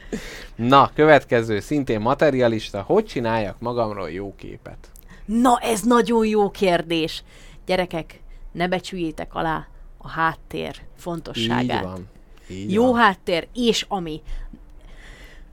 Na, 0.55 0.91
következő, 0.95 1.61
szintén 1.61 2.01
materialista. 2.01 2.83
Hogy 2.87 3.05
csináljak 3.05 3.57
magamról 3.59 4.11
jó 4.11 4.35
képet? 4.39 4.79
Na, 5.25 5.59
ez 5.63 5.81
nagyon 5.81 6.27
jó 6.27 6.51
kérdés. 6.51 7.23
Gyerekek, 7.67 8.21
ne 8.53 8.69
becsüljétek 8.69 9.35
alá 9.35 9.67
a 9.99 10.09
háttér 10.09 10.75
fontosságát. 10.99 11.83
Így 11.83 11.89
van. 11.89 12.09
Így 12.51 12.73
Jó 12.73 12.91
van. 12.91 13.01
háttér, 13.01 13.49
és 13.55 13.85
ami. 13.89 14.23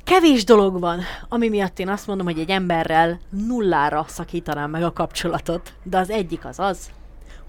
Kevés 0.04 0.44
dolog 0.44 0.80
van, 0.80 1.02
ami 1.30 1.50
miatt 1.50 1.80
én 1.80 1.90
azt 1.90 2.08
mondom, 2.08 2.26
hogy 2.26 2.40
egy 2.40 2.50
emberrel 2.50 3.20
nullára 3.30 4.06
szakítanám 4.08 4.70
meg 4.70 4.84
a 4.84 4.94
kapcsolatot. 4.94 5.74
De 5.84 5.98
az 5.98 6.10
egyik 6.10 6.46
az 6.46 6.60
az, 6.60 6.90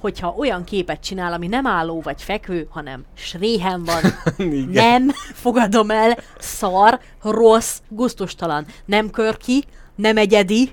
hogyha 0.01 0.35
olyan 0.37 0.65
képet 0.65 1.01
csinál, 1.01 1.33
ami 1.33 1.47
nem 1.47 1.67
álló 1.67 2.01
vagy 2.01 2.23
fekvő, 2.23 2.67
hanem 2.71 3.05
sréhen 3.15 3.85
van, 3.85 4.03
nem 4.73 5.11
fogadom 5.33 5.91
el, 5.91 6.19
szar, 6.39 7.01
rossz, 7.23 7.79
gusztustalan. 7.89 8.67
Nem 8.85 9.11
körki, 9.11 9.65
nem 9.95 10.17
egyedi, 10.17 10.71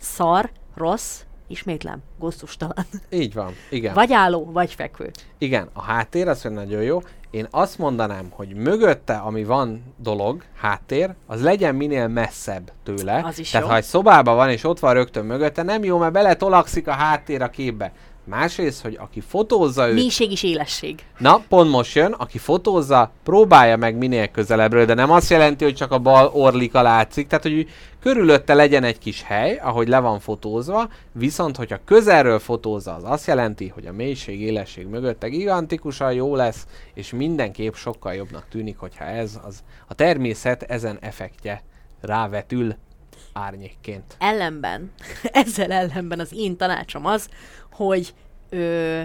szar, 0.00 0.50
rossz, 0.74 1.20
ismétlem, 1.48 1.98
gusztustalan. 2.18 2.86
Így 3.10 3.34
van. 3.34 3.52
Igen. 3.70 3.94
Vagy 3.94 4.12
álló, 4.12 4.50
vagy 4.52 4.74
fekvő. 4.74 5.10
Igen, 5.38 5.68
a 5.72 5.82
háttér 5.82 6.28
az 6.28 6.42
hogy 6.42 6.50
nagyon 6.50 6.82
jó. 6.82 7.02
Én 7.30 7.46
azt 7.50 7.78
mondanám, 7.78 8.28
hogy 8.30 8.54
mögötte, 8.54 9.14
ami 9.14 9.44
van 9.44 9.94
dolog, 9.96 10.42
háttér, 10.56 11.14
az 11.26 11.42
legyen 11.42 11.74
minél 11.74 12.08
messzebb 12.08 12.72
tőle. 12.82 13.22
Az 13.24 13.38
is 13.38 13.50
Tehát 13.50 13.66
jó. 13.66 13.72
ha 13.72 13.78
egy 13.78 13.84
szobában 13.84 14.36
van, 14.36 14.50
és 14.50 14.64
ott 14.64 14.78
van 14.78 14.94
rögtön 14.94 15.24
mögötte, 15.24 15.62
nem 15.62 15.84
jó, 15.84 15.98
mert 15.98 16.12
beletolakszik 16.12 16.88
a 16.88 16.92
háttér 16.92 17.42
a 17.42 17.48
képbe. 17.48 17.92
Másrészt, 18.28 18.82
hogy 18.82 18.96
aki 19.00 19.20
fotózza 19.20 19.88
őt, 19.88 19.94
Mélység 19.94 20.30
is 20.30 20.42
élesség. 20.42 21.02
na, 21.18 21.42
pont 21.48 21.70
most 21.70 21.94
jön, 21.94 22.12
aki 22.12 22.38
fotózza, 22.38 23.10
próbálja 23.22 23.76
meg 23.76 23.96
minél 23.96 24.28
közelebbről, 24.28 24.84
de 24.84 24.94
nem 24.94 25.10
azt 25.10 25.30
jelenti, 25.30 25.64
hogy 25.64 25.74
csak 25.74 25.92
a 25.92 25.98
bal 25.98 26.30
orlika 26.32 26.82
látszik, 26.82 27.26
tehát 27.26 27.44
hogy 27.44 27.68
körülötte 28.00 28.54
legyen 28.54 28.84
egy 28.84 28.98
kis 28.98 29.22
hely, 29.22 29.60
ahogy 29.62 29.88
le 29.88 29.98
van 29.98 30.20
fotózva, 30.20 30.88
viszont 31.12 31.56
hogyha 31.56 31.80
közelről 31.84 32.38
fotózza, 32.38 32.94
az 32.94 33.04
azt 33.04 33.26
jelenti, 33.26 33.68
hogy 33.68 33.86
a 33.86 33.92
mélység, 33.92 34.40
élesség 34.40 34.86
mögötte 34.86 35.28
gigantikusan 35.28 36.12
jó 36.12 36.34
lesz, 36.34 36.66
és 36.94 37.10
minden 37.10 37.52
kép 37.52 37.74
sokkal 37.76 38.14
jobbnak 38.14 38.46
tűnik, 38.50 38.78
hogyha 38.78 39.04
ez 39.04 39.38
az 39.46 39.62
a 39.86 39.94
természet 39.94 40.62
ezen 40.62 40.98
effektje 41.00 41.62
rávetül 42.00 42.74
árnyékként. 43.32 44.16
Ellenben, 44.18 44.92
ezzel 45.42 45.72
ellenben 45.72 46.20
az 46.20 46.32
én 46.32 46.56
tanácsom 46.56 47.06
az, 47.06 47.28
hogy 47.78 48.14
ö, 48.50 49.02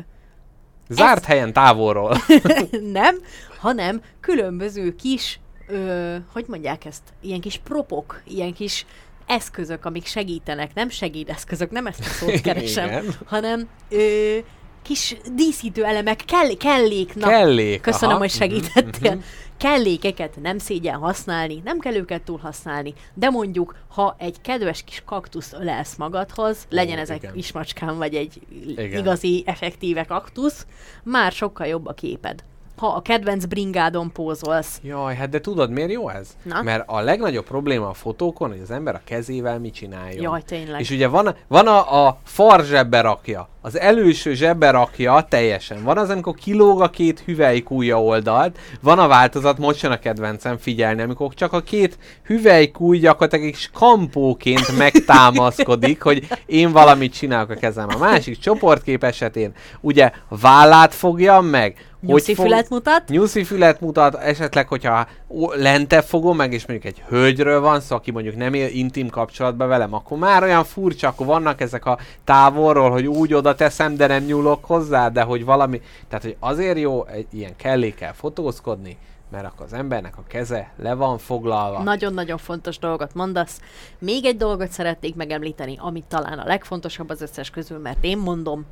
Zárt 0.89 1.25
helyen 1.25 1.53
távolról. 1.53 2.17
nem, 2.91 3.15
hanem 3.59 4.01
különböző 4.19 4.95
kis, 4.95 5.39
ö, 5.67 6.15
hogy 6.31 6.45
mondják 6.47 6.85
ezt, 6.85 7.03
ilyen 7.21 7.39
kis 7.39 7.57
propok, 7.57 8.21
ilyen 8.25 8.53
kis 8.53 8.85
eszközök, 9.25 9.85
amik 9.85 10.05
segítenek, 10.05 10.73
nem 10.73 10.89
segédeszközök, 10.89 11.71
nem 11.71 11.85
ezt 11.85 11.99
a 11.99 12.03
szót 12.03 12.41
keresem, 12.47 12.87
Igen. 12.87 13.05
hanem 13.25 13.69
ö, 13.89 14.37
kis 14.84 15.15
díszítő 15.35 15.84
elemek, 15.84 16.23
kell, 16.26 16.57
kellék, 16.57 17.15
na, 17.15 17.27
Kellék. 17.27 17.81
Köszönöm, 17.81 18.10
aha. 18.10 18.19
hogy 18.19 18.30
segítettél. 18.31 19.11
Mhm, 19.11 19.19
mhm. 19.19 19.27
Kellékeket 19.57 20.41
nem 20.41 20.57
szégyen 20.57 20.95
használni, 20.99 21.61
nem 21.64 21.80
kell 21.80 21.95
őket 21.95 22.22
túl 22.22 22.38
használni, 22.38 22.93
de 23.14 23.30
mondjuk, 23.30 23.76
ha 23.88 24.15
egy 24.19 24.41
kedves 24.41 24.84
kis 24.84 25.01
kaktusz 25.05 25.53
ölelsz 25.53 25.95
magadhoz, 25.95 26.65
legyen 26.69 26.97
ez 26.97 27.10
egy 27.10 27.18
igen. 27.18 27.34
kismacskán, 27.34 27.97
vagy 27.97 28.15
egy 28.15 28.41
Igen. 28.68 28.99
igazi, 28.99 29.43
effektíve 29.45 30.03
kaktusz, 30.03 30.65
már 31.03 31.31
sokkal 31.31 31.68
jobb 31.68 31.85
a 31.85 31.93
képed. 31.93 32.43
Ha 32.75 32.87
a 32.87 33.01
kedvenc 33.01 33.45
bringádon 33.45 34.11
pózolsz, 34.11 34.79
Jaj, 34.83 35.15
hát 35.15 35.29
de 35.29 35.39
tudod, 35.39 35.69
miért 35.69 35.91
jó 35.91 36.09
ez? 36.09 36.29
Na? 36.43 36.61
Mert 36.61 36.83
a 36.87 36.99
legnagyobb 36.99 37.45
probléma 37.45 37.89
a 37.89 37.93
fotókon, 37.93 38.49
hogy 38.49 38.59
az 38.63 38.71
ember 38.71 38.95
a 38.95 39.01
kezével 39.03 39.59
mit 39.59 39.73
csináljon. 39.73 40.21
jaj, 40.21 40.41
tényleg. 40.41 40.79
És 40.79 40.89
ugye 40.89 41.07
van, 41.07 41.35
van 41.47 41.67
a, 41.67 42.05
a 42.05 42.17
far 42.23 42.63
zsebbe 42.63 43.01
rakja, 43.01 43.49
az 43.61 43.79
előső 43.79 44.33
zsebbe 44.33 44.69
rakja 44.71 45.25
teljesen. 45.29 45.83
Van 45.83 45.97
az, 45.97 46.09
amikor 46.09 46.35
kilóg 46.35 46.81
a 46.81 46.89
két 46.89 47.19
hüvelykújja 47.19 48.03
oldalt, 48.03 48.57
van 48.81 48.99
a 48.99 49.07
változat, 49.07 49.57
most 49.57 49.81
jön 49.81 49.91
a 49.91 49.99
kedvencem 49.99 50.57
figyelni, 50.57 51.01
amikor 51.01 51.33
csak 51.33 51.53
a 51.53 51.61
két 51.61 51.97
hüvelykúj 52.23 52.97
gyakorlatilag 52.97 53.45
egy 53.45 53.69
kampóként 53.73 54.77
megtámaszkodik, 54.77 56.01
hogy 56.01 56.27
én 56.45 56.71
valamit 56.71 57.13
csinálok 57.13 57.49
a 57.49 57.55
kezem. 57.55 57.87
A 57.89 57.97
másik 57.97 58.39
csoportkép 58.39 59.03
esetén 59.03 59.53
ugye 59.81 60.11
vállát 60.29 60.93
fogjam 60.93 61.45
meg, 61.45 61.93
Nyuszi 62.05 62.35
fület 62.35 62.69
mutat? 62.69 63.07
Nyuszi 63.07 63.43
fület 63.43 63.81
mutat, 63.81 64.15
esetleg, 64.15 64.67
hogyha 64.67 65.07
lentebb 65.53 66.03
fogom 66.03 66.35
meg, 66.38 66.53
és 66.53 66.65
mondjuk 66.67 66.93
egy 66.93 67.03
hölgyről 67.07 67.59
van 67.59 67.80
szó, 67.80 67.95
aki 67.95 68.11
mondjuk 68.11 68.35
nem 68.35 68.53
él 68.53 68.67
intim 68.67 69.09
kapcsolatban 69.09 69.67
velem, 69.67 69.93
akkor 69.93 70.17
már 70.17 70.43
olyan 70.43 70.63
furcsa, 70.63 71.07
akkor 71.07 71.25
vannak 71.25 71.61
ezek 71.61 71.85
a 71.85 71.97
távolról, 72.23 72.91
hogy 72.91 73.07
úgy 73.07 73.34
oda 73.34 73.55
teszem, 73.55 73.95
de 73.95 74.07
nem 74.07 74.23
nyúlok 74.23 74.65
hozzá, 74.65 75.09
de 75.09 75.21
hogy 75.21 75.45
valami, 75.45 75.81
tehát 76.07 76.23
hogy 76.23 76.35
azért 76.39 76.80
jó 76.80 77.05
egy 77.05 77.27
ilyen 77.31 77.55
kellékkel 77.55 78.13
fotózkodni, 78.13 78.97
mert 79.31 79.45
akkor 79.45 79.65
az 79.65 79.73
embernek 79.73 80.17
a 80.17 80.23
keze 80.27 80.71
le 80.77 80.93
van 80.93 81.17
foglalva. 81.17 81.84
Nagyon-nagyon 81.84 82.38
fontos 82.38 82.80
dolgot 82.80 83.13
mondasz. 83.13 83.59
Még 83.99 84.25
egy 84.25 84.38
dolgot 84.38 84.71
szeretnék 84.71 85.15
megemlíteni, 85.15 85.77
ami 85.80 86.03
talán 86.07 86.39
a 86.39 86.45
legfontosabb 86.45 87.09
az 87.09 87.21
összes 87.21 87.49
közül, 87.49 87.77
mert 87.77 88.03
én 88.03 88.17
mondom, 88.17 88.65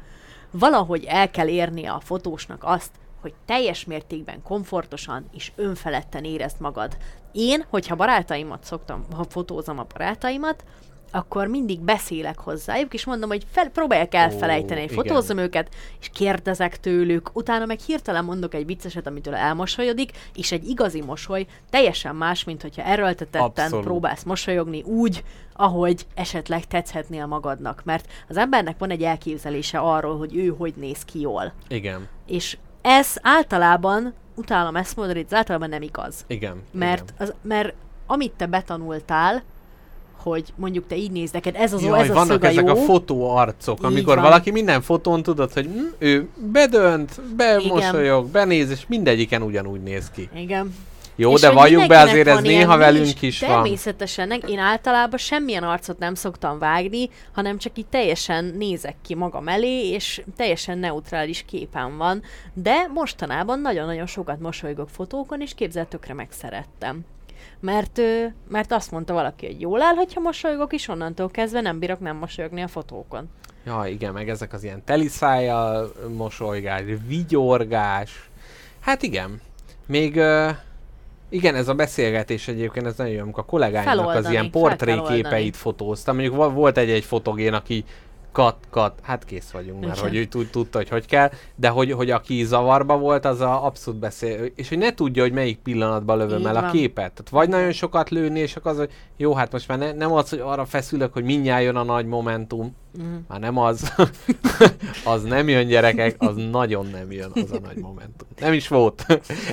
valahogy 0.52 1.04
el 1.08 1.30
kell 1.30 1.48
érnie 1.48 1.92
a 1.92 2.00
fotósnak 2.00 2.62
azt, 2.66 2.92
hogy 3.22 3.34
teljes 3.46 3.86
mértékben 3.86 4.42
komfortosan 4.44 5.26
és 5.34 5.52
önfeledten 5.56 6.24
érezd 6.24 6.56
magad. 6.60 6.98
Én, 7.32 7.66
hogyha 7.70 7.96
barátaimat 7.96 8.64
szoktam, 8.64 9.06
ha 9.16 9.26
fotózom 9.30 9.80
a 9.80 9.86
barátaimat, 9.94 10.64
akkor 11.12 11.48
mindig 11.48 11.80
beszélek 11.80 12.40
hozzájuk, 12.40 12.94
és 12.94 13.06
mondom, 13.06 13.30
hogy 13.30 13.46
fel, 13.52 13.70
próbálják 13.70 14.14
elfelejteni, 14.14 14.88
Ó, 14.92 14.96
hogy 14.96 15.06
igen. 15.06 15.38
őket, 15.38 15.76
és 16.00 16.10
kérdezek 16.14 16.80
tőlük, 16.80 17.30
utána 17.34 17.66
meg 17.66 17.80
hirtelen 17.80 18.26
mondok 18.26 18.54
egy 18.54 18.66
vicceset, 18.66 19.08
amitől 19.08 19.36
elmosolyodik, 19.36 20.12
és 20.36 20.52
egy 20.52 20.68
igazi 20.68 21.02
mosoly 21.02 21.46
teljesen 21.70 22.16
más, 22.16 22.44
mint 22.44 22.62
hogyha 22.62 22.84
erőltetetten 22.84 23.66
Abszolút. 23.66 23.86
próbálsz 23.86 24.24
mosolyogni 24.24 24.82
úgy, 24.82 25.24
ahogy 25.54 26.06
esetleg 26.16 26.66
tetszhetnél 26.66 27.26
magadnak. 27.26 27.82
Mert 27.84 28.12
az 28.30 28.38
embernek 28.38 28.78
van 28.78 28.90
egy 28.90 29.04
elképzelése 29.04 29.80
arról, 29.80 30.18
hogy 30.18 30.36
ő 30.36 30.48
hogy 30.48 30.74
néz 30.76 31.06
ki 31.06 31.20
jól. 31.20 31.54
Igen, 31.68 32.08
És 32.26 32.58
ez 32.82 33.08
általában, 33.22 34.14
utálom 34.36 34.76
ezt 34.76 34.96
mondani, 34.96 35.26
ez 35.30 35.34
általában 35.34 35.70
nem 35.70 35.82
igaz. 35.82 36.24
igen. 36.28 36.62
Mert, 36.72 37.14
igen. 37.16 37.28
az, 37.28 37.34
mert 37.42 37.74
amit 38.06 38.32
te 38.32 38.46
betanultál, 38.46 39.44
hogy 40.18 40.54
mondjuk 40.56 40.88
te 40.88 40.96
így 40.96 41.12
néz 41.12 41.32
neked, 41.32 41.56
ez 41.56 41.74
az 41.74 41.84
Jaj, 41.84 42.02
ez 42.02 42.10
a 42.10 42.14
vannak 42.14 42.32
szög 42.32 42.44
a 42.44 42.48
ezek 42.48 42.68
jó, 42.68 42.72
a 42.72 42.76
fotóarcok, 42.76 43.78
Így 43.80 43.86
amikor 43.86 44.16
van. 44.16 44.24
valaki 44.24 44.52
minden 44.52 44.82
fotón 44.82 45.24
tudod, 45.24 45.54
hogy 45.54 45.66
hm, 45.66 45.80
ő 45.98 46.30
bedönt, 46.52 47.22
bemosolyog, 47.36 48.28
benéz, 48.28 48.70
és 48.70 48.86
mindegyiken 48.88 49.42
ugyanúgy 49.42 49.82
néz 49.82 50.10
ki. 50.10 50.30
Igen. 50.36 50.76
Jó, 51.16 51.34
És 51.34 51.42
de 51.42 51.52
valljuk 51.52 51.88
be 51.88 52.00
azért 52.00 52.28
ez 52.28 52.42
néha 52.42 52.78
velünk 52.78 53.22
is 53.22 53.40
van. 53.40 53.50
Természetesen, 53.50 54.32
én 54.32 54.60
általában 54.60 55.18
semmilyen 55.20 55.64
arcot 55.64 56.00
nem 56.00 56.16
szoktam 56.16 56.60
vágni, 56.60 57.10
hanem 57.32 57.58
csak 57.58 57.78
így 57.78 57.88
teljesen 57.88 58.46
nézek 58.46 58.96
ki 59.02 59.16
magam 59.16 59.48
elé, 59.48 59.90
és 59.90 60.22
teljesen 60.36 60.78
neutrális 60.78 61.46
képen 61.48 61.98
van, 61.98 62.22
de 62.54 62.88
mostanában 62.94 63.60
nagyon-nagyon 63.60 64.06
sokat 64.06 64.40
mosolygok 64.40 64.90
fotókon, 64.90 65.42
és 65.42 65.54
képzelt 65.54 65.88
tökre 65.88 66.14
megszerettem. 66.14 67.06
Mert, 67.60 68.02
mert 68.50 68.72
azt 68.72 68.92
mondta 68.92 69.14
valaki, 69.14 69.46
hogy 69.46 69.62
jól 69.62 69.82
áll, 69.82 69.96
hogyha 69.96 70.20
mosolygok, 70.20 70.74
és 70.74 70.88
onnantól 70.88 71.30
kezdve 71.30 71.62
nem 71.62 71.80
bírok 71.80 72.00
nem 72.00 72.16
mosolyogni 72.18 72.62
a 72.62 72.68
fotókon. 72.68 73.30
Ja, 73.66 73.84
igen, 73.88 74.14
meg 74.14 74.30
ezek 74.30 74.54
az 74.54 74.64
ilyen 74.64 74.84
teliszájjal 74.84 75.94
mosolygás, 76.16 76.82
vigyorgás. 77.08 78.30
Hát 78.80 79.04
igen. 79.04 79.42
Még 79.88 80.22
igen, 81.32 81.56
ez 81.56 81.68
a 81.68 81.74
beszélgetés 81.74 82.48
egyébként, 82.48 82.86
ez 82.86 82.96
nagyon 82.98 83.14
jó, 83.14 83.22
amikor 83.22 83.44
a 83.44 83.50
kollégáimnak 83.50 84.08
az 84.08 84.14
Feloldani, 84.14 84.34
ilyen 84.34 84.50
fel 84.52 84.62
kell 84.62 84.62
portréképeit 84.62 85.56
fotóztam. 85.56 86.16
Mondjuk 86.16 86.36
vo- 86.36 86.54
volt 86.54 86.78
egy-egy 86.78 87.04
fotogén, 87.04 87.54
aki 87.54 87.84
kat, 88.32 88.56
kat, 88.70 89.00
hát 89.02 89.26
kész 89.26 89.50
vagyunk 89.50 89.80
már, 89.86 89.92
Igen. 89.92 90.04
hogy 90.10 90.16
ő 90.16 90.26
tud, 90.26 90.50
tudta, 90.50 90.78
hogy 90.78 90.90
hogy 90.90 91.06
kell, 91.06 91.32
de 91.56 91.68
hogy, 91.68 91.92
hogy 91.92 92.10
aki 92.12 92.44
zavarba 92.44 92.98
volt, 92.98 93.26
az 93.26 93.42
a 93.42 93.66
abszolút 93.66 94.00
beszél, 94.00 94.52
és 94.56 94.70
hogy 94.70 94.78
ne 94.78 94.94
tudja, 94.94 95.24
hogy 95.24 95.32
melyik 95.32 95.58
pillanatban 95.58 96.18
lövöm 96.18 96.40
Így 96.40 96.46
el 96.46 96.56
a 96.56 96.62
van. 96.62 96.72
képet. 96.72 97.12
Tehát 97.12 97.30
vagy 97.30 97.50
nagyon 97.50 97.72
sokat 97.72 98.10
lőni, 98.10 98.40
és 98.40 98.56
akkor 98.56 98.72
az, 98.72 98.78
hogy 98.78 98.92
jó, 99.18 99.34
hát 99.34 99.52
most 99.52 99.68
már 99.68 99.78
ne, 99.78 99.92
nem 99.92 100.12
az, 100.12 100.30
hogy 100.30 100.40
arra 100.40 100.66
feszülök, 100.66 101.14
hogy 101.14 101.24
mindjárt 101.24 101.64
jön 101.64 101.76
a 101.76 101.84
nagy 101.84 102.06
momentum, 102.06 102.76
Mm. 103.02 103.16
már 103.28 103.40
nem 103.40 103.58
az. 103.58 103.94
az 105.06 105.24
nem 105.24 105.48
jön, 105.48 105.68
gyerekek, 105.68 106.16
az 106.18 106.36
nagyon 106.52 106.88
nem 106.92 107.12
jön, 107.12 107.32
az 107.34 107.52
a 107.52 107.60
nagy 107.60 107.78
momentum. 107.78 108.28
Nem 108.40 108.54
is 108.54 108.68
volt. 108.68 109.06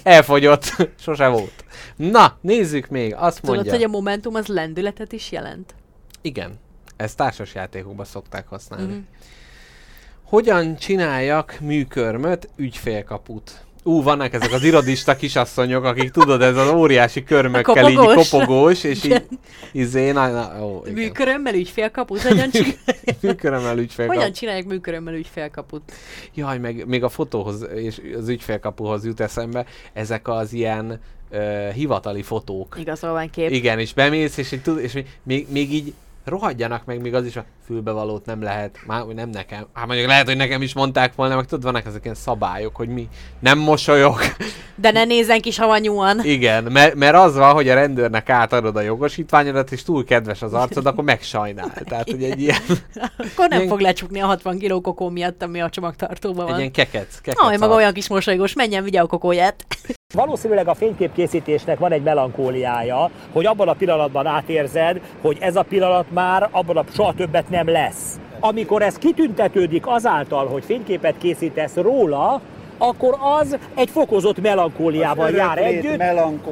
Elfogyott. 0.02 0.88
Sose 0.98 1.28
volt. 1.28 1.64
Na, 1.96 2.36
nézzük 2.40 2.88
még. 2.88 3.14
Azt 3.14 3.40
Tudod, 3.40 3.54
mondja. 3.54 3.72
hogy 3.74 3.82
a 3.82 3.88
momentum 3.88 4.34
az 4.34 4.46
lendületet 4.46 5.12
is 5.12 5.32
jelent? 5.32 5.74
Igen. 6.20 6.58
Ezt 6.98 7.16
társasjátékokban 7.16 8.06
szokták 8.06 8.48
használni. 8.48 8.92
Mhm. 8.92 8.98
Hogyan 10.24 10.76
csináljak 10.76 11.56
műkörmöt, 11.60 12.48
ügyfélkaput? 12.56 13.62
Ú, 13.82 14.02
vannak 14.02 14.32
ezek 14.32 14.52
az 14.52 14.62
irodista 14.64 15.16
kisasszonyok, 15.16 15.84
akik 15.84 16.10
tudod, 16.10 16.42
ez 16.42 16.56
az 16.56 16.68
óriási 16.68 17.24
körmökkel 17.24 17.88
így 17.88 17.96
kopogós. 17.96 18.28
kopogós, 18.28 18.84
és 18.84 18.98
így 18.98 19.04
Igen. 19.04 19.24
izé, 19.72 20.10
na, 20.10 20.28
na, 20.30 20.64
ó, 20.66 20.80
igen. 20.82 20.94
Műkörömmel 20.94 21.54
ügyfélkaput? 21.54 22.20
Hogyan, 22.22 22.50
csin- 22.50 22.78
Műkörömmel 23.20 23.78
ügyfélkaput. 23.78 24.20
hogyan 24.20 24.32
csinálják 24.34 24.64
műkörömmel 24.66 25.14
ügyfélkaput? 25.14 25.92
Jaj, 26.34 26.58
meg 26.58 26.86
még 26.86 27.02
a 27.04 27.08
fotóhoz 27.08 27.66
és 27.74 28.00
az 28.18 28.28
ügyfélkapuhoz 28.28 29.04
jut 29.04 29.20
eszembe, 29.20 29.66
ezek 29.92 30.28
az 30.28 30.52
ilyen 30.52 31.00
ö, 31.30 31.68
hivatali 31.74 32.22
fotók. 32.22 32.76
Igazolvány 32.80 33.30
kép. 33.30 33.50
Igen, 33.50 33.78
és 33.78 33.92
bemész, 33.94 34.36
és, 34.36 34.52
így 34.52 34.62
tud, 34.62 34.78
és 34.78 34.98
még, 35.22 35.46
még 35.50 35.72
így 35.72 35.94
rohadjanak 36.28 36.84
meg, 36.84 37.00
még 37.00 37.14
az 37.14 37.26
is 37.26 37.36
a 37.36 37.44
fülbevalót 37.66 38.26
nem 38.26 38.42
lehet, 38.42 38.78
már 38.86 39.04
nem 39.04 39.28
nekem, 39.28 39.66
hát 39.72 39.86
mondjuk 39.86 40.08
lehet, 40.08 40.26
hogy 40.26 40.36
nekem 40.36 40.62
is 40.62 40.74
mondták 40.74 41.14
volna, 41.14 41.36
meg 41.36 41.44
tudod, 41.44 41.64
vannak 41.64 41.86
ezek 41.86 42.04
ilyen 42.04 42.14
szabályok, 42.16 42.76
hogy 42.76 42.88
mi 42.88 43.08
nem 43.40 43.58
mosolyog. 43.58 44.18
De 44.74 44.90
ne 44.90 45.04
nézzen 45.04 45.40
ki 45.40 45.50
savanyúan. 45.50 46.20
Igen, 46.24 46.64
mert, 46.64 46.94
mert 46.94 47.14
az 47.14 47.36
van, 47.36 47.52
hogy 47.52 47.68
a 47.68 47.74
rendőrnek 47.74 48.30
átadod 48.30 48.76
a 48.76 48.80
jogosítványodat, 48.80 49.72
és 49.72 49.82
túl 49.82 50.04
kedves 50.04 50.42
az 50.42 50.52
arcod, 50.54 50.86
akkor 50.86 51.04
megsajnál. 51.04 51.72
Tehát, 51.84 52.10
hogy 52.10 52.22
egy 52.22 52.40
ilyen, 52.40 52.60
Akkor 53.18 53.48
nem 53.48 53.58
Ilyen- 53.58 53.68
fog 53.70 53.80
lecsukni 53.80 54.20
a 54.20 54.26
60 54.26 54.58
kiló 54.58 54.80
kokó 54.80 55.08
miatt, 55.08 55.42
ami 55.42 55.60
a 55.60 55.70
csomagtartóban 55.70 56.44
egy 56.44 56.50
van. 56.50 56.58
ilyen 56.60 56.72
kekec. 56.72 57.20
kekec 57.20 57.42
Aj, 57.44 57.56
maga 57.56 57.74
olyan 57.74 57.92
kis 57.92 58.08
mosolygós, 58.08 58.52
menjen, 58.52 58.84
vigye 58.84 59.00
a 59.00 59.06
kokóját. 59.06 59.64
Valószínűleg 60.14 60.68
a 60.68 60.74
fényképkészítésnek 60.74 61.78
van 61.78 61.92
egy 61.92 62.02
melankóliája, 62.02 63.10
hogy 63.32 63.46
abban 63.46 63.68
a 63.68 63.72
pillanatban 63.72 64.26
átérzed, 64.26 65.00
hogy 65.20 65.36
ez 65.40 65.56
a 65.56 65.62
pillanat 65.62 66.10
már 66.10 66.48
abban 66.50 66.76
a 66.76 66.84
soha 66.94 67.14
többet 67.14 67.48
nem 67.50 67.68
lesz. 67.68 68.20
Amikor 68.40 68.82
ez 68.82 68.98
kitüntetődik 68.98 69.86
azáltal, 69.86 70.46
hogy 70.46 70.64
fényképet 70.64 71.18
készítesz 71.18 71.74
róla, 71.74 72.40
akkor 72.78 73.16
az 73.40 73.56
egy 73.74 73.90
fokozott 73.90 74.40
melankóliával 74.40 75.30
jár 75.30 75.58
együtt. 75.58 75.98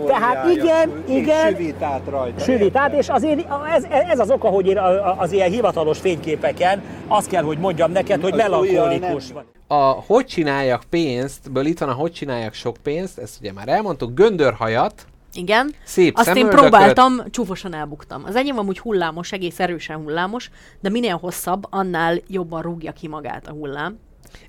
Tehát 0.06 0.50
igen, 0.50 1.04
igen, 1.08 1.50
Süvít 1.50 1.82
át 1.82 2.02
rajta. 2.10 2.44
Süvít 2.44 2.76
át, 2.76 2.92
és 2.92 3.08
azért 3.08 3.46
ez, 3.74 3.84
ez 3.84 4.18
az 4.18 4.30
oka, 4.30 4.48
hogy 4.48 4.66
én 4.66 4.78
az 5.18 5.32
ilyen 5.32 5.50
hivatalos 5.50 5.98
fényképeken 5.98 6.82
azt 7.08 7.28
kell, 7.28 7.42
hogy 7.42 7.58
mondjam 7.58 7.92
neked, 7.92 8.22
hogy 8.22 8.34
melankólikus 8.34 9.32
vagy. 9.32 9.44
a 9.66 9.74
hogy 10.06 10.26
csináljak 10.26 10.82
pénzt, 10.90 11.52
ből 11.52 11.66
itt 11.66 11.78
van 11.78 11.88
a 11.88 11.92
hogy 11.92 12.12
csináljak 12.12 12.52
sok 12.52 12.76
pénzt, 12.82 13.18
ezt 13.18 13.38
ugye 13.40 13.52
már 13.52 13.68
elmondtuk, 13.68 14.14
göndörhajat, 14.14 15.06
Igen. 15.32 15.74
szép 15.84 16.16
Azt 16.16 16.36
én 16.36 16.48
próbáltam, 16.48 17.22
csúfosan 17.30 17.74
elbuktam. 17.74 18.22
Az 18.26 18.36
enyém 18.36 18.58
amúgy 18.58 18.78
hullámos, 18.78 19.32
egész 19.32 19.60
erősen 19.60 19.96
hullámos, 19.96 20.50
de 20.80 20.88
minél 20.88 21.16
hosszabb, 21.16 21.66
annál 21.70 22.18
jobban 22.28 22.62
rúgja 22.62 22.92
ki 22.92 23.08
magát 23.08 23.46
a 23.46 23.52
hullám. 23.52 23.98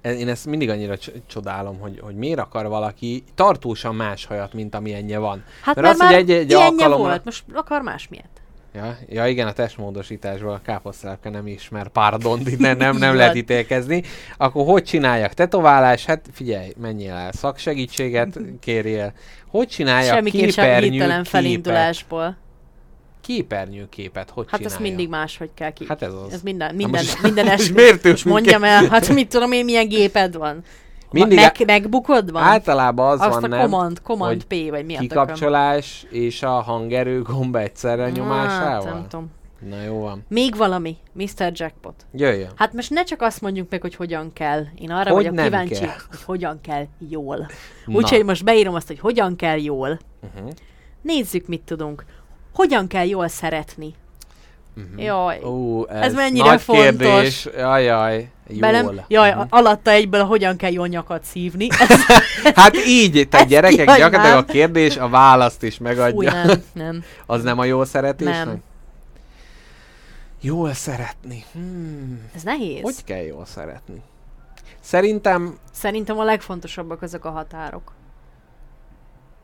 Én 0.01 0.27
ezt 0.27 0.45
mindig 0.45 0.69
annyira 0.69 0.97
cs- 0.97 1.11
csodálom, 1.27 1.79
hogy, 1.79 1.99
hogy 1.99 2.15
miért 2.15 2.39
akar 2.39 2.67
valaki 2.67 3.23
tartósan 3.35 3.95
más 3.95 4.25
hajat, 4.25 4.53
mint 4.53 4.75
amilyenje 4.75 5.17
van. 5.17 5.43
Hát 5.61 5.75
Mert 5.75 5.87
mert, 5.87 5.93
az, 5.93 5.99
hogy 6.01 6.09
már 6.09 6.17
egy- 6.19 6.31
egy 6.31 6.49
ilyenje 6.49 6.65
alkalomra- 6.65 7.07
volt, 7.07 7.25
most 7.25 7.43
akar 7.53 7.81
másmilyet. 7.81 8.29
Ja, 8.73 8.97
ja 9.09 9.27
igen, 9.27 9.47
a 9.47 9.51
testmódosításból 9.51 10.51
a 10.51 10.61
káposztelepke 10.63 11.29
nem 11.29 11.47
ismer 11.47 11.91
ne, 12.57 12.73
nem, 12.73 12.77
nem 12.77 12.99
van. 12.99 13.15
lehet 13.15 13.35
ítélkezni. 13.35 14.03
Akkor 14.37 14.65
hogy 14.65 14.83
csináljak 14.83 15.33
tetoválás? 15.33 16.05
Hát 16.05 16.25
figyelj, 16.31 16.73
menjél 16.81 17.13
el 17.13 17.31
szaksegítséget, 17.31 18.39
kérjél. 18.59 19.13
Hogy 19.47 19.67
csináljak 19.67 20.15
Semmiképp 20.15 20.49
sem 20.49 20.63
képernyő 20.65 20.89
hirtelen 20.89 21.15
képet? 21.15 21.27
felindulásból. 21.27 22.37
Képernyőképet, 23.27 24.29
hogy 24.29 24.45
Hát 24.49 24.59
ezt 24.65 24.75
csináljak? 24.75 24.95
mindig 24.97 25.09
máshogy 25.09 25.49
kell 25.53 25.71
ki. 25.71 25.85
Hát 25.87 26.01
ez 26.01 26.13
az. 26.13 26.33
Ez 26.33 26.41
minden, 26.41 26.75
minden, 26.75 27.01
most- 27.03 27.21
minden 27.21 27.47
es... 27.57 27.71
miért 27.71 28.03
most 28.03 28.25
mondjam 28.25 28.63
el, 28.63 28.85
hát 28.87 29.09
mit 29.13 29.29
tudom 29.29 29.51
én, 29.51 29.65
milyen 29.65 29.87
géped 29.87 30.35
van. 30.35 30.63
Mindig 31.11 31.37
Meg, 31.37 31.63
megbukod 31.65 32.31
van? 32.31 32.43
Általában 32.43 33.11
az 33.11 33.19
Azt 33.19 33.39
van, 33.39 33.51
a 33.51 33.59
command, 33.61 34.01
command 34.01 34.43
P, 34.43 34.49
vagy 34.69 34.85
mi 34.85 34.95
a 34.95 34.99
tököm? 34.99 34.99
kikapcsolás 34.99 36.05
és 36.09 36.43
a 36.43 36.49
hangerő 36.61 37.21
gomb 37.21 37.55
egyszerre 37.55 38.03
Hát, 38.03 38.11
nyomásával? 38.11 38.93
nem 38.93 39.07
tudom. 39.07 39.31
Na 39.69 39.81
jó 39.81 39.99
van. 39.99 40.25
Még 40.29 40.55
valami, 40.55 40.97
Mr. 41.13 41.51
Jackpot. 41.53 42.05
Jöjjön. 42.13 42.49
Hát 42.55 42.73
most 42.73 42.89
ne 42.89 43.03
csak 43.03 43.21
azt 43.21 43.41
mondjuk 43.41 43.69
meg, 43.69 43.81
hogy 43.81 43.95
hogyan 43.95 44.33
kell. 44.33 44.63
Én 44.81 44.91
arra 44.91 45.11
Hogy 45.13 45.25
vagyok 45.29 45.43
kíváncsi, 45.43 45.73
kell. 45.73 45.93
hogy 46.09 46.23
hogyan 46.25 46.61
kell 46.61 46.85
jól. 47.09 47.47
Úgyhogy 47.85 48.25
most 48.25 48.43
beírom 48.43 48.73
azt, 48.75 48.87
hogy 48.87 48.99
hogyan 48.99 49.35
kell 49.35 49.57
jól. 49.59 49.99
Uh-huh. 50.35 50.51
Nézzük, 51.01 51.47
mit 51.47 51.61
tudunk. 51.61 52.05
Hogyan 52.57 52.87
kell 52.87 53.05
jól 53.07 53.27
szeretni? 53.27 53.93
Mhm. 54.73 54.99
Jaj. 54.99 55.43
Ó, 55.43 55.85
ez, 55.89 56.01
Ez 56.01 56.13
mennyire 56.13 56.45
nagy 56.45 56.61
fontos. 56.61 56.83
kérdés. 56.83 57.47
Jajjaj. 57.57 58.29
Jól. 58.47 58.59
Belem, 58.59 59.01
jaj, 59.07 59.31
a- 59.31 59.47
alatta 59.49 59.91
egyből 59.91 60.23
hogyan 60.23 60.57
kell 60.57 60.71
jól 60.71 60.87
nyakat 60.87 61.23
szívni. 61.23 61.67
Hát 62.55 62.75
így, 62.87 63.27
te 63.29 63.37
Ezt 63.37 63.47
gyerekek, 63.47 63.85
gyakorlatilag 63.97 64.37
a 64.37 64.43
kérdés 64.51 64.97
a 64.97 65.09
választ 65.09 65.63
is 65.63 65.75
Fúj, 65.77 65.87
megadja. 65.87 66.31
nem, 66.31 66.63
nem. 66.73 67.03
Az 67.25 67.43
nem 67.43 67.59
a 67.59 67.65
jól 67.65 67.85
szeretésnek? 67.85 68.45
Nem. 68.45 68.63
Jól 70.41 70.73
szeretni. 70.73 71.43
Hmm. 71.53 72.21
Ez 72.35 72.43
nehéz. 72.43 72.81
Hogy 72.81 73.03
kell 73.05 73.21
jól 73.23 73.45
szeretni? 73.45 74.01
Szerintem, 74.79 75.57
Szerintem 75.71 76.19
a 76.19 76.23
legfontosabbak 76.23 77.01
azok 77.01 77.25
a 77.25 77.29
határok. 77.29 77.91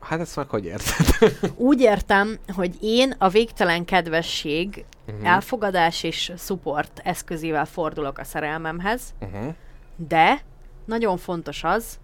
Hát 0.04 0.20
ezt 0.20 0.36
meg 0.36 0.48
hogy 0.48 0.64
érted? 0.64 1.06
Úgy 1.56 1.80
értem, 1.80 2.38
hogy 2.54 2.76
én 2.80 3.14
a 3.18 3.28
végtelen 3.28 3.84
kedvesség, 3.84 4.84
Mhm. 5.06 5.24
elfogadás 5.26 6.02
és 6.02 6.32
support 6.38 7.00
eszközével 7.04 7.64
fordulok 7.64 8.18
a 8.18 8.24
szerelmemhez, 8.24 9.14
uh-huh. 9.20 9.54
de 9.96 10.40
nagyon 10.84 11.16
fontos 11.16 11.64
az, 11.64 11.98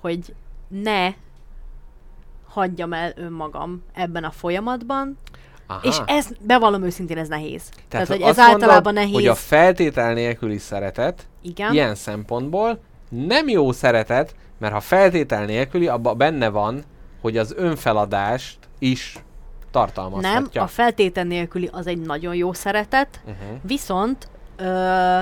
hogy 0.00 0.34
ne 0.68 1.12
hagyjam 2.48 2.92
el 2.92 3.12
önmagam 3.16 3.82
ebben 3.92 4.24
a 4.24 4.30
folyamatban, 4.30 5.18
Aha. 5.66 5.80
és 5.82 5.96
ez, 6.06 6.28
bevallom 6.40 6.82
őszintén, 6.82 7.18
ez 7.18 7.28
nehéz. 7.28 7.62
Tehát, 7.68 7.88
Tehát 7.88 8.08
hogy 8.08 8.20
ez 8.20 8.38
általában 8.38 8.68
mondod, 8.68 8.94
nehéz. 8.94 9.12
hogy 9.12 9.26
a 9.26 9.34
feltétel 9.34 10.12
nélküli 10.12 10.58
szeretet 10.58 11.26
Igen. 11.42 11.72
ilyen 11.72 11.94
szempontból 11.94 12.78
nem 13.08 13.48
jó 13.48 13.72
szeretet, 13.72 14.34
mert 14.58 14.72
ha 14.74 14.80
feltétel 14.80 15.44
nélküli, 15.44 15.88
abban 15.88 16.18
benne 16.18 16.48
van, 16.48 16.84
hogy 17.24 17.36
az 17.36 17.54
önfeladást 17.56 18.58
is 18.78 19.12
Nem, 19.14 19.24
tartalmazhatja. 19.70 20.62
a 20.62 20.66
feltétel 20.66 21.24
nélküli 21.24 21.68
az 21.72 21.86
egy 21.86 21.98
nagyon 21.98 22.34
jó 22.34 22.52
szeretet, 22.52 23.20
uh-huh. 23.24 23.58
viszont 23.62 24.28
ö, 24.56 25.20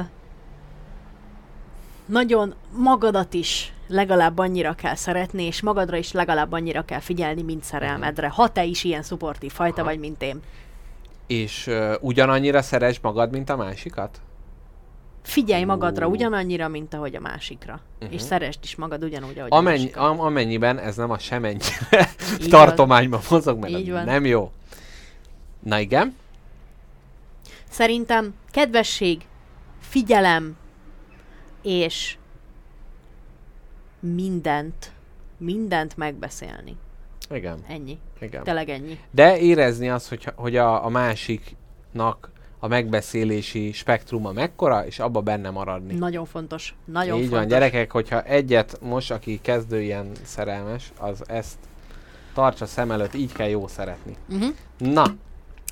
nagyon 2.07 2.55
magadat 2.77 3.35
is 3.35 3.73
legalább 3.89 4.39
annyira 4.39 4.73
kell 4.73 4.95
szeretni, 4.95 5.43
és 5.43 5.61
magadra 5.61 5.97
is 5.97 6.13
legalább 6.13 6.53
annyira 6.53 6.85
kell 6.85 7.01
figyelni, 7.01 7.43
mint 7.43 7.65
szerelmedre, 7.65 8.29
ha 8.29 8.49
te 8.49 8.65
is 8.65 8.85
ilyen 8.85 9.03
szuportív 9.03 9.53
fajta 9.53 9.81
Aha. 9.81 9.91
vagy, 9.91 9.99
mint 9.99 10.23
én. 10.23 10.41
És 11.27 11.67
uh, 11.67 11.95
ugyanannyira 12.01 12.63
szeres 12.63 13.01
magad, 13.01 13.31
mint 13.31 13.51
a 13.51 13.57
másikat? 13.57 14.21
Figyelj 15.23 15.65
magadra 15.65 16.07
ugyanannyira, 16.07 16.69
mint 16.69 16.95
ahogy 16.95 17.15
a 17.15 17.21
másikra. 17.21 17.81
Uh-huh. 18.01 18.15
És 18.15 18.21
szeresd 18.23 18.59
is 18.63 18.77
magad 18.77 19.05
ugyanúgy, 19.05 19.39
ahogy 19.39 19.51
a 19.53 19.57
Amennyi, 19.57 19.79
másikra. 19.79 20.09
am, 20.09 20.21
amennyiben 20.21 20.79
ez 20.79 20.97
nem 20.97 21.11
a 21.11 21.19
semennyire 21.19 22.09
tartományban 22.51 23.21
mozog, 23.31 23.59
mert 23.59 23.73
Így 23.73 23.91
van. 23.91 24.05
nem 24.05 24.25
jó. 24.25 24.53
Na 25.63 25.79
igen, 25.81 26.17
Szerintem 27.71 28.35
kedvesség, 28.51 29.27
figyelem, 29.81 30.57
és 31.63 32.17
mindent, 34.01 34.93
mindent 35.37 35.97
megbeszélni. 35.97 36.77
igen, 37.31 37.59
Ennyi. 37.69 37.99
igen. 38.21 38.43
Tényleg 38.43 38.69
ennyi. 38.69 38.99
De 39.11 39.39
érezni 39.39 39.89
azt, 39.91 40.09
hogy, 40.09 40.33
hogy 40.35 40.57
a, 40.57 40.85
a 40.85 40.89
másiknak 40.89 42.31
a 42.65 42.69
megbeszélési 42.69 43.73
spektruma 43.73 44.33
mekkora, 44.33 44.87
és 44.87 44.99
abba 44.99 45.21
benne 45.21 45.51
maradni. 45.51 45.95
Nagyon 45.95 46.25
fontos. 46.25 46.75
Nagyon 46.85 47.15
Így 47.17 47.21
fontos. 47.23 47.39
van, 47.39 47.49
gyerekek, 47.49 47.91
hogyha 47.91 48.23
egyet 48.23 48.79
most, 48.81 49.11
aki 49.11 49.41
kezdő 49.43 49.81
ilyen 49.83 50.11
szerelmes, 50.25 50.93
az 50.99 51.29
ezt 51.29 51.59
tartsa 52.35 52.67
szem 52.67 52.91
előtt, 52.91 53.15
így 53.15 53.33
kell 53.33 53.49
jó 53.49 53.67
szeretni. 53.67 54.17
Uh-huh. 54.29 54.55
Na, 54.79 55.05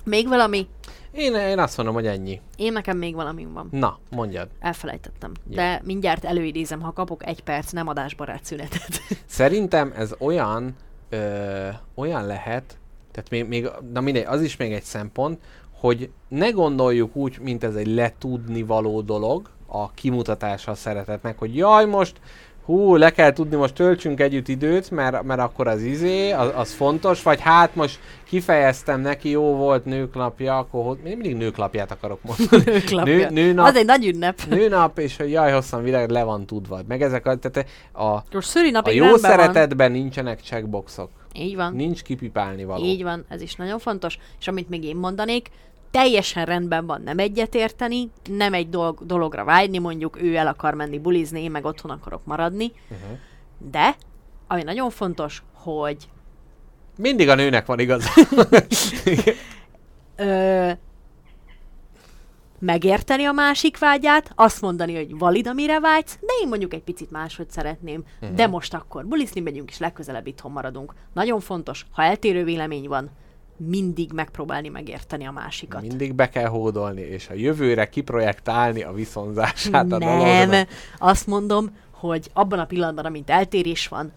Még 0.05 0.29
valami? 0.29 0.67
én, 1.11 1.35
én 1.35 1.59
azt 1.59 1.77
mondom, 1.77 1.95
hogy 1.95 2.07
ennyi. 2.07 2.41
Én 2.57 2.73
nekem 2.73 2.99
még 2.99 3.15
valami 3.15 3.47
van. 3.53 3.69
Na, 3.71 3.99
mondjad. 4.11 4.49
Elfelejtettem. 4.61 5.33
Jó. 5.49 5.55
De 5.57 5.81
mindjárt 5.85 6.25
előidézem, 6.25 6.81
ha 6.81 6.93
kapok 6.93 7.27
egy 7.27 7.43
perc 7.43 7.71
nem 7.71 7.89
adásbarát 7.89 8.45
szünetet. 8.45 9.01
Szerintem 9.27 9.93
ez 9.97 10.15
olyan, 10.19 10.77
ö, 11.09 11.69
olyan 11.95 12.27
lehet, 12.27 12.79
tehát 13.13 13.31
még, 13.31 13.47
még, 13.47 13.69
na 13.93 14.01
mindegy, 14.01 14.25
az 14.27 14.43
is 14.43 14.57
még 14.57 14.73
egy 14.73 14.83
szempont, 14.83 15.39
hogy 15.81 16.11
ne 16.29 16.51
gondoljuk 16.51 17.17
úgy, 17.17 17.39
mint 17.41 17.65
ez 17.65 17.75
egy 17.75 17.87
letudni 17.87 18.63
való 18.63 19.01
dolog, 19.01 19.51
a 19.67 19.91
kimutatása 19.91 20.71
a 20.71 20.75
szeretetnek, 20.75 21.39
hogy 21.39 21.57
jaj, 21.57 21.87
most 21.87 22.17
hú, 22.65 22.97
le 22.97 23.11
kell 23.11 23.33
tudni, 23.33 23.57
most 23.57 23.75
töltsünk 23.75 24.21
együtt 24.21 24.49
időt, 24.49 24.91
mert, 24.91 25.23
mert 25.23 25.41
akkor 25.41 25.67
az 25.67 25.83
izé, 25.83 26.31
az, 26.31 26.51
az 26.55 26.73
fontos, 26.73 27.23
vagy 27.23 27.41
hát 27.41 27.75
most 27.75 27.99
kifejeztem 28.25 29.01
neki, 29.01 29.31
jó 29.31 29.55
volt 29.57 29.85
nőklapja, 29.85 30.59
akkor 30.59 30.85
hogy- 30.85 30.99
én 31.05 31.17
mindig 31.17 31.37
nőklapját 31.37 31.91
akarok 31.91 32.21
mondani. 32.23 32.63
Nőklapja. 32.73 33.15
Nő, 33.15 33.29
nőnap, 33.31 33.67
Az 33.67 33.77
egy 33.77 33.85
nagy 33.85 34.07
ünnep. 34.07 34.41
nőnap, 34.49 34.99
és 34.99 35.17
hogy 35.17 35.31
jaj, 35.31 35.53
hosszan 35.53 35.83
világ, 35.83 36.11
le 36.11 36.23
van 36.25 36.47
tudva. 36.47 36.81
Meg 36.89 37.03
ezek 37.03 37.27
a, 37.27 37.37
tehát 37.37 37.69
a, 37.93 38.23
Most 38.33 38.49
szülinapig 38.49 39.03
a 39.03 39.07
jó 39.07 39.17
szeretetben 39.17 39.93
nincsenek 39.93 40.41
checkboxok. 40.41 41.11
Van. 41.33 41.43
Így 41.43 41.57
van. 41.57 41.75
Nincs 41.75 42.03
kipipálni 42.03 42.65
való. 42.65 42.85
Így 42.85 43.03
van, 43.03 43.25
ez 43.29 43.41
is 43.41 43.55
nagyon 43.55 43.79
fontos. 43.79 44.19
És 44.41 44.49
amit 44.49 44.69
még 44.69 44.85
én 44.85 44.97
mondanék, 44.97 45.49
teljesen 45.91 46.45
rendben 46.45 46.87
van 46.87 47.03
nem 47.03 47.19
egyetérteni, 47.19 48.11
nem 48.31 48.55
egy 48.55 48.69
dolog, 48.69 49.07
dologra 49.07 49.45
vágyni, 49.45 49.79
mondjuk 49.79 50.23
ő 50.23 50.37
el 50.37 50.47
akar 50.47 50.75
menni 50.75 50.99
bulizni, 50.99 51.43
én 51.43 51.51
meg 51.51 51.65
otthon 51.65 51.91
akarok 51.91 52.25
maradni, 52.25 52.73
Uh-huh. 52.91 53.19
de 53.71 53.97
ami 54.47 54.63
nagyon 54.63 54.91
fontos, 54.91 55.43
hogy 55.53 56.09
Mindig 56.97 57.29
a 57.29 57.35
nőnek 57.35 57.67
van 57.67 57.79
igaz. 57.79 58.05
ö, 60.17 60.71
megérteni 62.59 63.25
a 63.25 63.33
másik 63.33 63.79
vágyát, 63.79 64.31
azt 64.35 64.61
mondani, 64.61 64.97
hogy 64.97 65.19
valid, 65.19 65.47
amire 65.47 65.81
vágysz, 65.81 66.19
de 66.21 66.33
én 66.43 66.49
mondjuk 66.49 66.75
egy 66.75 66.83
picit 66.83 67.11
máshogy 67.11 67.51
szeretném, 67.51 68.05
uh-huh. 68.21 68.37
de 68.37 68.47
most 68.47 68.75
akkor 68.75 69.07
bulizni 69.07 69.41
megyünk, 69.41 69.71
és 69.71 69.79
legközelebb 69.79 70.27
itthon 70.27 70.53
maradunk. 70.53 70.95
Nagyon 71.13 71.41
fontos, 71.41 71.87
ha 71.91 72.03
eltérő 72.03 72.45
vélemény 72.45 72.89
van, 72.89 73.11
mindig 73.67 74.13
megpróbálni 74.13 74.69
megérteni 74.69 75.27
a 75.27 75.31
másikat. 75.31 75.81
Mindig 75.81 76.15
be 76.15 76.29
kell 76.29 76.47
hódolni, 76.47 77.01
és 77.01 77.29
a 77.29 77.35
jövőre 77.35 77.89
kiprojektálni 77.89 78.83
a 78.83 78.93
viszonzását 78.93 79.93
a 79.93 79.99
Nem, 79.99 80.67
azt 80.99 81.27
mondom, 81.27 81.77
hogy 81.91 82.31
abban 82.33 82.59
a 82.59 82.65
pillanatban, 82.65 83.05
amint 83.05 83.31
eltérés 83.31 83.89
van, 83.89 84.13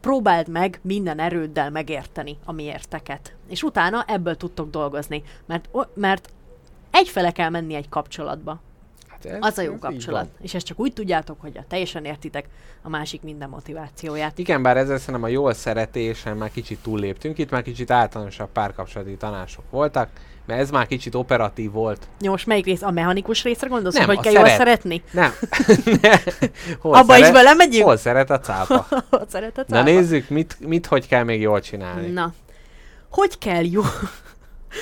próbáld 0.00 0.48
meg 0.48 0.80
minden 0.82 1.18
erőddel 1.18 1.70
megérteni 1.70 2.36
a 2.44 2.52
miérteket. 2.52 3.34
És 3.48 3.62
utána 3.62 4.04
ebből 4.06 4.36
tudtok 4.36 4.70
dolgozni. 4.70 5.22
Mert, 5.46 5.68
mert 5.94 6.28
egyfele 6.90 7.30
kell 7.30 7.48
menni 7.48 7.74
egy 7.74 7.88
kapcsolatba. 7.88 8.60
Hát 9.24 9.32
ez, 9.32 9.38
Az 9.40 9.58
a 9.58 9.62
jó 9.62 9.72
ez 9.72 9.80
kapcsolat. 9.80 10.28
És 10.40 10.54
ezt 10.54 10.66
csak 10.66 10.80
úgy 10.80 10.92
tudjátok, 10.92 11.40
hogy 11.40 11.56
a 11.56 11.64
teljesen 11.68 12.04
értitek 12.04 12.44
a 12.82 12.88
másik 12.88 13.22
minden 13.22 13.48
motivációját. 13.48 14.38
Igen, 14.38 14.62
bár 14.62 14.76
ezzel 14.76 14.98
szerintem 14.98 15.22
a 15.22 15.28
jól 15.28 15.52
szeretésen 15.54 16.36
már 16.36 16.50
kicsit 16.50 16.78
túlléptünk, 16.82 17.38
itt 17.38 17.50
már 17.50 17.62
kicsit 17.62 17.90
általánosabb 17.90 18.48
párkapcsolati 18.52 19.16
tanácsok 19.16 19.64
voltak, 19.70 20.08
mert 20.46 20.60
ez 20.60 20.70
már 20.70 20.86
kicsit 20.86 21.14
operatív 21.14 21.70
volt. 21.70 22.08
Jó, 22.20 22.30
most 22.30 22.46
melyik 22.46 22.64
rész? 22.64 22.82
A 22.82 22.90
mechanikus 22.90 23.42
részre 23.42 23.68
gondolsz, 23.68 23.94
Nem, 23.94 24.06
hogy 24.06 24.16
a 24.16 24.20
kell 24.20 24.32
jól 24.32 24.42
szeret. 24.44 24.58
szeretni? 24.58 25.02
Nem. 25.10 25.32
Hol 26.80 26.94
Abba 26.94 27.18
is 27.18 27.30
belemegyünk? 27.30 27.84
Hol 27.84 27.96
szeret 27.96 28.30
a 28.30 28.40
cápa? 28.40 28.86
Hogy 29.10 29.28
szereted 29.28 29.68
Na 29.68 29.82
nézzük, 29.82 30.28
mit, 30.28 30.56
mit 30.60 30.86
hogy 30.86 31.08
kell 31.08 31.22
még 31.24 31.40
jól 31.40 31.60
csinálni. 31.60 32.08
Na. 32.10 32.32
Hogy 33.10 33.38
kell 33.38 33.64
jó... 33.64 33.82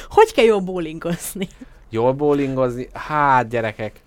hogy 0.08 0.32
kell 0.32 0.44
jól 0.44 0.60
bowlingozni? 0.60 1.48
Jól 1.90 2.12
bowlingozni? 2.12 2.88
Hát, 2.92 3.48
gyerekek. 3.48 4.00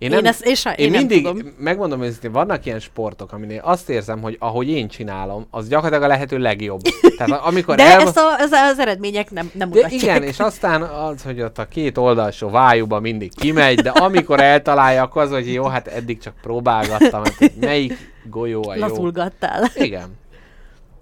Én, 0.00 0.10
Én 0.10 0.16
nem, 0.16 0.24
ezt- 0.24 0.46
és- 0.46 0.64
én 0.64 0.72
én 0.76 0.90
nem 0.90 0.98
mindig, 0.98 1.24
tudom. 1.24 1.54
megmondom 1.58 2.02
őszintén, 2.02 2.32
vannak 2.32 2.64
ilyen 2.66 2.78
sportok, 2.80 3.32
aminél 3.32 3.60
azt 3.64 3.88
érzem, 3.90 4.20
hogy 4.20 4.36
ahogy 4.38 4.68
én 4.68 4.88
csinálom, 4.88 5.46
az 5.50 5.68
gyakorlatilag 5.68 6.02
a 6.04 6.06
lehető 6.12 6.38
legjobb. 6.38 6.80
Tehát 7.16 7.40
amikor 7.44 7.76
De 7.76 7.82
el... 7.82 8.00
ezt 8.00 8.16
a, 8.16 8.36
ez 8.38 8.52
az 8.52 8.78
eredmények 8.78 9.30
nem, 9.30 9.50
nem 9.54 9.70
de 9.70 9.74
mutatják. 9.76 10.02
igen, 10.02 10.22
és 10.22 10.38
aztán 10.38 10.82
az, 10.82 11.22
hogy 11.22 11.40
ott 11.42 11.58
a 11.58 11.64
két 11.68 11.98
oldalsó 11.98 12.50
vájúba 12.50 13.00
mindig 13.00 13.34
kimegy, 13.34 13.80
de 13.80 13.90
amikor 13.90 14.40
eltalálja, 14.40 15.02
akkor 15.02 15.22
az, 15.22 15.30
hogy 15.30 15.52
jó, 15.52 15.64
hát 15.64 15.86
eddig 15.86 16.18
csak 16.18 16.34
próbálgattam, 16.42 17.24
hát, 17.24 17.34
hogy 17.34 17.52
melyik 17.60 17.96
golyó 18.30 18.68
a 18.68 18.74
jó. 18.74 18.80
Lazulgattál. 18.80 19.70
Igen, 19.74 20.08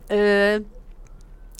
Ö, 0.09 0.55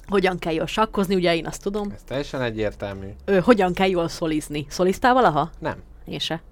hogyan 0.07 0.39
kell 0.39 0.53
jól 0.53 0.67
sakkozni, 0.67 1.15
ugye 1.15 1.37
én 1.37 1.47
azt 1.47 1.63
tudom. 1.63 1.91
ez 1.95 2.03
teljesen 2.07 2.43
egyértelmű. 2.43 3.07
Ö, 3.25 3.39
hogyan 3.39 3.73
kell 3.73 3.89
jól 3.89 4.09
szolizni. 4.09 4.67
Szoliztál 4.69 5.15
valaha? 5.15 5.51
Nem. 5.59 5.77
Én 6.07 6.19
se. 6.19 6.43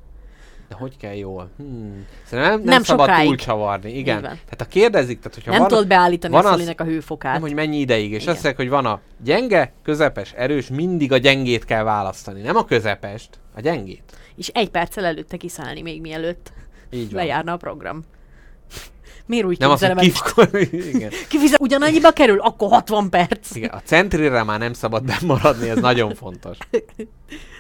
De 0.69 0.75
hogy 0.75 0.97
kell 0.97 1.15
jól? 1.15 1.51
Hmm. 1.57 2.07
Szerintem 2.25 2.53
nem, 2.55 2.61
nem, 2.63 2.69
Nem 2.69 2.83
szabad 2.83 3.07
sokáig. 3.09 3.27
túlcsavarni. 3.27 3.97
Igen. 3.99 4.21
Tehát 4.23 4.57
ha 4.59 4.65
kérdezik, 4.65 5.19
tehát 5.19 5.35
hogyha 5.35 5.51
nem 5.51 5.61
van, 5.61 5.69
tudod 5.69 5.87
beállítani 5.87 6.33
van 6.33 6.45
a 6.47 6.51
szolinek 6.51 6.81
a 6.81 6.85
hőfokát. 6.85 7.33
nem, 7.33 7.43
hogy 7.43 7.55
mennyi 7.55 7.79
ideig, 7.79 8.11
és 8.13 8.23
Igen. 8.23 8.35
azt 8.35 8.43
mondják, 8.45 8.57
hogy 8.57 8.69
van 8.69 8.87
a 8.87 9.01
gyenge, 9.23 9.73
közepes, 9.83 10.33
erős, 10.33 10.69
mindig 10.69 11.13
a 11.13 11.17
gyengét 11.17 11.65
kell 11.65 11.83
választani. 11.83 12.41
Nem 12.41 12.57
a 12.57 12.65
közepest, 12.65 13.29
a 13.55 13.61
gyengét. 13.61 14.03
És 14.37 14.49
egy 14.49 14.69
perccel 14.69 15.05
előtte 15.05 15.37
kiszállni 15.37 15.83
még 15.83 16.01
mielőtt 16.01 16.53
Így 16.91 17.13
van. 17.13 17.23
lejárna 17.23 17.53
a 17.53 17.57
program. 17.57 18.05
Miért 19.27 19.47
úgy 19.47 19.59
Nem 19.59 19.71
az, 19.71 19.81
képzelem 19.81 20.05
hogy 20.05 20.13
el? 20.37 20.61
kif... 20.61 20.95
Igen. 20.95 21.11
Kifizet, 21.29 21.61
ugyanannyiba 21.61 22.11
kerül? 22.11 22.39
Akkor 22.41 22.69
60 22.71 23.11
perc. 23.11 23.55
Igen, 23.55 23.71
a 23.71 23.81
centrire 23.85 24.43
már 24.43 24.59
nem 24.59 24.73
szabad 24.73 25.05
bemaradni, 25.05 25.69
ez 25.69 25.79
nagyon 25.79 26.15
fontos. 26.15 26.59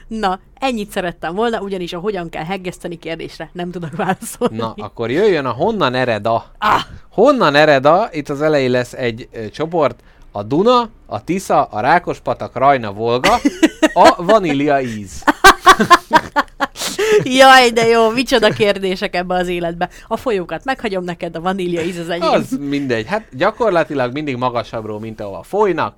Na, 0.06 0.40
ennyit 0.54 0.90
szerettem 0.90 1.34
volna, 1.34 1.60
ugyanis 1.60 1.92
a 1.92 1.98
hogyan 1.98 2.28
kell 2.28 2.44
heggeszteni 2.44 2.96
kérdésre 2.96 3.50
nem 3.52 3.70
tudok 3.70 3.96
válaszolni. 3.96 4.56
Na, 4.56 4.74
akkor 4.76 5.10
jöjjön 5.10 5.44
a 5.44 5.50
honnan 5.50 5.94
ered 5.94 6.26
a. 6.26 6.44
Ah! 6.58 6.80
Honnan 7.10 7.54
ered 7.54 7.86
a, 7.86 8.08
itt 8.12 8.28
az 8.28 8.42
elején 8.42 8.70
lesz 8.70 8.92
egy 8.92 9.28
ö, 9.32 9.48
csoport, 9.48 10.00
a 10.32 10.42
Duna, 10.42 10.88
a 11.06 11.24
Tisza, 11.24 11.64
a 11.64 11.80
Rákospatak, 11.80 12.56
Rajna, 12.56 12.92
Volga, 12.92 13.34
a 13.94 14.22
vanília 14.22 14.80
íz. 14.80 15.22
Jaj, 17.22 17.70
de 17.70 17.86
jó, 17.86 18.10
micsoda 18.10 18.48
kérdések 18.48 19.14
ebbe 19.14 19.34
az 19.34 19.48
életbe. 19.48 19.88
A 20.08 20.16
folyókat 20.16 20.64
meghagyom 20.64 21.04
neked, 21.04 21.36
a 21.36 21.40
vanília 21.40 21.82
íz 21.82 21.98
az 21.98 22.08
enyém. 22.08 22.30
Az 22.30 22.58
mindegy. 22.60 23.06
Hát 23.06 23.26
gyakorlatilag 23.32 24.12
mindig 24.12 24.36
magasabbról, 24.36 25.00
mint 25.00 25.20
ahova 25.20 25.42
folynak, 25.42 25.94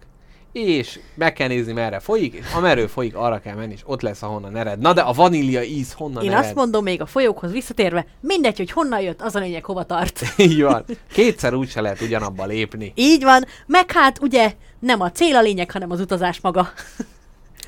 és 0.52 1.00
meg 1.14 1.32
kell 1.32 1.48
nézni, 1.48 1.72
merre 1.72 1.98
folyik, 2.00 2.34
és 2.34 2.52
amerről 2.54 2.88
folyik, 2.88 3.16
arra 3.16 3.38
kell 3.38 3.54
menni, 3.54 3.72
és 3.72 3.82
ott 3.84 4.00
lesz, 4.00 4.22
ahonnan 4.22 4.56
ered. 4.56 4.78
Na 4.78 4.92
de 4.92 5.00
a 5.00 5.12
vanília 5.12 5.62
íz 5.62 5.92
honnan 5.92 6.24
Én 6.24 6.30
ered? 6.30 6.44
azt 6.44 6.54
mondom 6.54 6.82
még 6.82 7.00
a 7.00 7.06
folyókhoz 7.06 7.52
visszatérve, 7.52 8.06
mindegy, 8.20 8.56
hogy 8.56 8.70
honnan 8.70 9.00
jött, 9.00 9.22
az 9.22 9.34
a 9.34 9.38
lényeg, 9.38 9.64
hova 9.64 9.82
tart. 9.82 10.20
Így 10.36 10.62
van. 10.62 10.84
Kétszer 11.12 11.54
úgy 11.54 11.68
se 11.68 11.80
lehet 11.80 12.00
ugyanabba 12.00 12.44
lépni. 12.44 12.92
Így 12.94 13.22
van, 13.22 13.44
meg 13.66 13.92
hát 13.92 14.22
ugye 14.22 14.52
nem 14.78 15.00
a 15.00 15.10
cél 15.10 15.36
a 15.36 15.40
lényeg, 15.40 15.70
hanem 15.70 15.90
az 15.90 16.00
utazás 16.00 16.40
maga. 16.40 16.68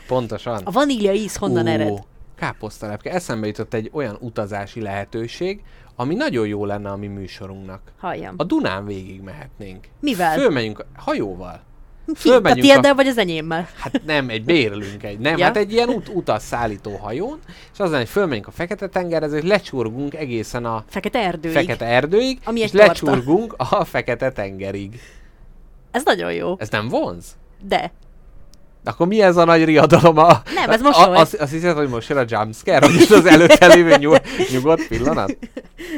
Pontosan. 0.07 0.61
A 0.65 0.71
vanília 0.71 1.13
íz 1.13 1.37
honnan 1.37 1.67
Ó, 1.67 1.71
ered? 1.71 1.99
Káposztalepke. 2.37 3.11
Eszembe 3.11 3.47
jutott 3.47 3.75
egy 3.75 3.91
olyan 3.93 4.17
utazási 4.21 4.81
lehetőség, 4.81 5.63
ami 5.97 6.15
nagyon 6.15 6.47
jó 6.47 6.65
lenne 6.65 6.91
a 6.91 6.97
mi 6.97 7.07
műsorunknak. 7.07 7.81
Halljam. 7.99 8.35
A 8.37 8.45
Dunán 8.45 8.87
végig 8.87 9.21
mehetnénk. 9.21 9.87
Mivel? 10.01 10.39
Fölmegyünk 10.39 10.85
hajóval. 10.97 11.69
Ki? 12.23 12.31
A 12.31 12.41
tiéddel 12.41 12.95
vagy 12.95 13.07
az 13.07 13.19
enyémmel? 13.19 13.69
Hát 13.79 14.01
nem, 14.07 14.29
egy 14.29 14.45
bérlünk 14.45 15.03
egy, 15.03 15.19
nem, 15.19 15.37
Ja. 15.39 15.45
hát 15.45 15.57
egy 15.57 15.73
ilyen 15.73 15.89
ut- 15.89 16.09
utasszállító 16.15 16.97
hajón, 16.97 17.39
és 17.49 17.79
az 17.79 17.87
lenne, 17.87 17.97
hogy 17.99 18.09
fölmegyünk 18.09 18.47
a 18.47 18.51
Fekete-tengerhez, 18.51 19.33
és 19.33 19.43
lecsurgunk 19.43 20.15
egészen 20.15 20.65
a 20.65 20.85
Fekete 20.89 21.19
erdőig. 21.19 21.55
Fekete 21.55 21.85
erdőig, 21.85 22.39
Ami 22.45 22.61
és 22.61 22.71
torta. 22.71 22.87
lecsurgunk 22.87 23.55
a 23.57 23.85
Fekete-tengerig. 23.85 25.01
Ez 25.91 26.03
nagyon 26.05 26.33
jó. 26.33 26.55
Ez 26.59 26.69
nem 26.69 26.89
vonz? 26.89 27.37
De. 27.69 27.93
Akkor 28.85 29.07
mi 29.07 29.23
ez 29.23 29.37
a 29.37 29.45
nagy 29.45 29.65
riadalom? 29.65 30.19
A, 30.19 30.43
Nem, 30.55 30.71
ez 30.71 30.81
a, 30.81 30.83
mosoly. 30.85 31.17
azt, 31.17 31.35
azt 31.35 31.53
hiszed, 31.53 31.77
hogy 31.77 31.89
most 31.89 32.09
jön 32.09 32.19
a 32.19 32.25
jumpscare, 32.29 32.87
hogy 32.87 32.95
itt 33.01 33.11
az 33.11 33.27
előtte 33.27 33.67
lévő 33.67 33.97
nyug, 33.97 34.21
nyugodt 34.53 34.87
pillanat? 34.89 35.37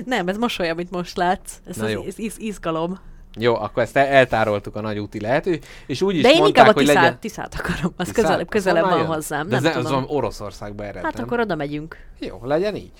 Nem, 0.04 0.28
ez 0.28 0.36
mosoly, 0.36 0.68
amit 0.70 0.90
most 0.90 1.16
látsz. 1.16 1.52
Ez 1.68 1.76
Na 1.76 1.84
az 1.84 1.90
jó. 1.90 2.02
iz- 2.06 2.18
iz- 2.18 2.38
izgalom. 2.38 2.98
Jó, 3.38 3.54
akkor 3.56 3.82
ezt 3.82 3.96
el- 3.96 4.06
eltároltuk 4.06 4.76
a 4.76 4.80
nagy 4.80 4.98
úti 4.98 5.20
lehető, 5.20 5.58
és 5.86 6.02
úgy 6.02 6.14
is 6.16 6.22
De 6.22 6.30
én 6.30 6.36
mondták, 6.38 6.58
inkább 6.64 6.76
a 6.76 6.78
tiszát, 6.78 6.94
legyen... 7.02 7.18
tiszát 7.20 7.54
akarom. 7.58 7.92
Az 7.96 8.06
Tiszát? 8.06 8.22
közelebb, 8.24 8.48
közelebb 8.48 8.84
van 8.84 8.98
jön? 8.98 9.06
hozzám. 9.06 9.48
De 9.48 9.54
Nem 9.60 9.70
ez, 9.70 9.76
az 9.76 9.84
tudom. 9.84 10.00
van 10.06 10.16
Oroszországba 10.16 10.84
ered, 10.84 11.02
Hát 11.04 11.18
akkor 11.18 11.40
oda 11.40 11.54
megyünk. 11.54 11.96
Jó, 12.18 12.40
legyen 12.44 12.76
így. 12.76 12.90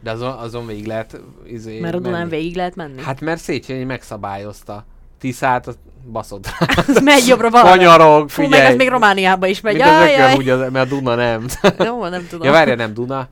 De 0.00 0.10
azon, 0.10 0.30
azon 0.32 0.66
végig 0.66 0.86
lehet 0.86 1.20
izé, 1.46 1.80
Mert 1.80 1.94
a 1.94 1.98
Dunán 1.98 2.28
végig 2.28 2.56
lehet 2.56 2.76
menni. 2.76 3.02
Hát 3.02 3.20
mert 3.20 3.40
Széchenyi 3.40 3.84
megszabályozta. 3.84 4.84
Tiszát, 5.20 5.66
azt 5.66 5.78
baszott 6.06 6.46
rá. 6.46 6.66
ez 6.88 7.00
megy 7.02 7.26
jobbra 7.26 7.50
valami. 7.50 7.68
Kanyarog, 7.70 8.30
Fú, 8.30 8.42
meg 8.42 8.50
figyelj. 8.50 8.70
ez 8.72 8.76
még 8.76 8.88
Romániába 8.88 9.46
is 9.46 9.60
megy. 9.60 9.74
Mint 9.74 9.86
az 9.86 9.92
Jaj, 9.92 10.12
jaj. 10.12 10.36
úgy, 10.36 10.48
az, 10.48 10.70
mert 10.72 10.86
a 10.92 10.94
Duna 10.94 11.14
nem. 11.14 11.46
Jó, 11.78 12.06
nem 12.06 12.26
tudom. 12.30 12.46
ja, 12.46 12.52
várja, 12.52 12.74
nem 12.74 12.94
Duna. 12.94 13.28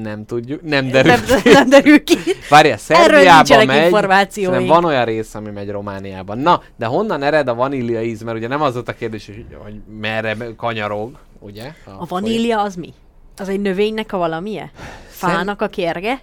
Nem 0.00 0.24
tudjuk, 0.26 0.62
nem 0.62 0.88
derül 0.88 1.12
nem, 1.12 1.24
ki. 1.42 1.48
nem 1.48 1.68
derül 1.68 2.04
ki. 2.04 2.16
Várja, 2.48 2.76
Szerbiába 2.76 3.64
megy, 3.64 4.30
szerintem 4.30 4.66
van 4.66 4.84
olyan 4.84 5.04
rész, 5.04 5.34
ami 5.34 5.50
megy 5.50 5.70
Romániában. 5.70 6.38
Na, 6.38 6.62
de 6.76 6.86
honnan 6.86 7.22
ered 7.22 7.48
a 7.48 7.54
vanília 7.54 8.02
íz? 8.02 8.22
Mert 8.22 8.36
ugye 8.36 8.48
nem 8.48 8.62
az 8.62 8.74
volt 8.74 8.88
a 8.88 8.92
kérdés, 8.92 9.26
hogy, 9.26 9.46
hogy 9.62 9.74
merre 10.00 10.36
kanyarog, 10.56 11.18
ugye? 11.38 11.72
A 11.84 12.06
vanília 12.06 12.62
az 12.62 12.74
mi? 12.74 12.94
Az 13.36 13.48
egy 13.48 13.60
növénynek 13.60 14.12
a 14.12 14.16
valamije? 14.16 14.70
Fának 15.08 15.62
a 15.62 15.68
kérge? 15.68 16.20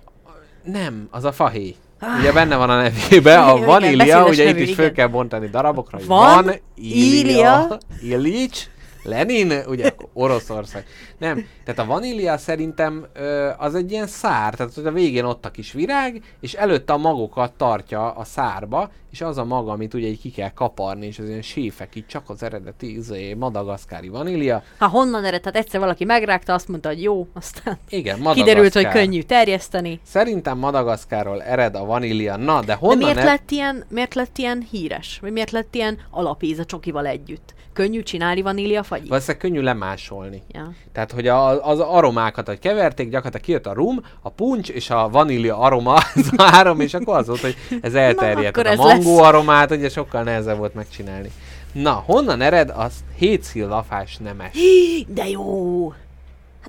Nem, 0.64 1.08
az 1.12 1.24
a 1.24 1.32
fahéj. 1.32 1.76
Ugye 2.20 2.32
benne 2.32 2.56
van 2.56 2.70
a 2.70 2.82
nevébe, 2.82 3.40
a 3.40 3.60
vanília, 3.66 4.28
ugye 4.28 4.46
nevű, 4.46 4.62
itt 4.62 4.68
is 4.68 4.76
föl 4.76 4.92
kell 4.92 5.08
bontani 5.08 5.48
darabokra, 5.48 6.00
Van, 6.08 6.44
van. 6.46 6.56
Ilia, 6.76 7.78
Illich, 8.02 8.68
Lenin, 9.04 9.52
ugye 9.68 9.92
Oroszország. 10.14 10.86
Nem, 11.18 11.46
tehát 11.64 11.80
a 11.80 11.86
vanília 11.86 12.38
szerintem 12.38 13.06
az 13.58 13.76
egy 13.76 13.92
ilyen 13.92 14.08
szár, 14.08 14.54
tehát 14.54 14.74
hogy 14.74 14.86
a 14.86 14.92
végén 14.92 15.24
ott 15.24 15.46
a 15.46 15.52
kis 15.52 15.72
virág, 15.72 16.22
és 16.40 16.54
előtte 16.54 16.94
a 16.94 16.98
magokat 16.98 17.54
tartja 17.54 18.12
a 18.12 18.24
szárba, 18.24 18.92
és 19.12 19.22
az 19.22 19.38
a 19.38 19.46
maga, 19.46 19.72
amit 19.72 19.94
ugye 19.94 20.08
így 20.08 20.20
ki 20.20 20.32
kell 20.32 20.50
kaparni, 20.54 21.06
és 21.06 21.20
az 21.20 21.28
ilyen 21.28 21.42
séfek, 21.42 21.96
így 21.96 22.06
csak 22.06 22.24
az 22.30 22.44
eredeti 22.44 22.96
izé, 22.96 23.34
madagaszkári 23.34 24.08
vanília. 24.10 24.64
Ha 24.78 24.88
honnan 24.88 25.26
ered? 25.26 25.44
Hát 25.44 25.56
egyszer 25.56 25.80
valaki 25.80 26.06
megrágta, 26.06 26.54
azt 26.54 26.68
mondta, 26.68 26.90
hogy 26.90 27.02
jó, 27.04 27.28
aztán 27.34 27.78
Igen, 27.90 28.18
Madagaszkár. 28.18 28.46
kiderült, 28.46 28.74
hogy 28.74 28.88
könnyű 28.88 29.22
terjeszteni. 29.22 30.00
Szerintem 30.04 30.58
Madagaszkáról 30.58 31.42
ered 31.44 31.76
a 31.76 31.86
vanília. 31.86 32.36
Na, 32.36 32.60
de 32.60 32.66
De 32.66 32.74
honnan 32.74 32.98
miért 32.98 33.12
ered? 33.18 33.26
lett, 33.26 33.52
ilyen, 33.52 33.84
miért 33.90 34.14
lett 34.16 34.38
ilyen 34.38 34.68
híres? 34.72 35.18
Vagy 35.22 35.32
miért 35.32 35.52
lett 35.52 35.76
ilyen 35.76 35.98
alapíz 36.10 36.60
a 36.60 36.66
csokival 36.66 37.06
együtt? 37.06 37.54
Könnyű 37.80 38.04
csinálni 38.04 38.42
vanília 38.42 38.84
fagyit? 38.84 39.08
Valószínűleg 39.08 39.42
könnyű 39.42 39.62
lemásolni. 39.62 40.44
Ja. 40.48 40.74
Tehát, 40.92 41.12
hogy 41.12 41.28
a, 41.28 41.68
az 41.70 41.80
aromákat, 41.80 42.48
hogy 42.48 42.60
keverték, 42.60 43.10
gyakorlatilag 43.10 43.46
kijött 43.46 43.66
a 43.66 43.74
rum, 43.74 44.02
a 44.22 44.30
puncs 44.30 44.70
és 44.70 44.90
a 44.90 45.10
vanília 45.10 45.58
aroma, 45.58 45.98
ez 46.16 46.28
a 46.38 46.42
három, 46.44 46.80
és 46.80 46.94
akkor 46.94 47.18
az 47.18 47.28
volt, 47.28 47.40
hogy 47.40 47.56
ez 47.82 47.94
elterjedt. 47.94 48.58
akkor 48.58 48.64
Tehát 48.64 48.80
a 48.80 48.90
ez 48.90 48.98
mangó 49.04 49.18
lesz. 49.18 49.28
aromát 49.28 49.72
ugye 49.72 49.90
sokkal 49.90 50.24
nehezebb 50.24 50.58
volt 50.58 50.74
megcsinálni. 50.74 51.32
Na, 51.72 52.04
honnan 52.06 52.42
ered 52.42 52.74
az 52.76 52.94
hétszilvafás 53.18 54.18
nemes? 54.18 54.52
De 55.08 55.30
jó! 55.30 55.94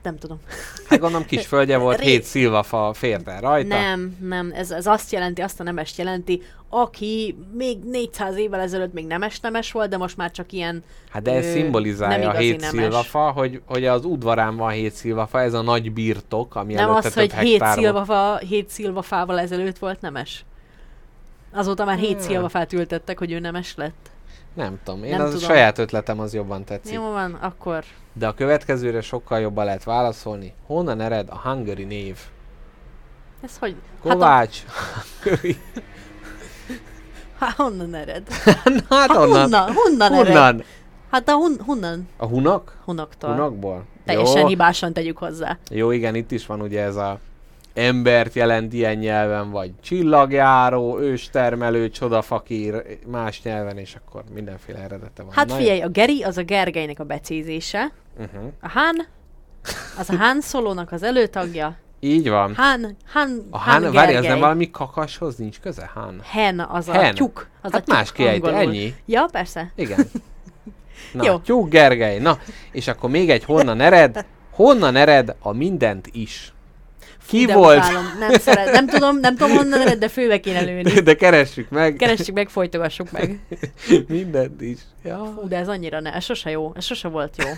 Hát 0.02 0.12
nem 0.12 0.18
tudom. 0.18 0.40
Hát 0.89 0.98
gondolom 0.98 1.27
kis 1.27 1.47
földje 1.47 1.77
volt, 1.78 1.98
Ré- 1.98 2.06
hét 2.09 2.22
szilvafa 2.22 2.93
fért 2.93 3.40
rajta. 3.40 3.68
Nem, 3.68 4.16
nem, 4.20 4.52
ez, 4.55 4.70
ez 4.70 4.86
azt 4.86 5.12
jelenti, 5.12 5.40
azt 5.43 5.60
a 5.60 5.62
nemest 5.62 5.98
jelenti, 5.98 6.43
aki 6.68 7.36
még 7.52 7.78
400 7.85 8.36
évvel 8.36 8.60
ezelőtt 8.60 8.93
még 8.93 9.06
nemes-nemes 9.06 9.72
volt, 9.72 9.89
de 9.90 9.97
most 9.97 10.16
már 10.16 10.31
csak 10.31 10.52
ilyen... 10.52 10.85
Hát 11.10 11.22
de 11.22 11.32
ez 11.32 11.47
ö, 11.47 11.51
szimbolizálja 11.51 12.31
a 12.31 12.36
hét 12.36 12.60
nemes. 12.60 12.81
szilvafa, 12.81 13.31
hogy, 13.31 13.60
hogy 13.66 13.85
az 13.85 14.05
udvarán 14.05 14.56
van 14.56 14.70
hét 14.70 14.93
szilvafa, 14.93 15.40
ez 15.40 15.55
a 15.55 15.62
nagy 15.62 15.93
birtok, 15.93 16.55
ami 16.55 16.74
Nem 16.74 16.90
az, 16.90 17.14
hogy 17.14 17.32
7 17.32 17.32
hektár 17.32 17.59
volt. 17.68 17.78
szilvafa, 17.78 18.36
7 18.39 18.68
szilvafával 18.68 19.40
ezelőtt 19.40 19.78
volt 19.78 20.01
nemes. 20.01 20.44
Azóta 21.52 21.85
már 21.85 21.98
7 21.98 22.10
Hmm. 22.10 22.20
szilvafát 22.20 22.72
ültettek, 22.72 23.18
hogy 23.18 23.32
ő 23.32 23.39
nemes 23.39 23.74
lett. 23.77 24.10
Nem 24.55 24.78
tudom, 24.85 25.05
én 25.05 25.10
Nem 25.16 25.20
az 25.27 25.32
tudom. 25.32 25.48
saját 25.48 25.78
ötletem 25.78 26.20
az 26.20 26.35
jobban 26.35 26.64
tetszik. 26.64 26.94
Jó 26.94 27.02
van, 27.10 27.35
akkor 27.35 27.85
De 28.12 28.27
a 28.27 28.35
következőre 28.35 29.01
sokkal 29.01 29.40
jobban 29.40 29.64
lehet 29.64 29.85
válaszolni. 29.85 30.55
Honnan 30.66 31.01
ered 31.01 31.28
a 31.31 31.39
Hungary 31.39 31.85
név? 31.85 32.18
ez 33.40 33.59
hogy? 33.59 33.74
Hát, 34.02 34.10
a, 34.12 34.14
Kovács. 34.14 34.62
Hungary. 35.22 35.56
hát 37.40 37.56
honnan 37.56 37.94
ered? 37.94 38.27
Na, 38.89 38.97
hát 38.97 39.09
Hát 39.09 39.16
onnan. 39.16 39.40
honnan? 39.40 39.72
Honnan 39.72 40.12
ered? 40.12 40.27
Honnan? 40.27 40.62
Hát 41.10 41.28
a 41.28 41.32
hun, 41.35 41.56
honnan? 41.66 42.09
A 42.16 42.27
hunak? 42.27 42.77
Hunoktól. 42.85 43.31
Hunakból? 43.31 43.85
Teljesen 44.05 44.40
Jó. 44.40 44.47
hibásan 44.47 44.93
tegyük 44.93 45.18
hozzá. 45.18 45.59
Jó, 45.70 45.90
igen, 45.90 46.14
itt 46.14 46.31
is 46.31 46.47
van 46.47 46.60
ugye 46.60 46.82
ez 46.82 46.97
a 46.97 47.18
embert 47.81 48.35
jelent 48.35 48.73
ilyen 48.73 48.97
nyelven, 48.97 49.51
vagy 49.51 49.73
csillagjáró, 49.82 50.98
őstermelő, 50.98 51.90
csodafakír, 51.90 52.82
más 53.07 53.43
nyelven, 53.43 53.78
és 53.78 53.94
akkor 53.94 54.23
mindenféle 54.32 54.78
eredete 54.78 55.23
van. 55.23 55.32
Hát 55.32 55.48
Na, 55.48 55.55
figyelj, 55.55 55.81
a 55.81 55.89
Geri 55.89 56.23
az 56.23 56.36
a 56.39 56.43
Gergelynek 56.43 57.01
a 57.01 57.05
becézése, 57.05 57.93
Uh-huh. 58.19 58.52
a 58.61 58.69
Han 58.69 59.07
az 59.98 60.11
a 60.11 60.16
Han 60.16 60.40
Szolónak 60.40 60.93
az 60.93 61.02
előtagja, 61.02 61.77
Így 62.02 62.28
van. 62.28 62.55
Han, 62.55 62.97
Han, 63.12 63.47
A 63.51 63.59
Han, 63.59 63.82
hán, 63.82 63.93
várj, 63.93 64.15
ez 64.15 64.24
nem 64.24 64.39
valami 64.39 64.70
kakashoz 64.70 65.36
nincs 65.36 65.61
köze? 65.61 65.90
Hán. 65.94 66.20
Hen, 66.24 66.61
az 66.61 66.89
a 66.89 66.93
Hen. 66.93 67.15
tyúk. 67.15 67.48
Az 67.62 67.73
Hát 67.73 67.81
a 67.81 67.85
tyúk 67.85 67.97
más 67.97 68.12
angolul. 68.35 68.57
ennyi. 68.57 68.94
Ja, 69.07 69.28
persze. 69.32 69.73
Igen. 69.74 69.98
Na. 71.12 71.24
Jó. 71.24 71.39
tyúk 71.39 71.69
Gergely. 71.70 72.19
Na, 72.19 72.39
és 72.73 72.89
akkor 72.89 73.11
még 73.11 73.31
egy 73.31 73.44
honnan 73.44 73.81
ered? 73.81 74.24
Honnan 74.51 74.97
ered 74.97 75.36
a 75.40 75.52
mindent 75.52 76.09
is? 76.12 76.52
Ki 77.31 77.44
De 77.44 77.55
volt? 77.55 77.78
utálom, 77.78 78.05
Nem, 78.19 78.32
szeret, 78.32 78.73
nem 78.73 78.86
tudom, 78.86 79.19
nem 79.19 79.36
tudom 79.36 79.57
honnan 79.57 79.81
ered, 79.81 79.98
de 79.98 80.09
főbe 80.09 80.40
kéne 80.40 80.61
lőni. 80.61 81.01
De 81.01 81.15
keressük 81.15 81.69
meg. 81.69 81.97
Keressük 81.97 82.35
meg, 82.35 82.48
folytogassuk 82.48 83.11
meg. 83.11 83.39
mindent 84.09 84.61
is. 84.61 84.78
Ja. 85.05 85.32
Fú, 85.35 85.48
de 85.48 85.57
ez 85.57 85.69
annyira 85.69 86.01
ne, 86.01 86.15
ez 86.15 86.24
sose 86.24 86.51
jó, 86.51 86.73
ez 86.77 86.85
sose 86.85 87.09
volt 87.09 87.35
jó. 87.39 87.48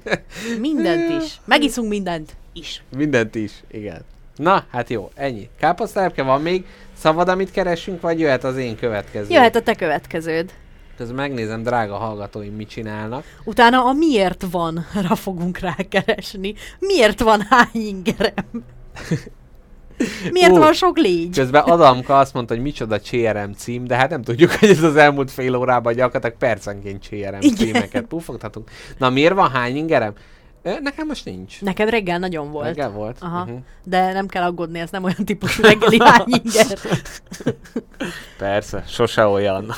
Mindent 0.60 1.22
is. 1.22 1.40
Megiszunk 1.44 1.88
mindent 1.88 2.32
is. 2.52 2.82
Mindent 2.96 3.34
is, 3.34 3.52
igen. 3.70 4.00
Na, 4.36 4.64
hát 4.70 4.90
jó, 4.90 5.10
ennyi. 5.14 5.48
Káposztelepke 5.60 6.22
van 6.22 6.42
még? 6.42 6.64
Szabad, 6.98 7.28
amit 7.28 7.50
keressünk, 7.50 8.00
vagy 8.00 8.20
jöhet 8.20 8.44
az 8.44 8.56
én 8.56 8.76
következő? 8.76 9.26
Jöhet 9.30 9.56
a 9.56 9.60
te 9.60 9.74
következőd. 9.74 10.52
Közben 10.96 11.16
megnézem, 11.16 11.62
drága 11.62 11.96
hallgatóim, 11.96 12.54
mit 12.54 12.68
csinálnak. 12.68 13.24
Utána 13.44 13.84
a 13.84 13.92
miért 13.92 14.44
van-ra 14.50 15.14
fogunk 15.14 15.58
rákeresni. 15.58 16.54
Miért 16.78 17.20
van 17.20 17.40
hány 17.50 17.68
ingerem? 17.72 18.64
Miért 20.32 20.52
Ú, 20.52 20.56
van 20.56 20.72
sok 20.72 20.98
légy? 20.98 21.36
Közben 21.36 21.62
Adamka 21.62 22.18
azt 22.18 22.34
mondta, 22.34 22.54
hogy 22.54 22.62
micsoda 22.62 22.98
CRM 22.98 23.50
cím, 23.52 23.84
de 23.84 23.96
hát 23.96 24.10
nem 24.10 24.22
tudjuk, 24.22 24.50
hogy 24.50 24.68
ez 24.68 24.82
az 24.82 24.96
elmúlt 24.96 25.30
fél 25.30 25.56
órában 25.56 25.94
gyakorlatilag 25.94 26.36
percenként 26.36 27.08
CRM 27.08 27.40
Igen. 27.40 27.54
címeket 27.56 28.04
puffogtatunk. 28.04 28.70
Na 28.98 29.10
miért 29.10 29.34
van 29.34 29.50
hány 29.50 29.76
ingerem? 29.76 30.14
Nekem 30.80 31.06
most 31.06 31.24
nincs. 31.24 31.60
Nekem 31.62 31.88
reggel 31.88 32.18
nagyon 32.18 32.50
volt. 32.50 32.66
Reggel 32.66 32.90
volt? 32.90 33.16
Aha. 33.20 33.42
Uh-huh. 33.42 33.58
De 33.84 34.12
nem 34.12 34.26
kell 34.26 34.42
aggódni, 34.42 34.78
ez 34.78 34.90
nem 34.90 35.04
olyan 35.04 35.24
típusú 35.24 35.62
reggeli 35.62 35.98
hány 36.04 36.24
inger. 36.26 36.78
Persze, 38.38 38.84
sose 38.86 39.26
olyan. 39.26 39.74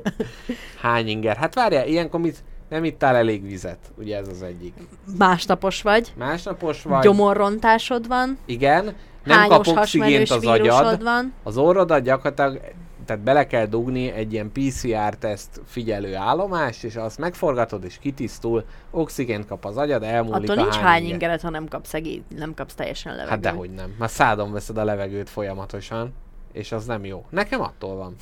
hány 0.82 1.08
inger? 1.08 1.36
Hát 1.36 1.54
várjál, 1.54 1.88
ilyenkor 1.88 2.20
mit, 2.20 2.44
nem 2.68 2.84
ittál 2.84 3.16
elég 3.16 3.42
vizet, 3.42 3.78
ugye 3.98 4.16
ez 4.16 4.28
az 4.28 4.42
egyik. 4.42 4.74
Másnapos 5.18 5.82
vagy. 5.82 6.12
Másnapos 6.16 6.82
vagy? 6.82 7.02
Gyomorrontásod 7.02 8.08
van. 8.08 8.38
Igen, 8.44 8.84
nem 9.24 9.38
hányos 9.38 9.66
kap 9.66 9.76
oxigént 9.76 10.30
az 10.30 10.46
agyad, 10.46 11.02
van. 11.02 11.32
az 11.42 11.56
orrodat 11.56 12.02
gyakorlatilag 12.02 12.60
tehát 13.04 13.22
bele 13.22 13.46
kell 13.46 13.66
dugni 13.66 14.10
egy 14.10 14.32
ilyen 14.32 14.52
PCR-teszt 14.52 15.60
figyelő 15.66 16.14
állomást, 16.14 16.84
és 16.84 16.96
azt 16.96 17.18
megforgatod, 17.18 17.84
és 17.84 17.98
kitisztul, 17.98 18.64
oxigént 18.90 19.46
kap 19.46 19.64
az 19.64 19.76
agyad, 19.76 20.02
elmúlik 20.02 20.50
Attól 20.50 20.58
a 20.58 20.62
nincs 20.62 20.74
hány 20.74 20.84
hány 20.84 21.02
inger. 21.02 21.12
ingeret, 21.12 21.40
ha 21.40 21.50
nem 21.50 21.68
kapsz, 21.68 21.94
egész, 21.94 22.20
nem 22.36 22.54
kapsz 22.54 22.74
teljesen 22.74 23.12
levegőt. 23.12 23.30
Hát 23.30 23.40
dehogy 23.40 23.70
nem. 23.70 23.94
Már 23.98 24.10
szádon 24.10 24.52
veszed 24.52 24.78
a 24.78 24.84
levegőt 24.84 25.30
folyamatosan, 25.30 26.12
és 26.52 26.72
az 26.72 26.84
nem 26.84 27.04
jó. 27.04 27.24
Nekem 27.30 27.60
attól 27.60 27.96
van. 27.96 28.14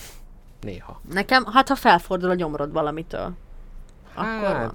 Néha. 0.60 1.00
Nekem, 1.12 1.44
hát 1.52 1.68
ha 1.68 1.74
felfordul 1.74 2.30
a 2.30 2.34
gyomrod 2.34 2.72
valamitől, 2.72 3.32
akkor 4.14 4.24
Hát. 4.54 4.66
van. 4.66 4.72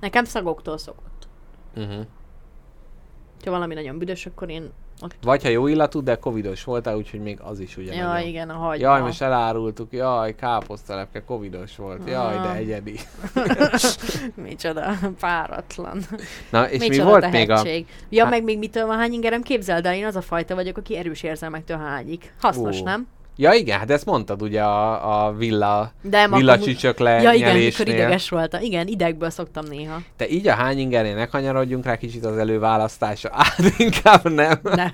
Nekem 0.00 0.24
szagoktól 0.24 0.78
szokott. 0.78 1.28
Uh-huh. 1.76 2.04
Ha 3.44 3.50
valami 3.50 3.74
nagyon 3.74 3.98
büdös, 3.98 4.26
akkor 4.26 4.50
én 4.50 4.70
ott... 5.02 5.14
Vagy 5.22 5.42
ha 5.42 5.48
jó 5.48 5.66
illatú, 5.66 6.02
de 6.02 6.16
covidos 6.18 6.64
voltál, 6.64 6.96
úgyhogy 6.96 7.20
még 7.20 7.40
az 7.40 7.60
is 7.60 7.76
ugye 7.76 7.94
Ja, 7.94 8.06
nagyon. 8.06 8.26
igen, 8.26 8.50
a 8.50 8.54
hagyma. 8.54 8.86
Jaj, 8.88 9.00
most 9.00 9.22
elárultuk, 9.22 9.92
jaj, 9.92 10.34
káposztelepke 10.34 11.24
covidos 11.24 11.76
volt, 11.76 12.08
jaj, 12.08 12.34
de 12.34 12.40
Ah. 12.48 12.56
egyedi. 12.56 12.98
Micsoda, 14.34 14.92
páratlan. 15.20 15.98
Na, 16.50 16.70
és 16.70 16.78
Micsoda 16.78 17.04
mi 17.04 17.10
volt 17.10 17.30
még 17.30 17.50
a... 17.50 17.54
tehetség. 17.54 17.86
Ja, 18.08 18.22
Há- 18.22 18.32
meg 18.32 18.42
még 18.44 18.58
mitől 18.58 18.86
van 18.86 18.96
hány 18.98 19.12
ingerem? 19.12 19.42
Képzeld 19.42 19.86
el, 19.86 19.94
én 19.94 20.06
az 20.06 20.16
a 20.16 20.20
fajta 20.22 20.54
vagyok, 20.54 20.76
aki 20.76 20.96
erős 20.96 21.22
érzelmektől 21.22 21.76
hányik. 21.78 22.34
Hasznos, 22.40 22.80
Ó. 22.80 22.84
nem? 22.84 23.06
Ja 23.38 23.52
igen, 23.52 23.78
hát 23.78 23.90
ezt 23.90 24.04
mondtad 24.04 24.42
ugye 24.42 24.62
a, 24.62 25.26
a 25.26 25.32
villa, 25.32 25.92
De 26.02 26.22
akkor- 26.22 26.38
villacsücsök 26.38 26.98
Ja 26.98 27.32
igen, 27.32 27.56
mikor 27.56 27.88
ideges 27.88 28.28
voltam. 28.28 28.62
Igen, 28.62 28.86
idegből 28.86 29.30
szoktam 29.30 29.64
néha. 29.64 29.98
Te 30.16 30.28
így 30.28 30.48
a 30.48 30.54
hány 30.54 30.78
ingernél 30.78 31.14
ne 31.14 31.26
kanyarodjunk 31.26 31.84
rá 31.84 31.96
kicsit 31.96 32.24
az 32.24 32.36
előválasztása. 32.36 33.30
Hát 33.36 33.78
inkább 33.78 34.30
nem. 34.32 34.60
Nem. 34.62 34.90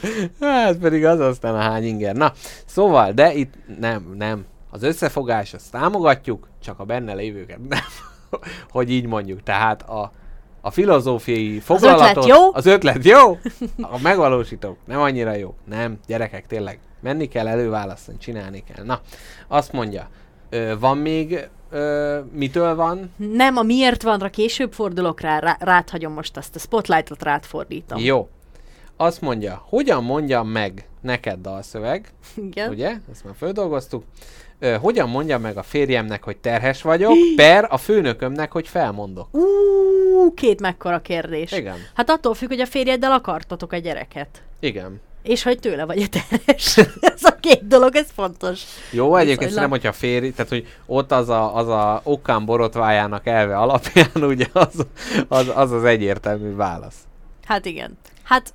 Hát 0.40 0.76
pedig 0.76 1.04
az 1.04 1.20
aztán 1.20 1.54
a 1.54 1.58
hány 1.60 1.84
inger. 1.84 2.14
Na, 2.14 2.32
szóval, 2.66 3.12
de 3.12 3.34
itt 3.34 3.54
nem, 3.80 4.14
nem. 4.18 4.44
Az 4.70 4.82
összefogás, 4.82 5.54
azt 5.54 5.70
támogatjuk, 5.70 6.48
csak 6.62 6.80
a 6.80 6.84
benne 6.84 7.14
lévőket 7.14 7.58
nem. 7.68 7.80
hogy 8.70 8.90
így 8.90 9.06
mondjuk. 9.06 9.42
Tehát 9.42 9.82
a, 9.82 10.12
a 10.60 10.70
filozófiai 10.70 11.60
foglalatot... 11.60 12.08
ötlet 12.08 12.26
jó? 12.26 12.54
Az 12.54 12.66
ötlet 12.66 13.04
jó? 13.04 13.38
A 13.80 13.98
megvalósítók 14.02 14.76
nem 14.86 15.00
annyira 15.00 15.34
jó. 15.34 15.54
Nem, 15.68 15.98
gyerekek, 16.06 16.46
tényleg. 16.46 16.78
Menni 17.02 17.28
kell, 17.28 17.48
előválasztani, 17.48 18.18
csinálni 18.18 18.64
kell. 18.74 18.84
Na, 18.84 19.00
azt 19.48 19.72
mondja, 19.72 20.08
ö, 20.50 20.78
van 20.78 20.98
még, 20.98 21.48
ö, 21.70 22.18
mitől 22.32 22.74
van? 22.74 23.12
Nem, 23.16 23.56
a 23.56 23.62
miért 23.62 24.02
vanra 24.02 24.28
később 24.30 24.72
fordulok 24.72 25.20
rá, 25.20 25.38
rá 25.38 25.56
rád 25.60 25.90
hagyom 25.90 26.12
most 26.12 26.36
azt, 26.36 26.54
a 26.54 26.58
spotlightot 26.58 27.22
rád 27.22 27.44
fordítom. 27.44 27.98
Jó. 27.98 28.28
Azt 28.96 29.20
mondja, 29.20 29.62
hogyan 29.68 30.04
mondjam 30.04 30.48
meg 30.48 30.88
neked 31.00 31.40
dalszöveg, 31.40 32.12
Igen. 32.34 32.70
ugye? 32.70 32.92
Ezt 33.12 33.24
már 33.24 33.34
földolgoztuk. 33.36 34.04
Ö, 34.58 34.76
hogyan 34.80 35.08
mondjam 35.08 35.40
meg 35.40 35.56
a 35.56 35.62
férjemnek, 35.62 36.22
hogy 36.24 36.36
terhes 36.36 36.82
vagyok, 36.82 37.12
per 37.36 37.66
a 37.70 37.76
főnökömnek, 37.76 38.52
hogy 38.52 38.68
felmondok. 38.68 39.28
Ú, 39.34 40.34
két 40.34 40.60
mekkora 40.60 41.00
kérdés. 41.00 41.52
Igen. 41.52 41.76
Hát 41.94 42.10
attól 42.10 42.34
függ, 42.34 42.48
hogy 42.48 42.60
a 42.60 42.66
férjeddel 42.66 43.12
akartatok 43.12 43.72
egy 43.72 43.82
gyereket. 43.82 44.42
Igen. 44.60 45.00
És 45.22 45.42
hogy 45.42 45.58
tőle 45.58 45.84
vagy 45.84 46.08
terhes. 46.08 46.76
ez 47.14 47.24
a 47.24 47.36
két 47.40 47.66
dolog, 47.66 47.94
ez 47.94 48.06
fontos. 48.14 48.62
Jó, 48.90 49.16
egyébként 49.16 49.50
Viszonylag. 49.50 49.54
szerintem, 49.54 49.70
hogyha 49.70 49.92
férj, 49.92 50.28
tehát 50.28 50.50
hogy 50.50 50.66
ott 50.86 51.12
az 51.12 51.28
a, 51.28 51.56
az 51.56 51.68
a 51.68 52.00
okkán 52.04 52.44
borotvájának 52.44 53.26
elve 53.26 53.56
alapján, 53.56 54.10
ugye 54.32 54.46
az 54.52 54.86
az, 55.28 55.52
az, 55.54 55.70
az 55.70 55.84
egyértelmű 55.84 56.54
válasz. 56.54 56.96
Hát 57.44 57.64
igen. 57.66 57.98
Hát 58.22 58.54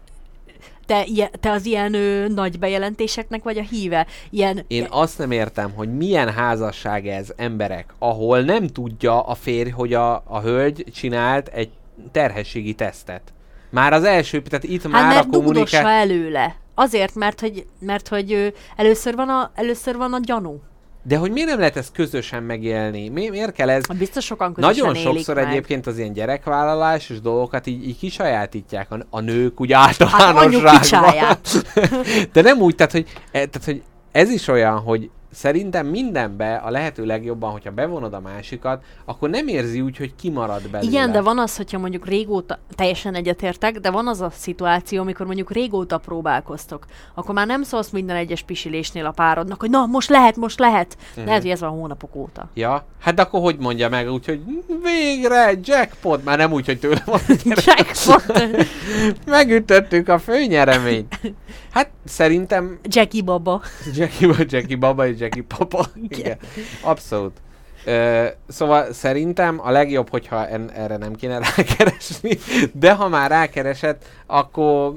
te, 0.85 1.03
ilyen, 1.05 1.29
te 1.39 1.51
az 1.51 1.65
ilyen 1.65 1.93
ö, 1.93 2.27
nagy 2.27 2.59
bejelentéseknek 2.59 3.43
vagy 3.43 3.57
a 3.57 3.61
híve? 3.61 4.07
Ilyen, 4.29 4.63
Én 4.67 4.87
azt 4.89 5.17
nem 5.17 5.31
értem, 5.31 5.71
hogy 5.71 5.97
milyen 5.97 6.33
házasság 6.33 7.07
ez 7.07 7.33
emberek, 7.35 7.93
ahol 7.99 8.41
nem 8.41 8.67
tudja 8.67 9.21
a 9.21 9.35
férj, 9.35 9.69
hogy 9.69 9.93
a, 9.93 10.23
a 10.25 10.39
hölgy 10.41 10.85
csinált 10.93 11.47
egy 11.47 11.69
terhességi 12.11 12.73
tesztet. 12.73 13.33
Már 13.69 13.93
az 13.93 14.03
első, 14.03 14.41
tehát 14.41 14.63
itt 14.63 14.81
hát 14.81 14.91
már 14.91 15.03
a 15.03 15.07
mert 15.07 15.29
dugdossa 15.29 15.43
kommunikáció... 15.45 15.87
előle. 15.87 16.55
Azért, 16.75 17.15
mert 17.15 17.39
hogy, 17.39 17.65
mert, 17.79 18.07
hogy 18.07 18.53
először, 18.75 19.15
van 19.15 19.29
a, 19.29 19.51
először 19.55 19.95
van 19.95 20.13
a 20.13 20.19
gyanú. 20.21 20.61
De 21.03 21.17
hogy 21.17 21.31
miért 21.31 21.49
nem 21.49 21.59
lehet 21.59 21.77
ezt 21.77 21.91
közösen 21.93 22.43
megélni? 22.43 23.09
Mi, 23.09 23.29
miért 23.29 23.51
kell 23.51 23.69
ez? 23.69 23.83
Biztos 23.97 24.25
sokan 24.25 24.53
közösen 24.53 24.75
Nagyon 24.85 24.95
sokszor 24.95 25.35
meg. 25.35 25.47
egyébként 25.47 25.87
az 25.87 25.97
ilyen 25.97 26.13
gyerekvállalásos 26.13 27.21
dolgokat 27.21 27.67
így, 27.67 27.87
így 27.87 27.97
kisajátítják 27.97 28.91
a, 28.91 28.97
a 29.09 29.19
nők 29.19 29.61
úgy 29.61 29.73
Hát 29.73 30.01
általánosságban. 30.01 30.79
kicsáját. 30.79 31.49
De 32.33 32.41
nem 32.41 32.59
úgy, 32.59 32.75
tehát 32.75 32.91
hogy, 32.91 33.07
e, 33.25 33.45
tehát, 33.45 33.65
hogy 33.65 33.83
ez 34.11 34.29
is 34.29 34.47
olyan, 34.47 34.79
hogy 34.79 35.09
szerintem 35.37 35.85
mindenbe 35.85 36.55
a 36.55 36.69
lehető 36.69 37.05
legjobban, 37.05 37.51
hogyha 37.51 37.71
bevonod 37.71 38.13
a 38.13 38.19
másikat, 38.19 38.83
akkor 39.05 39.29
nem 39.29 39.47
érzi 39.47 39.81
úgy, 39.81 39.97
hogy 39.97 40.15
kimarad 40.15 40.69
belőle. 40.69 40.91
Igen, 40.91 41.11
de 41.11 41.21
van 41.21 41.39
az, 41.39 41.57
hogyha 41.57 41.77
mondjuk 41.77 42.07
régóta, 42.07 42.59
teljesen 42.75 43.15
egyetértek, 43.15 43.79
de 43.79 43.91
van 43.91 44.07
az 44.07 44.21
a 44.21 44.29
szituáció, 44.29 45.01
amikor 45.01 45.25
mondjuk 45.25 45.51
régóta 45.51 45.97
próbálkoztok, 45.97 46.85
akkor 47.15 47.33
már 47.33 47.47
nem 47.47 47.63
szólsz 47.63 47.89
minden 47.89 48.15
egyes 48.15 48.41
pisilésnél 48.41 49.05
a 49.05 49.11
párodnak, 49.11 49.59
hogy 49.59 49.69
na, 49.69 49.85
most 49.85 50.09
lehet, 50.09 50.35
most 50.35 50.59
lehet. 50.59 50.97
Mhm. 51.15 51.25
Lehet, 51.25 51.41
hogy 51.41 51.51
ez 51.51 51.59
van 51.59 51.69
hónapok 51.69 52.15
óta. 52.15 52.49
Ja, 52.53 52.85
hát 53.01 53.13
de 53.13 53.21
akkor 53.21 53.41
hogy 53.41 53.57
mondja 53.57 53.89
meg 53.89 54.11
úgy, 54.11 54.25
hogy 54.25 54.41
végre, 54.83 55.51
jackpot, 55.63 56.23
már 56.23 56.37
nem 56.37 56.51
úgy, 56.51 56.65
hogy 56.65 56.79
tőle 56.79 57.03
van. 57.05 57.19
Jackpot! 57.65 58.49
Megütöttük 59.25 60.07
a 60.07 60.19
főnyereményt. 60.19 61.19
Hát 61.71 61.89
szerintem 62.05 62.79
Jackie 62.83 63.21
Baba. 63.21 63.61
Jackie, 63.93 64.45
Jackie 64.47 64.77
Baba 64.77 65.07
és 65.07 65.19
Jackie 65.19 65.26
Papa. 65.29 65.85
Igen. 66.09 66.37
Abszolút. 66.81 67.37
Ö, 67.85 68.25
szóval 68.47 68.93
szerintem 68.93 69.59
a 69.63 69.71
legjobb, 69.71 70.09
hogyha 70.09 70.47
en, 70.47 70.71
erre 70.71 70.97
nem 70.97 71.15
kéne 71.15 71.39
rákeresni, 71.55 72.37
de 72.73 72.93
ha 72.93 73.07
már 73.07 73.29
rákeresett, 73.29 74.05
akkor 74.25 74.95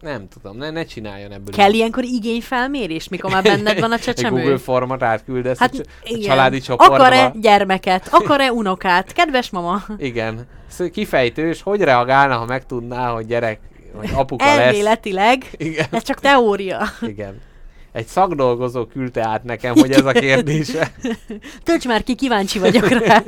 nem 0.00 0.28
tudom, 0.28 0.56
ne, 0.56 0.70
ne 0.70 0.84
csináljon 0.84 1.32
ebből. 1.32 1.54
Kell 1.54 1.72
ilyenkor 1.72 2.04
igényfelmérés, 2.04 3.08
mikor 3.08 3.30
már 3.30 3.42
benned 3.42 3.80
van 3.80 3.92
a 3.92 3.94
Egy 3.98 4.00
csecsemő? 4.00 4.40
Google 4.40 4.58
formot 4.58 5.02
átküldesz 5.02 5.58
Hát 5.58 5.74
a, 5.74 5.82
igen. 6.04 6.20
családi 6.20 6.60
csoportba. 6.60 6.94
Akar-e 6.94 7.32
gyermeket? 7.40 8.08
Akar-e 8.10 8.52
unokát? 8.52 9.12
Kedves 9.12 9.50
mama? 9.50 9.82
Igen. 9.98 10.46
Kifejtős, 10.92 11.62
hogy 11.62 11.80
reagálna, 11.80 12.36
ha 12.36 12.44
megtudná, 12.44 13.10
hogy 13.12 13.26
gyerek, 13.26 13.60
vagy 13.92 14.10
apuka 14.14 14.44
lesz. 14.44 14.58
Elméletileg. 14.58 15.44
Igen. 15.56 15.86
Ez 15.90 16.02
csak 16.02 16.20
teória. 16.20 16.80
Igen. 17.00 17.40
Egy 17.94 18.06
szakdolgozó 18.06 18.86
küldte 18.86 19.26
át 19.28 19.44
nekem, 19.44 19.74
hogy 19.74 19.90
ez 19.90 20.04
a 20.04 20.12
kérdése. 20.12 20.92
Tölts 21.64 21.86
már 21.86 22.02
ki, 22.02 22.14
kíváncsi 22.14 22.58
vagyok 22.58 22.88
rá. 22.88 23.22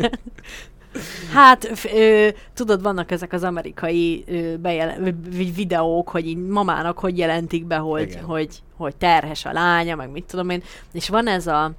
Hát, 1.32 1.70
ö, 1.94 2.28
tudod, 2.54 2.82
vannak 2.82 3.10
ezek 3.10 3.32
az 3.32 3.42
amerikai 3.42 4.24
ö, 4.26 4.56
bejele- 4.56 4.98
v- 4.98 5.54
videók, 5.54 6.08
hogy 6.08 6.26
így 6.26 6.36
mamának 6.36 6.98
hogy 6.98 7.18
jelentik 7.18 7.64
be, 7.66 7.76
hogy, 7.76 8.02
Igen. 8.10 8.24
hogy, 8.24 8.62
hogy 8.76 8.96
terhes 8.96 9.44
a 9.44 9.52
lánya, 9.52 9.96
meg 9.96 10.10
mit 10.10 10.24
tudom 10.24 10.50
én. 10.50 10.62
És 10.92 11.08
van 11.08 11.26
ez 11.26 11.46
a, 11.46 11.72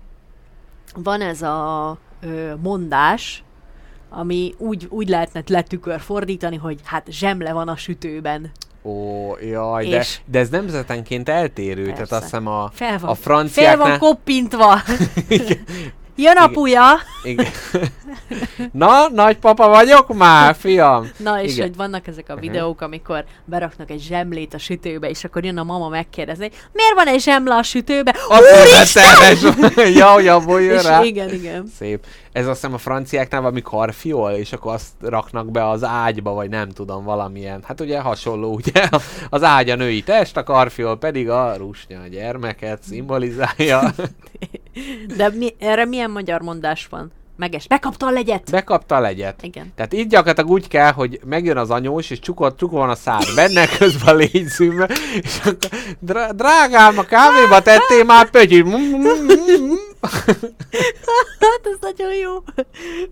van 0.95 1.21
ez 1.21 1.41
a 1.41 1.97
ö, 2.21 2.53
mondás, 2.61 3.43
ami 4.09 4.53
úgy, 4.57 4.87
úgy 4.89 5.09
lehetne 5.09 5.43
letükör 5.47 5.99
fordítani, 5.99 6.55
hogy 6.55 6.79
hát 6.83 7.07
zsemle 7.09 7.53
van 7.53 7.67
a 7.67 7.75
sütőben. 7.75 8.51
Ó, 8.87 9.35
jaj, 9.41 9.87
de, 9.87 9.97
És- 9.97 10.19
de 10.25 10.39
ez 10.39 10.49
nemzetenként 10.49 11.29
eltérő, 11.29 11.81
Persze. 11.85 11.93
tehát 11.93 12.11
azt 12.11 12.23
hiszem 12.23 12.47
a, 12.47 12.69
Fel 12.73 12.87
van, 12.87 12.93
a 12.93 12.97
fel 12.97 12.99
van 12.99 13.15
franciáknál... 13.15 13.97
koppintva. 13.97 14.75
Igen. 16.17 16.33
Jön 16.35 16.43
apuja! 16.43 16.83
Igen. 17.23 17.47
Na, 18.71 19.09
nagypapa 19.09 19.67
vagyok 19.67 20.13
már, 20.13 20.55
fiam! 20.59 21.09
Na, 21.17 21.41
és 21.41 21.53
Igen. 21.53 21.67
hogy 21.67 21.75
vannak 21.75 22.07
ezek 22.07 22.29
a 22.29 22.33
Mhm. 22.33 22.41
videók, 22.41 22.81
amikor 22.81 23.25
beraknak 23.45 23.89
egy 23.89 24.01
zsemlét 24.01 24.53
a 24.53 24.57
sütőbe, 24.57 25.09
és 25.09 25.23
akkor 25.23 25.43
jön 25.43 25.57
a 25.57 25.63
mama 25.63 25.87
megkérdezni, 25.89 26.49
miért 26.73 26.93
van 26.95 27.07
egy 27.07 27.21
zsemle 27.21 27.55
a 27.55 27.63
sütőbe? 27.63 28.15
Azt 28.29 28.43
Úristen! 28.61 29.87
ja, 30.23 30.35
abból 30.35 30.61
jön 30.61 30.81
rá. 30.81 31.03
igen, 31.03 31.33
igen. 31.33 31.67
Szép. 31.77 32.05
Ez 32.31 32.45
azt 32.47 32.55
hiszem 32.55 32.73
a 32.73 32.77
franciáknál 32.77 33.41
valami 33.41 33.61
karfiol, 33.61 34.31
és 34.31 34.53
akkor 34.53 34.73
azt 34.73 34.87
raknak 35.01 35.51
be 35.51 35.69
az 35.69 35.83
ágyba, 35.83 36.31
vagy 36.33 36.49
nem 36.49 36.69
tudom, 36.69 37.03
valamilyen. 37.03 37.63
Hát 37.67 37.81
ugye 37.81 37.99
hasonló, 37.99 38.53
ugye? 38.53 38.89
Az 39.29 39.43
ágy 39.43 39.69
a 39.69 39.75
női 39.75 40.01
test, 40.03 40.37
a 40.37 40.43
karfiol 40.43 40.97
pedig 40.97 41.29
a 41.29 41.53
rusnya, 41.57 42.01
a 42.01 42.07
gyermeket 42.07 42.83
szimbolizálja. 42.83 43.81
De 45.17 45.29
mi, 45.29 45.53
erre 45.59 45.85
milyen 45.85 46.11
magyar 46.11 46.41
mondás 46.41 46.87
van? 46.87 47.11
Meges. 47.35 47.67
Bekapta 47.67 48.05
a 48.05 48.11
legyet! 48.11 48.51
Bekapta 48.51 48.95
a 48.95 48.99
legyet. 48.99 49.43
Igen. 49.43 49.71
Tehát 49.75 49.93
így 49.93 50.07
gyakorlatilag 50.07 50.49
úgy 50.49 50.67
kell, 50.67 50.91
hogy 50.91 51.19
megjön 51.25 51.57
az 51.57 51.69
anyós, 51.69 52.09
és 52.09 52.19
csukott, 52.19 52.57
csukva 52.57 52.77
van 52.77 52.89
a 52.89 52.95
szád 52.95 53.23
benne, 53.35 53.65
közben 53.77 54.15
a 54.15 54.17
légyzőmbe, 54.17 54.89
és 55.21 55.39
akkor 55.45 55.57
drá- 55.99 56.35
drágám, 56.35 56.97
a 56.97 57.03
kávéba 57.03 57.61
tettél 57.61 58.03
már 58.03 58.29
pötyit. 58.29 58.65
Hát 61.39 61.61
ez 61.63 61.77
nagyon 61.81 62.13
jó. 62.15 62.33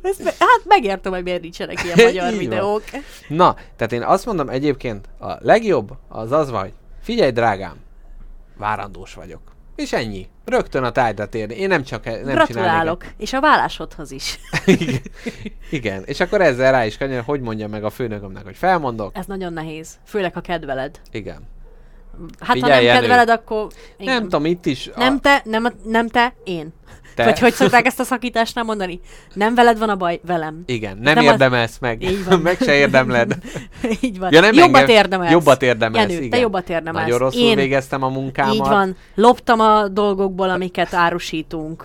Ez 0.02 0.18
me- 0.24 0.36
hát 0.40 0.62
megértem, 0.66 1.12
hogy 1.12 1.24
miért 1.24 1.42
nincsenek 1.42 1.84
ilyen 1.84 1.98
magyar 2.08 2.30
van. 2.30 2.38
videók. 2.38 2.84
Na, 3.28 3.56
tehát 3.76 3.94
én 3.94 4.04
azt 4.04 4.26
mondom 4.26 4.50
egyébként, 4.50 5.06
a 5.20 5.32
legjobb 5.40 5.92
az 6.10 6.32
az 6.32 6.50
vagy, 6.50 6.74
figyelj 7.02 7.32
drágám, 7.32 7.76
várandós 8.58 9.14
vagyok. 9.14 9.42
És 9.76 9.94
ennyi. 9.94 10.28
Rögtön 10.46 10.84
a 10.84 10.92
tájdat 10.92 11.36
érni. 11.36 11.56
Én 11.56 11.68
nem 11.68 11.84
csak 11.84 12.06
nem 12.06 12.24
Gratulálok. 12.24 13.06
És 13.18 13.34
a 13.34 13.40
vállásodhoz 13.40 14.12
is. 14.12 14.40
Igen. 14.66 15.02
Igen. 15.70 16.04
És 16.06 16.20
akkor 16.20 16.42
ezzel 16.42 16.72
rá 16.72 16.86
is 16.86 16.98
kanyar, 16.98 17.24
hogy 17.24 17.42
mondja 17.42 17.68
meg 17.68 17.84
a 17.84 17.90
főnökömnek, 17.90 18.44
hogy 18.44 18.56
felmondok. 18.56 19.18
Ez 19.18 19.26
nagyon 19.26 19.54
nehéz. 19.54 19.98
Főleg, 20.06 20.34
ha 20.34 20.42
kedveled. 20.42 21.00
Igen. 21.12 21.48
Hát 22.40 22.56
Figyelj, 22.56 22.86
ha 22.86 22.94
nem 22.94 23.02
kedveled, 23.02 23.30
akkor... 23.30 23.68
Igen. 23.98 24.14
Nem 24.14 24.24
tudom, 24.24 24.46
itt 24.46 24.66
is. 24.66 24.90
Nem 24.96 25.20
te, 25.20 25.42
nem, 25.46 25.68
nem 25.84 26.08
te, 26.08 26.34
én. 26.44 26.74
Te. 27.16 27.24
Vagy 27.24 27.40
hogy 27.40 27.54
szokták 27.54 27.86
ezt 27.92 28.00
a 28.00 28.04
szakításnál 28.04 28.64
mondani? 28.64 29.00
Nem 29.34 29.56
veled 29.56 29.78
van 29.80 29.90
a 29.90 29.96
baj, 29.96 30.20
velem. 30.26 30.64
Igen, 30.66 30.98
nem, 30.98 31.14
Nem 31.14 31.26
az- 31.26 31.32
érdemelsz 31.32 31.78
meg. 31.80 32.02
Így 32.02 32.26
van. 32.26 32.40
meg 32.50 32.58
se 32.62 32.74
érdemled. 32.76 33.36
Így 34.02 34.20
van. 34.20 34.34
Ja, 34.34 34.42
nem 34.42 34.54
jobbat 34.54 34.82
engem- 34.82 34.96
érdemelsz. 34.96 35.32
Jobbat 35.32 35.62
érdemelsz, 35.62 36.04
Jenő, 36.10 36.18
igen. 36.18 36.30
te 36.30 36.38
jobbat 36.38 36.70
érdemelsz. 36.70 37.04
Nagyon 37.06 37.20
rosszul 37.20 37.42
Én 37.42 37.56
végeztem 37.56 38.04
a 38.04 38.10
munkámat. 38.10 38.54
Így 38.54 38.60
van. 38.60 38.96
Loptam 39.16 39.60
a 39.60 39.88
dolgokból, 39.88 40.50
amiket 40.50 40.94
árusítunk. 40.94 41.84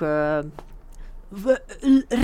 v- 1.45 1.63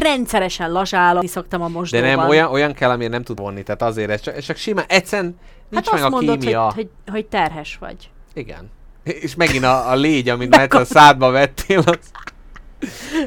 rendszeresen 0.03 0.73
lazsálni 0.73 1.27
szoktam 1.27 1.63
a 1.63 1.67
De 1.67 1.73
mosdóban. 1.73 2.09
nem, 2.09 2.29
olyan, 2.29 2.51
olyan 2.51 2.73
kell, 2.73 2.91
amire 2.91 3.11
nem 3.11 3.23
tud 3.23 3.39
vonni, 3.39 3.63
tehát 3.63 3.83
azért 3.83 4.11
ez 4.11 4.21
csak, 4.21 4.39
csak 4.39 4.57
simán, 4.57 4.85
egyszerűen 4.89 5.39
nincs 5.69 5.85
hát 5.85 5.95
meg 5.95 6.03
azt 6.05 6.13
a 6.13 6.17
mondod, 6.17 6.39
kémia. 6.39 6.63
hogy, 6.65 6.75
hogy, 6.75 6.89
hogy 7.13 7.27
terhes 7.27 7.77
vagy. 7.81 8.11
Igen. 8.35 8.71
És 9.03 9.35
megint 9.35 9.65
a, 9.65 9.91
a 9.91 9.95
légy, 9.95 10.29
amit 10.29 10.57
mert 10.57 10.75
a 10.75 10.85
szádba 10.85 11.31
vettél, 11.31 11.79
az... 11.79 11.99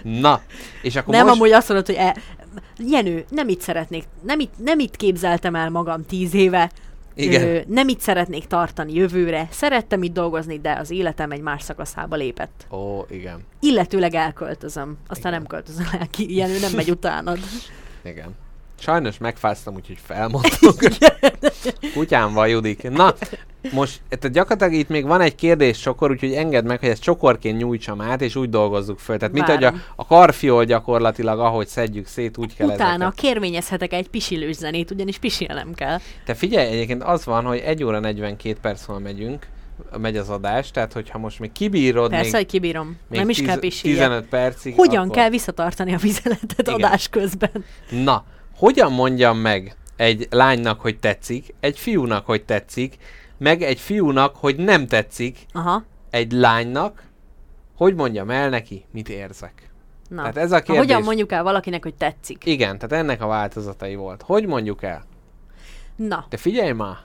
Na, 0.04 0.42
és 0.82 0.96
akkor 0.96 1.14
nem, 1.14 1.26
most... 1.26 1.36
amúgy 1.38 1.52
azt 1.52 1.68
mondod, 1.70 1.86
hogy 1.86 1.96
e, 1.96 2.16
Jenő, 2.78 3.26
nem 3.30 3.48
itt 3.48 3.62
szeretnék, 3.62 4.04
nem 4.22 4.40
itt, 4.40 4.54
nem 4.58 4.80
itt 4.80 4.96
képzeltem 4.96 5.56
el 5.56 5.70
magam 5.70 6.06
tíz 6.06 6.34
éve, 6.34 6.72
Igen. 7.16 7.42
Ö, 7.44 7.60
nem 7.68 7.88
itt 7.88 8.00
szeretnék 8.00 8.48
tartani 8.48 8.94
jövőre, 8.94 9.48
szerettem 9.52 10.04
itt 10.04 10.14
dolgozni, 10.14 10.60
de 10.60 10.74
az 10.74 10.92
életem 10.92 11.32
egy 11.32 11.42
más 11.42 11.64
szakaszába 11.64 12.16
lépett. 12.16 12.68
Ó, 12.72 13.06
igen, 13.10 13.40
Illetőleg 13.60 14.14
elköltözöm, 14.16 14.98
aztán 15.08 15.32
Igen. 15.32 15.32
nem 15.32 15.48
költözöm 15.48 15.88
el 16.00 16.08
ki, 16.08 16.36
Jenő 16.36 16.60
nem 16.60 16.72
megy 16.72 16.90
utánad. 16.90 17.40
igen. 18.04 18.36
Sajnos 18.82 19.18
megfáztam, 19.18 19.76
úgyhogy 19.76 19.98
felmondtuk. 20.06 20.76
Kutyám 21.94 22.34
van, 22.34 22.48
Judik. 22.48 22.90
Na, 22.90 23.14
most 23.72 24.02
tehát 24.10 24.36
gyakorlatilag 24.36 24.74
itt 24.74 24.90
még 24.90 25.06
van 25.06 25.22
egy 25.22 25.36
kérdés 25.36 25.80
csokor, 25.80 26.12
úgyhogy 26.12 26.34
engedd 26.34 26.66
meg, 26.66 26.80
hogy 26.80 26.90
ezt 26.90 27.02
csokorként 27.02 27.58
nyújtsam 27.58 28.02
át, 28.02 28.22
és 28.22 28.36
úgy 28.36 28.50
dolgozzuk 28.50 29.00
föl. 29.00 29.18
Tehát 29.18 29.34
mint 29.34 29.46
hogy 29.46 29.56
a, 29.56 29.60
Várom. 29.60 29.82
a 29.96 30.06
karfiol 30.06 30.64
gyakorlatilag, 30.66 31.40
ahogy 31.40 31.68
szedjük 31.68 32.08
szét, 32.08 32.38
úgy 32.38 32.56
kell 32.56 32.68
Utána 32.68 32.94
ezeket. 32.94 33.14
kérvényezhetek 33.14 33.94
egy 33.94 34.10
pisilős 34.10 34.56
zenét, 34.56 34.92
ugyanis 34.92 35.18
pisilnem 35.18 35.74
kell. 35.74 35.98
Te 36.26 36.34
figyelj, 36.34 36.68
egyébként 36.68 37.04
az 37.04 37.26
van, 37.26 37.46
hogy 37.46 37.60
1 37.60 37.84
óra 37.84 38.00
42 38.00 38.58
perc 38.62 38.86
megyünk, 39.04 39.48
megy 39.98 40.18
az 40.18 40.30
adás, 40.30 40.72
tehát 40.72 40.94
hogyha 40.94 41.18
most 41.18 41.40
még 41.40 41.52
kibírod 41.52 42.10
Persze, 42.10 42.24
még, 42.24 42.34
hogy 42.34 42.46
kibírom. 42.46 42.98
még 43.10 43.20
nem 43.20 43.30
is 43.30 43.38
tíz- 43.38 43.48
kell 43.48 43.60
pisilni. 43.60 43.98
15 43.98 44.26
percig, 44.26 44.76
Hogyan 44.76 45.04
akkor... 45.04 45.16
kell 45.16 45.30
visszatartani 45.30 45.94
a 45.94 45.98
vizeletet 45.98 46.60
Igen. 46.60 46.74
adás 46.74 47.08
közben? 47.08 47.66
Na, 48.04 48.24
hogyan 48.60 48.92
mondjam 48.92 49.38
meg 49.38 49.76
egy 49.96 50.28
lánynak, 50.30 50.82
hogy 50.82 51.00
tetszik, 51.00 51.54
egy 51.60 51.80
fiúnak, 51.80 52.26
hogy 52.26 52.46
tetszik, 52.46 52.98
meg 53.38 53.62
egy 53.62 53.80
fiúnak, 53.80 54.36
hogy 54.36 54.56
nem 54.56 54.88
tetszik, 54.88 55.46
Aha. 55.52 55.84
egy 56.10 56.32
lánynak, 56.32 57.04
hogy 57.76 57.96
mondjam 57.96 58.30
el 58.30 58.50
neki, 58.50 58.86
mit 58.92 59.10
érzek. 59.10 59.70
Na. 60.10 60.22
Tehát 60.22 60.38
ez 60.38 60.52
a 60.52 60.56
Ha 60.56 60.62
kérdés. 60.62 60.82
hogyan 60.84 61.02
mondjuk 61.04 61.32
el 61.32 61.44
valakinek, 61.44 61.84
hogy 61.84 61.96
tetszik? 61.96 62.46
Igen, 62.46 62.78
tehát 62.78 63.04
ennek 63.04 63.22
a 63.22 63.28
változatai 63.28 63.96
volt. 63.96 64.22
Hogy 64.22 64.46
mondjuk 64.46 64.84
el? 64.84 65.04
Na, 65.96 66.26
Te 66.30 66.38
figyelj 66.38 66.72
már! 66.72 66.98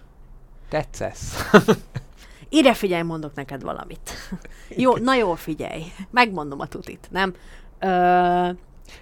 Tetszesz. 0.68 1.51
ide 2.48 2.74
figyelj, 2.74 3.02
mondok 3.02 3.35
neked 3.35 3.62
valamit. 3.62 4.10
jó, 4.76 4.97
na 4.97 5.14
jó, 5.14 5.35
figyelj. 5.35 5.82
Megmondom 6.10 6.60
a 6.60 6.66
tutit, 6.66 7.09
nem? 7.10 7.35
Ö, 7.78 8.48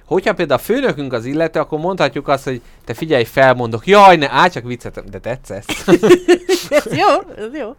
Hogyha 0.05 0.35
például 0.35 0.61
a 0.61 0.63
főnökünk 0.63 1.13
az 1.13 1.25
illető, 1.25 1.61
akkor 1.61 1.79
mondhatjuk 1.79 2.29
azt, 2.29 2.45
hogy 2.45 2.63
te 2.85 2.95
figyelj, 2.95 3.25
felmondok. 3.25 3.87
Jaj, 3.87 4.17
ne, 4.17 4.31
á, 4.31 4.49
csak 4.49 4.65
viccetem, 4.65 5.05
de 5.11 5.19
tetszesz. 5.19 5.67
ez 6.71 6.97
jó, 6.97 7.07
ez 7.37 7.55
jó. 7.59 7.77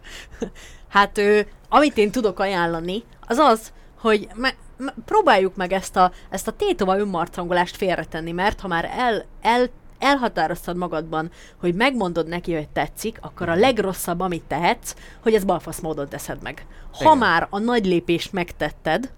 Hát, 0.88 1.18
ö, 1.18 1.40
amit 1.68 1.96
én 1.96 2.10
tudok 2.10 2.38
ajánlani, 2.38 3.02
az 3.26 3.38
az, 3.38 3.72
hogy 4.00 4.28
me- 4.34 4.56
me- 4.76 4.94
próbáljuk 5.04 5.56
meg 5.56 5.72
ezt 5.72 5.96
a, 5.96 6.12
ezt 6.30 6.48
a 6.48 6.52
tétova 6.52 6.98
önmarcangolást 6.98 7.76
félretenni, 7.76 8.32
mert 8.32 8.60
ha 8.60 8.68
már 8.68 8.90
el, 8.96 9.24
el, 9.40 9.70
elhatároztad 9.98 10.76
magadban, 10.76 11.30
hogy 11.60 11.74
megmondod 11.74 12.28
neki, 12.28 12.54
hogy 12.54 12.68
tetszik, 12.68 13.18
akkor 13.20 13.48
a 13.48 13.54
legrosszabb, 13.54 14.20
amit 14.20 14.42
tehetsz, 14.48 14.94
hogy 15.22 15.34
ezt 15.34 15.46
balfasz 15.46 15.80
módon 15.80 16.08
teszed 16.08 16.42
meg. 16.42 16.66
Ha 16.92 17.04
Igen. 17.04 17.18
már 17.18 17.46
a 17.50 17.58
nagy 17.58 17.86
lépést 17.86 18.32
megtetted, 18.32 19.10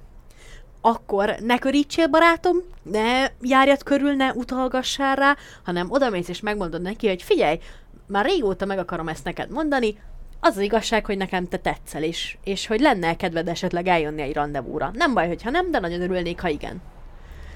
akkor 0.86 1.34
ne 1.40 1.58
körítsél, 1.58 2.06
barátom, 2.06 2.56
ne 2.82 3.26
járjad 3.40 3.82
körül, 3.82 4.12
ne 4.12 4.32
utalgassál 4.32 5.14
rá, 5.14 5.36
hanem 5.64 5.90
odamész 5.90 6.28
és 6.28 6.40
megmondod 6.40 6.82
neki, 6.82 7.08
hogy 7.08 7.22
figyelj, 7.22 7.58
már 8.06 8.24
régóta 8.24 8.64
meg 8.64 8.78
akarom 8.78 9.08
ezt 9.08 9.24
neked 9.24 9.50
mondani, 9.50 9.98
az 10.40 10.56
az 10.56 10.62
igazság, 10.62 11.06
hogy 11.06 11.16
nekem 11.16 11.48
te 11.48 11.56
tetszel 11.56 12.02
is, 12.02 12.38
és 12.44 12.66
hogy 12.66 12.80
lenne 12.80 13.16
kedved 13.16 13.48
esetleg 13.48 13.86
eljönni 13.86 14.22
egy 14.22 14.32
rendezvúra. 14.32 14.90
Nem 14.94 15.14
baj, 15.14 15.26
hogyha 15.26 15.50
nem, 15.50 15.70
de 15.70 15.78
nagyon 15.78 16.00
örülnék, 16.00 16.40
ha 16.40 16.48
igen. 16.48 16.82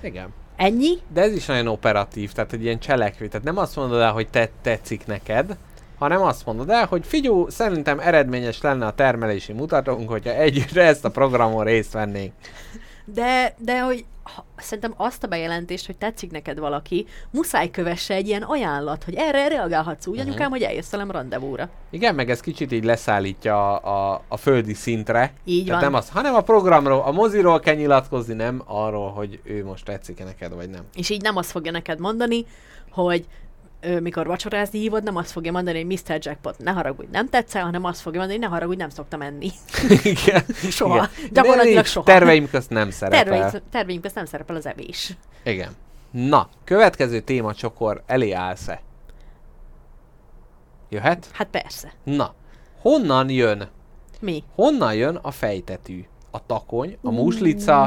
Igen. 0.03 0.29
Ennyi? 0.57 0.99
De 1.13 1.21
ez 1.21 1.33
is 1.33 1.47
nagyon 1.47 1.67
operatív, 1.67 2.33
tehát 2.33 2.53
egy 2.53 2.63
ilyen 2.63 2.79
cselekvő. 2.79 3.29
Tehát 3.29 3.47
nem 3.47 3.59
azt 3.59 3.77
mondod 3.77 4.01
el, 4.01 4.13
hogy 4.13 4.29
te 4.29 4.49
tetszik 4.63 5.07
neked, 5.07 5.57
hanem 5.99 6.23
azt 6.23 6.47
mondod 6.47 6.71
el, 6.71 6.87
hogy 6.87 7.07
figyú, 7.07 7.49
szerintem 7.49 7.99
eredményes 7.99 8.61
lenne 8.61 8.87
a 8.87 8.93
termelési 8.93 9.53
mutatónk, 9.53 10.09
hogyha 10.09 10.35
együtt 10.35 10.77
ezt 10.77 11.05
a 11.05 11.11
programon 11.11 11.65
részt 11.65 11.93
vennénk. 11.93 12.33
De, 13.15 13.55
de 13.59 13.81
hogy 13.81 14.05
ha, 14.23 14.45
szerintem 14.57 14.95
azt 14.97 15.25
a 15.25 15.27
bejelentést, 15.27 15.87
hogy 15.87 15.97
tetszik 15.97 16.31
neked 16.31 16.59
valaki, 16.59 17.07
muszáj 17.31 17.71
kövesse 17.71 18.15
egy 18.15 18.27
ilyen 18.27 18.43
ajánlat, 18.43 19.05
hogy 19.05 19.15
erre 19.15 19.49
reagálhatsz 19.49 20.07
úgy, 20.07 20.19
anyukám, 20.19 20.51
hogy 20.51 20.63
eljössz 20.63 20.91
velem 20.91 21.11
rendezvúra. 21.11 21.69
Igen, 21.91 22.15
meg 22.15 22.31
ez 22.31 22.41
kicsit 22.41 22.73
így 22.73 22.85
leszállítja 22.85 23.79
a, 23.79 24.13
a, 24.13 24.23
a 24.29 24.37
földi 24.37 24.75
szintre. 24.75 25.33
Így 25.45 25.65
Tehát 25.65 25.83
van. 25.83 25.91
nem 25.91 26.01
az, 26.01 26.11
hanem 26.11 26.35
a 26.35 26.41
programról, 26.41 27.01
a 27.01 27.13
moziról 27.13 27.61
kell 27.61 27.75
nyilatkozni, 27.75 28.35
nem 28.35 28.63
arról, 28.67 29.11
hogy 29.11 29.41
ő 29.43 29.65
most 29.65 29.85
tetszik-e 29.85 30.25
neked, 30.25 30.55
vagy 30.55 30.71
nem. 30.71 30.83
És 30.95 31.11
így 31.11 31.23
nem 31.23 31.37
azt 31.37 31.51
fogja 31.51 31.73
neked 31.73 31.99
mondani, 31.99 32.45
hogy 32.91 33.27
ő, 33.81 34.01
mikor 34.01 34.27
vacsorázni 34.27 34.79
hívod, 34.79 35.03
nem 35.03 35.17
azt 35.17 35.31
fogja 35.31 35.53
mondani, 35.53 35.85
hogy 35.85 35.99
Mr. 36.07 36.19
Jackpot, 36.21 36.59
ne 36.59 36.71
haragudj, 36.71 37.09
nem 37.13 37.29
tetszel, 37.29 37.65
hanem 37.65 37.85
azt 37.85 38.01
fogja 38.01 38.19
mondani, 38.19 38.41
hogy 38.41 38.49
ne 38.49 38.55
haragudj, 38.55 38.81
nem 38.81 38.89
szoktam 38.89 39.23
enni. 39.23 39.51
Igen. 40.03 40.45
Soha. 40.71 41.09
Igen. 41.19 41.31
Gyakorlatilag 41.33 41.85
így 41.85 41.91
soha. 41.91 42.07
Terveim 42.07 42.51
közt 42.51 42.71
nem 42.71 42.91
szerepel. 42.91 43.25
Terveink, 43.25 43.63
terveink 43.71 44.03
közt 44.03 44.15
nem 44.15 44.25
szerepel 44.25 44.57
az 44.57 44.67
evés. 44.67 45.17
Igen. 45.45 45.71
Na, 46.11 46.49
következő 46.65 47.21
téma 47.21 47.55
csokor, 47.55 48.03
elé 48.07 48.31
állsz-e? 48.31 48.81
Jöhet? 50.89 51.29
Hát 51.33 51.49
persze. 51.49 51.93
Na, 52.05 52.35
honnan 52.81 53.31
jön? 53.31 53.69
Mi? 54.21 54.45
Honnan 54.55 54.95
jön 54.95 55.17
a 55.23 55.31
fejtetű? 55.31 56.05
A 56.31 56.47
takony, 56.47 56.99
a 57.03 57.11
muslica, 57.11 57.83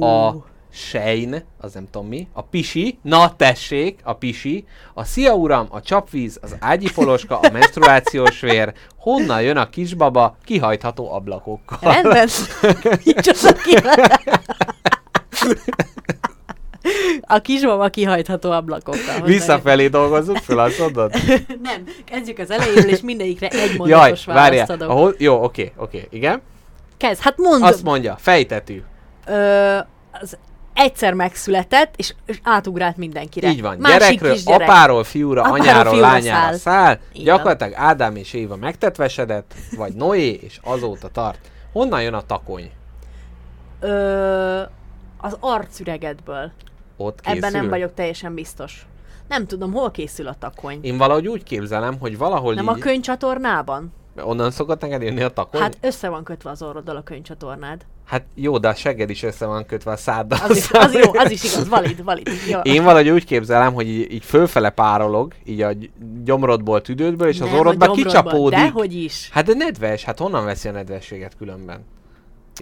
a 0.00 0.44
sejn, 0.72 1.44
az 1.60 1.72
nem 1.72 1.88
tudom 1.90 2.08
mi, 2.08 2.28
a 2.32 2.42
pisi, 2.42 2.98
na 3.02 3.36
tessék, 3.36 4.00
a 4.02 4.12
pisi, 4.12 4.64
a 4.94 5.04
szia 5.04 5.34
uram, 5.34 5.66
a 5.70 5.80
csapvíz, 5.80 6.38
az 6.42 6.56
ágyi 6.60 6.90
poloska, 6.94 7.38
a 7.38 7.50
menstruációs 7.50 8.40
vér, 8.40 8.72
honnan 8.98 9.42
jön 9.42 9.56
a 9.56 9.68
kisbaba 9.68 10.36
kihajtható 10.44 11.12
ablakokkal. 11.12 11.92
Rendben? 11.92 12.28
Az 13.14 13.44
a 13.44 13.52
ki... 13.52 13.76
A 17.20 17.38
kismama 17.38 17.88
kihajtható 17.88 18.50
ablakokkal. 18.50 19.20
Visszafelé 19.24 19.88
dolgozzuk 19.88 20.36
föl, 20.36 20.58
azt 20.58 20.78
mondod? 20.78 21.12
Nem, 21.62 21.84
kezdjük 22.04 22.38
az 22.38 22.50
elejéről, 22.50 22.90
és 22.90 23.00
mindegyikre 23.00 23.48
egy 23.48 23.68
Jaj, 23.68 23.76
mondatos 23.76 24.24
várjál. 24.24 24.50
választ 24.50 24.70
adok. 24.70 24.90
Ahol, 24.90 25.14
jó, 25.18 25.42
oké, 25.42 25.72
oké, 25.76 26.06
igen. 26.10 26.42
Kezd, 26.96 27.22
hát 27.22 27.38
mondd. 27.38 27.62
Azt 27.62 27.82
mondja, 27.82 28.16
fejtetű. 28.18 28.82
Ö, 29.26 29.78
az 30.20 30.36
egyszer 30.74 31.14
megszületett, 31.14 31.94
és, 31.96 32.14
átugrált 32.42 32.96
mindenkire. 32.96 33.48
Így 33.48 33.62
van, 33.62 33.76
Másik 33.78 33.98
gyerekről, 33.98 34.32
kisgyerek. 34.32 34.68
apáról, 34.68 35.04
fiúra, 35.04 35.40
Apáról, 35.40 35.60
anyáról, 35.60 35.92
fiúra 35.92 36.06
lányára 36.06 36.56
száll. 36.56 36.56
száll. 36.56 36.98
Gyakorlatilag 37.24 37.72
Ádám 37.76 38.16
és 38.16 38.32
Éva 38.32 38.56
megtetvesedett, 38.56 39.54
vagy 39.76 39.94
Noé, 39.94 40.30
és 40.42 40.58
azóta 40.62 41.08
tart. 41.08 41.50
Honnan 41.72 42.02
jön 42.02 42.14
a 42.14 42.22
takony? 42.22 42.70
Ö, 43.80 44.60
az 45.16 45.36
arcüregedből. 45.40 46.50
Ott 46.96 47.20
készül? 47.20 47.38
Ebben 47.38 47.52
nem 47.52 47.68
vagyok 47.68 47.94
teljesen 47.94 48.34
biztos. 48.34 48.86
Nem 49.28 49.46
tudom, 49.46 49.72
hol 49.72 49.90
készül 49.90 50.26
a 50.26 50.34
takony. 50.38 50.78
Én 50.82 50.96
valahogy 50.96 51.28
úgy 51.28 51.42
képzelem, 51.42 51.98
hogy 51.98 52.18
valahol 52.18 52.54
Nem 52.54 52.64
így... 52.64 52.70
a 52.70 52.74
könycsatornában? 52.78 53.92
Onnan 54.16 54.50
szokott 54.50 54.80
neked 54.80 55.02
jönni 55.02 55.22
a 55.22 55.28
takony? 55.28 55.60
Hát 55.60 55.78
össze 55.80 56.08
van 56.08 56.24
kötve 56.24 56.50
az 56.50 56.62
orroddal 56.62 56.96
a 56.96 57.02
könycsatornád. 57.02 57.80
Hát 58.12 58.24
jó, 58.34 58.58
de 58.58 58.68
a 58.68 58.74
segged 58.74 59.10
is 59.10 59.22
össze 59.22 59.46
van 59.46 59.66
kötve 59.66 59.90
a 59.90 59.96
száddal. 59.96 60.38
Az 60.42 60.56
is, 60.56 60.70
az 60.70 60.94
jó, 60.94 61.10
az 61.14 61.30
is 61.30 61.44
igaz, 61.44 61.68
valid, 61.68 62.04
valid. 62.04 62.28
Jó. 62.50 62.60
Én 62.62 62.84
valahogy 62.84 63.08
úgy 63.08 63.24
képzelem, 63.24 63.74
hogy 63.74 63.88
így, 63.88 64.12
így 64.12 64.24
fölfele 64.24 64.70
párolog, 64.70 65.32
így 65.44 65.62
a 65.62 65.72
gy- 65.72 65.90
gyomrodból, 66.24 66.80
tüdődből, 66.80 67.28
és 67.28 67.40
az 67.40 67.46
Nem 67.46 67.54
a 67.54 67.58
orrodba 67.58 67.90
kicsapódik. 67.90 68.58
Dehogy 68.58 68.94
is. 68.94 69.28
Hát 69.32 69.44
de 69.44 69.54
nedves, 69.54 70.04
hát 70.04 70.18
honnan 70.18 70.44
veszi 70.44 70.68
a 70.68 70.72
nedvességet 70.72 71.36
különben? 71.38 71.84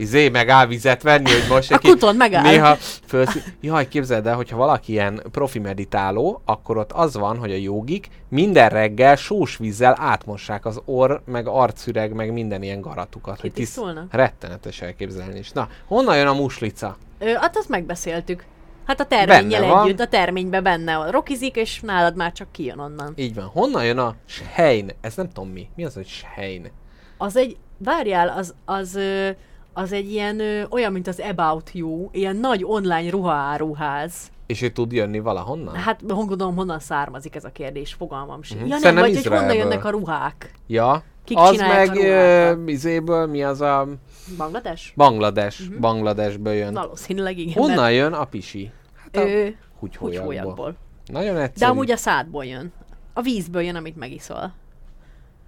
Izé, 0.01 0.28
megáll 0.28 0.66
vizet 0.66 1.02
venni, 1.02 1.31
hogy 1.31 1.47
most 1.48 1.72
A 1.72 1.78
kuton 1.78 2.16
megáll. 2.16 2.43
Néha 2.43 2.77
fölszí... 3.06 3.40
Jaj, 3.60 3.89
képzeld 3.89 4.27
el, 4.27 4.35
hogyha 4.36 4.56
valaki 4.56 4.93
ilyen 4.93 5.22
profi 5.31 5.59
meditáló, 5.59 6.43
akkor 6.44 6.77
ott 6.77 6.93
az 6.93 7.16
van, 7.16 7.39
hogy 7.39 7.51
a 7.51 7.56
jogik 7.56 8.09
minden 8.28 8.68
reggel 8.68 9.16
sós 9.16 9.56
vízzel 9.56 9.97
átmossák 10.01 10.64
az 10.66 10.81
orr, 10.85 11.20
meg 11.24 11.47
arcüreg, 11.48 12.12
meg 12.12 12.32
minden 12.32 12.62
ilyen 12.62 12.81
garatukat. 12.81 13.40
hogy 13.40 13.52
Kitisztulnak? 13.52 14.06
Rettenetes 14.10 14.81
elképzelni 14.81 15.39
is. 15.39 15.51
Na, 15.51 15.68
honnan 15.86 16.16
jön 16.16 16.27
a 16.27 16.32
muslica? 16.35 16.97
Ö, 17.18 17.32
hát 17.32 17.56
azt 17.56 17.68
megbeszéltük. 17.68 18.44
Hát 18.86 19.01
a 19.01 19.05
terménnyel 19.05 19.60
Benne 19.60 19.72
van. 19.72 19.86
együtt, 19.86 20.01
a 20.01 20.06
terményben 20.06 20.62
benne 20.62 20.97
van. 20.97 21.10
Rokizik, 21.10 21.56
és 21.56 21.81
nálad 21.81 22.16
már 22.16 22.32
csak 22.32 22.52
kijön 22.52 22.78
onnan. 22.78 23.12
Így 23.16 23.35
van. 23.35 23.44
Honnan 23.44 23.85
jön 23.85 23.98
a 23.98 24.14
Shein? 24.27 24.90
Ez 25.01 25.14
nem 25.14 25.28
tudom 25.32 25.51
mi. 25.51 25.68
Mi 25.77 25.85
az, 25.85 25.94
hogy 25.94 26.06
Shein? 26.06 26.70
Az 27.18 27.36
egy, 27.36 27.56
várjál, 27.78 28.28
az, 28.28 28.55
az, 28.64 28.94
ö, 28.94 29.28
az 29.73 29.93
egy 29.93 30.11
ilyen, 30.11 30.41
ö, 30.41 30.63
olyan, 30.71 30.93
mint 30.93 31.07
az 31.07 31.21
About 31.21 31.71
You, 31.73 32.09
ilyen 32.13 32.37
nagy 32.37 32.65
online 32.65 33.11
ruhaáruház. 33.11 34.31
És 34.47 34.63
ő 34.63 34.69
tud 34.69 34.93
jönni 34.93 35.19
valahonnan? 35.19 35.75
Hát 35.75 36.07
gondolom, 36.07 36.55
honnan 36.57 36.79
származik 36.79 37.35
ez 37.35 37.45
a 37.45 37.51
kérdés, 37.53 37.93
fogalmam 37.95 38.43
sem. 38.43 38.59
Mhm. 38.59 38.67
Ja 38.67 38.79
nem, 38.83 38.95
vagy 38.95 39.15
hogy 39.15 39.27
honnan 39.27 39.55
jönnek 39.55 39.85
a 39.85 39.91
ruhák. 39.91 40.53
Ja. 40.67 41.03
Kik 41.25 41.39
az 41.39 41.57
meg 41.57 41.89
a 41.89 41.93
ruhákat? 41.93 42.69
izéből, 42.69 43.27
mi 43.27 43.43
az 43.43 43.61
a 43.61 43.89
Bangladesh? 44.37 44.97
Banglades, 44.97 45.69
Bangladesből 45.81 46.53
jön. 46.53 46.73
Valószínűleg 46.75 47.39
igen. 47.39 47.55
Honnan 47.55 47.93
jön 47.93 48.13
a 48.13 48.25
pisi? 48.25 48.71
Hát 48.97 49.15
mert 49.17 49.27
a 49.27 49.31
Ő, 49.31 49.57
húgyhólyagból. 49.79 50.75
Nagyon 51.07 51.35
De 51.35 51.43
egyszerű. 51.43 51.71
amúgy 51.71 51.91
a 51.91 51.97
szádból 51.97 52.45
jön. 52.45 52.73
A 53.13 53.21
vízből 53.21 53.63
jön, 53.63 53.77
amit 53.77 53.97
megiszol. 53.97 54.53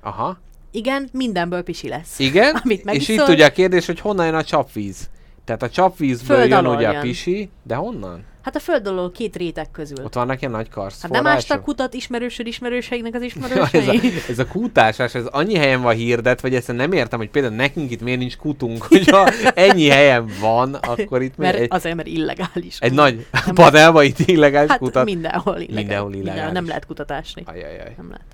Aha. 0.03 0.39
Igen, 0.75 1.09
mindenből 1.13 1.63
pisi 1.63 1.89
lesz. 1.89 2.19
Igen, 2.19 2.55
Amit 2.65 2.91
és 2.91 3.09
itt 3.09 3.29
ugye 3.29 3.45
a 3.47 3.51
kérdés, 3.53 3.87
hogy 3.87 4.01
honnan 4.01 4.27
jön 4.27 4.35
a 4.35 4.45
csapvíz. 4.45 5.11
Tehát 5.45 5.63
a 5.63 5.69
csapvízből 5.71 6.37
Föld 6.37 6.51
jön 6.51 6.67
ugye 6.67 6.89
a 6.89 6.93
jön. 6.93 7.01
pisi, 7.01 7.51
de 7.63 7.75
honnan? 7.75 8.25
Hát 8.43 8.57
a 8.57 8.59
föld 8.59 8.87
alól 8.87 9.11
két 9.13 9.37
réteg 9.37 9.71
közül. 9.71 10.05
Ott 10.05 10.15
vannak 10.15 10.41
ilyen 10.41 10.53
nagy 10.53 10.65
Hát 10.67 10.75
karszforrások. 10.75 11.25
nem 11.25 11.37
ástak 11.37 11.63
kutat 11.63 11.95
ismerősöd 11.95 12.47
ismerőseiknek 12.47 13.15
az 13.15 13.21
Ja, 13.23 13.27
ismerősei? 13.27 13.81
ez, 13.81 13.89
a, 14.29 14.31
ez 14.31 14.39
a 14.39 14.47
kútásás, 14.47 15.15
ez 15.15 15.25
annyi 15.27 15.55
helyen 15.55 15.83
van 15.83 15.95
hirdet, 15.95 16.41
vagy 16.41 16.55
ezt 16.55 16.73
nem 16.73 16.93
értem, 16.93 17.19
hogy 17.19 17.31
például 17.31 17.55
nekünk 17.55 17.91
itt 17.91 18.01
miért 18.03 18.19
nincs 18.19 18.37
kutunk, 18.37 18.83
hogyha 18.89 19.29
ennyi 19.55 19.89
helyen 19.89 20.31
van, 20.41 20.75
akkor 20.75 21.23
itt 21.23 21.37
mert 21.37 21.59
egy, 21.59 21.69
azért, 21.71 21.95
mert 21.97 22.09
illegális. 22.09 22.79
egy 22.79 22.89
kut. 22.89 22.99
nagy 22.99 23.27
panelba 23.55 24.03
itt 24.03 24.19
illegális 24.19 24.71
Hát 24.71 24.79
kutat. 24.79 25.05
mindenhol 25.05 25.55
illegális. 25.55 25.75
Mindenhol 25.75 26.15
illegális. 26.15 26.53
Nem 26.53 26.67
lehet 26.67 26.87
kutatásni. 26.87 27.43
Ajajaj. 27.47 27.95
Nem 27.97 28.07
lehet. 28.11 28.25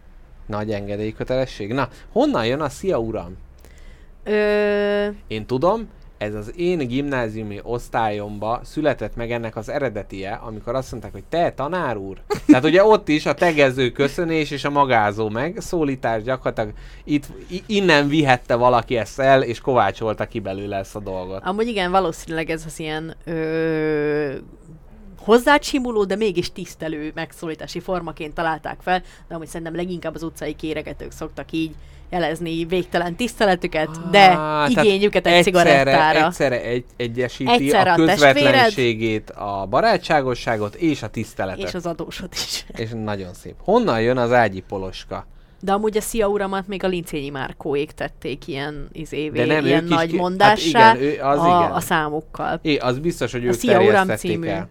Nagy 0.49 0.71
engedélykötelesség. 0.73 1.73
Na, 1.73 1.89
honnan 2.13 2.47
jön 2.47 2.61
a 2.61 2.69
szia 2.69 2.99
uram? 2.99 3.37
Ö, 4.25 5.07
Én 5.27 5.47
tudom, 5.47 5.89
ez 6.19 6.35
az 6.35 6.53
én 6.57 6.79
gimnáziumi 6.79 7.61
osztályomba 7.63 8.61
született 8.65 9.17
meg 9.17 9.31
ennek 9.31 9.57
az 9.57 9.69
eredetie, 9.69 10.33
amikor 10.33 10.75
azt 10.75 10.91
mondták, 10.91 11.13
hogy 11.13 11.25
te 11.29 11.53
tanár 11.53 11.97
úr. 11.97 12.17
Tehát 12.47 12.65
ugye 12.65 12.85
ott 12.85 13.09
is 13.09 13.27
a 13.27 13.35
tegező 13.35 13.91
köszönés 13.91 14.51
és 14.51 14.65
a 14.65 14.71
magázó 14.71 15.29
megszólítás 15.29 16.23
gyakorlatilag 16.23 16.73
itt, 17.05 17.27
innen 17.67 18.09
vihette 18.09 18.55
valaki 18.55 18.97
ezt 18.97 19.21
el, 19.21 19.43
és 19.43 19.61
kovácsolta 19.61 20.27
ki 20.27 20.41
belőle 20.41 20.77
ezt 20.77 20.97
a 20.97 21.01
dolgot. 21.01 21.43
amúgy 21.45 21.67
igen, 21.67 21.91
valószínűleg 21.91 22.51
ez 22.51 22.63
az 22.67 22.79
ilyen 22.81 23.15
ö, 23.25 24.35
hozzácsimuló, 25.29 26.05
de 26.05 26.17
mégis 26.17 26.53
tisztelő 26.53 27.13
megszólítási 27.15 27.81
formaként 27.81 28.35
találták 28.35 28.79
fel, 28.83 29.03
de 29.29 29.35
amúgy 29.35 29.47
szerintem 29.47 29.77
leginkább 29.77 30.15
az 30.15 30.23
utcai 30.23 30.55
kéregetők 30.57 31.13
szoktak 31.13 31.53
így 31.53 31.75
jelezni 32.11 32.65
végtelen 32.65 33.17
tiszteletüket, 33.17 34.11
de 34.11 34.19
Á, 34.19 34.35
tehát 34.35 34.69
igényüket 34.69 35.27
egy 35.27 35.33
egyszerre, 35.33 35.65
cigarettára. 35.69 36.27
Egyszerre 36.27 36.63
egy, 36.63 36.85
egyesíti 36.97 37.51
Egyszerre 37.51 37.91
a 37.91 37.93
a 37.93 37.97
közvetlenségét, 37.97 39.31
a 39.31 39.67
barátságosságot 39.71 40.75
és 40.75 41.03
a 41.03 41.09
tiszteletet. 41.09 41.69
És 41.69 41.75
az 41.75 41.87
adósot 41.87 42.35
is. 42.35 42.65
és 42.83 42.91
nagyon 43.05 43.35
szép. 43.35 43.55
Honnan 43.59 44.01
jön 44.01 44.17
az 44.17 44.33
ágyi 44.33 44.61
poloska? 44.69 45.27
De 45.61 45.73
amúgy 45.73 45.97
a 45.97 46.01
Szia 46.01 46.29
Uramat 46.29 46.69
még 46.69 46.85
a 46.85 46.89
Lincényi 46.89 47.29
Márkóék 47.29 47.91
tették 47.93 48.47
ilyen 48.47 48.89
izévé, 48.93 49.45
De 49.45 49.55
nem, 49.55 49.67
ilyen 49.67 49.85
nagy 49.85 50.11
ki- 50.11 50.17
mondássá 50.17 50.81
hát 50.81 50.97
igen, 50.97 51.09
ő- 51.09 51.21
az 51.23 51.39
a, 51.39 51.47
igen. 51.47 51.73
a 51.73 51.81
számukkal. 51.81 52.59
É, 52.63 52.77
az 52.77 52.99
biztos, 52.99 53.33
hogy 53.33 53.45
ők 53.45 53.53
Szia, 53.53 53.83
Uram 53.83 54.09
című. 54.09 54.47
el. 54.47 54.69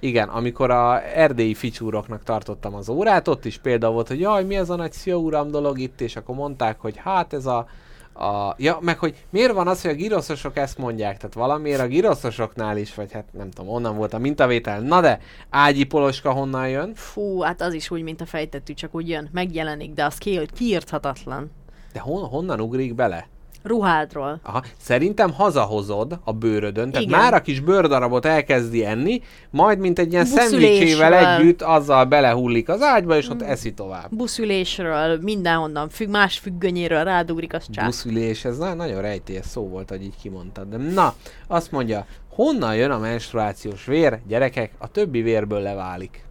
Igen, 0.00 0.28
amikor 0.28 0.70
a 0.70 1.02
erdélyi 1.02 1.54
ficsúroknak 1.54 2.22
tartottam 2.22 2.74
az 2.74 2.88
órát, 2.88 3.28
ott 3.28 3.44
is 3.44 3.58
példa 3.58 3.90
volt, 3.90 4.08
hogy 4.08 4.20
jaj, 4.20 4.44
mi 4.44 4.56
az 4.56 4.70
a 4.70 4.76
nagy 4.76 4.92
szia 4.92 5.16
uram 5.16 5.50
dolog 5.50 5.78
itt, 5.78 6.00
és 6.00 6.16
akkor 6.16 6.34
mondták, 6.34 6.80
hogy 6.80 6.96
hát 6.96 7.32
ez 7.32 7.46
a, 7.46 7.66
a... 8.12 8.54
Ja, 8.56 8.78
meg 8.80 8.98
hogy 8.98 9.24
miért 9.30 9.52
van 9.52 9.68
az, 9.68 9.82
hogy 9.82 9.90
a 9.90 9.94
giroszosok 9.94 10.56
ezt 10.56 10.78
mondják, 10.78 11.16
tehát 11.16 11.34
valamiért 11.34 11.80
a 11.80 11.86
giroszosoknál 11.86 12.76
is, 12.76 12.94
vagy 12.94 13.12
hát 13.12 13.24
nem 13.32 13.50
tudom, 13.50 13.70
onnan 13.70 13.96
volt 13.96 14.14
a 14.14 14.18
mintavétel. 14.18 14.80
Na 14.80 15.00
de, 15.00 15.20
ágyi 15.50 15.84
poloska 15.84 16.32
honnan 16.32 16.68
jön? 16.68 16.94
Fú, 16.94 17.40
hát 17.40 17.60
az 17.60 17.72
is 17.72 17.90
úgy, 17.90 18.02
mint 18.02 18.20
a 18.20 18.26
fejtettű, 18.26 18.74
csak 18.74 18.94
úgy 18.94 19.08
jön, 19.08 19.28
megjelenik, 19.32 19.92
de 19.92 20.04
az 20.04 20.18
ki, 20.18 20.40
kiírthatatlan. 20.54 21.50
De 21.92 22.00
hon, 22.00 22.24
honnan 22.24 22.60
ugrik 22.60 22.94
bele? 22.94 23.28
Ruhádról. 23.62 24.40
Aha, 24.42 24.62
szerintem 24.78 25.32
hazahozod 25.32 26.18
a 26.24 26.32
bőrödön, 26.32 26.90
tehát 26.90 27.06
Igen. 27.06 27.18
már 27.20 27.34
a 27.34 27.40
kis 27.40 27.60
bőrdarabot 27.60 28.24
elkezdi 28.24 28.84
enni, 28.84 29.20
majd 29.50 29.78
mint 29.78 29.98
egy 29.98 30.12
ilyen 30.12 30.24
szendvicsével 30.24 31.14
együtt 31.14 31.62
azzal 31.62 32.04
belehullik 32.04 32.68
az 32.68 32.82
ágyba, 32.82 33.16
és 33.16 33.28
ott 33.28 33.42
eszi 33.42 33.72
tovább. 33.74 34.08
Buszülésről, 34.10 35.18
mindenhonnan, 35.22 35.88
függ, 35.88 36.08
más 36.08 36.38
függönyéről 36.38 37.04
rádugrik, 37.04 37.54
az 37.54 37.66
csáp. 37.70 37.84
Buszülés, 37.84 38.44
ez 38.44 38.58
na- 38.58 38.74
nagyon 38.74 39.00
rejtélyes 39.00 39.46
szó 39.46 39.68
volt, 39.68 39.88
hogy 39.88 40.02
így 40.02 40.16
kimondtad. 40.22 40.68
De 40.68 40.76
na, 40.76 41.14
azt 41.46 41.72
mondja, 41.72 42.06
honnan 42.34 42.76
jön 42.76 42.90
a 42.90 42.98
menstruációs 42.98 43.84
vér? 43.84 44.18
Gyerekek, 44.26 44.72
a 44.78 44.88
többi 44.88 45.22
vérből 45.22 45.60
leválik. 45.60 46.26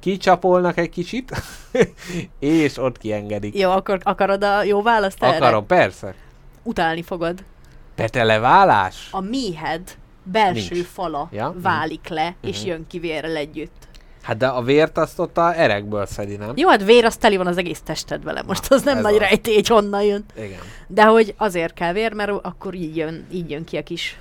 Kicsapolnak 0.00 0.78
egy 0.78 0.88
kicsit, 0.88 1.42
és 2.38 2.78
ott 2.78 2.98
kiengedik. 2.98 3.58
Jó, 3.58 3.70
akkor 3.70 3.98
akarod 4.02 4.44
a 4.44 4.62
jó 4.62 4.82
választ 4.82 5.22
erre? 5.22 5.36
Akarom, 5.36 5.66
persze. 5.66 6.14
Utálni 6.68 7.02
fogod. 7.02 7.44
Peteleválás? 7.94 9.08
A 9.10 9.20
méhed 9.20 9.96
belső 10.22 10.74
Nincs. 10.74 10.86
fala 10.86 11.28
Ja, 11.32 11.48
mhm. 11.48 11.62
válik 11.62 12.08
le, 12.08 12.34
és 12.40 12.64
jön 12.64 12.86
ki 12.86 12.98
vérrel 12.98 13.36
együtt. 13.36 13.88
Hát 14.22 14.36
de 14.36 14.46
a 14.46 14.62
vért 14.62 14.98
azt 14.98 15.18
ott 15.18 15.38
a 15.38 15.60
erekből 15.60 16.06
szedi, 16.06 16.36
nem? 16.36 16.52
Jó, 16.56 16.68
hát 16.68 16.84
vér, 16.84 17.04
az 17.04 17.16
teli 17.16 17.36
van 17.36 17.46
az 17.46 17.56
egész 17.56 17.80
tested 17.80 18.24
vele. 18.24 18.42
Most 18.42 18.72
az 18.72 18.82
nem 18.82 19.00
nagy 19.00 19.14
az. 19.14 19.18
rejtély, 19.20 19.54
hogy 19.54 19.66
honnan 19.68 20.02
jön. 20.02 20.24
Igen. 20.36 20.58
De 20.86 21.04
hogy 21.04 21.34
azért 21.36 21.74
kell 21.74 21.92
vér, 21.92 22.12
mert 22.12 22.30
akkor 22.30 22.74
így 22.74 22.96
jön, 22.96 23.26
így 23.32 23.50
jön 23.50 23.64
ki 23.64 23.76
a 23.76 23.82
kis 23.82 24.18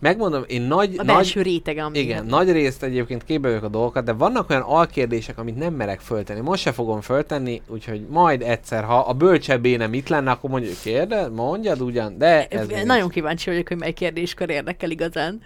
Megmondom, 0.00 0.44
én 0.46 0.62
nagy, 0.62 0.94
a 0.96 1.02
nagy, 1.02 1.42
rétege, 1.42 1.84
ami 1.84 1.98
igen, 1.98 2.26
nagy 2.26 2.52
részt 2.52 2.82
egyébként 2.82 3.24
képbe 3.24 3.48
vagyok 3.48 3.62
a 3.64 3.68
dolgokat, 3.68 4.04
de 4.04 4.12
vannak 4.12 4.50
olyan 4.50 4.62
alkérdések, 4.62 5.38
amit 5.38 5.56
nem 5.56 5.74
merek 5.74 6.00
föltenni. 6.00 6.40
Most 6.40 6.62
se 6.62 6.72
fogom 6.72 7.00
föltenni, 7.00 7.62
úgyhogy 7.66 8.06
majd 8.08 8.42
egyszer, 8.42 8.84
ha 8.84 8.98
a 8.98 9.12
bölcsebb 9.12 9.66
nem 9.66 9.94
itt 9.94 10.08
lenne, 10.08 10.30
akkor 10.30 10.50
mondjuk 10.50 10.80
kérde, 10.82 11.28
mondjad 11.28 11.80
ugyan, 11.80 12.18
de 12.18 12.46
ez 12.46 12.66
még 12.66 12.76
Nagyon 12.76 13.00
nincs. 13.00 13.12
kíváncsi 13.12 13.50
vagyok, 13.50 13.68
hogy 13.68 13.76
mely 13.76 13.92
kérdéskör 13.92 14.50
érdekel 14.50 14.90
igazán. 14.90 15.40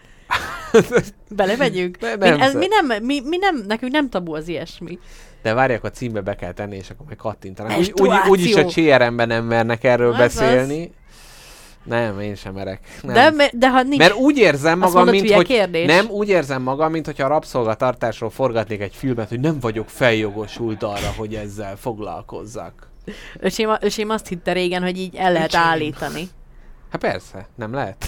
Belemegyünk? 1.37 2.01
Ne- 2.01 2.17
mi, 2.17 2.29
nem 2.29 2.41
ez, 2.41 2.51
szer- 2.51 2.59
mi, 2.59 2.67
nem, 2.67 3.05
mi, 3.05 3.21
mi 3.25 3.37
nem, 3.37 3.65
nekünk 3.67 3.93
nem 3.93 4.09
tabu 4.09 4.35
az 4.35 4.49
ilyesmi. 4.49 4.99
De 5.43 5.55
várják, 5.55 5.85
a 5.85 5.91
címbe 5.91 6.21
be 6.21 6.37
kell 6.37 6.53
tenni, 6.53 6.77
és 6.77 6.91
akkor 6.91 7.07
majd 7.07 7.19
kattintanak. 7.19 7.79
Úgy, 7.79 7.93
úgy, 8.01 8.11
úgyis 8.29 8.55
a 8.55 8.65
CRM-ben 8.65 9.29
nem 9.29 9.45
mernek 9.45 9.85
erről 9.85 10.13
Az 10.13 10.19
beszélni. 10.19 10.93
Nem, 11.85 12.21
én 12.21 12.35
sem 12.35 12.55
merek. 12.55 12.81
Nem. 13.03 13.37
De, 13.37 13.51
de 13.53 13.71
ha 13.71 13.83
nincs... 13.83 13.97
Mert 13.99 14.15
úgy 14.15 14.39
érzem 14.39 14.79
magam, 14.79 14.95
mondod, 14.95 15.15
mint 15.15 15.33
hogy 15.33 15.47
kérdés? 15.47 15.87
nem 15.87 16.07
úgy 16.09 16.29
érzem 16.29 16.63
magam, 16.63 16.91
mint 16.91 17.07
hogyha 17.07 17.25
a 17.25 17.29
rabszolgatartásról 17.29 18.31
forgatnék 18.31 18.81
egy 18.81 18.95
filmet, 18.95 19.29
hogy 19.29 19.41
nem 19.41 19.61
vagyok 19.61 19.89
feljogosult 19.89 20.83
arra, 20.83 21.13
hogy 21.17 21.35
ezzel 21.35 21.77
foglalkozzak. 21.77 22.89
öcsém, 23.39 23.77
öcsém 23.81 24.11
azt 24.11 24.29
hitte 24.29 24.53
régen, 24.53 24.83
hogy 24.83 24.99
így 24.99 25.17
el 25.17 25.33
lehet 25.33 25.49
Öcsém. 25.49 25.61
állítani. 25.61 26.29
Hát 26.91 27.01
persze, 27.01 27.47
nem 27.55 27.75
lehet. 27.75 28.07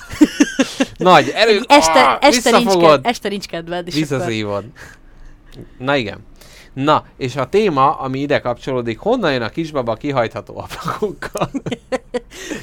Nagy 0.96 1.32
erő, 1.34 1.60
este, 1.66 2.02
ah, 2.02 2.18
este, 2.20 2.58
nincs 2.58 2.74
este 3.02 3.28
nincs 3.28 3.46
kedved, 3.46 3.86
és 3.86 3.94
akkor... 3.94 4.18
visszaszívod. 4.18 4.64
Na 5.78 5.96
igen. 5.96 6.18
Na, 6.84 7.04
és 7.16 7.36
a 7.36 7.48
téma, 7.48 7.92
ami 7.92 8.18
ide 8.18 8.40
kapcsolódik, 8.40 8.98
honnan 8.98 9.32
jön 9.32 9.42
a 9.42 9.48
kisbaba 9.48 9.94
kihajtható 9.94 10.58
ablakokkal? 10.58 11.50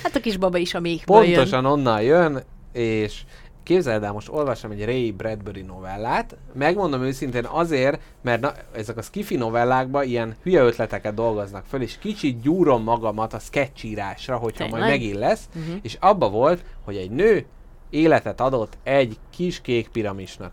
Hát 0.04 0.16
a 0.16 0.20
kisbaba 0.20 0.58
is 0.58 0.74
a 0.74 0.80
méhből 0.80 1.24
jön. 1.24 1.34
Pontosan 1.34 1.66
onnan 1.66 2.02
jön, 2.02 2.44
és 2.72 3.22
képzeld 3.64 4.04
el, 4.04 4.12
most 4.12 4.30
olvasom 4.30 4.72
egy 4.72 4.86
Ray 4.86 5.12
Bradbury 5.12 5.62
novellát. 5.62 6.36
Megmondom 6.54 7.04
őszintén 7.04 7.46
azért, 7.46 8.00
mert 8.22 8.42
na, 8.42 8.54
ezek 8.76 8.98
a 8.98 9.02
skifi 9.02 9.36
novellákban 9.36 10.04
ilyen 10.04 10.36
hülye 10.44 10.62
ötleteket 10.62 11.14
dolgoznak 11.14 11.66
föl, 11.66 11.82
és 11.82 11.98
kicsit 11.98 12.42
gyúrom 12.42 12.84
magamat 12.84 13.34
a 13.34 13.40
sketchírásra, 13.40 14.38
hogyha 14.38 14.68
majd 14.68 14.82
Tényleg? 14.84 15.00
megint 15.00 15.20
lesz. 15.20 15.50
Mhm. 15.54 15.76
És 15.82 15.98
abba 16.00 16.30
volt, 16.30 16.64
hogy 16.84 16.96
egy 16.96 17.12
nő 17.12 17.46
életet 17.94 18.42
adott 18.42 18.78
egy 18.84 19.18
kis 19.30 19.62
kék 19.62 19.88
piramisnak. 19.90 20.52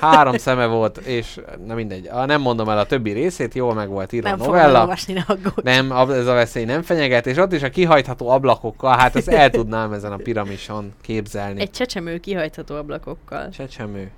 Három 0.00 0.36
szeme 0.36 0.66
volt, 0.66 0.96
és 0.96 1.40
na 1.66 1.74
mindegy, 1.74 2.06
a, 2.06 2.24
nem 2.24 2.40
mondom 2.40 2.68
el 2.68 2.78
a 2.78 2.86
többi 2.86 3.12
részét, 3.12 3.54
jól 3.54 3.74
meg 3.74 3.88
volt 3.88 4.12
írva 4.12 4.28
Nem 4.28 4.40
a 4.40 4.44
novella. 4.44 4.64
elolvasni, 4.68 5.12
ne 5.12 5.24
aggódj. 5.26 5.60
Nem, 5.62 5.92
ez 5.92 6.26
a 6.26 6.32
veszély 6.34 6.64
nem 6.64 6.82
fenyeget, 6.82 7.26
és 7.26 7.36
ott 7.36 7.52
is 7.52 7.62
a 7.62 7.70
kihajtható 7.70 8.28
ablakokkal, 8.28 8.96
hát 8.96 9.16
ezt 9.16 9.28
el 9.28 9.50
tudnám 9.50 9.92
ezen 9.92 10.12
a 10.12 10.16
piramison 10.16 10.92
képzelni. 11.00 11.60
Egy 11.60 11.70
csecsemő 11.70 12.18
kihajtható 12.18 12.74
ablakokkal. 12.76 13.48
Csecsemő. 13.48 14.10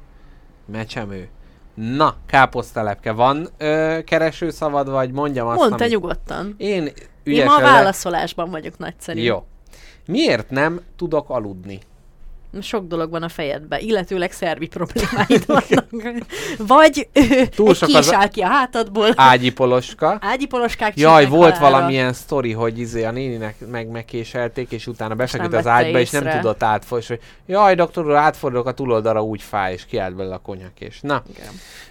Mecsemő. 0.73 1.29
Na, 1.75 2.15
káposztelepke, 2.27 3.13
van 3.13 3.49
ö, 3.59 3.99
keresőszavad, 4.05 4.91
vagy 4.91 5.11
mondjam 5.13 5.47
azt, 5.47 5.59
Mondd 5.59 5.77
te 5.77 5.85
amit... 5.85 5.93
nyugodtan. 5.93 6.55
Én 6.59 6.83
Én 6.83 6.93
ügyesen 7.25 7.47
ma 7.47 7.55
a 7.57 7.61
válaszolásban 7.73 8.51
vagyok 8.51 8.79
nagyszerű. 8.79 9.21
Jó. 9.21 9.45
Miért 10.07 10.51
nem 10.51 10.81
tudok 10.97 11.31
aludni? 11.31 11.79
Sok 12.61 12.87
dolog 12.87 13.11
van 13.11 13.23
a 13.23 13.28
fejedben, 13.28 13.81
illetőleg 13.81 14.33
szervi 14.33 14.66
problémáid 14.66 15.47
vannak. 15.47 15.87
Vagy 16.59 17.09
Túl 17.55 17.74
sok 17.74 17.89
az- 17.95 18.12
áll 18.12 18.28
ki 18.28 18.41
a 18.41 18.47
hátadból. 18.49 19.12
Ágyi 19.16 19.53
poloska. 19.53 20.19
Ágyi 20.20 20.47
poloskák 20.47 20.99
Jaj, 20.99 21.27
volt 21.27 21.57
halálra. 21.57 21.77
valamilyen 21.77 22.12
sztori, 22.12 22.53
hogy 22.53 22.78
izé 22.78 23.05
a 23.05 23.11
néninek 23.11 23.55
meg 23.70 23.89
megkéselték, 23.89 24.70
és 24.73 24.87
utána 24.87 25.15
befeküdt 25.15 25.55
az 25.55 25.66
ágyba, 25.66 25.99
és 25.99 26.11
nem 26.11 26.27
észre. 26.27 26.39
tudott 26.41 26.62
átfordulni, 26.62 27.07
hogy 27.07 27.20
jaj, 27.55 27.74
doktor 27.74 28.07
úr, 28.07 28.15
átfordulok 28.15 28.66
a 28.66 28.73
túloldalra, 28.73 29.23
úgy 29.23 29.43
fáj, 29.43 29.73
és 29.73 29.85
kiállt 29.87 30.15
belőle 30.16 30.35
a 30.35 30.39
konyhakés. 30.39 31.01
Na, 31.03 31.23
Igen. 31.31 31.49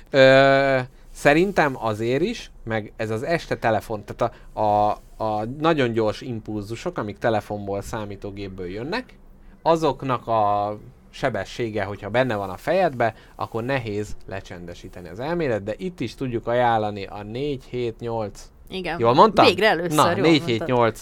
Ö, 0.09 0.79
szerintem 1.13 1.75
azért 1.85 2.21
is, 2.21 2.51
meg 2.63 2.93
ez 2.97 3.09
az 3.09 3.23
este 3.23 3.55
telefon, 3.55 4.03
tehát 4.05 4.33
a, 4.53 4.61
a, 4.63 4.89
a 5.25 5.45
nagyon 5.59 5.91
gyors 5.93 6.21
impulzusok, 6.21 6.97
amik 6.97 7.17
telefonból, 7.17 7.81
számítógépből 7.81 8.67
jönnek, 8.69 9.13
azoknak 9.65 10.27
a 10.27 10.77
sebessége, 11.09 11.83
hogyha 11.83 12.09
benne 12.09 12.35
van 12.35 12.49
a 12.49 12.57
fejedbe, 12.57 13.13
akkor 13.35 13.63
nehéz 13.63 14.15
lecsendesíteni 14.27 15.09
az 15.09 15.19
elmélet, 15.19 15.63
de 15.63 15.73
itt 15.77 15.99
is 15.99 16.15
tudjuk 16.15 16.47
ajánlani 16.47 17.05
a 17.05 17.21
4-7-8, 17.33 18.29
Igen. 18.69 18.99
jól 18.99 19.13
mondtam? 19.13 19.45
Végre 19.45 19.67
először, 19.67 19.95
Na, 19.97 20.11
jól 20.17 20.27
mondtad. 20.29 20.67
4-7-8 20.67 20.97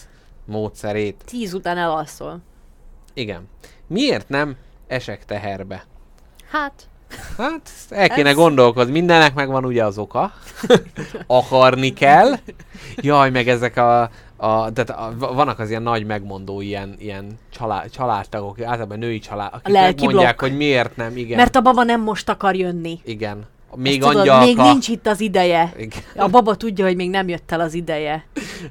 módszerét. 0.46 1.24
Tíz 1.26 1.54
után 1.54 1.78
elalszol. 1.78 2.40
Igen. 3.14 3.48
Miért 3.88 4.30
nem 4.30 4.56
esek 4.88 5.26
teherbe? 5.26 5.84
Hát, 6.52 6.88
Hát, 7.38 7.70
el 7.90 8.10
kéne 8.10 8.30
Ez- 8.30 8.36
gondolkozni. 8.36 8.92
Mindennek 8.92 9.34
megvan 9.34 9.66
ugye 9.66 9.86
az 9.86 9.98
oka. 9.98 10.32
Akarni 11.28 11.94
kell. 11.94 12.34
Jaj, 12.96 13.30
meg 13.30 13.48
ezek 13.48 13.78
a, 13.78 14.10
a, 14.44 14.72
tehát 14.72 14.90
a, 14.90 15.14
va- 15.18 15.34
vannak 15.34 15.60
az 15.60 15.70
ilyen 15.70 15.82
nagy 15.82 16.06
megmondó 16.06 16.62
ilyen, 16.62 16.96
ilyen 17.00 17.40
család, 17.52 17.90
családtagok, 17.90 18.62
általában 18.62 19.00
női 19.00 19.20
család, 19.20 19.54
akik 19.54 19.74
megmondják, 19.74 20.38
blokk. 20.38 20.40
hogy 20.40 20.58
miért 20.58 20.96
nem, 20.96 21.18
igen. 21.18 21.38
mert 21.38 21.56
a 21.56 21.62
baba 21.62 21.84
nem 21.84 22.02
most 22.02 22.30
akar 22.30 22.56
jönni. 22.56 23.00
Igen. 23.04 23.46
Még 23.76 24.02
Ezt 24.02 24.12
tudod, 24.12 24.40
még 24.40 24.58
nincs 24.58 24.88
itt 24.88 25.08
az 25.08 25.20
ideje. 25.20 25.74
Igen. 25.78 26.02
A 26.16 26.28
baba 26.28 26.56
tudja, 26.56 26.86
hogy 26.86 26.96
még 26.96 27.10
nem 27.10 27.28
jött 27.28 27.52
el 27.52 27.60
az 27.60 27.74
ideje. 27.74 28.26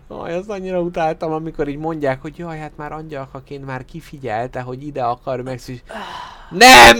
Aj, 0.09 0.35
azt 0.35 0.49
annyira 0.51 0.81
utáltam, 0.81 1.33
amikor 1.33 1.69
így 1.69 1.79
mondják, 1.79 2.21
hogy 2.21 2.39
jaj, 2.39 2.59
hát 2.59 2.73
már 2.77 2.93
angyalkaként 2.93 3.67
már 3.67 3.85
kifigyelte, 3.85 4.61
hogy 4.61 4.87
ide 4.87 5.03
akar 5.03 5.41
megszűs. 5.41 5.83
Nem! 6.51 6.99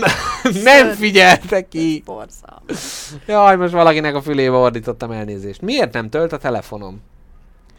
nem 0.63 0.89
figyelte 0.89 1.67
ki! 1.67 2.03
Borzalmas. 2.05 3.13
Jaj, 3.27 3.55
most 3.55 3.73
valakinek 3.73 4.15
a 4.15 4.21
fülébe 4.21 4.55
ordítottam 4.55 5.11
elnézést. 5.11 5.61
Miért 5.61 5.93
nem 5.93 6.09
tölt 6.09 6.33
a 6.33 6.37
telefonom? 6.37 7.01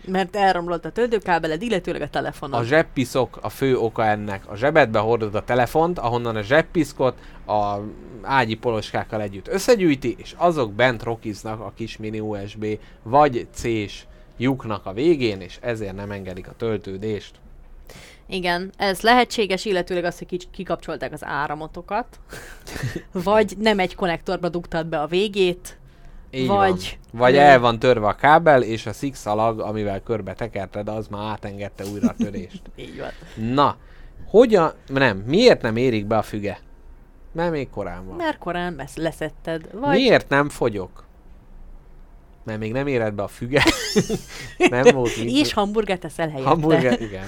Mert 0.06 0.36
elromlott 0.36 0.84
a 0.84 0.90
töltőkábeled, 0.90 1.62
illetőleg 1.62 2.02
a 2.02 2.08
telefonod. 2.08 2.60
A 2.60 2.64
zsebpiszok 2.64 3.38
a 3.42 3.48
fő 3.48 3.78
oka 3.78 4.04
ennek. 4.04 4.50
A 4.50 4.56
zsebedbe 4.56 4.98
hordod 4.98 5.34
a 5.34 5.44
telefont, 5.44 5.98
ahonnan 5.98 6.36
a 6.36 6.42
zsebpiszkot 6.42 7.18
a 7.46 7.76
ágyi 8.22 8.54
poloskákkal 8.54 9.20
együtt 9.20 9.48
összegyűjti, 9.48 10.14
és 10.18 10.34
azok 10.36 10.72
bent 10.72 11.02
rokiznak 11.02 11.60
a 11.60 11.72
kis 11.76 11.96
mini 11.96 12.20
USB 12.20 12.66
vagy 13.02 13.46
C-s 13.52 14.04
lyuknak 14.36 14.86
a 14.86 14.92
végén, 14.92 15.40
és 15.40 15.58
ezért 15.60 15.94
nem 15.94 16.10
engedik 16.10 16.48
a 16.48 16.54
töltődést. 16.56 17.34
Igen, 18.26 18.72
ez 18.76 19.00
lehetséges, 19.00 19.64
illetőleg 19.64 20.04
az, 20.04 20.18
hogy 20.18 20.26
kics- 20.26 20.50
kikapcsolták 20.50 21.12
az 21.12 21.24
áramotokat, 21.24 22.20
vagy 23.12 23.54
nem 23.58 23.78
egy 23.78 23.94
konnektorba 23.94 24.48
dugtad 24.48 24.86
be 24.86 25.00
a 25.00 25.06
végét, 25.06 25.78
Így 26.34 26.46
Vagy- 26.46 26.98
Van. 27.12 27.20
Vagy 27.20 27.36
el 27.36 27.60
van 27.60 27.78
törve 27.78 28.06
a 28.06 28.14
kábel, 28.14 28.62
és 28.62 28.86
a 28.86 28.92
szikszalag, 28.92 29.60
amivel 29.60 30.00
körbe 30.00 30.32
tekerted, 30.34 30.88
az 30.88 31.06
már 31.08 31.30
átengedte 31.30 31.84
újra 31.92 32.08
a 32.08 32.14
törést. 32.14 32.62
így 32.76 32.98
van. 32.98 33.10
Na, 33.54 33.76
hogyan, 34.26 34.72
nem, 34.86 35.16
miért 35.16 35.62
nem 35.62 35.76
érik 35.76 36.06
be 36.06 36.16
a 36.16 36.22
füge? 36.22 36.58
Mert 37.32 37.50
még 37.50 37.70
korán 37.70 38.06
van. 38.06 38.16
Mert 38.16 38.38
korán 38.38 38.74
lesz- 38.74 38.96
leszetted, 38.96 39.68
vagy 39.72 39.96
Miért 39.96 40.28
nem 40.28 40.48
fogyok? 40.48 41.04
Mert 42.44 42.58
még 42.58 42.72
nem 42.72 42.86
éred 42.86 43.14
be 43.14 43.22
a 43.22 43.28
füge. 43.28 43.62
nem 44.70 44.94
volt 44.94 45.16
mit. 45.22 45.30
és 45.30 45.52
hamburgert 45.52 46.04
eszel 46.04 46.28
helyette. 46.28 46.48
Hamburger, 46.48 47.00
igen. 47.00 47.26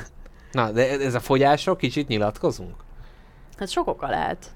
Na, 0.52 0.70
de 0.70 0.90
ez 1.00 1.14
a 1.14 1.20
fogyásról 1.20 1.76
kicsit 1.76 2.08
nyilatkozunk? 2.08 2.74
Hát 3.58 3.68
sok 3.70 3.86
oka 3.88 4.08
lehet. 4.08 4.54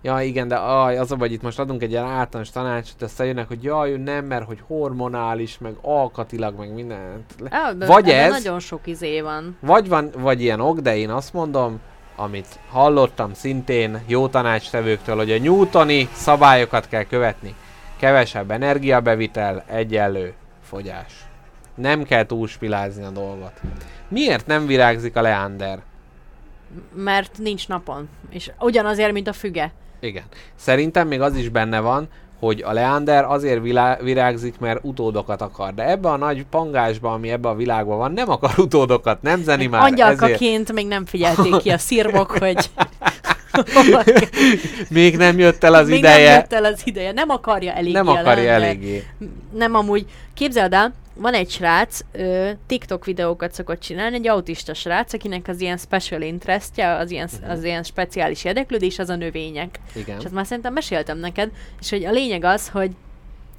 Ja, 0.00 0.20
igen, 0.20 0.48
de 0.48 0.56
aj, 0.56 0.98
az 0.98 1.12
a 1.12 1.16
vagy 1.16 1.32
itt 1.32 1.42
most 1.42 1.58
adunk 1.58 1.82
egy 1.82 1.90
ilyen 1.90 2.04
általános 2.04 2.50
tanácsot, 2.50 3.02
aztán 3.02 3.26
jönnek, 3.26 3.48
hogy 3.48 3.62
jaj, 3.62 3.90
nem, 3.90 4.24
mert 4.24 4.44
hogy 4.44 4.58
hormonális, 4.66 5.58
meg 5.58 5.74
alkatilag, 5.82 6.58
meg 6.58 6.74
mindent. 6.74 7.34
De, 7.76 7.86
Vagy 7.86 8.08
ebben 8.08 8.24
ez, 8.24 8.42
nagyon 8.42 8.60
sok 8.60 8.80
izé 8.84 9.20
van. 9.20 9.56
vagy 9.60 9.88
van, 9.88 10.10
vagy 10.16 10.42
ilyen 10.42 10.60
ok, 10.60 10.78
de 10.78 10.96
én 10.96 11.10
azt 11.10 11.32
mondom, 11.32 11.80
amit 12.16 12.58
hallottam 12.70 13.32
szintén 13.34 14.02
jó 14.06 14.28
tanácstevőktől, 14.28 15.16
hogy 15.16 15.30
a 15.30 15.38
newtoni 15.38 16.08
szabályokat 16.12 16.88
kell 16.88 17.04
követni. 17.04 17.54
Kevesebb 17.96 18.50
energiabevitel, 18.50 19.64
egyenlő 19.66 20.34
fogyás. 20.62 21.12
Nem 21.74 22.02
kell 22.02 22.26
túlspilázni 22.26 23.04
a 23.04 23.10
dolgot. 23.10 23.52
Miért 24.08 24.46
nem 24.46 24.66
virágzik 24.66 25.16
a 25.16 25.20
leander? 25.20 25.78
Mert 26.94 27.38
nincs 27.38 27.68
napon. 27.68 28.08
És 28.30 28.50
ugyanazért, 28.60 29.12
mint 29.12 29.28
a 29.28 29.32
füge. 29.32 29.72
Igen. 30.00 30.24
Szerintem 30.56 31.08
még 31.08 31.20
az 31.20 31.36
is 31.36 31.48
benne 31.48 31.80
van, 31.80 32.08
hogy 32.38 32.62
a 32.66 32.72
leander 32.72 33.24
azért 33.24 33.62
vilá- 33.62 34.00
virágzik, 34.02 34.58
mert 34.58 34.78
utódokat 34.82 35.40
akar. 35.42 35.74
De 35.74 35.88
ebbe 35.90 36.08
a 36.08 36.16
nagy 36.16 36.44
pangásba, 36.50 37.12
ami 37.12 37.30
ebbe 37.30 37.48
a 37.48 37.54
világban 37.54 37.98
van, 37.98 38.12
nem 38.12 38.30
akar 38.30 38.58
utódokat, 38.58 39.22
nem 39.22 39.42
zeni 39.42 39.66
már. 39.66 39.80
ezért 39.82 40.00
Angyalkaként 40.00 40.72
még 40.72 40.86
nem 40.86 41.06
figyelték 41.06 41.56
ki 41.56 41.70
a 41.70 41.78
szirmok, 41.78 42.30
hogy 42.38 42.70
még 44.90 45.16
nem 45.16 45.38
jött 45.38 45.64
el 45.64 45.74
az 45.74 45.88
még 45.88 45.98
ideje. 45.98 46.30
nem 46.30 46.38
jött 46.40 46.52
el 46.52 46.64
az 46.64 46.82
ideje. 46.84 47.12
Nem 47.12 47.28
akarja 47.30 47.72
eléggé 47.72 47.92
nem 47.92 48.08
akarja 48.08 48.50
eléggé. 48.50 49.04
Nem 49.54 49.74
amúgy. 49.74 50.06
Képzeld 50.34 50.72
el, 50.72 50.94
van 51.18 51.34
egy 51.34 51.50
srác, 51.50 52.00
ö, 52.12 52.50
TikTok 52.66 53.04
videókat 53.04 53.52
szokott 53.52 53.80
csinálni, 53.80 54.16
egy 54.16 54.28
autista 54.28 54.74
srác, 54.74 55.12
akinek 55.12 55.48
az 55.48 55.60
ilyen 55.60 55.76
special 55.76 56.20
interestje, 56.22 56.94
az 56.96 57.10
ilyen, 57.10 57.28
Mhm. 57.40 57.50
az 57.50 57.64
ilyen 57.64 57.82
speciális 57.82 58.44
érdeklődés, 58.44 58.98
az 58.98 59.08
a 59.08 59.16
növények. 59.16 59.78
Igen. 59.94 60.18
És 60.18 60.24
ezt 60.24 60.34
már 60.34 60.46
szerintem 60.46 60.72
meséltem 60.72 61.18
neked, 61.18 61.50
és 61.80 61.90
hogy 61.90 62.04
a 62.04 62.10
lényeg 62.10 62.44
az, 62.44 62.68
hogy 62.68 62.90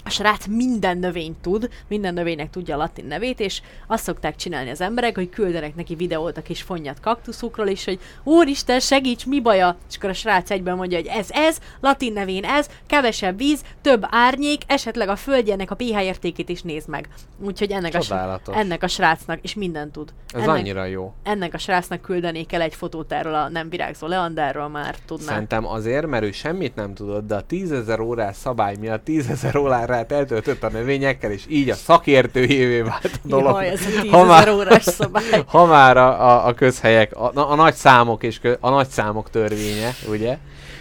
a 0.09 0.11
srác 0.11 0.45
minden 0.47 0.97
növényt 0.97 1.37
tud, 1.37 1.69
minden 1.87 2.13
növénynek 2.13 2.49
tudja 2.49 2.75
a 2.75 2.77
latin 2.77 3.05
nevét, 3.05 3.39
és 3.39 3.61
azt 3.87 4.03
szokták 4.03 4.35
csinálni 4.35 4.69
az 4.69 4.81
emberek, 4.81 5.15
hogy 5.15 5.29
küldenek 5.29 5.75
neki 5.75 5.95
videót 5.95 6.37
a 6.37 6.41
kis 6.41 6.61
fonnyat 6.61 6.99
kaktuszukról, 6.99 7.67
és 7.67 7.85
hogy 7.85 7.99
úristen, 8.23 8.79
segíts, 8.79 9.25
mi 9.25 9.41
baja? 9.41 9.77
És 9.89 9.95
akkor 9.95 10.09
a 10.09 10.13
srác 10.13 10.51
egyben 10.51 10.75
mondja, 10.75 10.97
hogy 10.97 11.07
ez, 11.07 11.27
ez, 11.31 11.57
latin 11.79 12.13
nevén 12.13 12.43
ez, 12.43 12.69
kevesebb 12.87 13.37
víz, 13.37 13.63
több 13.81 14.05
árnyék, 14.09 14.61
esetleg 14.67 15.09
a 15.09 15.15
földjének 15.15 15.71
a 15.71 15.75
pH 15.75 16.03
értékét 16.03 16.49
is 16.49 16.61
nézd 16.61 16.89
meg. 16.89 17.07
Úgyhogy 17.41 17.71
ennek 17.71 17.95
a, 17.95 17.99
Csodálatos. 17.99 18.55
ennek 18.55 18.83
a 18.83 18.87
srácnak, 18.87 19.39
és 19.41 19.53
minden 19.53 19.91
tud. 19.91 20.13
Ez 20.33 20.41
ennek, 20.41 20.55
annyira 20.55 20.85
jó. 20.85 21.13
ennek 21.23 21.53
a 21.53 21.57
srácnak 21.57 22.01
küldenék 22.01 22.53
el 22.53 22.61
egy 22.61 22.75
fotót 22.75 23.11
erről 23.11 23.33
a 23.33 23.49
nem 23.49 23.69
virágzó 23.69 24.07
leanderről, 24.07 24.67
már 24.67 24.95
tudná. 25.05 25.25
Szerintem 25.25 25.65
azért, 25.65 26.07
mert 26.07 26.23
ő 26.23 26.31
semmit 26.31 26.75
nem 26.75 26.93
tudott, 26.93 27.27
de 27.27 27.35
a 27.35 27.41
tízezer 27.41 27.99
órás 27.99 28.35
szabály 28.35 28.75
miatt 28.79 29.03
tízezer 29.03 29.57
órát 29.99 30.11
eltöltött 30.11 30.63
a 30.63 30.69
növényekkel, 30.69 31.31
és 31.31 31.45
így 31.49 31.69
a 31.69 31.75
szakértőjévé 31.75 32.81
vált 32.81 33.05
a 33.23 33.27
dolog. 33.27 33.53
Jaj, 33.55 33.67
ez 33.69 33.79
a 34.11 34.15
Ha 34.17 34.23
már- 34.25 34.49
órás 34.49 34.83
szabály. 34.83 35.23
Ha 35.47 35.65
már 35.65 35.97
a, 35.97 36.21
a, 36.29 36.47
a 36.47 36.53
közhelyek, 36.53 37.15
a, 37.15 37.31
a 37.33 37.55
nagy 37.55 37.73
számok 37.73 38.23
és 38.23 38.39
kö, 38.39 38.55
a 38.59 38.69
nagy 38.69 38.87
számok 38.87 39.29
törvénye, 39.29 39.91
ugye? 40.09 40.37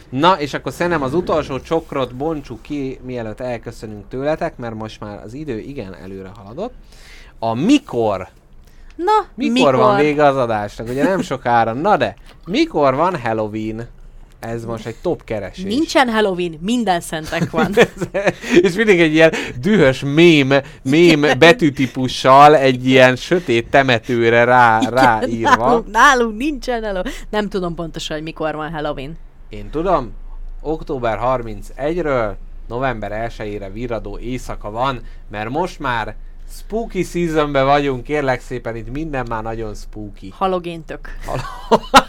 Na, 0.09 0.40
és 0.40 0.55
akkor 0.55 0.73
szerintem 0.73 1.03
az 1.03 1.15
utolsó 1.15 1.61
csokrot 1.61 2.15
bontsuk 2.15 2.62
ki, 2.62 2.99
mielőtt 3.03 3.40
elköszönünk 3.40 4.09
tőletek, 4.09 4.57
mert 4.57 4.74
most 4.74 5.01
már 5.01 5.20
az 5.24 5.35
idő 5.35 5.59
igen 5.59 5.95
előre 6.03 6.31
haladott. 6.36 6.73
A 7.39 7.55
mikor, 7.55 8.28
Na, 8.97 9.27
mikor, 9.35 9.53
mikor? 9.53 9.74
van 9.77 9.97
vége 9.97 10.24
az 10.24 10.36
adásnak? 10.36 10.89
Ugye 10.89 11.05
nem 11.05 11.20
sokára. 11.23 11.73
Na 11.73 11.97
de, 11.97 12.15
mikor 12.47 12.95
van 12.95 13.20
Halloween? 13.20 13.89
Ez 14.40 14.65
most 14.65 14.86
egy 14.86 14.97
top 15.02 15.24
keresés. 15.24 15.65
Nincsen 15.65 16.09
Halloween, 16.10 16.59
minden 16.60 17.01
szentek 17.01 17.51
van. 17.51 17.74
és 18.62 18.74
mindig 18.74 19.01
egy 19.01 19.12
ilyen 19.12 19.32
dühös 19.60 20.02
mém, 20.15 20.52
mém 20.82 21.20
betűtípussal 21.39 22.56
egy 22.56 22.86
ilyen 22.86 23.16
sötét 23.16 23.70
temetőre 23.70 24.44
rá, 24.44 24.81
ráírva. 24.81 25.56
Nálunk, 25.56 25.90
nálunk 25.90 26.36
nincsen 26.36 26.82
Halloween. 26.82 27.12
Nem 27.31 27.48
tudom 27.48 27.74
pontosan, 27.74 28.16
hogy 28.16 28.24
mikor 28.24 28.55
van 28.55 28.73
Halloween. 28.73 29.19
Én 29.48 29.70
tudom, 29.70 30.12
október 30.60 31.19
31-ről 31.23 32.35
november 32.69 33.31
1-ére 33.36 33.70
virradó 33.73 34.19
éjszaka 34.19 34.70
van, 34.70 35.01
mert 35.31 35.48
most 35.48 35.78
már 35.78 36.15
spooky 36.51 37.02
seasonbe 37.02 37.62
vagyunk, 37.62 38.02
kérlek 38.05 38.40
szépen, 38.40 38.77
itt 38.77 38.93
minden 38.93 39.27
már 39.28 39.43
nagyon 39.43 39.74
spooky. 39.74 40.32
Halogéntök. 40.36 41.09
Hal- 41.27 41.44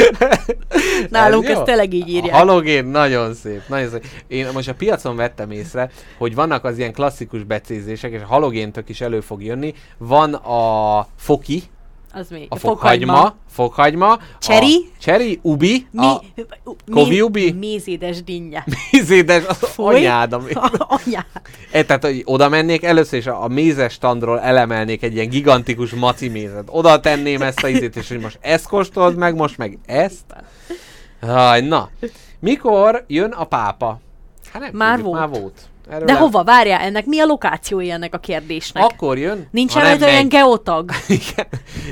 Nálunk 1.10 1.44
Ez 1.48 1.56
jó. 1.56 1.62
tényleg 1.62 1.92
így 1.92 2.02
A 2.02 2.08
írják. 2.08 2.34
halogén 2.34 2.84
nagyon 2.84 3.34
szép, 3.34 3.62
nagyon 3.68 3.90
szép. 3.90 4.06
Én 4.26 4.48
most 4.52 4.68
a 4.68 4.74
piacon 4.74 5.16
vettem 5.16 5.50
észre, 5.50 5.90
hogy 6.18 6.34
vannak 6.34 6.64
az 6.64 6.78
ilyen 6.78 6.92
klasszikus 6.92 7.42
becézések, 7.44 8.12
és 8.12 8.20
a 8.22 8.26
halogéntök 8.26 8.88
is 8.88 9.00
elő 9.00 9.20
fog 9.20 9.42
jönni. 9.42 9.74
Van 9.98 10.34
a 10.34 11.06
foki, 11.16 11.62
Az 12.14 12.28
még. 12.30 12.46
a 12.48 12.56
fokhagyma, 12.56 13.34
fokhagyma, 13.50 14.18
Cseri. 14.38 14.76
a 14.76 15.00
cseri, 15.00 15.38
ubi, 15.42 15.86
Mi, 15.90 16.06
a 16.06 16.20
Kovi 16.90 17.20
ubi? 17.20 17.52
Mézédes 17.52 18.22
dinnye. 18.24 18.64
mézédes, 18.92 19.44
az 19.46 19.56
Foly. 19.58 19.94
anyád, 19.94 20.32
ami... 20.32 20.50
Anyád. 21.04 21.26
E, 21.72 21.84
tehát, 21.84 22.04
hogy 22.04 22.22
oda 22.24 22.48
mennék, 22.48 22.82
először 22.84 23.18
is 23.18 23.26
a, 23.26 23.42
a 23.42 23.48
mézes 23.48 23.92
standról 23.92 24.40
elemelnék 24.40 25.02
egy 25.02 25.14
ilyen 25.14 25.28
gigantikus 25.28 25.90
maci 25.90 26.28
mézet. 26.28 26.64
Oda 26.66 27.00
tenném 27.00 27.42
ezt 27.42 27.62
a 27.62 27.68
izét, 27.68 27.96
és 27.96 28.08
hogy 28.08 28.20
most 28.20 28.38
ezt 28.40 28.68
kóstold 28.68 29.16
meg, 29.16 29.34
most 29.34 29.58
meg 29.58 29.78
ezt. 29.86 30.24
Aj, 31.20 31.60
na. 31.60 31.90
Mikor 32.40 33.04
jön 33.06 33.30
a 33.30 33.44
pápa? 33.44 34.00
Hát 34.52 34.62
nem 34.62 34.70
Már 34.74 34.96
tudjuk, 34.96 35.14
volt. 35.14 35.30
Már 35.30 35.40
volt. 35.40 35.60
Erről 35.92 36.06
De 36.06 36.12
el- 36.12 36.18
hova? 36.18 36.44
Várjál, 36.44 36.80
ennek 36.80 37.06
mi 37.06 37.18
a 37.20 37.24
lokációja 37.24 37.94
ennek 37.94 38.14
a 38.14 38.18
kérdésnek? 38.18 38.84
Akkor 38.84 39.18
jön, 39.18 39.48
Nincs 39.50 39.72
rajta 39.74 40.06
olyan 40.06 40.28
geotag. 40.28 40.90
Igen. 41.08 41.46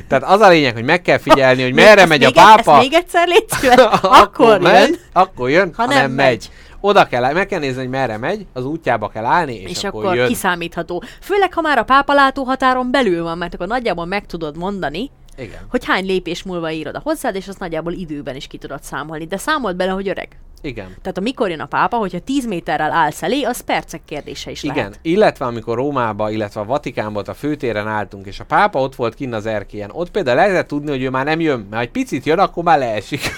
Tehát 0.08 0.24
az 0.24 0.40
a 0.40 0.48
lényeg, 0.48 0.72
hogy 0.74 0.84
meg 0.84 1.02
kell 1.02 1.18
figyelni, 1.18 1.62
hogy 1.62 1.74
merre 1.74 2.06
megy 2.06 2.22
a 2.22 2.26
még- 2.26 2.34
pápa. 2.34 2.72
Ezt 2.72 2.80
még 2.80 2.92
egyszer 2.92 3.28
légy. 3.28 3.44
Akkor 4.02 4.60
jön. 4.62 4.96
akkor 5.12 5.50
jön, 5.50 5.72
ha, 5.76 5.86
nem, 5.86 6.10
megy. 6.10 6.50
Oda 6.80 7.04
kell, 7.04 7.32
meg 7.32 7.46
kell 7.46 7.58
nézni, 7.58 7.78
hogy 7.80 7.88
merre 7.88 8.16
megy, 8.18 8.46
az 8.52 8.64
útjába 8.64 9.08
kell 9.08 9.24
állni, 9.24 9.54
és, 9.54 9.70
És 9.70 9.84
akkor, 9.84 10.04
akkor 10.04 10.16
jön. 10.16 10.26
kiszámítható. 10.28 11.02
Főleg, 11.20 11.54
ha 11.54 11.60
már 11.60 11.78
a 11.78 11.82
pápa 11.82 12.12
látóhatáron 12.14 12.90
belül 12.90 13.22
van, 13.22 13.38
mert 13.38 13.54
akkor 13.54 13.66
nagyjából 13.66 14.04
meg 14.04 14.26
tudod 14.26 14.56
mondani, 14.56 15.10
Igen. 15.36 15.58
hogy 15.70 15.84
hány 15.84 16.04
lépés 16.06 16.42
múlva 16.42 16.70
írod 16.70 16.94
a 16.94 17.00
hozzád, 17.04 17.34
és 17.34 17.48
azt 17.48 17.58
nagyjából 17.58 17.92
időben 17.92 18.36
is 18.36 18.46
ki 18.46 18.58
tudod 18.58 18.82
számolni. 18.82 19.26
De 19.26 19.36
számold 19.36 19.76
bele, 19.76 19.90
hogy 19.90 20.08
öreg. 20.08 20.28
Igen. 20.62 20.96
Tehát 21.02 21.18
amikor 21.18 21.50
jön 21.50 21.60
a 21.60 21.66
pápa, 21.66 21.96
hogyha 21.96 22.18
10 22.18 22.46
méterrel 22.46 22.92
állsz 22.92 23.22
elé, 23.22 23.42
az 23.42 23.60
percek 23.60 24.00
kérdése 24.04 24.50
is 24.50 24.62
Igen, 24.62 24.76
lehet. 24.76 24.98
illetve 25.02 25.44
amikor 25.44 25.76
Rómába, 25.76 26.30
illetve 26.30 26.60
a 26.60 26.64
Vatikánban 26.64 27.24
a 27.26 27.34
főtéren 27.34 27.88
álltunk, 27.88 28.26
és 28.26 28.40
a 28.40 28.44
pápa 28.44 28.80
ott 28.80 28.94
volt 28.94 29.14
kinn 29.14 29.32
az 29.32 29.46
erkélyen, 29.46 29.90
ott 29.92 30.10
például 30.10 30.36
lehetett 30.36 30.68
tudni, 30.68 30.90
hogy 30.90 31.02
ő 31.02 31.10
már 31.10 31.24
nem 31.24 31.40
jön, 31.40 31.66
mert 31.70 31.82
egy 31.82 31.90
picit 31.90 32.24
jön, 32.24 32.38
akkor 32.38 32.64
már 32.64 32.78
leesik. 32.78 33.20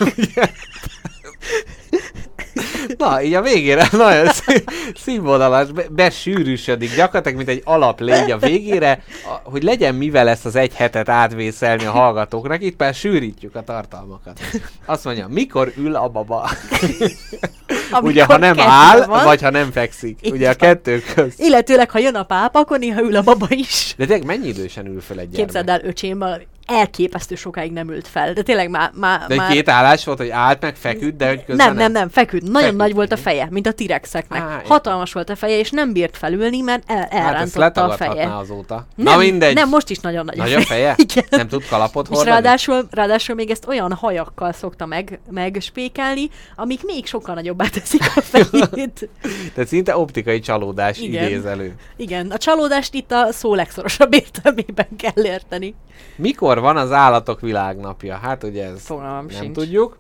Na, 2.98 3.22
így 3.22 3.34
a 3.34 3.42
végére 3.42 3.88
nagyon 3.92 4.26
szí- 4.26 4.64
színvonalas, 4.94 5.70
be, 5.72 5.84
besűrűsödik, 5.90 6.94
gyakorlatilag, 6.94 7.36
mint 7.36 7.48
egy 7.48 7.62
alap 7.64 8.00
légy 8.00 8.30
a 8.30 8.38
végére, 8.38 9.02
a, 9.24 9.50
hogy 9.50 9.62
legyen 9.62 9.94
mivel 9.94 10.28
ezt 10.28 10.46
az 10.46 10.56
egy 10.56 10.74
hetet 10.74 11.08
átvészelni 11.08 11.84
a 11.84 11.90
hallgatóknak, 11.90 12.62
itt 12.62 12.78
már 12.78 12.94
sűrítjük 12.94 13.54
a 13.54 13.62
tartalmakat. 13.62 14.40
Azt 14.86 15.04
mondja, 15.04 15.26
mikor 15.28 15.72
ül 15.76 15.94
a 15.94 16.08
baba? 16.08 16.50
Amikor 17.90 18.10
Ugye, 18.10 18.24
ha 18.24 18.36
nem 18.36 18.60
áll, 18.60 19.06
van, 19.06 19.24
vagy 19.24 19.42
ha 19.42 19.50
nem 19.50 19.70
fekszik. 19.70 20.18
Így 20.22 20.32
Ugye 20.32 20.44
a 20.50 20.54
van. 20.58 20.68
kettő 20.68 21.02
közt. 21.14 21.40
Illetőleg, 21.40 21.90
ha 21.90 21.98
jön 21.98 22.14
a 22.14 22.22
pápa, 22.22 22.58
akkor 22.58 22.78
néha 22.78 23.00
ül 23.02 23.16
a 23.16 23.22
baba 23.22 23.46
is. 23.48 23.94
De 23.96 24.06
tényleg 24.06 24.26
mennyi 24.26 24.48
idősen 24.48 24.86
ül 24.86 25.00
fel 25.00 25.18
egy? 25.18 25.30
Képzeld 25.34 25.68
el, 25.68 25.80
öcsém, 25.84 26.24
elképesztő 26.66 27.34
sokáig 27.34 27.72
nem 27.72 27.90
ült 27.90 28.08
fel. 28.08 28.32
De 28.32 28.42
tényleg 28.42 28.70
már... 28.70 28.90
már, 28.94 29.18
De 29.26 29.34
egy 29.34 29.40
már... 29.40 29.50
két 29.52 29.68
állás 29.68 30.04
volt, 30.04 30.18
hogy 30.18 30.28
állt 30.28 30.60
meg, 30.60 30.76
feküdt, 30.76 31.16
de 31.16 31.28
hogy 31.28 31.44
közben 31.44 31.66
Nem, 31.66 31.76
nem, 31.76 31.92
nem, 31.92 32.08
feküdt. 32.08 32.42
Nagyon 32.42 32.60
Feküdt, 32.62 32.76
nagy 32.76 32.94
volt 32.94 33.12
a 33.12 33.16
feje, 33.16 33.48
mint 33.50 33.66
a 33.66 33.72
tirexeknek. 33.72 34.40
Á. 34.40 34.62
Hatalmas 34.64 35.12
volt 35.12 35.30
a 35.30 35.36
feje, 35.36 35.58
és 35.58 35.70
nem 35.70 35.92
bírt 35.92 36.16
felülni, 36.16 36.60
mert 36.60 36.82
el, 36.86 36.96
Hát 36.96 37.12
elrántotta 37.12 37.58
a 37.58 37.62
letagadhatná 37.62 38.14
feje. 38.14 38.36
azóta. 38.36 38.86
Nem, 38.94 39.14
Na 39.14 39.20
mindegy. 39.20 39.54
Nem, 39.54 39.68
most 39.68 39.90
is 39.90 39.98
nagyon 39.98 40.24
nagy 40.24 40.36
Nagy 40.36 40.52
a 40.52 40.60
feje? 40.60 40.94
Igen. 41.10 41.24
Nem 41.30 41.48
tud 41.48 41.64
kalapot 41.68 42.08
És 42.10 42.16
hordani? 42.16 42.30
ráadásul, 42.30 42.86
ráadásul 42.90 43.34
még 43.34 43.50
ezt 43.50 43.66
olyan 43.66 43.92
hajakkal 43.92 44.52
szokta 44.52 44.86
meg, 44.86 45.20
megspékelni, 45.30 46.30
amik 46.56 46.84
még 46.84 47.06
sokkal 47.06 47.34
nagyobbá 47.34 47.66
teszik 47.68 48.00
a 48.14 48.20
fejét. 48.20 49.08
Tehát 49.54 49.68
szinte 49.68 49.96
optikai 49.96 50.40
csalódás 50.40 50.98
Igen. 50.98 51.24
idéz 51.24 51.44
elő. 51.44 51.74
Igen, 51.96 52.30
a 52.30 52.38
csalódást 52.38 52.94
itt 52.94 53.12
a 53.12 53.28
szó 53.32 53.54
legszorosabb 53.54 54.14
értelmében 54.22 54.88
kell 54.98 55.24
érteni. 55.24 55.74
Mikor 56.16 56.51
van 56.58 56.76
az 56.76 56.92
állatok 56.92 57.40
világnapja? 57.40 58.16
Hát 58.16 58.42
ugye 58.44 58.64
ez 58.64 58.80
Fogalmam 58.82 59.26
nem 59.26 59.42
sincs. 59.42 59.56
tudjuk. 59.56 59.96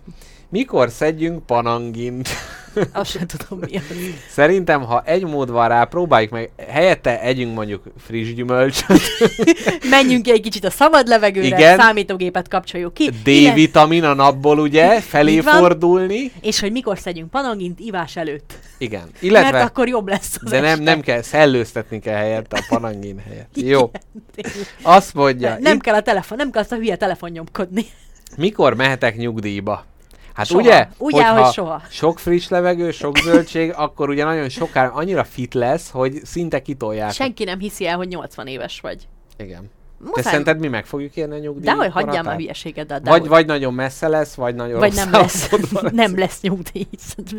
Mikor 0.52 0.90
szedjünk 0.90 1.46
panangint? 1.46 2.28
Azt 2.92 3.10
sem 3.10 3.26
tudom 3.26 3.58
mi 3.70 3.76
az. 3.76 3.82
Szerintem, 4.30 4.82
ha 4.82 5.02
egy 5.04 5.24
mód 5.24 5.50
van 5.50 5.68
rá, 5.68 5.84
próbáljuk 5.84 6.30
meg, 6.30 6.50
helyette 6.68 7.20
együnk 7.20 7.54
mondjuk 7.54 7.82
friss 7.98 8.34
gyümölcsöt, 8.34 9.00
Menjünk 9.90 10.22
ki 10.22 10.30
egy 10.30 10.40
kicsit 10.40 10.64
a 10.64 10.70
szabad 10.70 11.06
levegőre, 11.06 11.46
Igen. 11.46 11.78
számítógépet 11.78 12.48
kapcsoljuk 12.48 12.94
ki. 12.94 13.10
D-vitamin 13.24 14.04
a 14.04 14.14
napból 14.14 14.58
ugye, 14.58 15.00
felé 15.00 15.40
van. 15.40 15.58
fordulni. 15.58 16.32
És 16.40 16.60
hogy 16.60 16.72
mikor 16.72 16.98
szedjünk 16.98 17.30
panangint 17.30 17.80
ivás 17.80 18.16
előtt. 18.16 18.58
Igen. 18.78 19.00
Mert 19.00 19.22
Illetve, 19.22 19.62
akkor 19.62 19.88
jobb 19.88 20.08
lesz 20.08 20.38
az 20.42 20.50
de 20.50 20.60
nem, 20.60 20.70
este. 20.70 20.82
nem 20.84 21.00
kell, 21.00 21.22
szellőztetni 21.22 21.98
kell 21.98 22.16
helyette 22.16 22.56
a 22.56 22.64
panangin 22.68 23.18
helyett. 23.28 23.50
Jó. 23.54 23.90
Tényleg. 24.34 24.66
Azt 24.82 25.14
mondja, 25.14 25.56
Nem 25.60 25.74
itt 25.76 25.82
kell 25.82 25.94
a 25.94 26.02
telefon, 26.02 26.36
nem 26.36 26.50
kell 26.50 26.62
azt 26.62 26.72
a 26.72 26.76
hülye 26.76 26.96
telefon 26.96 27.30
nyomkodni. 27.30 27.86
mikor 28.36 28.74
mehetek 28.74 29.16
nyugdíjba? 29.16 29.90
Hát 30.34 30.46
Soha. 30.46 30.60
ugye, 30.60 30.88
Ugye, 30.98 31.24
hogyha 31.24 31.42
hogy 31.42 31.52
soha. 31.52 31.82
sok 31.90 32.18
friss 32.18 32.48
levegő, 32.48 32.90
sok 32.90 33.16
zöldség, 33.18 33.72
akkor 33.76 34.08
ugye 34.08 34.24
nagyon 34.24 34.48
sokára 34.48 34.92
annyira 34.92 35.24
fit 35.24 35.54
lesz, 35.54 35.90
hogy 35.90 36.20
szinte 36.24 36.62
kitolják. 36.62 37.12
Senki 37.12 37.44
nem 37.44 37.58
hiszi 37.58 37.86
el, 37.86 37.96
hogy 37.96 38.08
80 38.08 38.46
éves 38.46 38.80
vagy. 38.80 39.08
Igen. 39.36 39.70
Te 40.02 40.08
Muszáj. 40.08 40.22
szerinted 40.22 40.58
mi 40.58 40.68
meg 40.68 40.86
fogjuk 40.86 41.16
érni 41.16 41.34
a 41.34 41.38
nyugdíj? 41.38 41.64
De 41.64 41.72
hogy 41.72 41.90
hagyjál 41.92 42.22
már 42.22 42.36
hülyeségedet. 42.36 43.02
De 43.02 43.10
Vagy, 43.10 43.28
vagy 43.28 43.46
nagyon 43.46 43.74
messze 43.74 44.08
lesz, 44.08 44.34
vagy 44.34 44.54
nagyon 44.54 44.78
vagy 44.78 44.94
nem 44.94 45.10
lesz, 45.20 45.50
nem 45.92 46.18
lesz 46.18 46.40
nyugdíj. 46.40 46.86
Így 46.90 47.00
nem, 47.16 47.38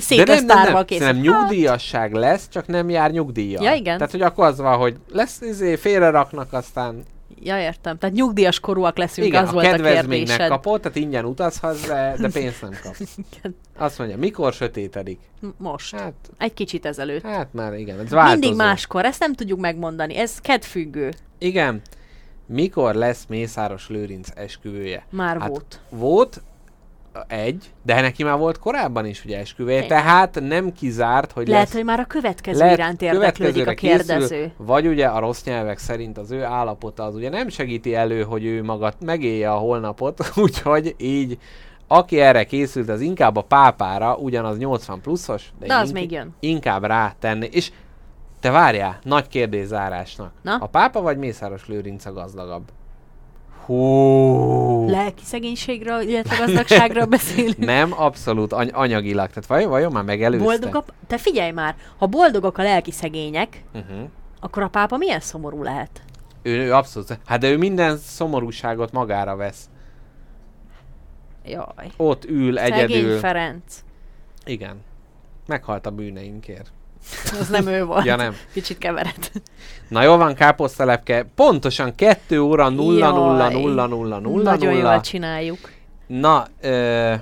szét 0.00 0.28
lesz 0.28 0.38
nem, 0.42 0.46
tárva 0.46 0.72
nem. 0.72 0.84
kész. 0.84 0.98
Szerintem 0.98 1.22
nyugdíjasság 1.32 2.12
lesz, 2.12 2.48
csak 2.48 2.66
nem 2.66 2.90
jár 2.90 3.10
nyugdíjjal. 3.10 3.64
Ja, 3.64 3.74
igen. 3.74 3.96
Tehát, 3.96 4.12
hogy 4.12 4.22
akkor 4.22 4.46
az 4.46 4.58
van, 4.58 4.76
hogy 4.76 4.96
lesz, 5.12 5.40
izé, 5.40 5.76
félre 5.76 6.10
raknak, 6.10 6.52
aztán 6.52 7.02
Ja, 7.42 7.60
értem. 7.60 7.98
Tehát 7.98 8.14
nyugdíjas 8.14 8.60
korúak 8.60 8.98
leszünk, 8.98 9.26
igen, 9.26 9.42
az 9.42 9.48
a 9.48 9.52
volt 9.52 9.66
a 9.66 9.76
kérdésed. 9.76 10.48
kapod, 10.48 10.80
tehát 10.80 10.96
ingyen 10.96 11.24
utazhatsz, 11.24 11.86
de, 11.86 12.14
de 12.18 12.28
pénzt 12.32 12.62
nem 12.62 12.72
kapsz. 12.82 13.00
Igen. 13.32 13.56
Azt 13.76 13.98
mondja, 13.98 14.16
mikor 14.16 14.52
sötétedik? 14.52 15.20
Most. 15.56 15.96
Hát, 15.96 16.14
Egy 16.38 16.54
kicsit 16.54 16.86
ezelőtt. 16.86 17.22
hát 17.22 17.48
már 17.52 17.74
igen, 17.74 18.00
ez 18.00 18.10
változó. 18.10 18.38
Mindig 18.38 18.56
máskor, 18.56 19.04
ezt 19.04 19.20
nem 19.20 19.32
tudjuk 19.34 19.60
megmondani. 19.60 20.16
Ez 20.16 20.38
kedvfüggő. 20.40 21.12
Igen. 21.38 21.80
Mikor 22.46 22.94
lesz 22.94 23.24
Mészáros 23.28 23.88
Lőrinc 23.88 24.28
esküvője? 24.34 25.06
Már 25.10 25.40
Hát, 25.40 25.48
volt. 25.48 25.80
Volt 25.88 26.42
egy, 27.28 27.70
de 27.82 28.00
neki 28.00 28.22
már 28.24 28.38
volt 28.38 28.58
korábban 28.58 29.06
is 29.06 29.24
ugye 29.24 29.38
esküvője, 29.38 29.76
Igen. 29.76 29.88
tehát 29.88 30.40
nem 30.40 30.72
kizárt, 30.72 31.32
hogy 31.32 31.48
Lehet, 31.48 31.64
lesz 31.64 31.74
hogy 31.74 31.84
már 31.84 32.00
a 32.00 32.04
következő 32.04 32.58
Lehet, 32.58 32.76
iránt 32.76 33.02
érdeklődik 33.02 33.66
a 33.66 33.74
kérdező. 33.74 34.18
Készül, 34.38 34.50
vagy 34.56 34.86
ugye 34.86 35.06
a 35.06 35.18
rossz 35.18 35.44
nyelvek 35.44 35.78
szerint 35.78 36.18
az 36.18 36.30
ő 36.30 36.42
állapota 36.44 37.02
az 37.04 37.14
ugye 37.14 37.28
nem 37.28 37.48
segíti 37.48 37.94
elő, 37.94 38.22
hogy 38.22 38.44
ő 38.44 38.62
maga 38.62 38.92
megélje 39.00 39.50
a 39.52 39.56
holnapot, 39.56 40.30
úgyhogy 40.36 40.94
így 40.98 41.38
aki 41.88 42.20
erre 42.20 42.44
készült, 42.44 42.88
az 42.88 43.00
inkább 43.00 43.36
a 43.36 43.42
pápára, 43.42 44.16
ugyanaz 44.16 44.58
80 44.58 45.00
pluszos, 45.00 45.52
de, 45.58 45.66
De 45.66 45.74
az 45.74 45.88
ink- 45.88 45.94
még 46.00 46.10
jön. 46.10 46.34
inkább 46.40 46.84
rátenni. 46.84 47.48
És 47.52 47.70
te 48.40 48.50
várjál, 48.50 48.98
nagy 49.02 49.28
kérdés 49.28 49.66
zárásnak. 49.66 50.32
Na? 50.42 50.56
A 50.60 50.66
pápa 50.66 51.00
vagy 51.00 51.16
Mészáros 51.18 51.66
Lőrinc 51.68 52.04
a 52.04 52.12
gazdagabb? 52.12 52.62
Hú. 53.66 54.88
Lelki 54.88 55.24
szegénységről, 55.24 56.00
illetve 56.00 56.36
gazdagságról 56.36 57.04
beszélünk. 57.04 57.56
Nem, 57.74 57.92
abszolút 58.00 58.52
any- 58.52 58.72
anyagilag. 58.72 59.28
Tehát 59.28 59.46
vajon, 59.46 59.70
vajon 59.70 59.92
már 59.92 60.04
megelőzte? 60.04 60.44
Boldog 60.44 60.74
a... 60.74 60.84
Te 61.06 61.18
figyelj 61.18 61.50
már, 61.50 61.74
ha 61.98 62.06
boldogok 62.06 62.58
a 62.58 62.62
lelki 62.62 62.90
szegények, 62.90 63.62
Uh-huh. 63.74 64.08
akkor 64.40 64.62
a 64.62 64.68
pápa 64.68 64.96
milyen 64.96 65.20
szomorú 65.20 65.62
lehet? 65.62 65.90
Ő, 66.42 66.56
ő 66.64 66.72
abszolút. 66.74 67.18
Hát 67.26 67.40
de 67.40 67.50
ő 67.50 67.56
minden 67.58 67.96
szomorúságot 67.98 68.92
magára 68.92 69.36
vesz. 69.36 69.68
Jaj. 71.44 71.90
Ott 71.96 72.24
ül 72.24 72.56
Szegény 72.56 72.78
egyedül. 72.78 73.18
Ferenc. 73.18 73.62
Igen. 74.44 74.76
Meghalt 75.46 75.86
a 75.86 75.90
bűneinkért. 75.90 76.72
Az 77.40 77.48
nem 77.48 77.66
ő 77.66 77.84
volt. 77.84 78.04
Ja 78.04 78.16
nem. 78.16 78.36
Kicsit 78.52 78.78
kevered. 78.78 79.30
Na 79.88 80.02
jól 80.02 80.16
van, 80.16 80.34
káposztelepke. 80.34 81.26
Pontosan 81.34 81.94
2 81.94 82.40
óra 82.40 82.68
0 82.68 83.10
0 83.10 83.50
Jaj. 83.50 83.52
0 83.62 83.86
0 83.86 84.18
0 84.18 84.42
Nagyon 84.42 84.72
jól 84.72 84.82
0. 84.82 85.00
csináljuk. 85.00 85.58
Na, 86.06 86.46
ö, 86.60 87.14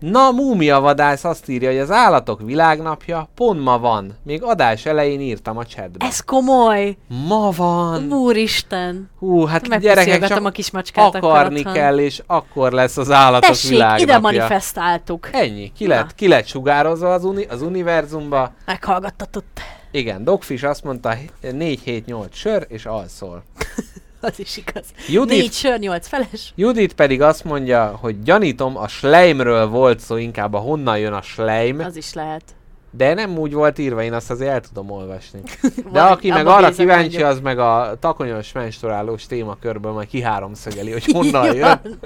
Na, 0.00 0.30
múmia 0.30 0.80
vadász 0.80 1.24
azt 1.24 1.48
írja, 1.48 1.68
hogy 1.68 1.78
az 1.78 1.90
állatok 1.90 2.40
világnapja 2.42 3.28
pont 3.34 3.62
ma 3.62 3.78
van. 3.78 4.16
Még 4.22 4.42
adás 4.42 4.86
elején 4.86 5.20
írtam 5.20 5.56
a 5.56 5.64
chatbe. 5.64 6.06
Ez 6.06 6.20
komoly! 6.20 6.96
Ma 7.26 7.50
van! 7.56 8.12
Úristen! 8.12 9.10
Hú, 9.18 9.44
hát 9.44 9.78
gyerekek 9.78 10.26
csak 10.26 10.44
a 10.44 10.50
kis 10.50 10.70
akarni 10.94 11.58
otthon. 11.58 11.72
kell, 11.72 11.98
és 11.98 12.22
akkor 12.26 12.72
lesz 12.72 12.96
az 12.96 13.10
állatok 13.10 13.48
Tessék, 13.50 13.70
világnapja. 13.70 14.04
ide 14.04 14.18
manifestáltuk. 14.18 15.28
Ennyi, 15.32 15.72
ki 15.72 15.86
lett, 15.86 16.14
ki 16.14 16.28
lett 16.28 16.46
sugározva 16.46 17.12
az, 17.12 17.24
uni, 17.24 17.44
az 17.44 17.62
univerzumba. 17.62 18.52
Meghallgattatott. 18.66 19.60
Igen, 19.90 20.24
Dogfish 20.24 20.64
azt 20.64 20.84
mondta 20.84 21.14
4-7-8 21.42 22.30
sör, 22.32 22.66
és 22.68 22.86
alszol. 22.86 23.42
Az 24.20 24.38
is 24.38 24.56
igaz. 24.56 24.84
Judit, 25.08 25.38
Négy 25.38 25.52
sör, 25.52 25.78
nyolc 25.78 26.08
feles. 26.08 26.52
Judit 26.56 26.92
pedig 26.92 27.22
azt 27.22 27.44
mondja, 27.44 27.96
hogy 28.00 28.22
gyanítom, 28.22 28.76
a 28.76 28.88
Schleimről 28.88 29.68
volt 29.68 30.00
szó, 30.00 30.16
inkább 30.16 30.54
a 30.54 30.58
honnan 30.58 30.98
jön 30.98 31.12
a 31.12 31.22
Schleim, 31.22 31.78
Az 31.80 31.96
is 31.96 32.12
lehet. 32.12 32.42
de 32.90 33.14
nem 33.14 33.38
úgy 33.38 33.52
volt 33.52 33.78
írva, 33.78 34.02
én 34.02 34.12
azt 34.12 34.30
azért 34.30 34.50
el 34.50 34.60
tudom 34.60 34.90
olvasni. 34.90 35.40
De 35.92 36.00
aki 36.00 36.28
meg 36.30 36.46
arra 36.46 36.70
kíváncsi, 36.70 37.08
mondjuk. 37.08 37.24
az 37.30 37.40
meg 37.40 37.58
a 37.58 37.96
takonyos 38.00 38.52
menstruálós 38.52 39.26
témakörből 39.26 39.92
majd 39.92 40.08
kiháromszögeli, 40.08 40.92
hogy 40.92 41.04
honnan 41.12 41.54
jön. 41.54 41.80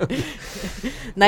Na 1.15 1.27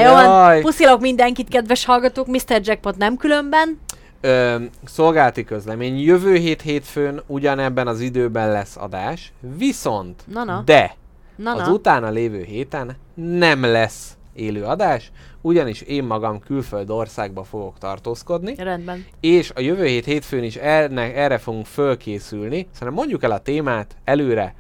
jó, 0.54 0.60
puszilok 0.60 1.00
mindenkit, 1.00 1.48
kedves 1.48 1.84
hallgatók, 1.84 2.26
Mr. 2.26 2.60
Jackpot 2.62 2.96
nem 2.96 3.16
különben. 3.16 3.80
Ö, 4.26 4.56
szolgálti 4.84 5.44
közlemény, 5.44 5.98
jövő 6.00 6.34
hét 6.34 6.62
hétfőn 6.62 7.22
ugyanebben 7.26 7.86
az 7.86 8.00
időben 8.00 8.50
lesz 8.50 8.76
adás, 8.76 9.32
viszont, 9.56 10.22
Na, 10.26 10.44
na. 10.44 10.62
de 10.64 10.94
Na, 11.36 11.52
az 11.54 11.66
na. 11.66 11.72
utána 11.72 12.08
lévő 12.08 12.42
héten 12.42 12.96
nem 13.14 13.64
lesz 13.64 14.16
élő 14.34 14.62
adás, 14.64 15.10
ugyanis 15.40 15.80
én 15.80 16.04
magam 16.04 16.40
külföld 16.40 16.90
országba 16.90 17.44
fogok 17.44 17.78
tartózkodni, 17.78 18.54
Rendben. 18.54 19.06
és 19.20 19.52
a 19.54 19.60
jövő 19.60 19.84
hét 19.84 20.04
hétfőn 20.04 20.42
is 20.42 20.56
erre, 20.56 21.14
erre 21.14 21.38
fogunk 21.38 21.66
fölkészülni, 21.66 22.66
szóval 22.72 22.94
mondjuk 22.94 23.22
el 23.22 23.30
a 23.30 23.38
témát 23.38 23.96
előre, 24.04 24.54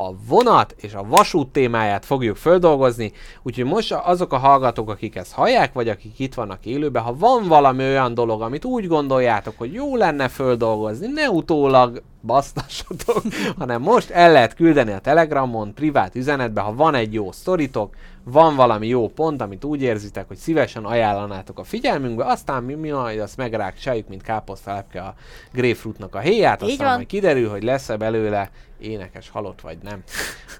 a 0.00 0.14
vonat 0.28 0.74
és 0.76 0.94
a 0.94 1.04
vasút 1.08 1.48
témáját 1.48 2.04
fogjuk 2.04 2.36
földolgozni, 2.36 3.12
úgyhogy 3.42 3.64
most 3.64 3.92
azok 3.92 4.32
a 4.32 4.36
hallgatók, 4.36 4.90
akik 4.90 5.16
ezt 5.16 5.32
hallják, 5.32 5.72
vagy 5.72 5.88
akik 5.88 6.18
itt 6.18 6.34
vannak 6.34 6.66
élőben, 6.66 7.02
ha 7.02 7.14
van 7.16 7.48
valami 7.48 7.84
olyan 7.84 8.14
dolog, 8.14 8.42
amit 8.42 8.64
úgy 8.64 8.86
gondoljátok, 8.86 9.54
hogy 9.58 9.72
jó 9.72 9.96
lenne 9.96 10.28
földolgozni, 10.28 11.06
ne 11.06 11.30
utólag 11.30 12.02
basztassatok, 12.22 13.22
hanem 13.58 13.82
most 13.82 14.10
el 14.10 14.32
lehet 14.32 14.54
küldeni 14.54 14.92
a 14.92 14.98
Telegramon, 14.98 15.74
privát 15.74 16.14
üzenetbe, 16.14 16.60
ha 16.60 16.74
van 16.74 16.94
egy 16.94 17.12
jó 17.12 17.32
sztoritok, 17.32 17.94
van 18.30 18.56
valami 18.56 18.86
jó 18.86 19.08
pont, 19.08 19.40
amit 19.40 19.64
úgy 19.64 19.82
érzitek, 19.82 20.28
hogy 20.28 20.36
szívesen 20.36 20.84
ajánlanátok 20.84 21.58
a 21.58 21.64
figyelmünkbe, 21.64 22.24
aztán 22.24 22.62
mi, 22.62 22.74
mi 22.74 22.90
majd 22.90 23.18
azt 23.20 23.36
megrákcsáljuk, 23.36 24.08
mint 24.08 24.22
káposztalepke 24.22 25.00
a 25.00 25.14
grapefruitnak 25.52 26.14
a 26.14 26.18
héját, 26.18 26.62
Így 26.62 26.70
aztán 26.70 26.86
van. 26.86 26.94
majd 26.94 27.06
kiderül, 27.06 27.48
hogy 27.48 27.62
lesz-e 27.62 27.96
belőle 27.96 28.50
énekes 28.78 29.28
halott 29.28 29.60
vagy 29.60 29.78
nem. 29.82 30.02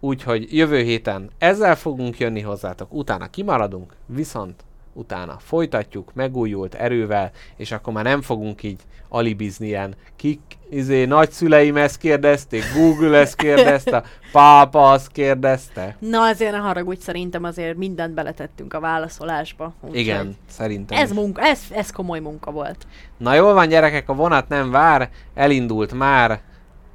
Úgyhogy 0.01 0.57
jövő 0.57 0.82
héten 0.82 1.31
ezzel 1.39 1.77
fogunk 1.77 2.19
jönni 2.19 2.40
hozzátok, 2.40 2.93
utána 2.95 3.27
kimaradunk, 3.31 3.93
viszont 4.07 4.65
utána 4.99 5.37
folytatjuk 5.39 6.15
megújult 6.15 6.75
erővel, 6.75 7.31
és 7.57 7.73
akkor 7.73 7.93
már 7.93 8.05
nem 8.05 8.23
fogunk 8.23 8.62
így 8.62 8.81
alibizni 9.09 9.66
ilyen, 9.66 9.95
kik, 10.16 10.41
izé, 10.70 11.05
nagyszüleim 11.05 11.77
ezt 11.77 11.99
kérdezték, 11.99 12.62
Google 12.75 13.19
ezt 13.19 13.37
kérdezte, 13.37 14.05
pápa 14.33 14.91
azt 14.91 15.12
kérdezte. 15.12 15.97
Na 15.99 16.20
azért 16.23 16.53
ne 16.53 16.59
haragudj, 16.59 17.01
szerintem 17.01 17.45
azért 17.45 17.77
mindent 17.77 18.15
beletettünk 18.15 18.75
a 18.75 18.81
válaszolásba. 18.81 19.75
Igen, 19.93 20.37
szerintem. 20.49 20.99
Ez, 20.99 21.11
is. 21.11 21.16
munka, 21.16 21.43
ez, 21.43 21.61
ez 21.70 21.91
komoly 21.91 22.20
munka 22.20 22.51
volt. 22.51 22.87
Na 23.16 23.35
jól 23.35 23.55
van 23.55 23.69
gyerekek, 23.69 24.09
a 24.09 24.15
vonat 24.15 24.49
nem 24.49 24.70
vár, 24.70 25.11
elindult 25.35 25.93
már 25.93 26.41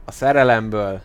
a 0.06 0.12
szerelemből. 0.12 1.02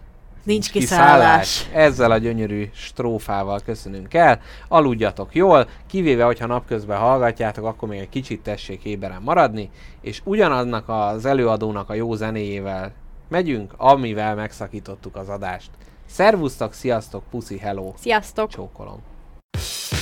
Nincs 0.48 0.70
kiszállás. 0.70 1.68
Ezzel 1.72 2.10
a 2.10 2.18
gyönyörű 2.18 2.68
strófával 2.74 3.60
köszönünk 3.64 4.14
el. 4.14 4.40
Aludjatok 4.68 5.34
jól, 5.34 5.68
kivéve, 5.86 6.24
hogyha 6.24 6.46
napközben 6.46 6.98
hallgatjátok, 6.98 7.64
akkor 7.64 7.88
még 7.88 7.98
egy 7.98 8.08
kicsit 8.08 8.42
tessék 8.42 8.84
éberen 8.84 9.22
maradni, 9.22 9.70
és 10.00 10.20
ugyanaznak 10.24 10.88
az 10.88 11.24
előadónak 11.24 11.90
a 11.90 11.94
jó 11.94 12.14
zenéjével 12.14 12.92
megyünk, 13.28 13.72
amivel 13.76 14.34
megszakítottuk 14.34 15.16
az 15.16 15.28
adást. 15.28 15.70
Szervusztok, 16.06 16.72
sziasztok, 16.72 17.22
puszi, 17.30 17.58
hello, 17.58 17.92
Sziasztok! 17.96 18.50
csókolom. 18.50 19.02
Correct 19.50 19.97